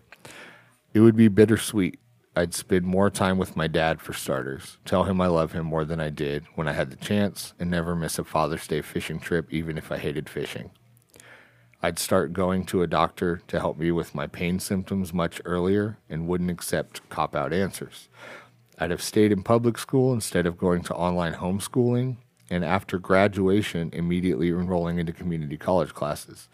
It 0.95 1.01
would 1.01 1.17
be 1.17 1.29
bittersweet. 1.29 1.99
I'd 2.35 2.55
spend 2.55 2.85
more 2.85 3.09
time 3.09 3.39
with 3.39 3.57
my 3.57 3.67
dad 3.67 4.01
for 4.01 4.13
starters. 4.13 4.77
Tell 4.85 5.05
him 5.05 5.21
I 5.21 5.27
love 5.27 5.53
him 5.53 5.65
more 5.65 5.87
than 5.87 6.01
I 6.01 6.11
did 6.11 6.45
when 6.55 6.69
I 6.69 6.73
had 6.73 6.91
the 6.91 6.97
chance 6.97 7.55
and 7.59 7.71
never 7.71 7.97
miss 7.97 8.19
a 8.19 8.25
Father's 8.25 8.67
Day 8.67 8.83
fishing 8.83 9.19
trip, 9.19 9.51
even 9.51 9.79
if 9.79 9.91
I 9.91 9.97
hated 9.97 10.29
fishing. 10.29 10.71
I'd 11.83 11.99
start 11.99 12.33
going 12.33 12.67
to 12.67 12.83
a 12.83 12.87
doctor 12.87 13.41
to 13.49 13.61
help 13.61 13.79
me 13.79 13.91
with 13.91 14.15
my 14.15 14.27
pain 14.27 14.59
symptoms 14.59 15.15
much 15.15 15.41
earlier 15.45 15.99
and 16.11 16.27
wouldn't 16.27 16.51
accept 16.51 17.09
cop 17.09 17.35
out 17.35 17.53
answers. 17.53 18.09
I'd 18.79 18.91
have 18.91 19.03
stayed 19.03 19.33
in 19.33 19.43
public 19.43 19.79
school 19.79 20.13
instead 20.13 20.47
of 20.47 20.59
going 20.59 20.83
to 20.85 20.95
online 20.95 21.35
homeschooling, 21.35 22.17
and 22.51 22.65
after 22.65 22.99
graduation, 22.99 23.91
immediately 23.93 24.49
enrolling 24.49 24.99
into 24.99 25.13
community 25.13 25.57
college 25.57 25.95
classes. 25.95 26.49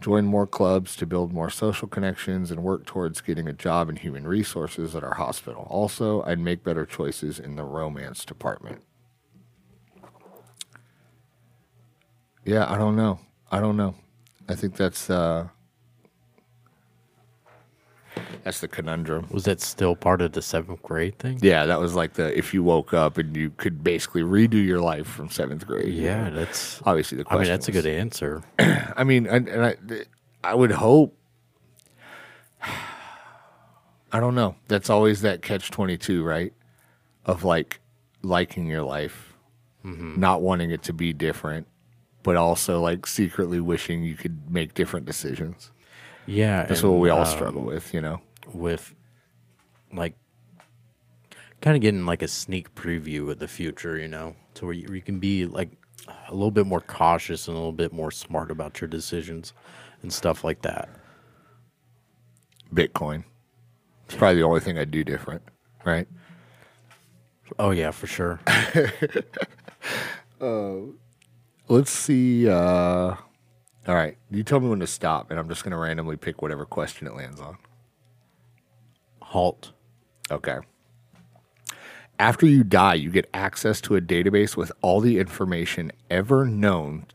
Join 0.00 0.26
more 0.26 0.46
clubs 0.46 0.94
to 0.96 1.06
build 1.06 1.32
more 1.32 1.48
social 1.48 1.88
connections 1.88 2.50
and 2.50 2.62
work 2.62 2.84
towards 2.84 3.22
getting 3.22 3.48
a 3.48 3.52
job 3.52 3.88
in 3.88 3.96
human 3.96 4.26
resources 4.26 4.94
at 4.94 5.02
our 5.02 5.14
hospital. 5.14 5.66
Also, 5.70 6.22
I'd 6.24 6.38
make 6.38 6.62
better 6.62 6.84
choices 6.84 7.38
in 7.38 7.56
the 7.56 7.64
romance 7.64 8.24
department. 8.24 8.82
Yeah, 12.44 12.70
I 12.70 12.76
don't 12.76 12.94
know. 12.94 13.20
I 13.50 13.60
don't 13.60 13.76
know. 13.76 13.94
I 14.48 14.54
think 14.54 14.76
that's 14.76 15.10
uh 15.10 15.48
that's 18.44 18.60
the 18.60 18.68
conundrum. 18.68 19.26
Was 19.30 19.44
that 19.44 19.60
still 19.60 19.96
part 19.96 20.20
of 20.20 20.32
the 20.32 20.42
seventh 20.42 20.82
grade 20.82 21.18
thing? 21.18 21.38
Yeah, 21.42 21.66
that 21.66 21.80
was 21.80 21.94
like 21.94 22.14
the 22.14 22.36
if 22.36 22.54
you 22.54 22.62
woke 22.62 22.94
up 22.94 23.18
and 23.18 23.36
you 23.36 23.50
could 23.50 23.82
basically 23.82 24.22
redo 24.22 24.64
your 24.64 24.80
life 24.80 25.06
from 25.06 25.30
seventh 25.30 25.66
grade. 25.66 25.92
Yeah, 25.92 26.30
that's. 26.30 26.80
Obviously, 26.84 27.18
the 27.18 27.24
question. 27.24 27.38
I 27.38 27.42
mean, 27.42 27.50
that's 27.50 27.68
a 27.68 27.72
good 27.72 27.86
answer. 27.86 28.42
I 28.58 29.04
mean, 29.04 29.26
and, 29.26 29.48
and 29.48 29.64
I, 29.64 29.76
I 30.44 30.54
would 30.54 30.72
hope. 30.72 31.16
I 32.62 34.20
don't 34.20 34.34
know. 34.34 34.54
That's 34.68 34.88
always 34.88 35.22
that 35.22 35.42
catch 35.42 35.70
22, 35.70 36.22
right? 36.24 36.52
Of 37.24 37.42
like 37.42 37.80
liking 38.22 38.66
your 38.66 38.82
life, 38.82 39.34
mm-hmm. 39.84 40.18
not 40.18 40.42
wanting 40.42 40.70
it 40.70 40.82
to 40.84 40.92
be 40.92 41.12
different, 41.12 41.66
but 42.22 42.36
also 42.36 42.80
like 42.80 43.06
secretly 43.06 43.60
wishing 43.60 44.04
you 44.04 44.14
could 44.14 44.50
make 44.50 44.74
different 44.74 45.06
decisions. 45.06 45.70
Yeah, 46.26 46.64
That's 46.66 46.82
and, 46.82 46.92
what 46.92 46.98
we 47.00 47.10
all 47.10 47.20
um, 47.20 47.26
struggle 47.26 47.62
with, 47.62 47.94
you 47.94 48.00
know? 48.00 48.20
with 48.52 48.94
like 49.92 50.14
kind 51.60 51.76
of 51.76 51.80
getting 51.80 52.06
like 52.06 52.22
a 52.22 52.28
sneak 52.28 52.74
preview 52.74 53.30
of 53.30 53.38
the 53.38 53.48
future, 53.48 53.98
you 53.98 54.08
know, 54.08 54.36
to 54.54 54.66
where 54.66 54.74
you, 54.74 54.88
you 54.92 55.02
can 55.02 55.18
be 55.18 55.46
like 55.46 55.70
a 56.28 56.34
little 56.34 56.50
bit 56.50 56.66
more 56.66 56.80
cautious 56.80 57.48
and 57.48 57.56
a 57.56 57.58
little 57.58 57.72
bit 57.72 57.92
more 57.92 58.10
smart 58.10 58.50
about 58.50 58.80
your 58.80 58.88
decisions 58.88 59.52
and 60.02 60.12
stuff 60.12 60.44
like 60.44 60.62
that. 60.62 60.88
Bitcoin. 62.74 63.24
It's 64.06 64.14
probably 64.14 64.36
the 64.36 64.42
only 64.46 64.60
thing 64.60 64.78
I 64.78 64.84
do 64.84 65.02
different, 65.02 65.42
right? 65.84 66.06
Oh 67.58 67.70
yeah, 67.70 67.90
for 67.90 68.06
sure. 68.06 68.40
Let's 71.68 71.90
see. 71.90 72.48
Uh, 72.48 73.16
all 73.86 73.94
right. 73.94 74.16
You 74.30 74.42
tell 74.42 74.60
me 74.60 74.68
when 74.68 74.80
to 74.80 74.86
stop, 74.86 75.30
and 75.30 75.38
I'm 75.38 75.48
just 75.48 75.62
going 75.62 75.72
to 75.72 75.78
randomly 75.78 76.16
pick 76.16 76.42
whatever 76.42 76.64
question 76.64 77.06
it 77.06 77.14
lands 77.14 77.40
on. 77.40 77.56
Halt. 79.22 79.72
Okay. 80.30 80.58
After 82.18 82.46
you 82.46 82.64
die, 82.64 82.94
you 82.94 83.10
get 83.10 83.28
access 83.34 83.80
to 83.82 83.96
a 83.96 84.00
database 84.00 84.56
with 84.56 84.72
all 84.80 85.00
the 85.00 85.18
information 85.18 85.92
ever 86.10 86.46
known 86.46 87.06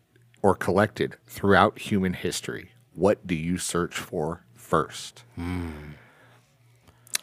or 0.41 0.55
collected 0.55 1.17
throughout 1.25 1.79
human 1.79 2.13
history. 2.13 2.71
What 2.93 3.25
do 3.25 3.35
you 3.35 3.57
search 3.57 3.95
for 3.95 4.45
first? 4.53 5.23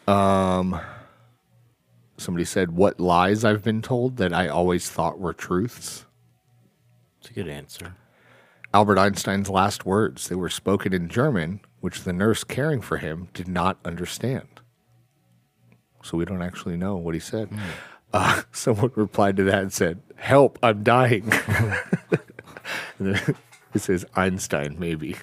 Um, 0.07 0.81
somebody 2.17 2.45
said, 2.45 2.73
What 2.73 2.99
lies 2.99 3.45
I've 3.45 3.63
been 3.63 3.83
told 3.83 4.17
that 4.17 4.33
I 4.33 4.49
always 4.49 4.91
thought 4.91 5.19
were 5.19 5.33
truths? 5.33 6.05
It's 7.21 7.31
a 7.31 7.33
good 7.33 7.49
answer. 7.49 7.95
Albert 8.75 8.99
Einstein's 8.99 9.49
last 9.49 9.87
words. 9.87 10.29
They 10.29 10.35
were 10.35 10.51
spoken 10.51 10.93
in 10.93 11.09
German, 11.09 11.61
which 11.81 12.03
the 12.03 12.13
nurse 12.13 12.45
caring 12.45 12.81
for 12.81 12.99
him 12.99 13.29
did 13.33 13.49
not 13.49 13.79
understand. 13.85 14.61
So 16.03 16.17
we 16.17 16.25
don't 16.25 16.43
actually 16.43 16.77
know 16.77 16.97
what 16.97 17.15
he 17.15 17.21
said. 17.21 17.51
Uh, 18.13 18.43
someone 18.53 18.93
replied 18.95 19.37
to 19.37 19.45
that 19.45 19.63
and 19.63 19.73
said, 19.73 20.01
Help, 20.17 20.59
I'm 20.63 20.83
dying. 20.83 21.33
And 22.99 23.15
then 23.15 23.37
it 23.75 23.81
says 23.81 24.05
Einstein, 24.15 24.77
maybe. 24.79 25.17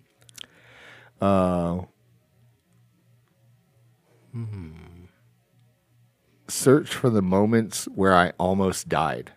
uh, 1.20 1.80
Search 6.46 6.88
for 6.94 7.10
the 7.10 7.22
moments 7.22 7.86
where 7.86 8.14
I 8.14 8.32
almost 8.38 8.88
died. 8.88 9.32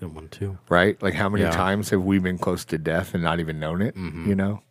Good 0.00 0.14
one 0.14 0.28
too. 0.28 0.58
right? 0.68 1.00
Like 1.02 1.14
how 1.14 1.28
many 1.28 1.44
Yeah. 1.44 1.50
times 1.50 1.90
have 1.90 2.02
we 2.04 2.18
been 2.18 2.38
close 2.38 2.64
to 2.66 2.78
death 2.78 3.14
and 3.14 3.22
not 3.22 3.40
even 3.40 3.58
known 3.58 3.82
it? 3.82 3.96
You 3.96 4.34
know, 4.34 4.62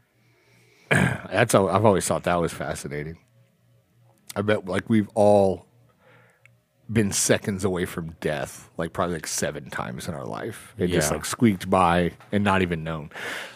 that's 0.90 1.52
how, 1.52 1.68
I've 1.68 1.84
always 1.84 2.06
thought 2.06 2.24
that 2.24 2.40
was 2.40 2.52
fascinating. 2.52 3.18
I 4.34 4.42
bet 4.42 4.66
like 4.66 4.88
we've 4.90 5.08
all 5.14 5.66
been 6.92 7.10
seconds 7.10 7.64
away 7.64 7.84
from 7.84 8.14
death, 8.20 8.70
like 8.76 8.92
probably 8.92 9.14
like 9.16 9.26
seven 9.26 9.70
times 9.70 10.06
in 10.08 10.14
our 10.14 10.24
life. 10.26 10.74
It 10.78 10.88
just 10.88 11.10
like 11.10 11.24
squeaked 11.24 11.68
by 11.68 12.12
and 12.30 12.44
not 12.44 12.62
even 12.62 12.84
known. 12.84 13.10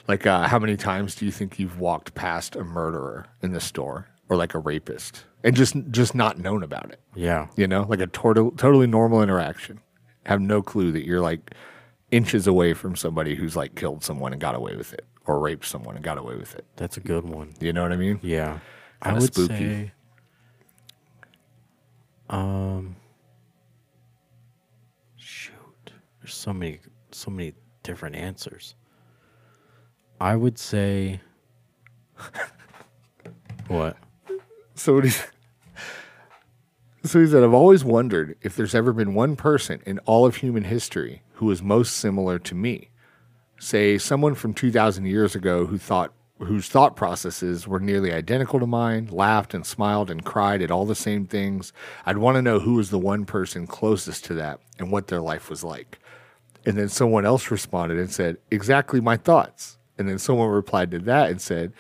Like 0.09 0.27
uh, 0.27 0.49
how 0.49 0.59
many 0.59 0.77
times 0.77 1.15
do 1.15 1.27
you 1.27 1.31
think 1.31 1.59
you've 1.59 1.79
walked 1.79 2.15
past 2.15 2.57
a 2.57 2.65
murderer 2.65 3.27
in 3.43 3.53
the 3.53 3.61
store 3.61 4.09
or 4.29 4.37
like 4.37 4.55
a 4.55 4.59
rapist 4.59 5.25
and 5.45 5.55
just 5.55 5.77
just 5.91 6.15
not 6.15 6.39
known 6.39 6.63
about 6.65 6.91
it? 6.91 7.01
Yeah. 7.15 7.49
you 7.57 7.67
know, 7.69 7.83
like 7.89 8.01
a 8.01 8.07
total, 8.09 8.51
totally 8.53 8.87
normal 8.89 9.23
interaction. 9.23 9.81
Have 10.31 10.41
no 10.41 10.63
clue 10.63 10.93
that 10.93 11.05
you're 11.05 11.21
like 11.21 11.55
inches 12.13 12.47
away 12.47 12.73
from 12.73 12.95
somebody 12.95 13.35
who's 13.35 13.57
like 13.57 13.75
killed 13.75 14.05
someone 14.05 14.31
and 14.33 14.41
got 14.41 14.55
away 14.55 14.77
with 14.77 14.93
it, 14.93 15.05
or 15.27 15.41
raped 15.41 15.65
someone 15.65 15.97
and 15.97 16.05
got 16.05 16.19
away 16.19 16.37
with 16.37 16.55
it. 16.55 16.65
That's 16.77 16.97
a 16.97 17.01
good 17.01 17.25
one. 17.25 17.53
You 17.59 17.73
know 17.73 17.83
what 17.83 17.91
I 17.91 17.97
mean? 17.97 18.21
Yeah. 18.23 18.61
I 19.03 19.07
Kinda 19.07 19.21
would 19.23 19.35
spooky. 19.35 19.55
say 19.57 19.93
um 22.29 22.95
shoot. 25.17 25.93
There's 26.23 26.33
so 26.35 26.53
many 26.53 26.79
so 27.11 27.33
many 27.33 27.55
different 27.83 28.15
answers. 28.15 28.77
I 30.21 30.37
would 30.37 30.61
say 30.61 31.21
what? 33.67 33.97
So 34.77 35.01
he, 35.01 35.11
so 37.05 37.21
he 37.21 37.27
said, 37.27 37.43
I've 37.43 37.55
always 37.55 37.85
wondered 37.85 38.37
if 38.43 38.57
there's 38.57 38.75
ever 38.75 38.93
been 38.93 39.15
one 39.15 39.37
person 39.37 39.83
in 39.87 39.99
all 40.01 40.27
of 40.27 40.37
human 40.37 40.65
history 40.65 41.23
who 41.35 41.47
was 41.47 41.63
most 41.63 41.97
similar 41.97 42.39
to 42.41 42.55
me. 42.55 42.91
Say 43.59 43.99
someone 43.99 44.35
from 44.35 44.55
2,000 44.55 45.07
years 45.07 45.35
ago 45.35 45.67
who 45.67 45.79
thought 45.79 46.13
whose 46.39 46.69
thought 46.69 46.97
processes 46.97 47.69
were 47.69 47.81
nearly 47.81 48.13
identical 48.13 48.59
to 48.61 48.67
mine, 48.67 49.09
laughed 49.11 49.53
and 49.53 49.67
smiled 49.67 50.11
and 50.11 50.25
cried 50.25 50.63
at 50.63 50.71
all 50.71 50.87
the 50.87 50.95
same 50.95 51.27
things. 51.27 51.73
I'd 52.07 52.17
want 52.17 52.37
to 52.37 52.43
know 52.43 52.61
who 52.61 52.75
was 52.75 52.89
the 52.89 52.99
one 52.99 53.27
person 53.27 53.67
closest 53.67 54.25
to 54.27 54.35
that 54.35 54.59
and 54.79 54.91
what 54.91 55.09
their 55.09 55.21
life 55.21 55.51
was 55.51 55.63
like. 55.63 55.99
And 56.65 56.77
then 56.77 56.89
someone 56.89 57.27
else 57.27 57.51
responded 57.51 57.99
and 57.99 58.11
said, 58.11 58.39
Exactly 58.51 59.01
my 59.01 59.17
thoughts. 59.17 59.79
And 59.99 60.09
then 60.09 60.19
someone 60.19 60.49
replied 60.49 60.91
to 60.93 60.99
that 61.01 61.31
and 61.31 61.41
said, 61.41 61.73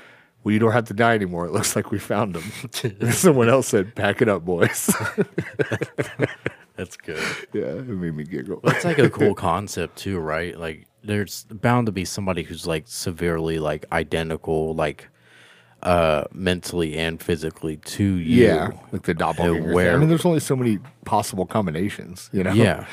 Well, 0.42 0.52
you 0.52 0.58
don't 0.58 0.72
have 0.72 0.86
to 0.86 0.94
die 0.94 1.14
anymore. 1.14 1.44
It 1.46 1.52
looks 1.52 1.76
like 1.76 1.90
we 1.90 1.98
found 1.98 2.34
them. 2.34 3.10
someone 3.12 3.48
else 3.48 3.68
said, 3.68 3.94
Pack 3.94 4.22
it 4.22 4.28
up, 4.28 4.44
boys. 4.44 4.90
That's 6.76 6.96
good. 6.96 7.22
yeah, 7.52 7.64
it 7.64 7.86
made 7.88 8.14
me 8.14 8.24
giggle. 8.24 8.60
That's 8.64 8.84
like 8.86 8.98
a 8.98 9.10
cool 9.10 9.34
concept 9.34 9.96
too, 9.96 10.18
right? 10.18 10.58
Like 10.58 10.86
there's 11.04 11.44
bound 11.44 11.86
to 11.86 11.92
be 11.92 12.04
somebody 12.06 12.42
who's 12.42 12.66
like 12.66 12.84
severely 12.86 13.58
like 13.58 13.84
identical 13.92 14.74
like 14.74 15.08
uh 15.82 16.24
mentally 16.32 16.96
and 16.96 17.20
physically 17.22 17.76
to 17.78 18.04
you. 18.04 18.46
Yeah, 18.46 18.70
like 18.92 19.02
the 19.02 19.12
doppelganger. 19.14 19.74
where- 19.74 19.94
I 19.94 19.98
mean, 19.98 20.08
there's 20.08 20.24
only 20.24 20.40
so 20.40 20.56
many 20.56 20.78
possible 21.04 21.44
combinations, 21.44 22.30
you 22.32 22.44
know? 22.44 22.52
Yeah. 22.52 22.86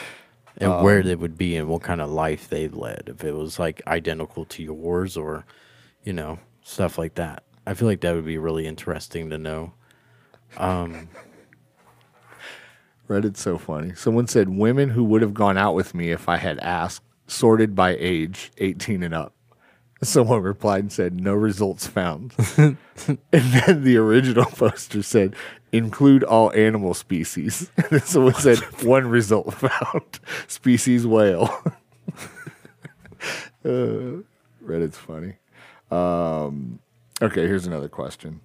And 0.58 0.72
Um, 0.72 0.84
where 0.84 1.02
they 1.04 1.16
would 1.16 1.38
be 1.38 1.56
and 1.56 1.70
what 1.70 1.84
kind 1.84 2.02
of 2.02 2.10
life 2.10 2.50
they 2.50 2.68
led. 2.68 3.04
If 3.08 3.24
it 3.24 3.34
was 3.36 3.58
like 3.60 3.82
identical 3.88 4.44
to 4.46 4.64
yours 4.64 5.16
or, 5.16 5.46
you 6.04 6.12
know, 6.14 6.40
stuff 6.68 6.98
like 6.98 7.16
that. 7.16 7.44
I 7.66 7.74
feel 7.74 7.88
like 7.88 8.02
that 8.02 8.14
would 8.14 8.26
be 8.26 8.38
really 8.38 8.68
interesting 8.68 9.30
to 9.30 9.38
know. 9.38 9.74
Reddit's 13.10 13.42
so 13.42 13.58
funny. 13.58 13.96
Someone 13.96 14.28
said 14.28 14.50
women 14.50 14.90
who 14.90 15.04
would 15.06 15.22
have 15.22 15.34
gone 15.34 15.58
out 15.58 15.76
with 15.76 15.96
me 15.96 16.12
if 16.12 16.28
I 16.28 16.38
had 16.38 16.60
asked, 16.60 17.04
sorted 17.26 17.74
by 17.74 17.96
age, 17.98 18.52
18 18.58 19.02
and 19.02 19.14
up. 19.14 19.34
Someone 20.04 20.42
replied 20.42 20.82
and 20.82 20.92
said, 20.92 21.20
no 21.20 21.34
results 21.34 21.88
found. 21.88 22.34
and 22.58 22.78
then 23.32 23.84
the 23.84 23.98
original 23.98 24.46
poster 24.46 25.02
said, 25.02 25.36
include 25.72 26.24
all 26.24 26.52
animal 26.54 26.94
species. 26.94 27.72
And 27.78 27.88
then 27.90 28.02
someone 28.02 28.36
said, 28.36 28.60
one 28.84 29.08
result 29.08 29.54
found, 29.54 30.20
species 30.48 31.08
whale. 31.08 31.64
uh, 33.66 34.22
Reddit's 34.64 34.98
funny. 34.98 35.36
Um, 35.92 36.80
okay, 37.22 37.48
here's 37.48 37.66
another 37.66 37.90
question. 37.90 38.42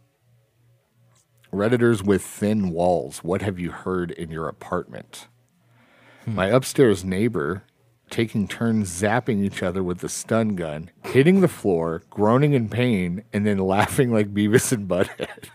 Redditors 1.52 2.02
with 2.02 2.23
thin 2.23 2.70
walls, 2.70 3.19
what 3.19 3.43
have 3.43 3.59
you 3.59 3.70
heard 3.70 4.10
in 4.10 4.31
your 4.31 4.48
apartment? 4.48 5.28
My 6.27 6.47
upstairs 6.47 7.05
neighbor 7.05 7.64
taking 8.09 8.47
turns 8.47 8.90
zapping 8.90 9.43
each 9.43 9.62
other 9.62 9.82
with 9.82 9.98
the 9.98 10.09
stun 10.09 10.55
gun, 10.55 10.90
hitting 11.05 11.40
the 11.40 11.48
floor, 11.48 12.02
groaning 12.10 12.52
in 12.52 12.69
pain, 12.69 13.24
and 13.32 13.47
then 13.47 13.59
laughing 13.59 14.12
like 14.12 14.32
Beavis 14.32 14.70
and 14.70 14.89
Butthead. 14.89 15.48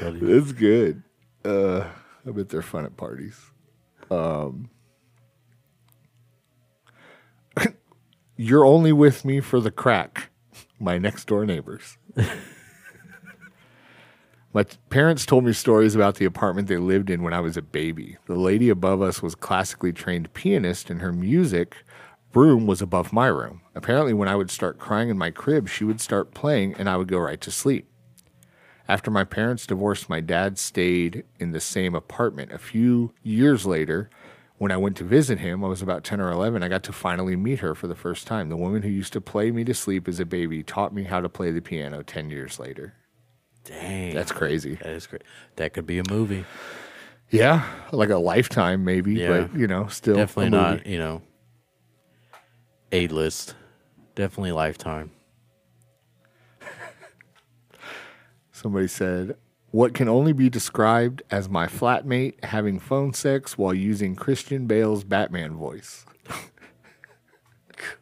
Buddy. 0.00 0.20
That's 0.20 0.52
good. 0.52 1.02
Uh, 1.44 1.84
I 2.26 2.30
bet 2.30 2.48
they're 2.48 2.62
fun 2.62 2.84
at 2.84 2.96
parties. 2.96 3.38
Um, 4.10 4.70
you're 8.38 8.64
only 8.64 8.92
with 8.92 9.24
me 9.24 9.40
for 9.40 9.60
the 9.60 9.70
crack, 9.70 10.30
my 10.78 10.96
next 10.96 11.26
door 11.26 11.44
neighbors. 11.44 11.98
My 14.54 14.62
t- 14.62 14.78
parents 14.88 15.26
told 15.26 15.44
me 15.44 15.52
stories 15.52 15.94
about 15.94 16.14
the 16.14 16.24
apartment 16.24 16.68
they 16.68 16.78
lived 16.78 17.10
in 17.10 17.22
when 17.22 17.34
I 17.34 17.40
was 17.40 17.58
a 17.58 17.62
baby. 17.62 18.16
The 18.24 18.34
lady 18.34 18.70
above 18.70 19.02
us 19.02 19.22
was 19.22 19.34
classically 19.34 19.92
trained 19.92 20.32
pianist, 20.32 20.88
and 20.88 21.02
her 21.02 21.12
music 21.12 21.84
room 22.32 22.66
was 22.66 22.80
above 22.80 23.12
my 23.12 23.26
room. 23.26 23.60
Apparently, 23.74 24.14
when 24.14 24.28
I 24.28 24.36
would 24.36 24.50
start 24.50 24.78
crying 24.78 25.10
in 25.10 25.18
my 25.18 25.30
crib, 25.30 25.68
she 25.68 25.84
would 25.84 26.00
start 26.00 26.32
playing, 26.32 26.74
and 26.78 26.88
I 26.88 26.96
would 26.96 27.08
go 27.08 27.18
right 27.18 27.40
to 27.42 27.50
sleep. 27.50 27.90
After 28.88 29.10
my 29.10 29.24
parents 29.24 29.66
divorced, 29.66 30.08
my 30.08 30.20
dad 30.20 30.58
stayed 30.58 31.24
in 31.38 31.52
the 31.52 31.60
same 31.60 31.94
apartment. 31.94 32.50
A 32.50 32.58
few 32.58 33.12
years 33.22 33.66
later, 33.66 34.08
When 34.58 34.72
I 34.72 34.76
went 34.76 34.96
to 34.96 35.04
visit 35.04 35.38
him, 35.38 35.64
I 35.64 35.68
was 35.68 35.82
about 35.82 36.02
10 36.02 36.20
or 36.20 36.30
11. 36.32 36.62
I 36.64 36.68
got 36.68 36.82
to 36.84 36.92
finally 36.92 37.36
meet 37.36 37.60
her 37.60 37.74
for 37.76 37.86
the 37.86 37.94
first 37.94 38.26
time. 38.26 38.48
The 38.48 38.56
woman 38.56 38.82
who 38.82 38.88
used 38.88 39.12
to 39.12 39.20
play 39.20 39.52
me 39.52 39.62
to 39.64 39.72
sleep 39.72 40.08
as 40.08 40.18
a 40.18 40.24
baby 40.26 40.64
taught 40.64 40.92
me 40.92 41.04
how 41.04 41.20
to 41.20 41.28
play 41.28 41.52
the 41.52 41.60
piano 41.60 42.02
10 42.02 42.28
years 42.30 42.58
later. 42.58 42.94
Dang, 43.64 44.14
That's 44.14 44.32
crazy. 44.32 44.74
that 44.76 44.86
is 44.90 45.06
great. 45.06 45.22
That 45.56 45.74
could 45.74 45.86
be 45.86 45.98
a 45.98 46.02
movie. 46.10 46.44
Yeah, 47.30 47.64
like 47.92 48.08
a 48.08 48.16
lifetime 48.16 48.84
maybe, 48.84 49.14
Yeah. 49.14 49.28
but 49.46 49.54
you 49.54 49.66
know, 49.66 49.86
still 49.88 50.16
Definitely 50.16 50.50
not. 50.50 50.86
You 50.86 50.98
know, 50.98 51.22
a 52.90 53.06
list. 53.08 53.54
Definitely 54.14 54.52
lifetime. 54.52 55.10
Somebody 58.52 58.88
said, 58.88 59.36
"What 59.70 59.94
can 59.94 60.08
only 60.08 60.32
be 60.32 60.48
described 60.48 61.22
as 61.30 61.48
my 61.48 61.66
flatmate 61.66 62.42
having 62.44 62.78
phone 62.78 63.12
sex 63.12 63.56
while 63.58 63.74
using 63.74 64.14
Christian 64.16 64.66
Bale's 64.66 65.04
Batman 65.04 65.54
voice." 65.56 66.04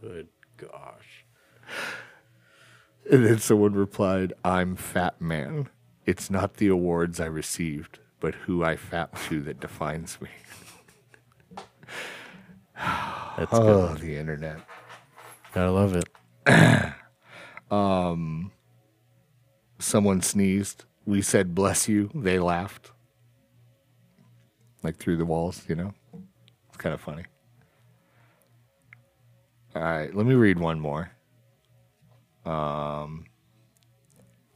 Good 0.01 0.28
gosh. 0.56 1.24
And 3.10 3.24
then 3.26 3.38
someone 3.38 3.74
replied, 3.74 4.32
"I'm 4.44 4.74
Fat 4.76 5.20
Man. 5.20 5.68
It's 6.06 6.30
not 6.30 6.55
the 6.55 6.68
awards 6.68 7.20
I 7.20 7.26
received, 7.26 7.98
but 8.20 8.34
who 8.34 8.64
I 8.64 8.76
fap 8.76 9.10
to 9.28 9.40
that 9.43 9.60
defines 9.60 10.18
me." 10.20 10.28
That's 13.36 13.52
Oh, 13.52 13.88
good. 13.93 13.98
the 14.02 14.16
internet. 14.16 14.60
Gotta 15.52 15.70
love 15.70 15.94
it. 15.97 16.09
um, 17.70 18.51
Someone 19.78 20.22
sneezed. 20.22 20.86
We 21.07 21.23
said, 21.23 21.55
"Bless 21.55 21.89
you." 21.89 22.11
They 22.15 22.39
laughed, 22.39 22.91
like 24.83 24.97
through 24.97 25.16
the 25.16 25.24
walls. 25.24 25.65
You 25.69 25.77
know, 25.77 25.95
it's 26.69 26.77
kind 26.77 26.93
of 26.95 27.01
funny. 27.01 27.24
All 29.74 29.83
right, 29.83 30.15
let 30.15 30.27
me 30.27 30.35
read 30.35 30.59
one 30.59 30.81
more. 30.81 31.11
Um, 32.45 33.27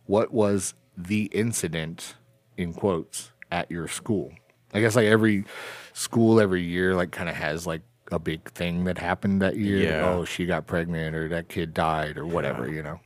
what 0.06 0.32
was 0.32 0.74
the 0.96 1.24
incident 1.26 2.14
in 2.56 2.72
quotes 2.72 3.30
at 3.52 3.70
your 3.70 3.86
school? 3.86 4.32
I 4.72 4.80
guess 4.80 4.96
like 4.96 5.06
every 5.06 5.44
school 5.92 6.40
every 6.40 6.62
year 6.62 6.94
like 6.94 7.10
kind 7.10 7.28
of 7.28 7.36
has 7.36 7.66
like 7.66 7.82
a 8.12 8.18
big 8.18 8.50
thing 8.52 8.84
that 8.84 8.98
happened 8.98 9.42
that 9.42 9.56
year. 9.56 9.78
Yeah. 9.78 10.08
Oh, 10.08 10.24
she 10.24 10.46
got 10.46 10.66
pregnant 10.66 11.14
or 11.14 11.28
that 11.28 11.48
kid 11.48 11.74
died 11.74 12.16
or 12.16 12.26
whatever, 12.26 12.68
you 12.68 12.82
know. 12.82 13.00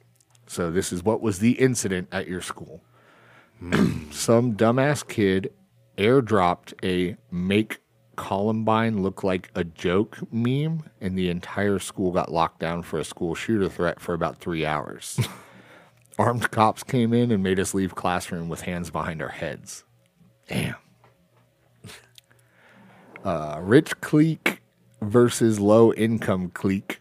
So 0.47 0.71
this 0.71 0.93
is 0.93 1.03
what 1.03 1.21
was 1.21 1.39
the 1.39 1.53
incident 1.53 2.09
at 2.13 2.29
your 2.29 2.41
school. 2.41 2.83
Some 4.11 4.55
dumbass 4.55 5.07
kid 5.07 5.53
airdropped 5.97 6.75
a 6.83 7.17
make 7.31 7.81
Columbine 8.17 9.03
look 9.03 9.25
like 9.25 9.51
a 9.55 9.65
joke 9.65 10.19
meme, 10.33 10.85
and 11.01 11.17
the 11.17 11.29
entire 11.31 11.79
school 11.79 12.13
got 12.13 12.33
locked 12.33 12.61
down 12.61 12.83
for 12.83 12.99
a 12.99 13.05
school 13.05 13.35
shooter 13.35 13.69
threat 13.69 14.01
for 14.01 14.15
about 14.15 14.39
three 14.39 14.65
hours. 14.65 15.19
Armed 16.19 16.51
cops 16.51 16.83
came 16.83 17.13
in 17.13 17.33
and 17.33 17.43
made 17.43 17.59
us 17.59 17.75
leave 17.75 17.95
classroom 17.95 18.49
with 18.49 18.63
hands 18.63 18.91
behind 18.91 19.21
our 19.23 19.29
heads. 19.29 19.85
Damn. 20.49 20.77
Uh, 23.25 23.59
rich 23.63 23.99
clique 24.03 24.61
versus 25.01 25.59
low 25.59 25.95
income 25.95 26.51
clique. 26.51 27.01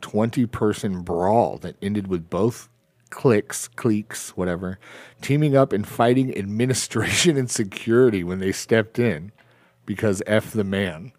20 0.00 0.46
person 0.46 1.02
brawl 1.02 1.58
that 1.58 1.76
ended 1.82 2.06
with 2.06 2.30
both 2.30 2.70
cliques, 3.10 3.68
cliques, 3.68 4.36
whatever, 4.36 4.78
teaming 5.20 5.56
up 5.56 5.72
and 5.72 5.86
fighting 5.86 6.36
administration 6.36 7.36
and 7.36 7.50
security 7.50 8.24
when 8.24 8.38
they 8.38 8.52
stepped 8.52 8.98
in 8.98 9.32
because 9.86 10.22
F 10.26 10.52
the 10.52 10.64
man. 10.64 11.12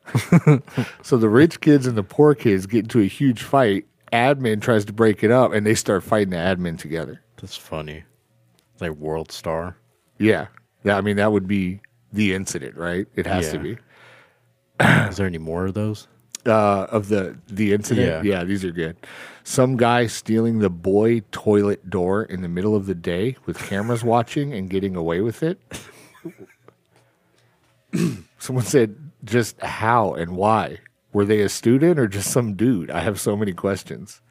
so 1.02 1.18
the 1.18 1.30
rich 1.30 1.60
kids 1.60 1.88
and 1.88 1.98
the 1.98 2.04
poor 2.04 2.36
kids 2.36 2.66
get 2.66 2.86
into 2.86 3.02
a 3.02 3.06
huge 3.06 3.42
fight. 3.42 3.86
Admin 4.14 4.62
tries 4.62 4.86
to 4.86 4.94
break 4.94 5.24
it 5.24 5.32
up 5.32 5.54
and 5.54 5.66
they 5.66 5.76
start 5.76 6.04
fighting 6.04 6.30
the 6.30 6.38
admin 6.38 6.78
together. 6.78 7.22
That's 7.38 7.56
funny. 7.56 8.04
Like 8.80 8.92
World 8.92 9.32
Star. 9.32 9.78
Yeah. 10.18 10.48
Yeah, 10.84 10.98
I 10.98 11.02
mean, 11.02 11.18
that 11.18 11.32
would 11.32 11.48
be 11.48 11.82
the 12.14 12.34
incident, 12.34 12.76
right? 12.76 13.08
It 13.16 13.26
has 13.26 13.52
to 13.52 13.60
be. 13.60 13.78
Is 14.80 15.18
there 15.18 15.28
any 15.28 15.38
more 15.38 15.66
of 15.66 15.74
those? 15.74 16.08
Uh, 16.46 16.88
of 16.90 17.10
the 17.10 17.38
the 17.48 17.74
incident. 17.74 18.26
Yeah. 18.26 18.40
Yeah. 18.40 18.44
these 18.44 18.64
are 18.66 18.72
good. 18.72 18.98
Some 19.44 19.78
guy 19.78 20.08
stealing 20.08 20.60
the 20.60 20.70
boy 20.70 21.22
toilet 21.32 21.90
door 21.90 22.24
in 22.24 22.42
the 22.42 22.48
middle 22.48 22.76
of 22.76 22.86
the 22.86 22.96
day 22.96 23.36
with 23.46 23.58
cameras 23.58 24.04
watching 24.04 24.54
and 24.54 24.70
getting 24.70 24.96
away 24.96 25.22
with 25.22 25.42
it. 25.44 25.60
Someone 28.38 28.66
said, 28.66 28.96
"Just 29.24 29.60
how 29.62 30.14
and 30.14 30.36
why 30.36 30.80
were 31.14 31.26
they 31.26 31.42
a 31.42 31.50
student 31.50 32.00
or 32.00 32.08
just 32.08 32.32
some 32.32 32.54
dude?" 32.56 32.92
I 32.92 33.00
have 33.02 33.20
so 33.20 33.36
many 33.36 33.54
questions. 33.54 34.22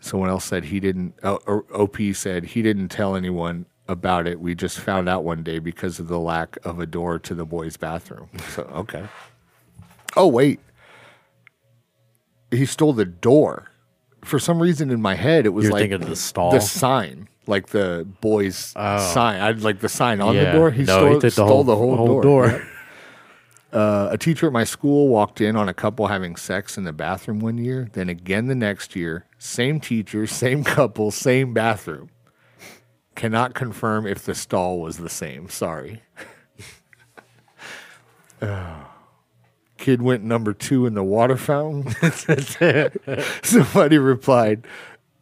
Someone 0.00 0.28
else 0.28 0.44
said 0.44 0.64
he 0.64 0.80
didn't. 0.80 1.14
Oh, 1.22 1.38
or 1.46 1.64
OP 1.72 1.96
said 2.14 2.44
he 2.44 2.62
didn't 2.62 2.88
tell 2.88 3.16
anyone 3.16 3.66
about 3.88 4.26
it. 4.26 4.40
We 4.40 4.54
just 4.54 4.78
found 4.78 5.08
out 5.08 5.24
one 5.24 5.42
day 5.42 5.58
because 5.58 5.98
of 5.98 6.08
the 6.08 6.18
lack 6.18 6.58
of 6.64 6.78
a 6.78 6.86
door 6.86 7.18
to 7.20 7.34
the 7.34 7.44
boys' 7.44 7.76
bathroom. 7.76 8.28
So 8.50 8.62
okay. 8.64 9.06
Oh 10.16 10.26
wait, 10.26 10.60
he 12.54 12.66
stole 12.66 12.92
the 12.92 13.04
door. 13.04 13.70
For 14.24 14.38
some 14.38 14.60
reason 14.60 14.90
in 14.90 15.00
my 15.02 15.14
head, 15.14 15.44
it 15.46 15.50
was 15.50 15.64
You're 15.64 15.72
like 15.72 15.82
thinking 15.82 16.02
of 16.02 16.08
the 16.08 16.16
stall? 16.16 16.50
the 16.52 16.60
sign, 16.60 17.28
like 17.46 17.68
the 17.68 18.06
boys' 18.22 18.56
sign. 18.56 19.40
I 19.40 19.50
like 19.50 19.80
the 19.80 19.88
sign 19.88 20.20
on 20.22 20.34
the 20.34 20.50
door. 20.52 20.70
He 20.70 20.84
No, 20.84 20.96
stole, 20.96 21.06
he 21.08 21.12
took 21.14 21.20
the 21.22 21.30
stole 21.30 21.48
whole- 21.48 21.64
the 21.64 21.76
whole, 21.76 21.96
whole 21.96 22.06
door. 22.06 22.22
door. 22.22 22.46
Yeah. 22.48 22.64
Uh, 23.78 24.08
a 24.12 24.18
teacher 24.18 24.46
at 24.46 24.52
my 24.52 24.62
school 24.64 25.08
walked 25.08 25.40
in 25.40 25.56
on 25.56 25.68
a 25.68 25.74
couple 25.74 26.06
having 26.06 26.36
sex 26.36 26.78
in 26.78 26.84
the 26.84 26.92
bathroom 26.92 27.40
one 27.40 27.58
year. 27.58 27.88
Then 27.92 28.08
again 28.08 28.46
the 28.46 28.54
next 28.54 28.94
year, 28.94 29.26
same 29.38 29.80
teacher, 29.80 30.26
same 30.28 30.62
couple, 30.64 31.10
same 31.10 31.52
bathroom. 31.52 32.10
Cannot 33.16 33.54
confirm 33.54 34.06
if 34.06 34.24
the 34.24 34.34
stall 34.34 34.80
was 34.80 34.98
the 34.98 35.10
same. 35.10 35.48
Sorry. 35.48 36.02
Oh. 38.42 38.90
Kid 39.84 40.00
went 40.00 40.24
number 40.24 40.54
two 40.54 40.86
in 40.86 40.94
the 40.94 41.04
water 41.04 41.36
fountain. 41.36 41.92
Somebody 43.42 43.98
replied, 43.98 44.66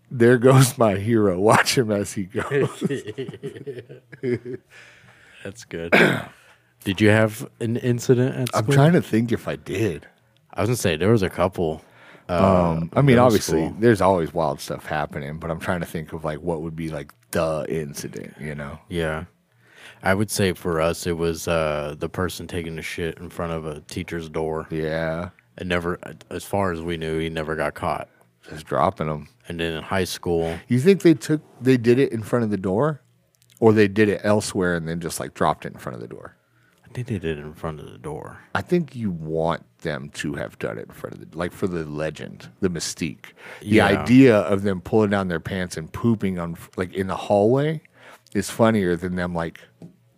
There 0.09 0.39
goes 0.39 0.79
my 0.79 0.95
hero. 0.95 1.41
Watch 1.41 1.77
him 1.77 1.91
as 1.91 2.13
he 2.13 2.23
goes. 2.27 2.71
That's 5.43 5.65
good. 5.65 5.93
Did 6.85 7.01
you 7.01 7.09
have 7.09 7.49
an 7.59 7.77
incident 7.79 8.37
at 8.37 8.49
I'm 8.55 8.63
school? 8.65 8.75
trying 8.75 8.93
to 8.93 9.03
think 9.03 9.33
if 9.33 9.49
I 9.49 9.57
did. 9.57 10.07
I 10.55 10.61
was 10.61 10.69
gonna 10.69 10.77
say 10.77 10.97
there 10.97 11.11
was 11.11 11.23
a 11.23 11.31
couple. 11.31 11.83
Uh, 12.29 12.75
Um, 12.77 12.91
I 12.93 13.01
mean, 13.01 13.07
middle 13.07 13.25
obviously, 13.27 13.67
school. 13.67 13.77
there's 13.81 14.01
always 14.01 14.33
wild 14.33 14.61
stuff 14.61 14.87
happening, 14.87 15.39
but 15.39 15.51
I'm 15.51 15.59
trying 15.59 15.81
to 15.81 15.87
think 15.87 16.13
of 16.13 16.25
like 16.25 16.39
what 16.41 16.63
would 16.63 16.77
be 16.77 16.89
like 16.89 17.13
the 17.33 17.67
incident, 17.69 18.35
you 18.41 18.55
know? 18.55 18.79
Yeah. 18.89 19.25
I 20.03 20.15
would 20.15 20.31
say 20.31 20.53
for 20.53 20.81
us 20.81 21.07
it 21.07 21.17
was 21.17 21.47
uh, 21.47 21.95
the 21.99 22.09
person 22.09 22.47
taking 22.47 22.79
a 22.79 22.83
shit 22.83 23.19
in 23.19 23.31
front 23.31 23.53
of 23.53 23.67
a 23.67 23.81
teacher's 23.83 24.29
door. 24.29 24.67
Yeah, 24.71 25.31
And 25.59 25.69
never 25.69 25.99
as 26.31 26.45
far 26.45 26.73
as 26.73 26.81
we 26.83 26.97
knew, 26.97 27.19
he 27.19 27.29
never 27.31 27.55
got 27.57 27.75
caught. 27.75 28.09
just 28.49 28.67
dropping 28.67 29.07
them. 29.07 29.29
And 29.49 29.61
then 29.61 29.75
in 29.75 29.83
high 29.83 30.05
school, 30.05 30.59
You 30.69 30.81
think 30.81 31.03
they 31.03 31.15
took, 31.15 31.41
they 31.61 31.77
did 31.77 31.99
it 31.99 32.13
in 32.13 32.23
front 32.23 32.45
of 32.45 32.51
the 32.51 32.57
door, 32.57 33.01
or 33.61 33.73
they 33.73 33.87
did 33.89 34.09
it 34.09 34.21
elsewhere 34.25 34.75
and 34.75 34.89
then 34.89 35.01
just 35.01 35.21
like 35.21 35.35
dropped 35.35 35.65
it 35.67 35.73
in 35.73 35.79
front 35.79 35.95
of 35.95 36.01
the 36.03 36.09
door? 36.09 36.35
I 36.85 36.89
think 36.95 37.07
they 37.07 37.19
did 37.19 37.39
it 37.39 37.43
in 37.43 37.55
front 37.55 37.81
of 37.81 37.91
the 37.91 37.97
door. 37.99 38.39
I 38.55 38.61
think 38.61 38.95
you 38.97 39.11
want 39.13 39.63
them 39.79 40.11
to 40.15 40.35
have 40.35 40.59
done 40.59 40.79
it 40.79 40.89
in 40.89 40.95
front 40.95 41.15
of 41.15 41.31
the, 41.31 41.39
like 41.39 41.53
for 41.53 41.67
the 41.67 41.85
legend, 41.85 42.49
the 42.61 42.69
mystique. 42.69 43.27
The 43.61 43.69
Yeah. 43.77 43.87
idea 43.87 44.37
of 44.39 44.63
them 44.63 44.81
pulling 44.81 45.11
down 45.11 45.29
their 45.29 45.41
pants 45.41 45.77
and 45.77 45.91
pooping 45.93 46.39
on 46.39 46.57
like 46.77 46.93
in 46.93 47.07
the 47.07 47.17
hallway 47.17 47.81
is 48.35 48.51
funnier 48.51 48.95
than 48.97 49.17
them 49.17 49.35
like 49.35 49.61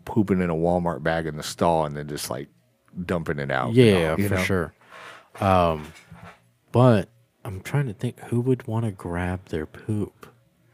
pooping 0.05 0.41
in 0.41 0.51
a 0.51 0.55
Walmart 0.55 1.03
bag 1.03 1.27
in 1.27 1.37
the 1.37 1.43
stall 1.43 1.85
and 1.87 1.97
then 1.97 2.09
just 2.09 2.31
like 2.31 2.49
dumping 3.07 3.39
it 3.39 3.51
out. 3.51 3.75
you 3.75 3.93
know, 3.93 3.99
Yeah, 4.01 4.17
you 4.17 4.29
for 4.29 4.35
know? 4.35 4.43
sure. 4.43 4.75
Um, 5.41 5.87
but 6.73 7.09
I'm 7.45 7.61
trying 7.61 7.87
to 7.87 7.93
think 7.95 8.21
who 8.21 8.41
would 8.41 8.67
want 8.67 8.85
to 8.85 8.91
grab 8.93 9.47
their 9.47 9.67
poop 9.67 10.27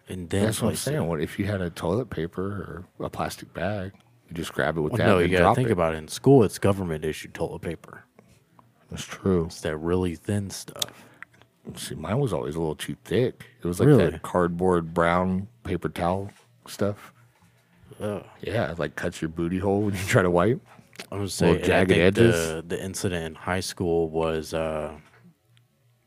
and 0.08 0.28
then 0.30 0.44
That's 0.44 0.60
what 0.60 0.68
I'm 0.68 0.70
place 0.72 0.80
it? 0.86 0.90
saying. 0.90 1.06
What 1.06 1.20
if 1.20 1.38
you 1.38 1.46
had 1.46 1.60
a 1.60 1.70
toilet 1.70 2.10
paper 2.10 2.84
or 2.98 3.04
a 3.06 3.10
plastic 3.10 3.52
bag? 3.54 3.92
You 4.28 4.34
just 4.34 4.52
grab 4.52 4.76
it 4.76 4.80
with 4.80 4.92
Well, 4.92 4.98
that 4.98 5.06
no, 5.06 5.18
you 5.18 5.28
gotta 5.36 5.54
think 5.54 5.68
it. 5.68 5.72
about 5.72 5.94
it. 5.94 5.98
In 5.98 6.08
school, 6.08 6.42
it's 6.44 6.58
government 6.58 7.04
issued 7.04 7.34
toilet 7.34 7.62
paper. 7.62 8.04
That's 8.90 9.04
true. 9.04 9.44
It's 9.46 9.60
that 9.62 9.76
really 9.76 10.14
thin 10.16 10.50
stuff. 10.50 11.04
See, 11.76 11.94
mine 11.94 12.18
was 12.18 12.32
always 12.32 12.56
a 12.56 12.58
little 12.58 12.74
too 12.74 12.96
thick. 13.04 13.44
It 13.62 13.66
was 13.66 13.78
like 13.78 13.86
Really? 13.88 14.10
that 14.10 14.22
cardboard 14.22 14.92
brown 14.94 15.46
paper 15.62 15.88
towel 15.88 16.30
stuff. 16.66 17.12
Ugh. 18.00 18.24
Yeah, 18.40 18.74
like 18.78 18.96
cuts 18.96 19.20
your 19.20 19.28
booty 19.28 19.58
hole 19.58 19.82
when 19.82 19.94
you 19.94 20.00
try 20.06 20.22
to 20.22 20.30
wipe. 20.30 20.60
I 21.12 21.16
would 21.16 21.30
say 21.30 21.50
and 21.52 21.64
I 21.64 21.66
jagged 21.66 21.90
think 21.90 22.02
edges. 22.02 22.34
The, 22.48 22.64
the 22.66 22.82
incident 22.84 23.24
in 23.24 23.34
high 23.34 23.60
school 23.60 24.08
was, 24.10 24.52
uh, 24.54 24.92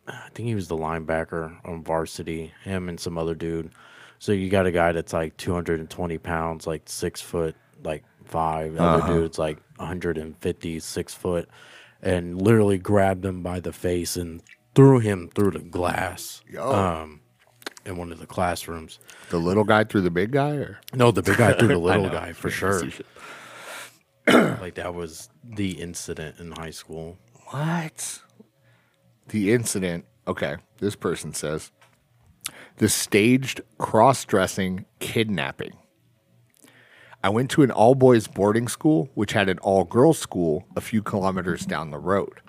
I 0.08 0.30
think 0.34 0.48
he 0.48 0.56
was 0.56 0.68
the 0.68 0.78
linebacker 0.78 1.56
on 1.66 1.84
varsity. 1.84 2.52
Him 2.64 2.90
and 2.90 3.00
some 3.00 3.18
other 3.18 3.36
dude. 3.36 3.72
So 4.20 4.32
you 4.32 4.50
got 4.50 4.66
a 4.66 4.72
guy 4.72 4.92
that's 4.92 5.14
like 5.14 5.36
220 5.38 6.18
pounds, 6.20 6.68
like 6.68 6.84
six 6.86 7.22
foot, 7.22 7.56
like 7.84 8.04
five. 8.26 8.76
The 8.76 8.84
Uh-huh. 8.84 8.98
other 9.06 9.14
dude's 9.22 9.38
like 9.40 9.60
150, 9.78 10.80
six 10.80 11.14
foot. 11.14 11.50
and 12.02 12.42
literally 12.42 12.78
grabbed 12.78 13.24
him 13.26 13.42
by 13.42 13.60
the 13.62 13.72
face 13.72 14.18
and 14.18 14.42
threw 14.76 15.00
him 15.00 15.30
through 15.34 15.52
the 15.52 15.60
glass 15.60 16.42
um, 16.60 17.22
in 17.86 17.98
one 17.98 18.12
of 18.12 18.20
the 18.20 18.26
classrooms. 18.26 19.00
The 19.30 19.38
little 19.38 19.64
guy 19.64 19.84
through 19.84 20.02
the 20.02 20.12
big 20.12 20.32
guy, 20.32 20.52
or 20.52 20.80
No, 20.94 21.12
the 21.12 21.22
big 21.22 21.38
guy 21.38 21.54
threw 21.54 21.68
the 21.68 21.78
little 21.78 22.10
guy 22.10 22.34
for 22.34 22.50
sure. 22.50 22.84
Like 24.26 24.76
that 24.76 24.94
was 24.94 25.30
the 25.44 25.82
incident 25.82 26.40
in 26.40 26.54
high 26.54 26.70
school. 26.70 27.18
What? 27.48 28.22
The 29.28 29.52
incident. 29.52 30.06
Okay, 30.26 30.56
this 30.78 30.96
person 30.96 31.34
says 31.34 31.72
the 32.78 32.88
staged 32.88 33.60
cross-dressing 33.78 34.86
kidnapping. 35.00 35.74
I 37.22 37.30
went 37.30 37.52
to 37.52 37.64
an 37.64 37.72
all-boys 37.72 38.28
boarding 38.28 38.70
school, 38.70 39.10
which 39.14 39.34
had 39.34 39.50
an 39.50 39.60
all-girls 39.60 40.20
school 40.20 40.66
a 40.78 40.82
few 40.82 41.02
kilometers 41.02 41.66
down 41.66 41.92
the 41.92 42.00
road. 42.00 42.42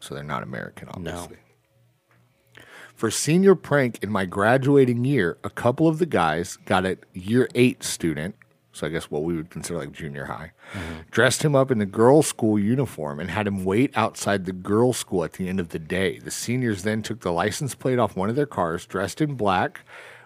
So 0.00 0.14
they're 0.14 0.24
not 0.24 0.42
American, 0.42 0.88
obviously. 0.88 1.36
For 2.98 3.12
senior 3.12 3.54
prank 3.54 4.02
in 4.02 4.10
my 4.10 4.24
graduating 4.24 5.04
year, 5.04 5.38
a 5.44 5.50
couple 5.50 5.86
of 5.86 6.00
the 6.00 6.04
guys 6.04 6.56
got 6.64 6.84
a 6.84 6.98
year 7.12 7.48
eight 7.54 7.84
student, 7.84 8.34
so 8.72 8.88
I 8.88 8.90
guess 8.90 9.08
what 9.08 9.22
we 9.22 9.36
would 9.36 9.50
consider 9.50 9.78
like 9.78 9.92
junior 9.92 10.24
high, 10.24 10.50
mm-hmm. 10.72 11.02
dressed 11.12 11.44
him 11.44 11.54
up 11.54 11.70
in 11.70 11.78
the 11.78 11.86
girls' 11.86 12.26
school 12.26 12.58
uniform 12.58 13.20
and 13.20 13.30
had 13.30 13.46
him 13.46 13.64
wait 13.64 13.96
outside 13.96 14.46
the 14.46 14.52
girls' 14.52 14.96
school 14.96 15.22
at 15.22 15.34
the 15.34 15.48
end 15.48 15.60
of 15.60 15.68
the 15.68 15.78
day. 15.78 16.18
The 16.18 16.32
seniors 16.32 16.82
then 16.82 17.02
took 17.02 17.20
the 17.20 17.30
license 17.30 17.76
plate 17.76 18.00
off 18.00 18.16
one 18.16 18.30
of 18.30 18.34
their 18.34 18.46
cars, 18.46 18.84
dressed 18.84 19.20
in 19.20 19.36
black 19.36 19.82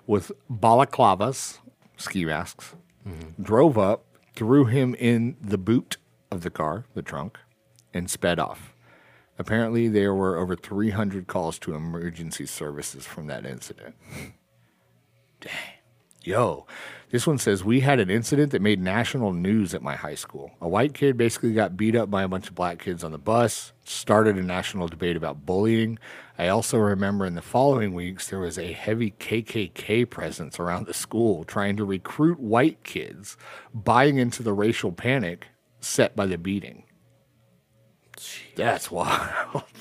with 0.07 0.33
balaclavas, 0.51 1.59
ski 1.99 2.25
masks, 2.25 2.75
mm-hmm. 3.07 3.43
drove 3.43 3.77
up, 3.77 4.07
threw 4.35 4.65
him 4.65 4.95
in 4.95 5.37
the 5.43 5.59
boot 5.59 5.99
of 6.31 6.41
the 6.41 6.49
car, 6.49 6.87
the 6.95 7.03
trunk, 7.03 7.39
and 7.93 8.09
sped 8.09 8.39
off. 8.39 8.72
Apparently, 9.39 9.89
there 9.89 10.15
were 10.15 10.37
over 10.37 10.55
300 10.55 11.27
calls 11.27 11.59
to 11.61 11.75
emergency 11.75 12.47
services 12.47 13.07
from 13.07 13.27
that 13.27 13.47
incident. 13.47 13.95
Dang. 15.41 15.53
Yo, 16.25 16.67
this 17.11 17.27
one 17.27 17.37
says 17.37 17.65
we 17.65 17.81
had 17.81 17.99
an 17.99 18.09
incident 18.09 18.53
that 18.53 18.63
made 18.63 18.81
national 18.81 19.33
news 19.33 19.75
at 19.75 19.83
my 19.83 19.97
high 19.97 20.15
school. 20.15 20.53
A 20.61 20.69
white 20.69 20.95
kid 20.95 21.17
basically 21.17 21.53
got 21.53 21.77
beat 21.77 21.97
up 21.97 22.13
by 22.13 22.23
a 22.23 22.29
bunch 22.29 22.49
of 22.49 22.55
black 22.55 22.79
kids 22.79 23.03
on 23.03 23.11
the 23.11 23.19
bus, 23.19 23.73
started 23.85 24.37
a 24.37 24.43
national 24.43 24.87
debate 24.87 25.17
about 25.17 25.45
bullying. 25.45 25.99
I 26.39 26.47
also 26.47 26.79
remember 26.79 27.27
in 27.27 27.35
the 27.35 27.43
following 27.43 27.93
weeks 27.93 28.29
there 28.29 28.39
was 28.39 28.57
a 28.57 28.73
heavy 28.73 29.11
KKK 29.19 30.09
presence 30.09 30.61
around 30.61 30.87
the 30.87 30.95
school 30.95 31.43
trying 31.43 31.77
to 31.77 31.85
recruit 31.85 32.39
white 32.39 32.85
kids, 32.85 33.37
buying 33.75 34.17
into 34.17 34.45
the 34.45 34.53
racial 34.53 34.93
panic 34.93 35.49
set 35.81 36.15
by 36.15 36.27
the 36.27 36.39
beating. 36.39 36.85
That's 38.57 38.91
wild. 38.91 39.65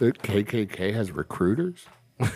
The 0.00 0.10
KKK 0.12 0.92
has 0.92 1.12
recruiters? 1.12 1.86
I 2.20 2.28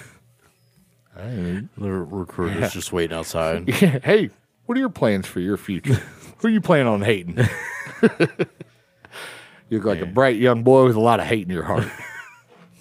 didn't 1.17 1.71
The 1.77 1.91
recruiters 1.91 2.73
just 2.73 2.93
waiting 2.93 3.17
outside. 3.17 3.69
Yeah, 3.83 3.99
hey, 3.99 4.31
what 4.67 4.79
are 4.79 4.81
your 4.81 4.89
plans 4.89 5.27
for 5.27 5.41
your 5.41 5.57
future? 5.57 5.95
Who 6.39 6.47
are 6.47 6.51
you 6.53 6.61
planning 6.61 6.87
on 6.87 7.03
hating? 7.03 7.37
you 9.69 9.79
look 9.79 9.85
like 9.87 10.01
a 10.01 10.07
bright 10.07 10.37
young 10.37 10.63
boy 10.63 10.85
with 10.85 10.95
a 10.95 11.01
lot 11.01 11.19
of 11.19 11.27
hate 11.27 11.47
in 11.49 11.53
your 11.53 11.65
heart. 11.65 11.89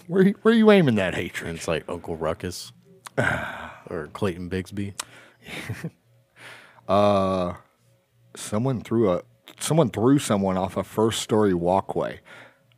where, 0.06 0.28
you- 0.28 0.36
where 0.44 0.54
are 0.54 0.58
you 0.58 0.70
aiming 0.70 0.94
that 0.96 1.16
hatred? 1.16 1.50
And 1.50 1.58
it's 1.58 1.68
like 1.68 1.84
Uncle 1.90 2.16
Ruckus 2.16 2.72
or 3.18 4.10
Clayton 4.14 4.48
Bigsby. 4.50 4.94
Uh, 6.88 7.54
someone 8.36 8.82
threw 8.82 9.12
a 9.12 9.24
someone 9.60 9.90
threw 9.90 10.20
someone 10.20 10.58
off 10.58 10.78
a 10.78 10.84
first 10.84 11.22
story 11.22 11.54
walkway. 11.54 12.20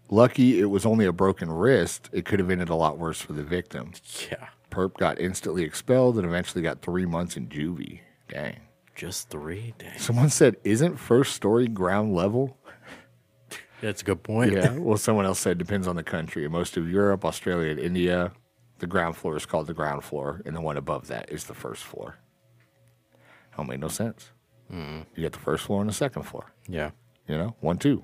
Lucky 0.10 0.60
it 0.60 0.66
was 0.66 0.86
only 0.86 1.06
a 1.06 1.14
broken 1.14 1.52
wrist. 1.52 2.10
It 2.12 2.26
could 2.26 2.40
have 2.40 2.50
ended 2.50 2.70
a 2.70 2.76
lot 2.76 2.98
worse 2.98 3.22
for 3.22 3.34
the 3.34 3.44
victim. 3.44 3.94
Yeah. 4.32 4.48
Perp 4.72 4.96
got 4.96 5.20
instantly 5.20 5.64
expelled 5.64 6.18
and 6.18 6.26
eventually 6.26 6.62
got 6.62 6.82
three 6.82 7.06
months 7.06 7.38
in 7.38 7.48
juvie. 7.48 8.02
Dang. 8.28 8.58
Just 8.96 9.30
three? 9.30 9.74
Dang. 9.78 9.98
Someone 9.98 10.30
said, 10.30 10.58
"Isn't 10.64 10.98
first 10.98 11.34
story 11.34 11.68
ground 11.68 12.14
level?" 12.14 12.58
That's 13.82 14.02
a 14.02 14.06
good 14.06 14.24
point. 14.24 14.52
Yeah. 14.54 14.78
Well, 14.78 14.98
someone 14.98 15.26
else 15.26 15.40
said 15.40 15.58
depends 15.58 15.88
on 15.88 15.96
the 15.96 16.04
country. 16.04 16.44
In 16.44 16.52
most 16.52 16.76
of 16.76 16.90
Europe, 16.90 17.24
Australia, 17.24 17.72
and 17.72 17.80
India, 17.80 18.34
the 18.80 18.88
ground 18.88 19.16
floor 19.16 19.38
is 19.38 19.46
called 19.46 19.68
the 19.68 19.74
ground 19.74 20.04
floor, 20.04 20.42
and 20.46 20.56
the 20.56 20.62
one 20.62 20.76
above 20.76 21.08
that 21.08 21.32
is 21.32 21.46
the 21.46 21.54
first 21.54 21.84
floor. 21.84 22.18
Don't 23.56 23.70
make 23.70 23.80
no 23.80 23.88
sense. 23.88 24.32
You 24.70 25.06
get 25.18 25.34
the 25.34 25.40
first 25.40 25.66
floor 25.66 25.82
and 25.82 25.90
the 25.90 25.94
second 25.94 26.24
floor. 26.24 26.52
yeah. 26.68 26.92
You 27.28 27.38
know, 27.38 27.56
one, 27.60 27.78
two. 27.78 28.04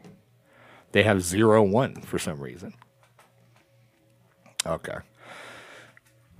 They 0.92 1.02
have 1.02 1.22
zero, 1.24 1.64
one 1.64 1.96
for 2.02 2.20
some 2.20 2.40
reason. 2.40 2.76
Okay. 4.68 4.98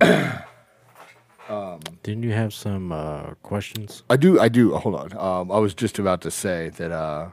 um, 1.48 1.80
Didn't 2.02 2.22
you 2.22 2.32
have 2.32 2.54
some 2.54 2.92
uh, 2.92 3.34
questions? 3.42 4.04
I 4.08 4.16
do. 4.16 4.38
I 4.38 4.48
do. 4.48 4.74
Hold 4.76 4.94
on. 4.94 5.16
Um, 5.18 5.50
I 5.50 5.58
was 5.58 5.74
just 5.74 5.98
about 5.98 6.20
to 6.22 6.30
say 6.30 6.70
that 6.76 6.92
uh, 6.92 7.30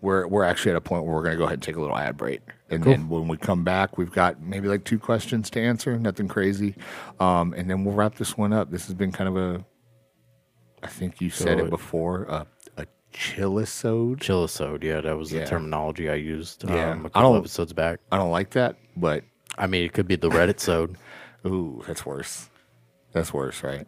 we're 0.00 0.26
we're 0.26 0.44
actually 0.44 0.70
at 0.70 0.76
a 0.76 0.80
point 0.80 1.04
where 1.04 1.14
we're 1.14 1.22
going 1.22 1.34
to 1.34 1.38
go 1.38 1.44
ahead 1.44 1.54
and 1.54 1.62
take 1.62 1.76
a 1.76 1.80
little 1.80 1.96
ad 1.96 2.16
break, 2.16 2.40
and 2.70 2.82
then 2.84 3.08
when 3.08 3.28
we 3.28 3.36
come 3.36 3.62
back, 3.64 3.98
we've 3.98 4.12
got 4.12 4.40
maybe 4.42 4.68
like 4.68 4.84
two 4.84 4.98
questions 4.98 5.50
to 5.50 5.60
answer, 5.60 5.98
nothing 5.98 6.28
crazy, 6.28 6.74
um, 7.20 7.52
and 7.54 7.68
then 7.68 7.84
we'll 7.84 7.94
wrap 7.94 8.14
this 8.16 8.36
one 8.38 8.52
up. 8.52 8.70
This 8.70 8.86
has 8.86 8.94
been 8.94 9.12
kind 9.12 9.28
of 9.28 9.36
a, 9.36 9.64
I 10.84 10.88
think 10.88 11.20
you 11.20 11.30
said 11.30 11.58
So 11.58 11.64
it 11.64 11.70
before, 11.70 12.24
a 12.24 12.46
a 12.76 12.86
chillisode. 13.12 14.18
Chillisode, 14.18 14.82
yeah, 14.84 15.00
that 15.00 15.16
was 15.16 15.32
Yeah. 15.32 15.40
the 15.40 15.46
terminology 15.46 16.08
I 16.10 16.14
used 16.14 16.64
Yeah. 16.68 16.90
um, 16.92 17.04
a 17.04 17.06
I 17.06 17.08
couple 17.10 17.22
don't- 17.32 17.38
episodes 17.40 17.72
back. 17.72 18.00
I 18.12 18.16
don't 18.18 18.30
like 18.30 18.50
that, 18.50 18.76
but 18.96 19.24
I 19.56 19.66
mean, 19.66 19.84
it 19.84 19.92
could 19.92 20.06
be 20.08 20.16
the 20.16 20.28
Reddit 20.30 20.60
sode. 20.60 20.96
ooh, 21.46 21.82
that's 21.86 22.04
worse. 22.04 22.50
That's 23.12 23.32
worse, 23.32 23.62
right? 23.62 23.86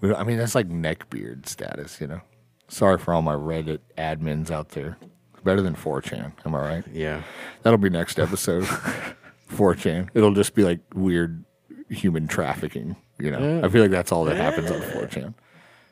We 0.00 0.08
don't- 0.08 0.18
I 0.18 0.24
mean, 0.24 0.38
that's 0.38 0.54
like 0.54 0.68
neckbeard 0.68 1.46
status, 1.46 2.00
you 2.00 2.06
know. 2.06 2.20
Sorry 2.68 2.96
for 2.98 3.12
all 3.12 3.22
my 3.22 3.34
Reddit 3.34 3.80
admins 3.98 4.50
out 4.50 4.70
there. 4.70 4.96
Better 5.44 5.60
than 5.60 5.74
4chan, 5.74 6.32
am 6.46 6.54
I 6.54 6.60
right? 6.60 6.84
Yeah. 6.92 7.22
That'll 7.62 7.76
be 7.78 7.90
next 7.90 8.18
episode. 8.20 8.64
4chan. 9.50 10.08
It'll 10.14 10.32
just 10.34 10.54
be 10.54 10.62
like 10.62 10.80
weird 10.94 11.44
human 11.90 12.26
trafficking. 12.28 12.96
You 13.18 13.30
know. 13.32 13.60
I 13.64 13.68
feel 13.68 13.82
like 13.82 13.90
that's 13.90 14.10
all 14.12 14.24
that 14.24 14.36
happens 14.36 14.70
on 14.70 14.80
4chan. 14.80 15.34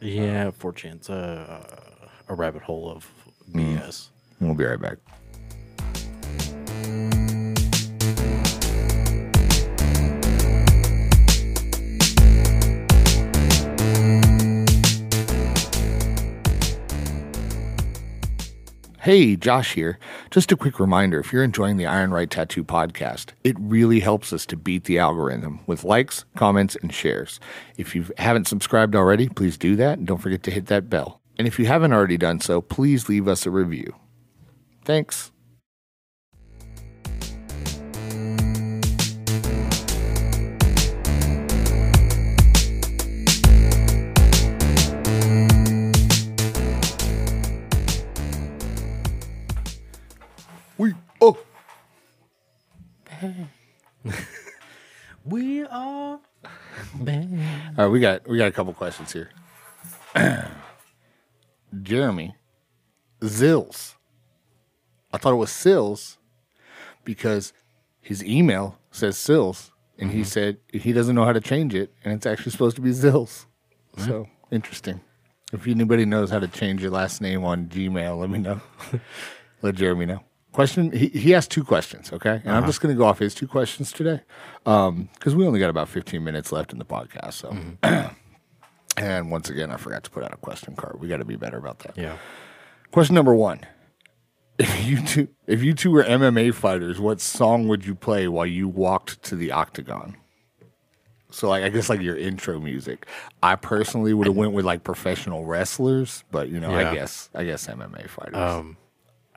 Yeah, 0.00 0.48
uh, 0.48 0.50
4chan's 0.52 1.08
a, 1.08 1.14
uh, 1.14 2.08
a 2.28 2.34
rabbit 2.34 2.62
hole 2.62 2.90
of 2.90 3.06
BS. 3.52 3.86
Mm. 3.86 4.08
We'll 4.40 4.54
be 4.54 4.64
right 4.64 4.80
back. 4.80 4.98
Hey, 19.10 19.34
Josh 19.34 19.72
here. 19.72 19.98
Just 20.30 20.52
a 20.52 20.56
quick 20.56 20.78
reminder 20.78 21.18
if 21.18 21.32
you're 21.32 21.42
enjoying 21.42 21.78
the 21.78 21.86
Iron 21.86 22.12
Rite 22.12 22.30
Tattoo 22.30 22.62
podcast, 22.62 23.30
it 23.42 23.56
really 23.58 23.98
helps 23.98 24.32
us 24.32 24.46
to 24.46 24.56
beat 24.56 24.84
the 24.84 25.00
algorithm 25.00 25.58
with 25.66 25.82
likes, 25.82 26.24
comments, 26.36 26.76
and 26.80 26.94
shares. 26.94 27.40
If 27.76 27.96
you 27.96 28.06
haven't 28.18 28.46
subscribed 28.46 28.94
already, 28.94 29.28
please 29.28 29.58
do 29.58 29.74
that 29.74 29.98
and 29.98 30.06
don't 30.06 30.22
forget 30.22 30.44
to 30.44 30.52
hit 30.52 30.66
that 30.66 30.88
bell. 30.88 31.20
And 31.36 31.48
if 31.48 31.58
you 31.58 31.66
haven't 31.66 31.92
already 31.92 32.18
done 32.18 32.38
so, 32.38 32.60
please 32.60 33.08
leave 33.08 33.26
us 33.26 33.46
a 33.46 33.50
review. 33.50 33.96
Thanks. 34.84 35.32
All 57.78 57.84
right, 57.84 57.92
we 57.92 58.00
got 58.00 58.26
we 58.28 58.38
got 58.38 58.48
a 58.48 58.52
couple 58.52 58.72
questions 58.72 59.12
here. 59.12 59.30
Jeremy 61.82 62.34
Zills. 63.20 63.94
I 65.12 65.18
thought 65.18 65.32
it 65.32 65.36
was 65.36 65.52
Sills 65.52 66.18
because 67.04 67.52
his 68.00 68.24
email 68.24 68.78
says 68.90 69.16
Sills, 69.16 69.72
and 69.98 70.10
he 70.10 70.20
mm-hmm. 70.20 70.24
said 70.24 70.58
he 70.72 70.92
doesn't 70.92 71.14
know 71.14 71.24
how 71.24 71.32
to 71.32 71.40
change 71.40 71.74
it, 71.74 71.92
and 72.04 72.12
it's 72.12 72.26
actually 72.26 72.52
supposed 72.52 72.76
to 72.76 72.82
be 72.82 72.90
Zills. 72.90 73.46
Mm-hmm. 73.96 74.04
So 74.08 74.28
interesting. 74.50 75.00
If 75.52 75.66
anybody 75.66 76.04
knows 76.04 76.30
how 76.30 76.38
to 76.38 76.48
change 76.48 76.82
your 76.82 76.90
last 76.90 77.20
name 77.20 77.44
on 77.44 77.66
Gmail, 77.66 78.18
let 78.18 78.30
me 78.30 78.38
know. 78.38 78.60
let 79.62 79.74
Jeremy 79.74 80.06
know. 80.06 80.20
Question. 80.52 80.90
He, 80.90 81.08
he 81.08 81.34
asked 81.34 81.50
two 81.50 81.64
questions. 81.64 82.12
Okay, 82.12 82.40
and 82.44 82.50
I'm 82.50 82.58
uh-huh. 82.58 82.66
just 82.66 82.80
going 82.80 82.94
to 82.94 82.98
go 82.98 83.06
off 83.06 83.18
his 83.18 83.34
two 83.34 83.46
questions 83.46 83.92
today 83.92 84.20
um, 84.66 85.08
because 85.14 85.34
we 85.34 85.46
only 85.46 85.60
got 85.60 85.70
about 85.70 85.88
15 85.88 86.22
minutes 86.22 86.52
left 86.52 86.72
in 86.72 86.78
the 86.78 86.84
podcast. 86.84 87.34
So. 87.34 87.50
Mm-hmm. 87.50 88.14
And 88.96 89.30
once 89.30 89.48
again, 89.48 89.70
I 89.70 89.76
forgot 89.76 90.04
to 90.04 90.10
put 90.10 90.24
out 90.24 90.32
a 90.32 90.36
question 90.36 90.76
card. 90.76 91.00
We 91.00 91.08
got 91.08 91.18
to 91.18 91.24
be 91.24 91.36
better 91.36 91.56
about 91.56 91.78
that. 91.80 91.96
Yeah. 91.96 92.16
Question 92.90 93.14
number 93.14 93.34
one 93.34 93.60
if 94.58 94.86
you 94.86 95.02
two 95.04 95.28
if 95.46 95.62
you 95.62 95.72
two 95.74 95.90
were 95.90 96.04
MMA 96.04 96.52
fighters, 96.52 97.00
what 97.00 97.20
song 97.20 97.68
would 97.68 97.86
you 97.86 97.94
play 97.94 98.28
while 98.28 98.46
you 98.46 98.68
walked 98.68 99.22
to 99.24 99.36
the 99.36 99.52
octagon? 99.52 100.16
So 101.30 101.48
like 101.48 101.62
I 101.62 101.68
guess 101.68 101.88
like 101.88 102.02
your 102.02 102.16
intro 102.16 102.60
music. 102.60 103.06
I 103.42 103.54
personally 103.54 104.12
would 104.12 104.26
have 104.26 104.36
went 104.36 104.52
with 104.52 104.64
like 104.64 104.82
professional 104.82 105.46
wrestlers, 105.46 106.24
but 106.30 106.48
you 106.48 106.60
know, 106.60 106.70
Yeah. 106.70 106.90
I 106.90 106.94
guess 106.94 107.30
I 107.34 107.44
guess 107.44 107.66
MMA 107.68 108.08
fighters. 108.08 108.36
Um, 108.36 108.76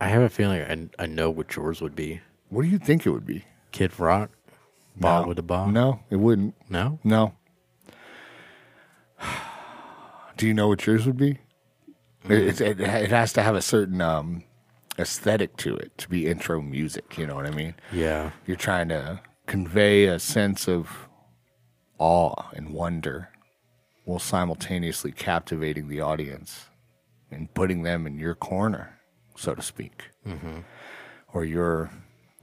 I 0.04 0.08
have 0.10 0.22
a 0.22 0.30
feeling 0.30 0.62
I, 1.00 1.04
I 1.04 1.06
know 1.06 1.30
what 1.30 1.56
yours 1.56 1.82
would 1.82 1.96
be. 1.96 2.20
what 2.50 2.64
do 2.64 2.68
you 2.68 2.78
think 2.78 3.06
it 3.06 3.10
would 3.12 3.26
be? 3.26 3.46
Kid 3.72 3.98
Rock, 4.00 4.32
Ball 4.98 5.22
No. 5.22 5.28
with 5.30 5.40
a 5.40 5.44
Ball. 5.44 5.68
No, 5.68 6.00
it 6.10 6.18
wouldn't. 6.18 6.56
no. 6.70 7.00
No. 7.04 7.34
Do 10.38 10.48
you 10.48 10.54
know 10.54 10.68
what 10.68 10.86
yours 10.86 11.06
would 11.06 11.18
be? 11.18 11.40
It, 12.28 12.60
it, 12.60 12.80
it 12.82 13.10
has 13.12 13.34
to 13.34 13.42
have 13.44 13.56
a 13.56 13.62
certain 13.62 14.02
um, 14.02 14.44
aesthetic 14.98 15.56
to 15.58 15.76
it 15.78 15.98
to 16.00 16.10
be 16.10 16.28
intro 16.28 16.62
music. 16.62 17.18
You 17.18 17.28
know 17.28 17.36
what 17.36 17.46
I 17.46 17.52
mean? 17.52 17.76
Yeah. 17.92 18.32
You're 18.48 18.58
trying 18.58 18.90
to 18.90 19.22
convey 19.46 20.06
a 20.06 20.20
sense 20.20 20.68
of 20.68 21.08
awe 22.00 22.50
and 22.54 22.70
wonder 22.72 23.30
while 24.06 24.20
simultaneously 24.20 25.12
captivating 25.12 25.88
the 25.88 26.02
audience 26.02 26.66
and 27.32 27.54
putting 27.54 27.84
them 27.84 28.06
in 28.08 28.18
your 28.18 28.36
corner, 28.36 28.93
so 29.36 29.56
to 29.56 29.62
speak, 29.62 30.10
or 31.34 31.44
your 31.46 31.90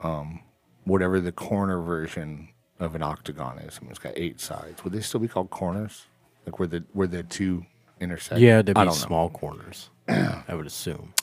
um, 0.03 0.41
whatever 0.85 1.21
the 1.21 1.33
corner 1.33 1.81
version 1.81 2.49
of 2.79 2.95
an 2.95 3.03
octagon 3.03 3.59
is. 3.59 3.79
I 3.79 3.83
mean, 3.83 3.91
it's 3.91 3.99
got 3.99 4.15
eight 4.17 4.41
sides. 4.41 4.83
Would 4.85 4.93
they 4.93 5.01
still 5.01 5.21
be 5.21 5.29
called 5.29 5.51
corners? 5.51 6.07
Like 6.47 6.59
where 6.59 6.69
the 6.69 6.85
where 6.93 7.07
the 7.07 7.23
two 7.23 7.67
intersect? 8.01 8.41
Yeah, 8.41 8.57
they'd 8.63 8.73
be 8.73 8.73
don't 8.75 8.87
know. 8.87 8.93
small 8.93 9.31
corners. 9.31 9.91
I 10.09 10.55
would 10.55 10.67
assume. 10.67 11.15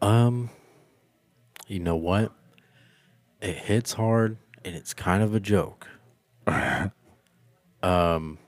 Um, 0.00 0.50
you 1.66 1.80
know 1.80 1.96
what? 1.96 2.32
It 3.40 3.56
hits 3.56 3.92
hard, 3.92 4.38
and 4.64 4.74
it's 4.74 4.94
kind 4.94 5.22
of 5.22 5.34
a 5.34 5.40
joke. 5.40 5.86
um, 7.82 8.38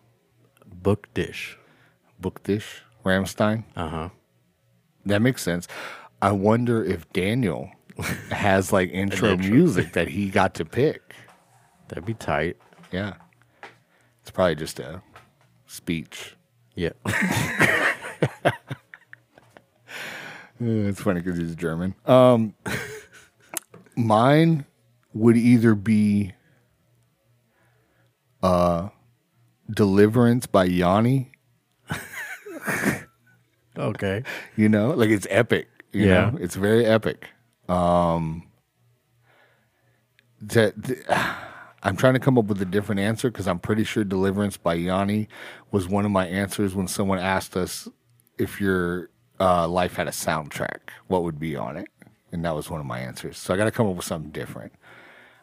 Bück 0.83 1.05
dich. 1.15 1.59
Book 2.19 2.43
dish, 2.43 2.83
Rammstein. 3.05 3.65
Uh 3.77 3.89
huh. 3.89 4.09
That 5.07 5.23
makes 5.23 5.43
sense. 5.43 5.67
I 6.23 6.33
wonder 6.33 6.85
if 6.85 7.11
Daniel 7.13 7.71
has 8.31 8.73
like 8.73 8.91
intro 8.91 9.31
intro. 9.31 9.49
music 9.51 9.93
that 9.93 10.09
he 10.09 10.29
got 10.31 10.55
to 10.55 10.65
pick. 10.65 11.15
That'd 11.89 12.05
be 12.05 12.15
tight. 12.15 12.57
Yeah. 12.93 13.15
It's 14.23 14.31
probably 14.31 14.55
just 14.57 14.79
a 14.81 15.03
speech. 15.67 16.37
Yeah. 16.75 16.91
Uh, 17.05 18.51
It's 20.63 21.01
funny 21.01 21.21
because 21.23 21.39
he's 21.39 21.57
German. 21.57 21.95
Um, 22.05 22.55
mine 23.97 24.67
would 25.15 25.39
either 25.39 25.75
be 25.75 26.35
uh, 28.43 28.91
Deliverance 29.75 30.45
by 30.47 30.65
Yanni. 30.65 31.33
okay. 33.79 34.23
You 34.55 34.69
know, 34.69 34.91
like 34.91 35.09
it's 35.09 35.27
epic. 35.31 35.70
You 35.93 36.07
Yeah. 36.07 36.31
know? 36.31 36.39
it's 36.41 36.57
very 36.57 36.85
epic. 36.87 37.29
Um, 37.69 38.45
that 40.41 40.83
th- 40.85 41.05
I'm 41.83 41.97
trying 41.97 42.13
to 42.15 42.21
come 42.21 42.37
up 42.37 42.45
with 42.47 42.61
a 42.61 42.67
different 42.67 43.01
answer 43.01 43.31
because 43.31 43.49
I'm 43.49 43.59
pretty 43.59 43.85
sure 43.85 44.05
"Deliverance" 44.05 44.57
by 44.59 44.75
Yanni 44.75 45.29
was 45.71 45.89
one 45.89 46.05
of 46.05 46.11
my 46.11 46.27
answers 46.27 46.75
when 46.75 46.87
someone 46.89 47.19
asked 47.19 47.57
us 47.57 47.89
if 48.39 48.61
your 48.61 49.09
uh, 49.39 49.67
life 49.67 49.97
had 49.97 50.07
a 50.07 50.11
soundtrack, 50.11 50.91
what 51.07 51.23
would 51.23 51.39
be 51.39 51.57
on 51.57 51.79
it, 51.79 51.89
and 52.33 52.45
that 52.45 52.55
was 52.55 52.69
one 52.69 52.81
of 52.81 52.87
my 52.87 52.99
answers. 52.99 53.39
So 53.39 53.55
I 53.55 53.57
got 53.57 53.65
to 53.65 53.71
come 53.71 53.87
up 53.87 53.97
with 53.97 54.05
something 54.05 54.31
different. 54.31 54.73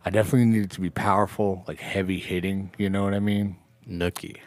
I 0.05 0.11
definitely 0.11 0.45
need 0.45 0.63
it 0.65 0.71
to 0.71 0.81
be 0.81 0.91
powerful, 0.91 1.63
like 1.67 1.79
heavy 1.79 2.19
hitting. 2.19 2.71
You 2.77 2.89
know 2.91 3.03
what 3.03 3.15
I 3.15 3.19
mean? 3.19 3.57
Nookie. 3.89 4.37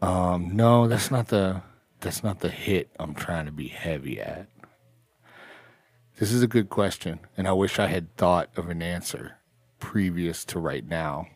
Um, 0.00 0.56
no, 0.56 0.88
that's 0.88 1.10
not 1.10 1.28
the 1.28 1.60
that's 2.00 2.22
not 2.24 2.40
the 2.40 2.48
hit 2.50 2.88
I'm 2.98 3.14
trying 3.14 3.44
to 3.46 3.52
be 3.52 3.68
heavy 3.68 4.18
at. 4.20 4.48
This 6.18 6.30
is 6.32 6.42
a 6.42 6.46
good 6.46 6.68
question, 6.68 7.20
and 7.36 7.48
I 7.48 7.52
wish 7.52 7.78
I 7.78 7.86
had 7.88 8.14
thought 8.16 8.48
of 8.56 8.68
an 8.68 8.82
answer 8.82 9.38
previous 9.80 10.44
to 10.46 10.58
right 10.60 10.86
now, 10.86 11.26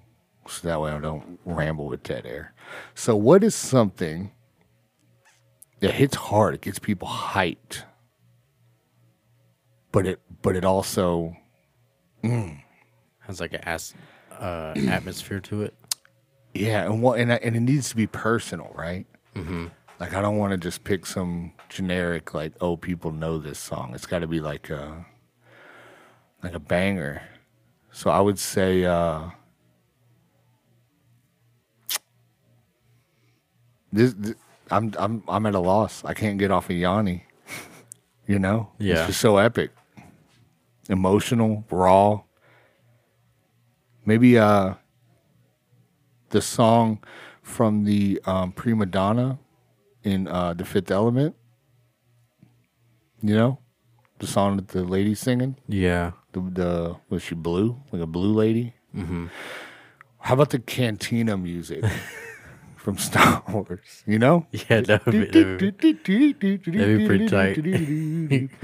so 0.46 0.66
that 0.68 0.80
way 0.80 0.92
I 0.92 1.00
don't 1.00 1.38
ramble 1.44 1.86
with 1.86 2.02
dead 2.04 2.24
air. 2.26 2.54
So, 2.94 3.16
what 3.16 3.42
is 3.42 3.54
something 3.56 4.30
that 5.80 5.94
hits 5.94 6.14
hard? 6.16 6.54
It 6.54 6.60
gets 6.60 6.78
people 6.78 7.08
hyped, 7.08 7.82
but 9.90 10.06
it 10.06 10.20
but 10.42 10.54
it 10.54 10.64
also 10.64 11.36
Has 12.22 13.40
like 13.40 13.52
an 13.54 13.60
ass, 13.64 13.94
uh, 14.38 14.74
atmosphere 14.88 15.40
to 15.40 15.62
it. 15.62 15.74
Yeah, 16.54 16.84
and 16.84 17.02
what 17.02 17.18
and 17.18 17.32
I- 17.32 17.36
and 17.42 17.56
it 17.56 17.60
needs 17.60 17.88
to 17.90 17.96
be 17.96 18.06
personal, 18.06 18.72
right? 18.76 19.06
Mm-hmm. 19.34 19.66
Like 19.98 20.14
I 20.14 20.22
don't 20.22 20.36
want 20.38 20.52
to 20.52 20.56
just 20.56 20.84
pick 20.84 21.04
some 21.04 21.52
generic 21.68 22.34
like, 22.34 22.52
oh, 22.60 22.76
people 22.76 23.12
know 23.12 23.38
this 23.38 23.58
song. 23.58 23.92
It's 23.94 24.06
got 24.06 24.20
to 24.20 24.26
be 24.26 24.40
like 24.40 24.70
a 24.70 25.06
like 26.42 26.54
a 26.54 26.60
banger. 26.60 27.22
So 27.92 28.10
I 28.10 28.20
would 28.20 28.38
say 28.38 28.84
uh 28.84 29.30
this, 33.92 34.14
th- 34.14 34.36
I'm 34.70 34.92
I'm 34.98 35.22
I'm 35.28 35.46
at 35.46 35.54
a 35.54 35.60
loss. 35.60 36.04
I 36.04 36.14
can't 36.14 36.38
get 36.38 36.50
off 36.50 36.70
of 36.70 36.76
Yanni. 36.76 37.24
You 38.26 38.38
know? 38.38 38.68
Yeah. 38.78 38.96
It's 38.96 39.06
just 39.06 39.20
so 39.22 39.38
epic. 39.38 39.70
Emotional, 40.90 41.64
raw. 41.70 42.20
Maybe 44.04 44.38
uh 44.38 44.74
the 46.30 46.42
song 46.42 47.02
from 47.42 47.84
the 47.84 48.20
um, 48.26 48.52
prima 48.52 48.86
donna 48.86 49.38
in 50.04 50.28
uh, 50.28 50.54
the 50.54 50.64
Fifth 50.64 50.90
Element. 50.90 51.34
You 53.22 53.34
know, 53.34 53.58
the 54.18 54.26
song 54.26 54.56
that 54.56 54.68
the 54.68 54.84
lady 54.84 55.14
singing. 55.14 55.56
Yeah. 55.68 56.12
The, 56.32 56.40
the 56.40 56.96
was 57.08 57.22
she 57.22 57.34
blue 57.34 57.80
like 57.92 58.02
a 58.02 58.06
blue 58.06 58.32
lady? 58.32 58.74
Mm-hmm. 58.94 59.26
How 60.20 60.34
about 60.34 60.50
the 60.50 60.58
cantina 60.58 61.36
music 61.36 61.84
from 62.76 62.98
Star 62.98 63.42
Wars? 63.48 64.02
You 64.06 64.18
know. 64.18 64.46
Yeah, 64.68 64.80
that 64.82 65.06
would 65.06 65.12
be, 65.12 65.24
that 65.26 65.60
would 65.62 65.78
be- 65.78 65.92
That'd 65.92 66.98
be 66.98 67.06
pretty 67.06 67.28
tight. 67.28 67.58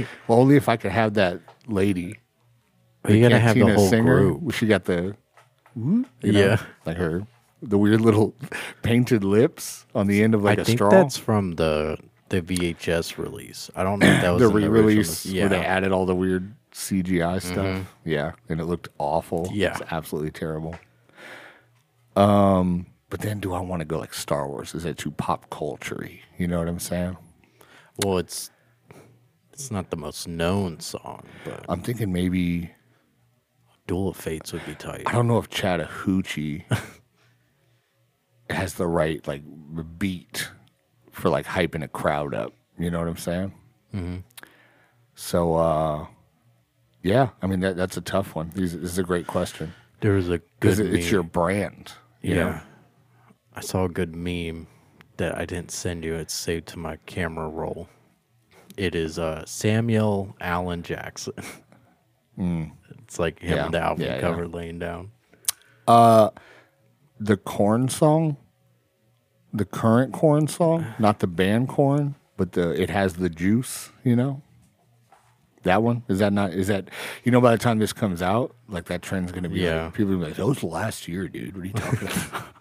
well, 0.28 0.38
only 0.40 0.56
if 0.56 0.68
I 0.68 0.76
could 0.76 0.92
have 0.92 1.14
that 1.14 1.40
lady. 1.66 2.18
you 3.08 3.20
gotta 3.22 3.38
have 3.38 3.54
the 3.54 3.74
whole 3.74 3.88
singer. 3.88 4.18
group. 4.30 4.52
She 4.54 4.66
got 4.66 4.84
the 4.84 5.16
you 5.76 6.04
know, 6.32 6.40
Yeah. 6.40 6.62
like 6.86 6.96
her 6.96 7.26
the 7.62 7.78
weird 7.78 8.00
little 8.02 8.34
painted 8.82 9.24
lips 9.24 9.86
on 9.94 10.06
the 10.06 10.22
end 10.22 10.34
of 10.34 10.42
like 10.44 10.58
I 10.58 10.62
a 10.62 10.64
think 10.64 10.78
straw. 10.78 10.90
that's 10.90 11.16
from 11.16 11.52
the 11.52 11.96
the 12.28 12.40
VHS 12.42 13.18
release. 13.18 13.70
I 13.76 13.82
don't 13.82 13.98
know 14.00 14.06
if 14.06 14.20
that 14.22 14.30
was 14.30 14.42
the 14.42 14.48
re-release 14.48 15.26
original- 15.26 15.42
where 15.42 15.48
they 15.58 15.64
Yeah. 15.64 15.74
added 15.76 15.92
all 15.92 16.06
the 16.06 16.14
weird 16.14 16.54
CGI 16.72 17.40
stuff. 17.40 17.94
Yeah, 18.04 18.32
and 18.48 18.60
it 18.60 18.64
looked 18.64 18.88
awful. 18.98 19.48
Yeah. 19.52 19.72
it's 19.78 19.82
absolutely 19.92 20.30
terrible. 20.32 20.74
Um, 22.16 22.86
but 23.10 23.20
then 23.20 23.40
do 23.40 23.52
I 23.52 23.60
want 23.60 23.80
to 23.80 23.84
go 23.84 23.98
like 23.98 24.14
Star 24.14 24.48
Wars? 24.48 24.74
Is 24.74 24.82
that 24.84 24.98
too 24.98 25.10
pop 25.10 25.50
culture-y? 25.50 26.20
You 26.38 26.46
know 26.48 26.58
what 26.58 26.68
I'm 26.68 26.78
saying? 26.80 27.16
Well, 28.02 28.18
it's 28.18 28.50
it's 29.52 29.70
not 29.70 29.90
the 29.90 29.96
most 29.96 30.26
known 30.26 30.80
song, 30.80 31.24
but 31.44 31.64
I'm 31.68 31.80
thinking 31.80 32.12
maybe 32.12 32.72
Duel 33.86 34.08
of 34.08 34.16
Fates 34.16 34.52
would 34.52 34.66
be 34.66 34.74
tight. 34.74 35.02
I 35.06 35.12
don't 35.12 35.28
know 35.28 35.38
if 35.38 35.48
Chattahoochee 35.48 36.64
has 38.50 38.74
the 38.74 38.86
right 38.86 39.26
like 39.28 39.42
beat 39.98 40.48
for 41.14 41.28
like 41.30 41.46
hyping 41.46 41.82
a 41.82 41.88
crowd 41.88 42.34
up. 42.34 42.52
You 42.78 42.90
know 42.90 42.98
what 42.98 43.08
I'm 43.08 43.16
saying? 43.16 43.54
Mm-hmm. 43.94 44.16
So, 45.14 45.54
uh, 45.56 46.06
yeah, 47.02 47.30
I 47.40 47.46
mean 47.46 47.60
that 47.60 47.76
that's 47.76 47.96
a 47.96 48.00
tough 48.00 48.34
one. 48.34 48.50
This, 48.54 48.72
this 48.72 48.82
is 48.92 48.98
a 48.98 49.02
great 49.02 49.26
question 49.26 49.72
There 50.00 50.12
was 50.12 50.28
a 50.28 50.40
good 50.60 50.80
it's 50.80 51.04
meme. 51.04 51.12
your 51.12 51.22
brand. 51.22 51.92
You 52.20 52.34
yeah. 52.34 52.42
know? 52.42 52.60
I 53.54 53.60
saw 53.60 53.84
a 53.84 53.88
good 53.88 54.16
meme 54.16 54.66
that 55.16 55.38
I 55.38 55.44
didn't 55.44 55.70
send 55.70 56.04
you. 56.04 56.14
It's 56.14 56.34
saved 56.34 56.66
to 56.68 56.78
my 56.78 56.96
camera 57.06 57.48
roll. 57.48 57.88
It 58.76 58.96
is 58.96 59.18
uh, 59.18 59.44
Samuel 59.46 60.34
Allen 60.40 60.82
Jackson. 60.82 61.34
It's 63.04 63.18
like 63.20 63.38
him. 63.38 63.56
Yeah, 63.56 63.64
on 63.66 63.70
the 63.70 63.80
album 63.80 64.04
yeah, 64.04 64.14
yeah. 64.16 64.20
cover 64.20 64.48
laying 64.48 64.80
down. 64.80 65.12
Uh, 65.86 66.30
the 67.20 67.36
corn 67.36 67.88
song, 67.88 68.36
the 69.54 69.64
current 69.64 70.12
corn 70.12 70.48
song, 70.48 70.84
not 70.98 71.20
the 71.20 71.26
band 71.26 71.68
Korn, 71.68 72.16
but 72.36 72.52
the 72.52 72.70
it 72.80 72.90
has 72.90 73.14
the 73.14 73.30
juice, 73.30 73.90
you 74.02 74.16
know? 74.16 74.42
That 75.62 75.82
one? 75.82 76.02
Is 76.08 76.18
that 76.18 76.32
not 76.32 76.52
is 76.52 76.66
that 76.68 76.88
you 77.22 77.32
know 77.32 77.40
by 77.40 77.52
the 77.52 77.58
time 77.58 77.78
this 77.78 77.92
comes 77.94 78.20
out, 78.20 78.54
like 78.68 78.84
that 78.86 79.00
trend's 79.00 79.32
gonna 79.32 79.48
be 79.48 79.60
Yeah. 79.60 79.84
like, 79.84 79.94
people 79.94 80.12
will 80.12 80.18
be 80.18 80.24
like, 80.26 80.34
That 80.34 80.46
was 80.46 80.62
last 80.62 81.08
year, 81.08 81.28
dude. 81.28 81.54
What 81.56 81.62
are 81.62 81.66
you 81.66 81.72
talking 81.72 82.08
about? 82.08 82.44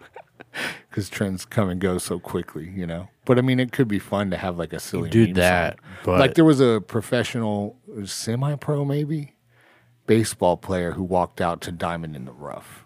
Because 0.88 1.08
trends 1.08 1.44
come 1.44 1.68
and 1.68 1.80
go 1.80 1.98
so 1.98 2.20
quickly, 2.20 2.70
you 2.72 2.86
know. 2.86 3.08
But 3.24 3.38
I 3.38 3.40
mean 3.40 3.58
it 3.58 3.72
could 3.72 3.88
be 3.88 3.98
fun 3.98 4.30
to 4.30 4.36
have 4.36 4.56
like 4.56 4.72
a 4.72 4.78
silly 4.78 5.10
Do 5.10 5.34
that, 5.34 5.80
like 6.06 6.34
there 6.34 6.44
was 6.44 6.60
a 6.60 6.80
professional 6.86 7.76
semi 8.04 8.54
pro 8.54 8.84
maybe 8.84 9.34
baseball 10.06 10.56
player 10.56 10.92
who 10.92 11.02
walked 11.02 11.40
out 11.40 11.60
to 11.62 11.72
Diamond 11.72 12.14
in 12.14 12.24
the 12.24 12.30
Rough. 12.32 12.84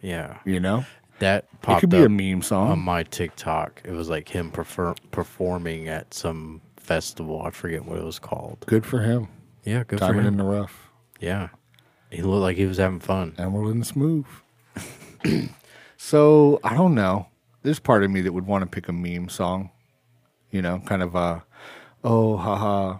Yeah, 0.00 0.38
You 0.44 0.58
know, 0.58 0.84
that 1.22 1.46
it 1.68 1.78
could 1.80 1.88
be 1.90 2.02
a 2.02 2.08
meme 2.08 2.42
song. 2.42 2.70
on 2.72 2.78
my 2.80 3.04
TikTok. 3.04 3.80
It 3.84 3.92
was 3.92 4.08
like 4.08 4.28
him 4.28 4.50
prefer- 4.50 4.94
performing 5.12 5.88
at 5.88 6.12
some 6.12 6.60
festival. 6.76 7.40
I 7.42 7.50
forget 7.50 7.84
what 7.84 7.98
it 7.98 8.04
was 8.04 8.18
called. 8.18 8.64
Good 8.66 8.84
for 8.84 9.00
him. 9.00 9.28
Yeah, 9.64 9.84
good 9.84 10.00
Diamond 10.00 10.16
for 10.16 10.20
him. 10.22 10.26
in 10.26 10.36
the 10.38 10.44
Rough. 10.44 10.90
yeah, 11.20 11.48
he 12.10 12.22
looked 12.22 12.42
like 12.42 12.56
he 12.56 12.66
was 12.66 12.78
having 12.78 12.98
fun. 13.00 13.34
Emerald 13.38 13.70
in 13.70 13.78
the 13.78 13.84
Smooth. 13.84 14.26
so 15.96 16.60
I 16.64 16.74
don't 16.74 16.94
know. 16.94 17.28
There's 17.62 17.78
part 17.78 18.02
of 18.02 18.10
me 18.10 18.20
that 18.22 18.32
would 18.32 18.46
want 18.46 18.62
to 18.62 18.66
pick 18.66 18.88
a 18.88 18.92
meme 18.92 19.28
song. 19.28 19.70
You 20.50 20.60
know, 20.60 20.82
kind 20.84 21.02
of 21.02 21.14
a, 21.14 21.44
oh, 22.02 22.36
haha, 22.36 22.98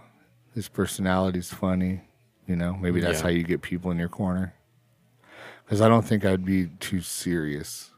his 0.55 0.69
personality's 0.69 1.51
funny. 1.51 2.01
You 2.47 2.55
know, 2.55 2.73
maybe 2.75 2.99
that's 3.01 3.19
Yeah. 3.19 3.23
how 3.23 3.29
you 3.29 3.43
get 3.43 3.61
people 3.61 3.91
in 3.91 3.99
your 3.99 4.09
corner. 4.09 4.53
Because 5.65 5.81
I 5.81 5.87
don't 5.89 6.05
think 6.05 6.25
I'd 6.25 6.45
be 6.45 6.67
too 6.79 7.01
serious 7.01 7.91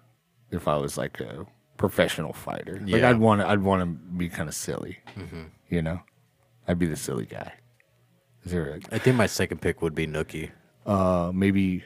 if 0.51 0.67
I 0.67 0.75
was 0.77 0.97
like 0.97 1.19
a 1.19 1.45
professional 1.77 2.33
fighter. 2.33 2.79
Like 2.85 3.01
Yeah. 3.01 3.09
I'd 3.09 3.17
want 3.19 3.41
to, 3.41 3.47
I'd 3.47 3.61
want 3.61 3.81
to 3.81 3.85
be 4.17 4.29
kind 4.29 4.47
of 4.49 4.55
silly. 4.55 4.99
You 5.69 5.81
know, 5.81 5.99
I'd 6.67 6.79
be 6.79 6.85
the 6.85 6.95
silly 6.95 7.25
guy. 7.25 7.53
Is 8.43 8.51
there 8.51 8.69
a, 8.75 8.79
I 8.95 8.99
think 8.99 9.15
my 9.17 9.25
second 9.25 9.59
pick 9.61 9.81
would 9.81 9.95
be 9.95 10.05
Nookie. 10.07 10.51
uh, 10.85 11.31
maybe 11.33 11.83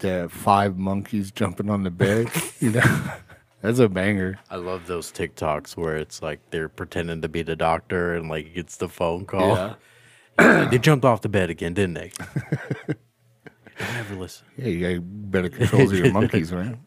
the 0.00 0.28
five 0.30 0.76
monkeys 0.76 1.30
jumping 1.30 1.70
on 1.70 1.84
the 1.84 1.90
bed. 1.90 2.28
you 2.60 2.70
know, 2.72 3.02
that's 3.60 3.78
a 3.78 3.88
banger. 3.88 4.38
I 4.50 4.56
love 4.56 4.86
those 4.86 5.12
TikToks 5.12 5.76
where 5.76 5.96
it's 5.96 6.20
like 6.22 6.40
they're 6.50 6.68
pretending 6.68 7.22
to 7.22 7.28
be 7.28 7.42
the 7.42 7.54
doctor 7.56 8.14
and 8.14 8.28
like 8.28 8.52
gets 8.54 8.76
the 8.76 8.88
phone 8.88 9.24
call. 9.26 9.76
Yeah, 10.38 10.64
they 10.70 10.78
jumped 10.78 11.04
off 11.04 11.20
the 11.20 11.28
bed 11.28 11.50
again, 11.50 11.74
didn't 11.74 11.94
they? 11.94 12.12
Don't 13.78 14.18
listen. 14.18 14.46
yeah, 14.56 14.66
you 14.68 15.00
got 15.00 15.30
better 15.30 15.48
controls 15.48 15.92
of 15.92 15.98
your 15.98 16.12
monkeys, 16.12 16.52
man. 16.52 16.78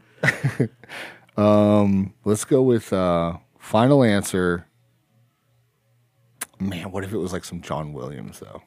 um, 1.38 2.14
let's 2.24 2.46
go 2.46 2.62
with 2.62 2.94
uh, 2.94 3.38
final 3.60 4.04
answer. 4.04 4.68
Man, 6.60 6.92
what 6.92 7.04
if 7.04 7.12
it 7.12 7.18
was 7.18 7.34
like 7.34 7.44
some 7.44 7.62
John 7.62 7.94
Williams 7.94 8.40
though? 8.40 8.62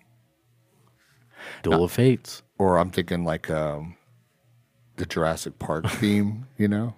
Duel 1.62 1.84
of 1.84 1.92
Fates. 1.92 2.42
Or 2.58 2.78
I'm 2.78 2.90
thinking 2.90 3.24
like 3.24 3.50
um, 3.50 3.96
the 4.96 5.06
Jurassic 5.06 5.58
Park 5.58 5.88
theme. 5.90 6.46
You 6.58 6.68
know. 6.68 6.94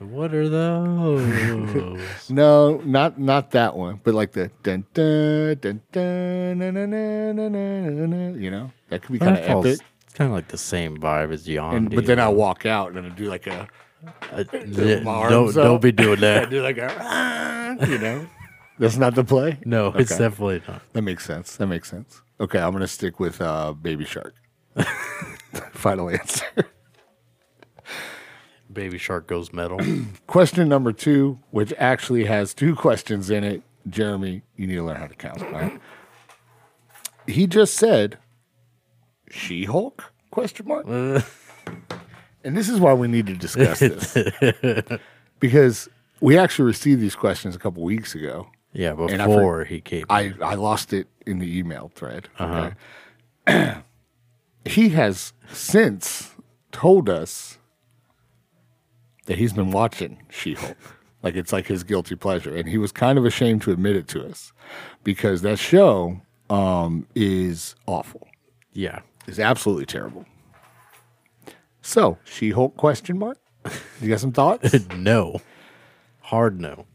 What 0.00 0.34
are 0.34 0.48
those? 0.48 2.28
No, 2.28 2.78
not 2.84 3.18
not 3.18 3.52
that 3.52 3.76
one, 3.76 4.00
but 4.02 4.12
like 4.12 4.32
the 4.32 4.50
dun 4.62 4.84
dun 4.92 5.56
dun 5.60 5.80
dun 5.92 6.58
na, 6.58 6.70
na, 6.72 6.84
na, 6.84 7.32
na, 7.32 7.48
na, 7.48 8.06
na, 8.06 8.36
you 8.36 8.50
know 8.50 8.72
that 8.88 9.02
could 9.02 9.12
be 9.12 9.18
kind 9.20 9.38
of 9.38 9.44
epic. 9.44 9.78
Kind 10.14 10.30
of 10.30 10.34
like 10.34 10.48
the 10.48 10.58
same 10.58 10.96
vibe 10.98 11.32
as 11.32 11.46
Yanni. 11.48 11.76
And, 11.76 11.94
but 11.94 12.06
then 12.06 12.18
I'll 12.20 12.34
walk 12.34 12.64
out 12.66 12.92
and 12.92 13.06
I'll 13.06 13.12
do 13.14 13.28
like 13.28 13.46
a 13.46 13.68
Uh, 14.32 14.42
don't, 14.52 15.54
don't 15.54 15.82
be 15.82 15.92
doing 15.92 16.18
I 16.18 16.20
that. 16.20 16.50
do 16.50 16.62
like 16.62 16.78
a 16.78 17.76
you 17.88 17.98
know. 17.98 18.26
That's 18.78 18.96
not 18.96 19.14
the 19.14 19.24
play. 19.24 19.58
No, 19.64 19.88
it's 19.88 20.16
definitely 20.16 20.62
not. 20.66 20.82
That 20.94 21.02
makes 21.02 21.24
sense. 21.24 21.56
That 21.56 21.66
makes 21.68 21.88
sense. 21.90 22.22
Okay, 22.40 22.58
I'm 22.58 22.72
gonna 22.72 22.86
stick 22.88 23.20
with 23.20 23.40
uh, 23.40 23.72
Baby 23.72 24.04
Shark. 24.04 24.34
Final 25.72 26.10
answer. 26.10 26.44
Baby 28.72 28.98
Shark 28.98 29.26
goes 29.28 29.52
metal. 29.52 29.78
Question 30.26 30.68
number 30.68 30.92
two, 30.92 31.38
which 31.50 31.72
actually 31.78 32.24
has 32.24 32.52
two 32.54 32.74
questions 32.74 33.30
in 33.30 33.44
it. 33.44 33.62
Jeremy, 33.88 34.42
you 34.56 34.66
need 34.66 34.74
to 34.76 34.82
learn 34.82 34.96
how 34.96 35.06
to 35.06 35.14
count. 35.14 35.40
Right. 35.42 35.80
He 37.28 37.46
just 37.46 37.74
said, 37.74 38.18
"She 39.34 39.64
Hulk?" 39.64 40.12
Question 40.30 40.66
mark. 40.66 40.86
and 42.44 42.56
this 42.56 42.68
is 42.68 42.80
why 42.80 42.92
we 42.94 43.08
need 43.08 43.26
to 43.26 43.34
discuss 43.34 43.78
this 43.80 44.16
because 45.40 45.88
we 46.20 46.36
actually 46.38 46.66
received 46.66 47.00
these 47.00 47.14
questions 47.16 47.54
a 47.54 47.58
couple 47.58 47.82
weeks 47.82 48.14
ago. 48.14 48.48
yeah, 48.72 48.92
I 48.92 48.96
for- 48.96 49.06
before 49.08 49.64
he 49.64 49.80
came. 49.80 50.06
I, 50.10 50.32
I 50.42 50.54
lost 50.54 50.92
it 50.92 51.06
in 51.26 51.38
the 51.38 51.58
email 51.58 51.90
thread. 51.94 52.28
Okay. 52.40 53.74
he 54.64 54.88
has 54.90 55.32
since 55.52 56.30
told 56.72 57.08
us 57.08 57.58
that 59.26 59.38
he's 59.38 59.52
been 59.52 59.70
watching 59.70 60.22
She 60.30 60.54
Hulk. 60.54 60.76
like 61.22 61.36
it's 61.36 61.52
like 61.52 61.66
his 61.66 61.84
guilty 61.84 62.16
pleasure. 62.16 62.54
And 62.54 62.68
he 62.68 62.78
was 62.78 62.90
kind 62.92 63.18
of 63.18 63.24
ashamed 63.24 63.62
to 63.62 63.70
admit 63.72 63.96
it 63.96 64.08
to 64.08 64.26
us 64.26 64.52
because 65.02 65.42
that 65.42 65.58
show 65.58 66.20
um, 66.50 67.06
is 67.14 67.74
awful. 67.86 68.26
yeah. 68.72 69.00
It's 69.26 69.38
absolutely 69.38 69.86
terrible. 69.86 70.24
So, 71.82 72.18
She 72.24 72.50
Hulk 72.50 72.76
question 72.76 73.18
mark? 73.18 73.38
You 74.00 74.08
got 74.08 74.20
some 74.20 74.32
thoughts? 74.32 74.88
no. 74.96 75.40
Hard 76.20 76.60
no. 76.60 76.86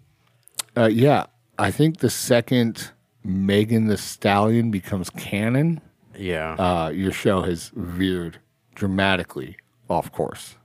Uh, 0.78 0.86
yeah, 0.92 1.26
I 1.58 1.72
think 1.72 1.98
the 1.98 2.10
second 2.10 2.92
Megan 3.24 3.88
Thee 3.88 3.98
Stallion 3.98 4.72
becomes 4.72 5.10
canon, 5.10 5.82
Yeah. 6.18 6.54
uh, 6.54 6.90
your 6.90 7.12
show 7.12 7.42
has 7.42 7.72
veered 7.76 8.40
dramatically 8.76 9.58
off 9.90 10.12
course. 10.12 10.56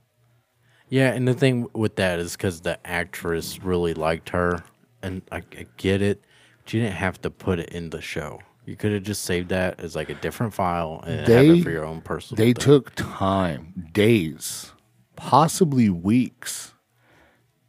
Yeah, 0.89 1.11
and 1.11 1.27
the 1.27 1.33
thing 1.33 1.67
with 1.73 1.95
that 1.95 2.19
is 2.19 2.33
because 2.33 2.61
the 2.61 2.79
actress 2.87 3.61
really 3.63 3.93
liked 3.95 4.29
her, 4.29 4.63
and 5.01 5.23
I, 5.31 5.37
I 5.37 5.65
get 5.77 6.01
it. 6.01 6.23
But 6.63 6.73
you 6.73 6.81
didn't 6.81 6.95
have 6.95 7.19
to 7.23 7.29
put 7.31 7.59
it 7.59 7.69
in 7.69 7.89
the 7.89 8.01
show. 8.01 8.39
You 8.65 8.75
could 8.75 8.93
have 8.93 9.03
just 9.03 9.23
saved 9.23 9.49
that 9.49 9.79
as 9.79 9.95
like 9.95 10.09
a 10.09 10.15
different 10.15 10.53
file 10.53 11.03
and 11.05 11.27
have 11.27 11.45
it 11.45 11.63
for 11.63 11.69
your 11.69 11.85
own 11.85 12.01
personal. 12.01 12.37
They 12.37 12.53
thing. 12.53 12.61
took 12.61 12.95
time, 12.95 13.89
days, 13.93 14.71
possibly 15.15 15.89
weeks, 15.89 16.73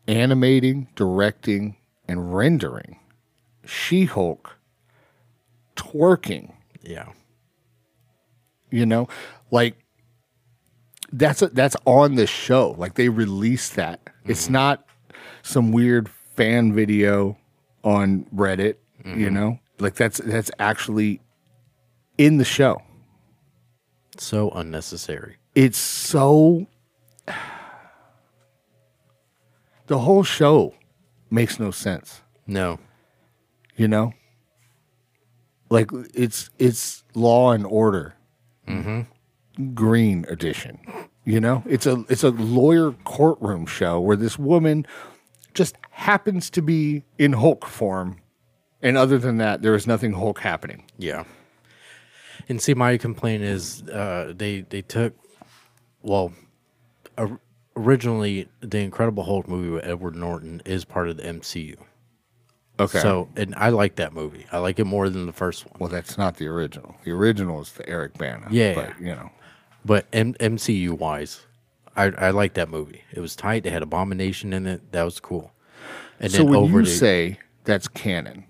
animating, 0.09 0.89
directing, 0.94 1.77
and 2.09 2.35
rendering 2.35 2.98
She 3.64 4.06
Hulk 4.06 4.56
twerking. 5.77 6.55
yeah, 6.82 7.10
You 8.70 8.86
know, 8.86 9.09
like 9.51 9.77
that's 11.12 11.43
a, 11.43 11.48
that's 11.48 11.77
on 11.85 12.14
the 12.14 12.27
show. 12.27 12.74
Like 12.78 12.94
they 12.94 13.09
released 13.10 13.77
that. 13.77 14.01
It's 14.24 14.44
mm-hmm. 14.44 14.55
not 14.55 14.89
some 15.43 15.73
weird 15.73 16.09
fan 16.09 16.73
video 16.73 17.36
on 17.85 18.24
Reddit. 18.35 18.77
You 19.05 19.12
mm-hmm. 19.12 19.35
know, 19.35 19.60
like 19.78 19.94
that's 19.94 20.19
that's 20.19 20.51
actually 20.59 21.20
in 22.19 22.39
the 22.39 22.44
show. 22.44 22.82
so 24.19 24.51
unnecessary. 24.51 25.36
It's 25.55 25.78
so. 25.78 26.66
The 29.89 29.98
whole 30.01 30.24
show 30.24 30.74
makes 31.31 31.61
no 31.61 31.70
sense. 31.70 32.20
No, 32.44 32.81
You 33.77 33.86
know, 33.86 34.15
like 35.70 35.90
it's 36.12 36.51
it's 36.59 37.05
Law 37.15 37.53
and 37.53 37.65
Order, 37.65 38.15
mm-hmm. 38.66 39.03
Green 39.74 40.24
Edition. 40.28 40.78
You 41.24 41.40
know, 41.40 41.62
it's 41.66 41.86
a 41.86 42.05
it's 42.09 42.23
a 42.24 42.31
lawyer 42.31 42.93
courtroom 43.05 43.66
show 43.66 44.01
where 44.01 44.16
this 44.16 44.39
woman 44.39 44.86
just 45.55 45.77
happens 45.90 46.51
to 46.51 46.62
be 46.62 47.03
in 47.19 47.32
Hulk 47.32 47.66
form, 47.66 48.19
and 48.87 48.97
other 48.97 49.19
than 49.19 49.37
that, 49.39 49.63
there 49.63 49.75
is 49.75 49.87
nothing 49.87 50.13
Hulk 50.13 50.41
happening. 50.41 50.85
yeah. 50.99 51.25
And 52.49 52.63
see, 52.63 52.75
my 52.75 52.97
complaint 52.97 53.43
is 53.43 53.83
uh, 53.89 54.33
they 54.37 54.61
they 54.61 54.83
took 54.83 55.15
well, 56.03 56.33
or- 57.19 57.41
originally 57.77 58.49
the 58.61 58.79
Incredible 58.79 59.25
Hulk 59.25 59.49
movie 59.49 59.69
with 59.71 59.85
Edward 59.85 60.15
Norton 60.15 60.63
is 60.65 60.85
part 60.85 61.09
of 61.09 61.17
the 61.17 61.25
MCU. 61.25 61.77
Okay, 62.79 63.01
So, 63.01 63.29
and 63.37 63.55
I 63.57 63.71
like 63.71 63.97
that 63.97 64.13
movie. 64.13 64.47
I 64.53 64.59
like 64.59 64.79
it 64.79 64.85
more 64.85 65.09
than 65.09 65.25
the 65.27 65.33
first 65.33 65.65
one. 65.65 65.75
well, 65.81 65.89
that's 65.89 66.17
not 66.19 66.37
the 66.37 66.47
original. 66.47 66.95
The 67.05 67.11
original 67.13 67.61
is 67.63 67.73
the 67.73 67.89
Eric 67.89 68.17
Bana. 68.19 68.47
Yeah. 68.51 68.75
but 68.75 69.01
you 69.01 69.07
know, 69.15 69.31
But 69.85 70.07
M- 70.13 70.35
MCU 70.35 70.91
wise, 70.97 71.47
I 71.97 72.05
I 72.11 72.31
like 72.31 72.55
that 72.55 72.69
movie. 72.71 73.03
It 73.13 73.21
was 73.21 73.35
tight. 73.35 73.65
They 73.65 73.71
had 73.71 73.83
Abomination 73.83 74.53
in 74.53 74.67
it. 74.67 74.93
That 74.93 75.03
was 75.05 75.19
cool. 75.21 75.53
And 76.21 76.31
so 76.31 76.45
when 76.45 76.71
you 76.73 76.83
the- 76.83 76.87
say 76.91 77.39
that's 77.65 77.89
canon, 77.89 78.45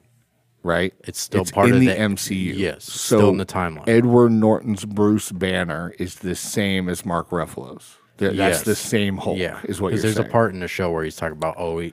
right? 0.67 0.93
It's 1.05 1.21
still 1.21 1.45
part 1.47 1.69
in 1.69 1.75
of 1.75 1.81
the, 1.81 1.87
the- 1.87 1.95
MCU. 1.95 2.57
yes, 2.57 2.85
so 2.85 3.17
still 3.19 3.29
in 3.31 3.39
the 3.39 3.47
timeline. 3.47 3.89
Edward 3.89 4.33
Norton's 4.33 4.85
Bruce 4.85 5.33
Banner 5.33 5.95
is 5.99 6.17
the 6.17 6.35
same 6.35 6.89
as 6.89 7.07
Mark 7.07 7.31
Ruffalo's. 7.31 7.97
Th- 8.19 8.35
That's 8.37 8.63
the 8.63 8.75
same 8.75 9.17
Hulk. 9.19 9.39
yeah, 9.39 9.61
is 9.65 9.81
what 9.81 9.89
you're 9.89 9.99
because 9.99 10.03
there's 10.03 10.15
saying. 10.17 10.29
a 10.29 10.31
part 10.31 10.53
in 10.55 10.61
the 10.61 10.69
show 10.69 10.91
where 10.91 11.05
he's 11.05 11.17
talking 11.17 11.37
about 11.37 11.55
oh 11.59 11.79
he 11.79 11.93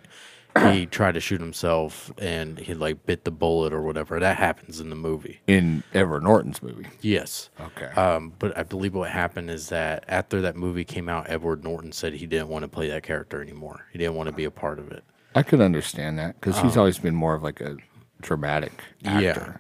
he 0.70 0.86
tried 0.86 1.14
to 1.16 1.20
shoot 1.20 1.41
himself 1.41 2.12
and 2.20 2.60
he 2.60 2.76
like 2.76 3.06
bit 3.08 3.24
the 3.26 3.32
bullet 3.32 3.74
or 3.74 3.82
whatever. 3.82 4.20
That 4.20 4.38
happens 4.38 4.80
in 4.80 4.90
the 4.91 4.95
movie. 4.95 5.41
in 5.48 5.84
Edward 5.95 6.22
Norton's 6.24 6.62
movie. 6.62 6.86
Yes. 7.02 7.50
Okay. 7.60 7.88
Um, 8.00 8.34
but 8.38 8.56
I 8.56 8.62
believe 8.64 8.94
what 8.94 9.10
happened 9.10 9.50
is 9.50 9.70
that 9.70 10.06
after 10.08 10.41
that 10.41 10.56
movie 10.56 10.84
came 10.86 11.10
out, 11.10 11.26
Edward 11.28 11.64
Norton 11.64 11.91
said 11.91 12.14
he 12.14 12.28
didn't 12.28 12.50
want 12.50 12.62
to 12.64 12.68
play 12.68 12.88
that 12.90 13.02
character 13.02 13.41
anymore. 13.41 13.88
He 13.91 13.98
didn't 13.98 14.14
want 14.14 14.28
to 14.28 14.34
be 14.34 14.44
a 14.44 14.52
part 14.52 14.78
of 14.78 14.91
it. 14.91 15.04
I 15.36 15.41
could 15.41 15.60
understand 15.60 16.20
that 16.20 16.40
because 16.40 16.60
Um, 16.60 16.66
he's 16.68 16.78
always 16.78 17.00
been 17.00 17.16
more 17.16 17.34
of 17.34 17.41
like 17.41 17.60
a 17.60 17.76
dramatic 18.24 18.84
Yeah. 19.02 19.58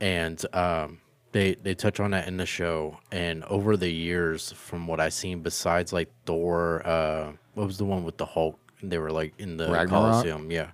and 0.00 0.44
um, 0.54 0.98
they 1.32 1.54
they 1.54 1.74
touch 1.74 1.98
on 2.00 2.10
that 2.10 2.28
in 2.28 2.36
the 2.36 2.44
show. 2.46 2.98
And 3.10 3.42
over 3.44 3.76
the 3.76 3.90
years, 3.90 4.52
from 4.52 4.86
what 4.86 5.00
I've 5.00 5.14
seen, 5.14 5.40
besides 5.40 5.92
like 5.92 6.10
Thor, 6.26 6.86
uh, 6.86 7.32
what 7.54 7.66
was 7.66 7.78
the 7.78 7.84
one 7.86 8.04
with 8.04 8.18
the 8.18 8.26
Hulk? 8.26 8.58
They 8.82 8.98
were 8.98 9.12
like 9.12 9.32
in 9.38 9.56
the 9.56 9.64
Ragnarok? 9.70 9.88
Coliseum. 10.12 10.50
Yeah, 10.50 10.72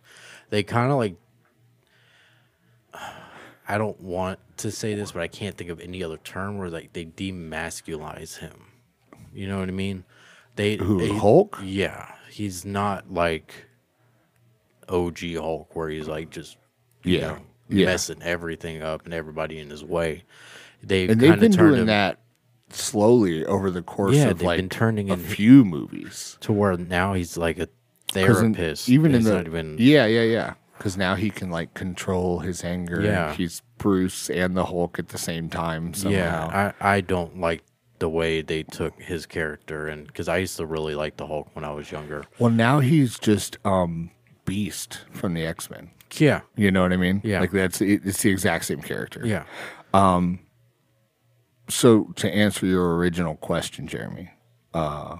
they 0.51 0.63
kind 0.65 0.91
of 0.91 0.99
like. 0.99 1.15
I 3.71 3.77
don't 3.77 4.01
want 4.01 4.39
to 4.59 4.71
say 4.71 4.95
this, 4.95 5.13
but 5.13 5.21
I 5.23 5.29
can't 5.29 5.55
think 5.57 5.69
of 5.71 5.79
any 5.81 6.03
other 6.03 6.17
term 6.17 6.57
where 6.57 6.71
like 6.71 6.95
they 6.95 7.05
demasculize 7.05 8.39
him. 8.39 8.65
You 9.35 9.47
know 9.47 9.59
what 9.61 9.69
I 9.69 9.73
mean? 9.73 10.05
They 10.57 10.77
Who, 10.77 10.99
they- 10.99 11.15
Hulk? 11.17 11.59
Yeah, 11.63 12.11
he's 12.31 12.65
not 12.65 13.13
like 13.13 13.53
OG 14.89 15.19
Hulk, 15.37 15.77
where 15.77 15.91
he's 15.91 16.09
like 16.09 16.31
just 16.31 16.57
you 17.09 17.19
Yeah. 17.19 17.27
know, 17.29 17.39
Yeah. 17.71 17.87
messing 17.87 18.23
everything 18.23 18.83
up 18.83 19.05
and 19.05 19.13
everybody 19.15 19.59
in 19.59 19.71
his 19.71 19.85
way. 19.85 20.25
They 20.83 21.09
And 21.09 21.21
they've 21.21 21.31
kind 21.31 21.41
been 21.41 21.53
of 21.53 21.57
turned 21.57 21.69
doing 21.71 21.81
him 21.83 21.87
that 21.89 22.19
slowly 22.71 23.45
over 23.47 23.71
the 23.71 23.83
course 23.83 24.15
Yeah, 24.17 24.29
of 24.29 24.39
they've 24.39 24.47
like 24.47 24.59
been 24.59 24.69
turning 24.69 25.11
a 25.11 25.15
in- 25.15 25.21
few 25.21 25.65
movies. 25.65 26.37
to 26.41 26.53
where 26.53 26.77
now 26.77 27.15
he's 27.15 27.37
like 27.37 27.59
a 27.59 27.67
'Cause 28.13 28.43
in- 28.43 28.55
therapist. 28.55 28.89
even 28.89 29.15
in 29.15 29.23
the 29.25 29.41
even 29.41 29.77
yeah, 29.79 30.07
yeah, 30.07 30.23
yeah. 30.23 30.55
Because 30.77 30.97
now 30.97 31.15
he 31.17 31.29
can 31.31 31.51
like 31.51 31.75
control 31.75 32.39
his 32.41 32.63
anger. 32.63 33.01
Yeah. 33.03 33.35
he's 33.35 33.63
Bruce 33.79 34.31
and 34.31 34.57
the 34.57 34.67
Hulk 34.67 34.99
at 34.99 35.09
the 35.09 35.19
same 35.19 35.49
time. 35.49 35.93
Somehow. 35.95 36.17
yeah. 36.51 36.73
I 36.81 36.97
I 36.97 37.01
don't 37.01 37.41
like 37.41 37.63
the 37.99 38.09
way 38.09 38.43
they 38.43 38.63
took 38.63 39.01
his 39.01 39.27
character 39.27 39.89
and 39.89 40.07
because 40.07 40.29
I 40.29 40.37
used 40.39 40.57
to 40.59 40.67
really 40.67 40.95
like 40.95 41.17
the 41.17 41.27
Hulk 41.27 41.49
when 41.55 41.65
I 41.65 41.73
was 41.73 41.91
younger. 41.91 42.25
well, 42.39 42.51
now 42.53 42.79
he's 42.81 43.19
just 43.19 43.59
um 43.65 44.11
Beast 44.45 45.01
from 45.13 45.35
the 45.35 45.45
X 45.45 45.69
Men. 45.69 45.91
Yeah, 46.17 46.41
You 46.57 46.71
know 46.71 46.83
what 46.83 46.93
I 46.93 46.97
mean? 46.97 47.21
Yeah. 47.25 47.41
Like 47.41 47.51
that's 47.51 47.81
it- 47.81 48.03
it's 48.05 48.23
the 48.23 48.31
exact 48.31 48.65
same 48.65 48.81
character. 48.81 49.21
yeah. 49.25 49.45
Um 49.95 50.41
so 51.69 52.05
to 52.17 52.29
answer 52.35 52.65
your 52.67 52.97
original 52.97 53.37
question, 53.37 53.87
Jeremy, 53.87 54.31
uh, 54.73 55.17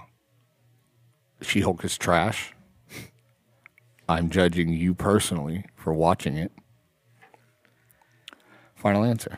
She 1.41 1.61
Hulk 1.61 1.83
is 1.85 1.97
trash. 1.97 2.53
I'm 4.09 4.31
judging 4.31 4.69
you 4.69 4.95
personally 4.95 5.65
for 5.75 5.93
watching 5.93 6.35
it. 6.37 6.51
Final 8.75 9.03
answer. 9.03 9.37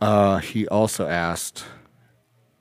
Uh, 0.00 0.38
he 0.38 0.66
also 0.66 1.06
asked, 1.06 1.64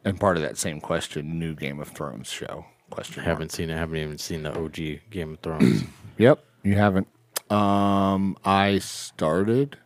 and 0.06 0.20
part 0.20 0.38
of 0.38 0.44
that 0.44 0.58
same 0.58 0.80
question, 0.80 1.40
new 1.40 1.56
Game 1.56 1.80
of 1.80 1.88
Thrones 1.88 2.30
show 2.30 2.66
question. 2.92 3.22
I 3.24 3.26
haven't 3.26 3.52
seen 3.52 3.70
it. 3.72 3.78
haven't 3.78 3.98
even 3.98 4.18
seen 4.20 4.44
the 4.44 4.56
OG 4.56 5.00
Game 5.10 5.34
of 5.34 5.40
Thrones. 5.40 5.84
Yep, 6.18 6.44
you 6.62 6.76
haven't. 6.76 7.08
Um, 7.52 8.38
I 8.46 8.80
started 8.80 9.78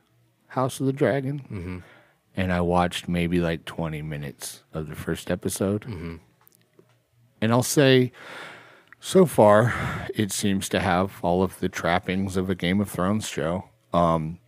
House 0.48 0.80
of 0.80 0.86
the 0.86 0.94
Dragon, 0.94 1.84
and 2.38 2.54
I 2.54 2.62
watched 2.62 3.08
maybe 3.08 3.40
like 3.40 3.66
twenty 3.66 4.02
minutes 4.02 4.64
of 4.74 4.88
the 4.88 4.96
first 4.96 5.32
episode, 5.32 5.86
and 7.42 7.52
I'll 7.52 7.64
say, 7.64 8.12
so 9.00 9.26
far, 9.26 9.74
it 10.14 10.32
seems 10.32 10.70
to 10.70 10.80
have 10.80 11.20
all 11.24 11.42
of 11.44 11.60
the 11.60 11.70
trappings 11.70 12.38
of 12.38 12.50
a 12.50 12.56
Game 12.56 12.80
of 12.82 12.90
Thrones 12.90 13.28
show. 13.28 13.70
Um, 13.94 14.40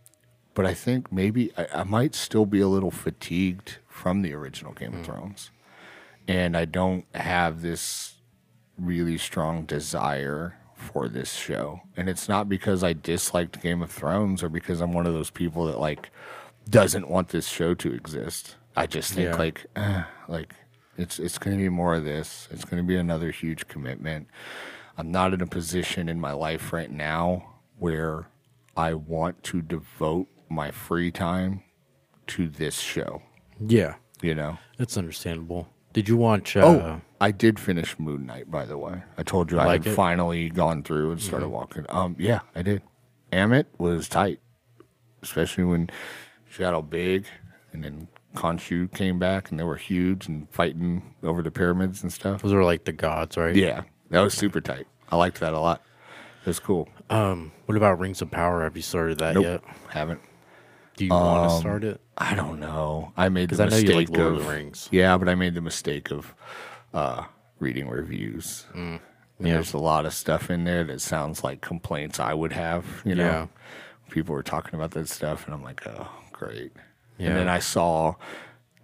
but 0.54 0.66
I 0.66 0.74
think 0.74 1.10
maybe 1.12 1.52
I, 1.56 1.66
I 1.74 1.84
might 1.84 2.14
still 2.14 2.46
be 2.46 2.60
a 2.60 2.68
little 2.68 2.90
fatigued 2.90 3.78
from 3.88 4.22
the 4.22 4.32
original 4.34 4.72
Game 4.74 4.94
of 4.94 5.04
Thrones, 5.04 5.50
and 6.28 6.56
I 6.56 6.66
don't 6.66 7.04
have 7.14 7.62
this 7.62 8.14
really 8.78 9.18
strong 9.18 9.64
desire 9.64 10.57
for 10.78 11.08
this 11.08 11.32
show. 11.34 11.80
And 11.96 12.08
it's 12.08 12.28
not 12.28 12.48
because 12.48 12.82
I 12.82 12.92
disliked 12.92 13.60
Game 13.62 13.82
of 13.82 13.90
Thrones 13.90 14.42
or 14.42 14.48
because 14.48 14.80
I'm 14.80 14.92
one 14.92 15.06
of 15.06 15.12
those 15.12 15.30
people 15.30 15.66
that 15.66 15.78
like 15.78 16.10
doesn't 16.68 17.08
want 17.08 17.28
this 17.28 17.48
show 17.48 17.74
to 17.74 17.92
exist. 17.92 18.56
I 18.76 18.86
just 18.86 19.12
think 19.14 19.30
Yeah. 19.30 19.36
like 19.36 19.66
eh, 19.76 20.02
like 20.28 20.54
it's 20.96 21.18
it's 21.18 21.38
going 21.38 21.56
to 21.56 21.62
be 21.62 21.68
more 21.68 21.94
of 21.96 22.04
this. 22.04 22.48
It's 22.50 22.64
going 22.64 22.82
to 22.82 22.86
be 22.86 22.96
another 22.96 23.30
huge 23.30 23.66
commitment. 23.68 24.28
I'm 24.96 25.10
not 25.10 25.32
in 25.34 25.40
a 25.40 25.46
position 25.46 26.08
in 26.08 26.20
my 26.20 26.32
life 26.32 26.72
right 26.72 26.90
now 26.90 27.54
where 27.78 28.28
I 28.76 28.94
want 28.94 29.42
to 29.44 29.62
devote 29.62 30.28
my 30.48 30.70
free 30.70 31.10
time 31.10 31.62
to 32.28 32.48
this 32.48 32.78
show, 32.80 33.22
yeah, 33.60 33.94
you 34.22 34.34
know. 34.34 34.58
it's 34.78 34.96
understandable. 34.98 35.68
Did 35.98 36.08
you 36.08 36.16
watch? 36.16 36.56
Uh, 36.56 36.60
Oh, 36.64 37.00
I 37.20 37.32
did 37.32 37.58
finish 37.58 37.98
Moon 37.98 38.24
Knight, 38.24 38.48
by 38.48 38.64
the 38.66 38.78
way. 38.78 39.02
I 39.16 39.24
told 39.24 39.50
you 39.50 39.58
I 39.58 39.64
Like 39.66 39.82
had 39.82 39.92
it? 39.92 39.96
finally 39.96 40.48
gone 40.48 40.84
through 40.84 41.10
and 41.10 41.20
started 41.20 41.48
walking. 41.48 41.84
Um, 41.88 42.14
yeah, 42.20 42.40
I 42.54 42.62
did. 42.62 42.82
Amit 43.32 43.64
was 43.78 44.08
tight, 44.08 44.38
especially 45.22 45.64
when 45.64 45.90
Shadow 46.48 46.82
big, 46.82 47.26
and 47.72 47.82
then 47.82 48.06
Khonshu 48.36 48.92
came 48.94 49.18
back, 49.18 49.50
and 49.50 49.58
they 49.58 49.64
were 49.64 49.74
huge 49.74 50.28
and 50.28 50.48
fighting 50.50 51.02
over 51.24 51.42
the 51.42 51.50
pyramids 51.50 52.04
and 52.04 52.12
stuff. 52.12 52.42
those 52.42 52.52
were 52.52 52.62
like 52.62 52.84
the 52.84 52.92
gods, 52.92 53.36
right? 53.36 53.56
Yeah, 53.56 53.82
that 54.10 54.20
was 54.20 54.34
super 54.34 54.60
tight. 54.60 54.86
I 55.10 55.16
liked 55.16 55.40
that 55.40 55.52
a 55.54 55.58
lot. 55.58 55.82
It 56.42 56.46
was 56.46 56.60
cool. 56.60 56.88
Um, 57.10 57.50
what 57.66 57.76
about 57.76 57.98
Rings 57.98 58.22
of 58.22 58.30
Power? 58.30 58.62
Have 58.62 58.76
you 58.76 58.82
started 58.82 59.18
that 59.18 59.34
Nope, 59.34 59.44
yet? 59.44 59.62
haven't. 59.90 60.20
Do 60.98 61.04
you 61.04 61.10
want 61.10 61.44
Um, 61.44 61.48
to 61.50 61.56
start 61.60 61.84
it? 61.84 62.00
I 62.18 62.34
don't 62.34 62.58
know. 62.60 63.12
I 63.16 63.28
made 63.28 63.44
the 63.50 63.56
Because 63.56 63.60
I 63.60 63.64
know 63.64 63.70
mistake 63.70 63.88
you 63.90 63.94
like 63.96 64.10
Lord 64.10 64.34
of 64.34 64.44
the 64.44 64.50
Rings. 64.50 64.88
Yeah, 64.90 65.16
but 65.16 65.28
I 65.28 65.34
made 65.34 65.54
the 65.54 65.60
mistake 65.60 66.10
of 66.10 66.34
uh, 66.92 67.24
reading 67.60 67.88
reviews. 67.88 68.66
And 68.74 69.00
yeah. 69.38 69.54
There's 69.54 69.72
a 69.72 69.78
lot 69.78 70.04
of 70.06 70.12
stuff 70.14 70.50
in 70.50 70.64
there 70.64 70.82
that 70.84 71.00
sounds 71.00 71.44
like 71.44 71.60
complaints 71.60 72.18
I 72.18 72.34
would 72.34 72.52
have. 72.52 72.84
You 73.04 73.14
know, 73.14 73.24
Yeah. 73.24 73.46
people 74.10 74.34
were 74.34 74.42
talking 74.42 74.74
about 74.74 74.90
that 74.92 75.08
stuff, 75.08 75.44
and 75.46 75.54
I'm 75.54 75.62
like, 75.62 75.86
oh, 75.86 76.08
great. 76.32 76.72
Yeah. 77.18 77.28
And 77.28 77.36
then 77.36 77.48
I 77.48 77.58
saw 77.60 78.14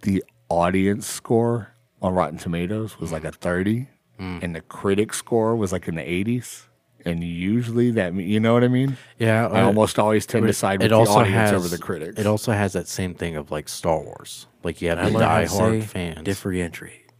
the 0.03 0.23
audience 0.49 1.05
score 1.07 1.73
on 2.01 2.13
Rotten 2.13 2.37
Tomatoes 2.37 2.99
was 2.99 3.11
like 3.11 3.23
a 3.25 3.31
30, 3.31 3.89
Mm. 4.19 4.41
and 4.43 4.55
the 4.55 4.61
critic 4.61 5.13
score 5.13 5.57
was 5.57 5.73
like 5.73 5.89
in 5.89 5.95
the 5.95 6.01
80s. 6.01 6.67
And 7.05 7.23
usually 7.23 7.91
that, 7.91 8.15
you 8.15 8.39
know 8.39 8.53
what 8.53 8.63
I 8.63 8.67
mean? 8.67 8.97
Yeah, 9.19 9.47
I 9.47 9.61
uh, 9.61 9.65
almost 9.67 9.99
always 9.99 10.25
tend 10.25 10.43
to 10.45 10.49
It- 10.49 10.53
side 10.53 10.79
with 10.79 10.87
it 10.87 10.89
the 10.89 10.95
also 10.95 11.19
audience 11.19 11.51
has 11.51 11.53
over 11.53 11.67
the 11.67 11.77
critics. 11.77 12.19
It 12.19 12.25
also 12.25 12.51
has 12.51 12.73
that 12.73 12.87
same 12.87 13.13
thing 13.13 13.35
of 13.35 13.51
like 13.51 13.69
Star 13.69 13.99
Wars. 14.01 14.47
Like 14.63 14.81
you 14.81 14.89
have 14.89 14.97
I 14.97 15.09
the 15.09 15.17
learned 15.19 15.23
how 15.25 15.39
to 15.39 15.45
diehard 15.45 15.81
say 15.81 15.87
fans. 15.87 16.23
Differentiate. 16.23 17.11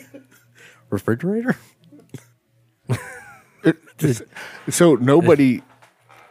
refrigerator. 0.90 1.56
So 4.70 4.94
nobody. 4.94 5.62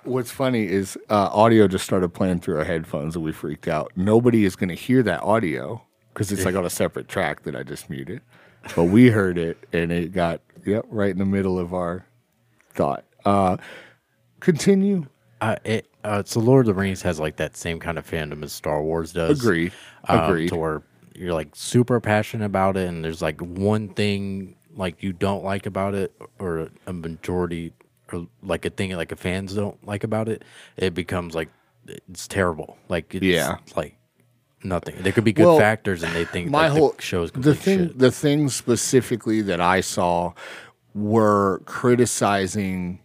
What's 0.04 0.32
funny 0.32 0.66
is 0.68 0.98
uh, 1.10 1.30
audio 1.34 1.68
just 1.68 1.84
started 1.84 2.14
playing 2.14 2.40
through 2.40 2.58
our 2.60 2.64
headphones, 2.64 3.16
and 3.18 3.26
we 3.26 3.34
freaked 3.34 3.68
out. 3.68 3.92
Nobody 3.98 4.46
is 4.46 4.56
going 4.56 4.70
to 4.70 4.76
hear 4.76 5.04
that 5.04 5.22
audio 5.22 5.84
because 6.14 6.32
it's 6.32 6.46
like 6.46 6.56
on 6.56 6.66
a 6.66 6.70
separate 6.70 7.10
track 7.10 7.44
that 7.44 7.56
I 7.58 7.64
just 7.64 7.90
muted. 7.90 8.22
But 8.74 8.86
we 8.86 9.10
heard 9.10 9.38
it, 9.38 9.58
and 9.74 9.92
it 9.92 10.14
got 10.14 10.40
yep 10.66 10.86
right 10.90 11.12
in 11.12 11.18
the 11.18 11.26
middle 11.26 11.60
of 11.60 11.74
our 11.74 12.06
thought. 12.78 13.04
Uh, 13.26 13.58
continue. 14.40 15.06
Uh, 15.42 15.56
it, 15.66 15.88
uh, 16.04 16.24
so 16.26 16.40
Lord 16.40 16.68
of 16.68 16.76
the 16.76 16.80
Rings 16.82 17.02
has 17.02 17.20
like 17.20 17.36
that 17.38 17.58
same 17.58 17.80
kind 17.80 17.98
of 17.98 18.10
fandom 18.10 18.44
as 18.44 18.54
Star 18.54 18.82
Wars 18.82 19.12
does. 19.14 19.40
Agreed. 19.42 19.72
um, 20.08 20.20
Agreed. 20.22 20.50
to 20.50 20.56
where 20.56 20.82
you're 21.14 21.34
like 21.34 21.50
super 21.54 22.00
passionate 22.00 22.46
about 22.46 22.78
it, 22.78 22.88
and 22.88 23.04
there's 23.04 23.22
like 23.22 23.40
one 23.42 23.90
thing 23.90 24.56
like 24.76 25.04
you 25.04 25.12
don't 25.14 25.44
like 25.44 25.66
about 25.66 25.94
it, 25.96 26.14
or 26.40 26.70
a 26.86 26.94
majority, 26.94 27.74
or 28.14 28.28
like 28.42 28.66
a 28.66 28.70
thing 28.70 28.92
like 28.96 29.12
a 29.12 29.16
fans 29.16 29.54
don't 29.54 29.84
like 29.86 30.04
about 30.04 30.30
it. 30.30 30.44
It 30.78 30.94
becomes 30.94 31.36
like 31.36 31.50
it's 31.88 32.28
terrible. 32.28 32.78
Like 32.90 33.14
it's 33.14 33.24
Yeah. 33.26 33.58
like 33.76 33.96
nothing. 34.64 34.96
There 35.00 35.12
could 35.12 35.24
be 35.24 35.34
good 35.34 35.46
Well, 35.46 35.60
factors, 35.60 36.04
and 36.04 36.14
they 36.16 36.26
think 36.26 36.50
my 36.50 36.68
like, 36.70 36.78
whole 36.78 36.92
the 36.94 37.02
show's 37.02 37.32
the 37.32 37.54
thing 37.56 37.88
shit. 37.90 38.00
the 38.00 38.12
things 38.12 38.56
specifically 38.56 39.42
that 39.42 39.62
I 39.62 39.82
saw 39.82 40.34
were 40.94 41.62
criticizing 41.66 43.00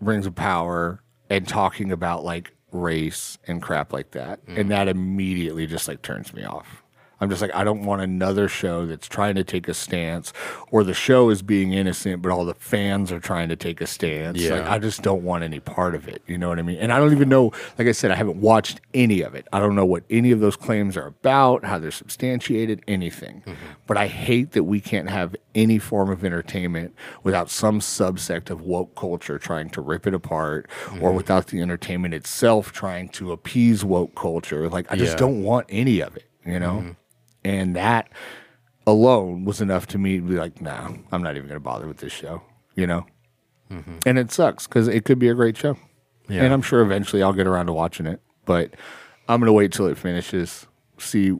Rings 0.00 0.26
of 0.26 0.34
Power 0.34 1.02
and 1.30 1.46
talking 1.46 1.92
about 1.92 2.24
like 2.24 2.54
race 2.72 3.38
and 3.46 3.62
crap 3.62 3.92
like 3.92 4.10
that, 4.12 4.44
Mm. 4.46 4.58
and 4.60 4.70
that 4.70 4.88
immediately 4.88 5.66
just 5.66 5.88
like 5.88 6.02
turns 6.02 6.32
me 6.34 6.44
off. 6.44 6.81
I'm 7.22 7.30
just 7.30 7.40
like 7.40 7.54
I 7.54 7.62
don't 7.62 7.84
want 7.84 8.02
another 8.02 8.48
show 8.48 8.84
that's 8.84 9.06
trying 9.06 9.36
to 9.36 9.44
take 9.44 9.68
a 9.68 9.74
stance, 9.74 10.32
or 10.72 10.82
the 10.82 10.92
show 10.92 11.30
is 11.30 11.40
being 11.40 11.72
innocent, 11.72 12.20
but 12.20 12.32
all 12.32 12.44
the 12.44 12.54
fans 12.54 13.12
are 13.12 13.20
trying 13.20 13.48
to 13.48 13.54
take 13.54 13.80
a 13.80 13.86
stance. 13.86 14.40
Like 14.40 14.64
Yeah. 14.64 14.72
I 14.72 14.80
just 14.80 15.02
don't 15.02 15.22
want 15.22 15.44
any 15.44 15.60
part 15.60 15.94
of 15.94 16.08
it. 16.08 16.20
You 16.26 16.36
know 16.36 16.48
what 16.48 16.58
I 16.58 16.62
mean? 16.62 16.78
And 16.78 16.92
I 16.92 16.98
don't 16.98 17.12
even 17.12 17.28
know. 17.28 17.52
Like 17.78 17.86
I 17.86 17.92
said, 17.92 18.10
I 18.10 18.16
haven't 18.16 18.40
watched 18.40 18.80
any 18.92 19.22
of 19.22 19.36
it. 19.36 19.46
I 19.52 19.60
don't 19.60 19.76
know 19.76 19.84
what 19.84 20.02
any 20.10 20.32
of 20.32 20.40
those 20.40 20.56
claims 20.56 20.96
are 20.96 21.06
about, 21.06 21.64
how 21.64 21.78
they're 21.78 21.92
substantiated, 21.92 22.82
anything. 22.88 23.44
Mm-hmm. 23.46 23.66
But 23.86 23.98
I 23.98 24.08
hate 24.08 24.50
that 24.52 24.64
we 24.64 24.80
can't 24.80 25.08
have 25.08 25.36
any 25.54 25.78
form 25.78 26.10
of 26.10 26.24
entertainment 26.24 26.92
without 27.22 27.50
some 27.50 27.78
subsect 27.78 28.50
of 28.50 28.62
woke 28.62 28.96
culture 28.96 29.38
trying 29.38 29.70
to 29.70 29.80
rip 29.80 30.08
it 30.08 30.14
apart, 30.14 30.68
or 30.94 31.10
mm-hmm. 31.10 31.16
without 31.16 31.46
the 31.46 31.60
entertainment 31.60 32.14
itself 32.14 32.72
trying 32.72 33.10
to 33.10 33.30
appease 33.30 33.84
woke 33.84 34.16
culture. 34.16 34.68
Like 34.68 34.90
I 34.90 34.96
just 34.96 35.12
Yeah. 35.12 35.18
don't 35.18 35.44
want 35.44 35.66
any 35.68 36.00
of 36.00 36.16
it. 36.16 36.24
You 36.44 36.58
know. 36.58 36.78
Mm-hmm. 36.80 36.90
And 37.44 37.74
that 37.76 38.08
alone 38.86 39.44
was 39.44 39.60
enough 39.60 39.86
to 39.88 39.98
me 39.98 40.16
to 40.18 40.22
be 40.22 40.36
like, 40.36 40.60
nah, 40.60 40.90
I'm 41.10 41.22
not 41.22 41.36
even 41.36 41.48
going 41.48 41.56
to 41.56 41.64
bother 41.64 41.86
with 41.86 41.98
this 41.98 42.12
show, 42.12 42.42
you 42.76 42.86
know? 42.86 43.06
And 44.04 44.18
it 44.18 44.30
sucks 44.30 44.66
because 44.66 44.86
it 44.86 45.06
could 45.06 45.18
be 45.18 45.28
a 45.30 45.34
great 45.34 45.56
show. 45.56 45.78
Yeah. 46.28 46.44
And 46.44 46.52
I'm 46.52 46.60
sure 46.60 46.82
eventually 46.82 47.22
I'll 47.22 47.32
get 47.32 47.46
around 47.46 47.66
to 47.66 47.72
watching 47.72 48.04
it, 48.06 48.20
but 48.44 48.74
I'm 49.30 49.40
gonna 49.40 49.52
wait 49.54 49.72
till 49.72 49.86
it 49.86 49.96
finishes, 49.96 50.66
see 50.98 51.32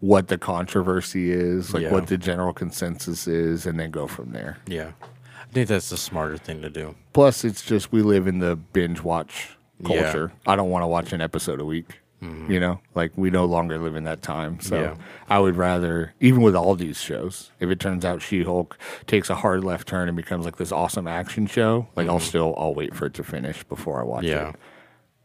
what 0.00 0.28
the 0.28 0.38
controversy 0.38 1.30
is, 1.30 1.74
like 1.74 1.82
Yeah. 1.82 1.92
what 1.92 2.06
the 2.06 2.16
general 2.16 2.54
consensus 2.54 3.26
is, 3.28 3.66
and 3.66 3.78
then 3.78 3.90
go 3.90 4.06
from 4.06 4.32
there. 4.32 4.56
Yeah. 4.66 4.92
I 5.02 5.52
think 5.52 5.68
that's 5.68 5.90
the 5.90 5.98
smarter 5.98 6.38
thing 6.38 6.62
to 6.62 6.70
do. 6.70 6.94
Plus, 7.12 7.44
it's 7.44 7.60
just 7.62 7.92
we 7.92 8.00
live 8.00 8.26
in 8.26 8.38
the 8.38 8.56
binge 8.56 9.02
watch 9.02 9.50
Yeah. 9.78 9.88
Mm-hmm. 9.88 10.02
culture. 10.04 10.32
I 10.46 10.56
don't 10.56 10.70
want 10.70 10.84
to 10.84 10.86
watch 10.88 11.12
an 11.12 11.20
episode 11.20 11.60
a 11.60 11.66
week. 11.66 12.00
You 12.22 12.60
know, 12.60 12.80
like 12.94 13.10
we 13.16 13.30
no 13.30 13.44
longer 13.46 13.78
live 13.78 13.96
in 13.96 14.04
that 14.04 14.22
time. 14.22 14.60
So 14.60 14.80
Yeah. 14.80 14.94
I 15.28 15.40
would 15.40 15.56
rather, 15.56 16.14
even 16.20 16.40
with 16.42 16.54
all 16.54 16.76
these 16.76 17.00
shows, 17.00 17.50
if 17.58 17.68
it 17.68 17.80
turns 17.80 18.04
out 18.04 18.22
She 18.22 18.44
Hulk 18.44 18.78
takes 19.08 19.28
a 19.28 19.34
hard 19.34 19.64
left 19.64 19.88
turn 19.88 20.06
and 20.08 20.16
becomes 20.16 20.44
like 20.44 20.56
this 20.56 20.70
awesome 20.70 21.08
action 21.08 21.48
show, 21.48 21.88
like 21.96 22.06
I'll 22.08 22.20
still 22.20 22.54
I'll 22.56 22.74
wait 22.74 22.94
for 22.94 23.06
it 23.06 23.14
to 23.14 23.24
finish 23.24 23.64
before 23.64 24.00
I 24.00 24.04
watch 24.04 24.24
Mm-hmm. 24.24 24.28
Yeah. 24.44 24.48
it. 24.50 24.56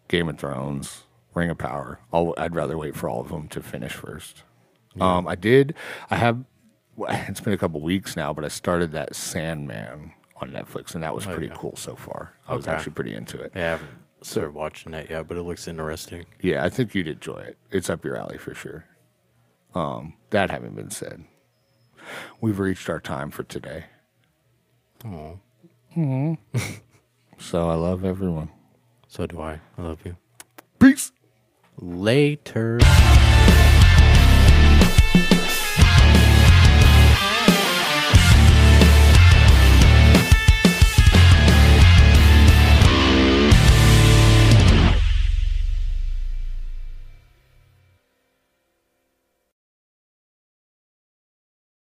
Game 0.07 0.27
of 0.27 0.39
Thrones, 0.39 1.03
Ring 1.35 1.51
of 1.51 1.59
Power. 1.59 1.99
I'll, 2.11 2.33
I'd 2.35 2.55
rather 2.55 2.77
wait 2.79 2.95
for 2.95 3.07
all 3.09 3.21
of 3.21 3.29
them 3.29 3.47
to 3.49 3.61
finish 3.61 3.93
first. 3.93 4.41
Um, 4.99 5.27
I 5.27 5.35
did. 5.35 5.75
I 6.09 6.15
have. 6.15 6.43
It's 7.27 7.41
been 7.41 7.53
a 7.53 7.57
couple 7.59 7.79
weeks 7.81 8.15
now, 8.15 8.33
but 8.33 8.43
I 8.43 8.47
started 8.47 8.91
that 8.93 9.13
Sandman 9.15 10.13
on 10.41 10.49
Netflix, 10.49 10.95
and 10.95 11.03
that 11.03 11.13
was 11.13 11.27
pretty 11.27 11.45
Oh, 11.47 11.51
yeah. 11.51 11.57
cool 11.59 11.75
so 11.75 11.95
far. 11.95 12.33
I 12.47 12.55
was 12.55 12.67
actually 12.67 12.93
pretty 12.93 13.13
into 13.13 13.39
it. 13.39 13.51
I 13.53 13.59
haven't 13.59 13.89
started 14.21 14.53
watching 14.53 14.91
that 14.93 15.09
yet, 15.09 15.27
but 15.27 15.37
it 15.37 15.43
looks 15.43 15.67
interesting. 15.67 16.25
Yeah, 16.41 16.63
I 16.63 16.69
think 16.69 16.95
you'd 16.95 17.07
enjoy 17.07 17.37
it. 17.39 17.57
It's 17.71 17.89
up 17.89 18.03
your 18.03 18.17
alley 18.17 18.37
for 18.37 18.53
sure. 18.53 18.85
Um, 19.75 20.13
that 20.31 20.49
having 20.49 20.75
been 20.75 20.89
said, 20.89 21.23
we've 22.41 22.59
reached 22.59 22.89
our 22.89 22.99
time 22.99 23.31
for 23.31 23.43
today. 23.43 23.85
Oh. 25.05 25.39
So 27.39 27.69
I 27.69 27.75
love 27.75 28.03
everyone. 28.03 28.49
So 29.07 29.27
do 29.27 29.39
I. 29.39 29.61
I 29.77 29.81
love 29.81 29.99
you. 30.03 30.17
Peace. 30.79 31.11
Later. 31.79 32.79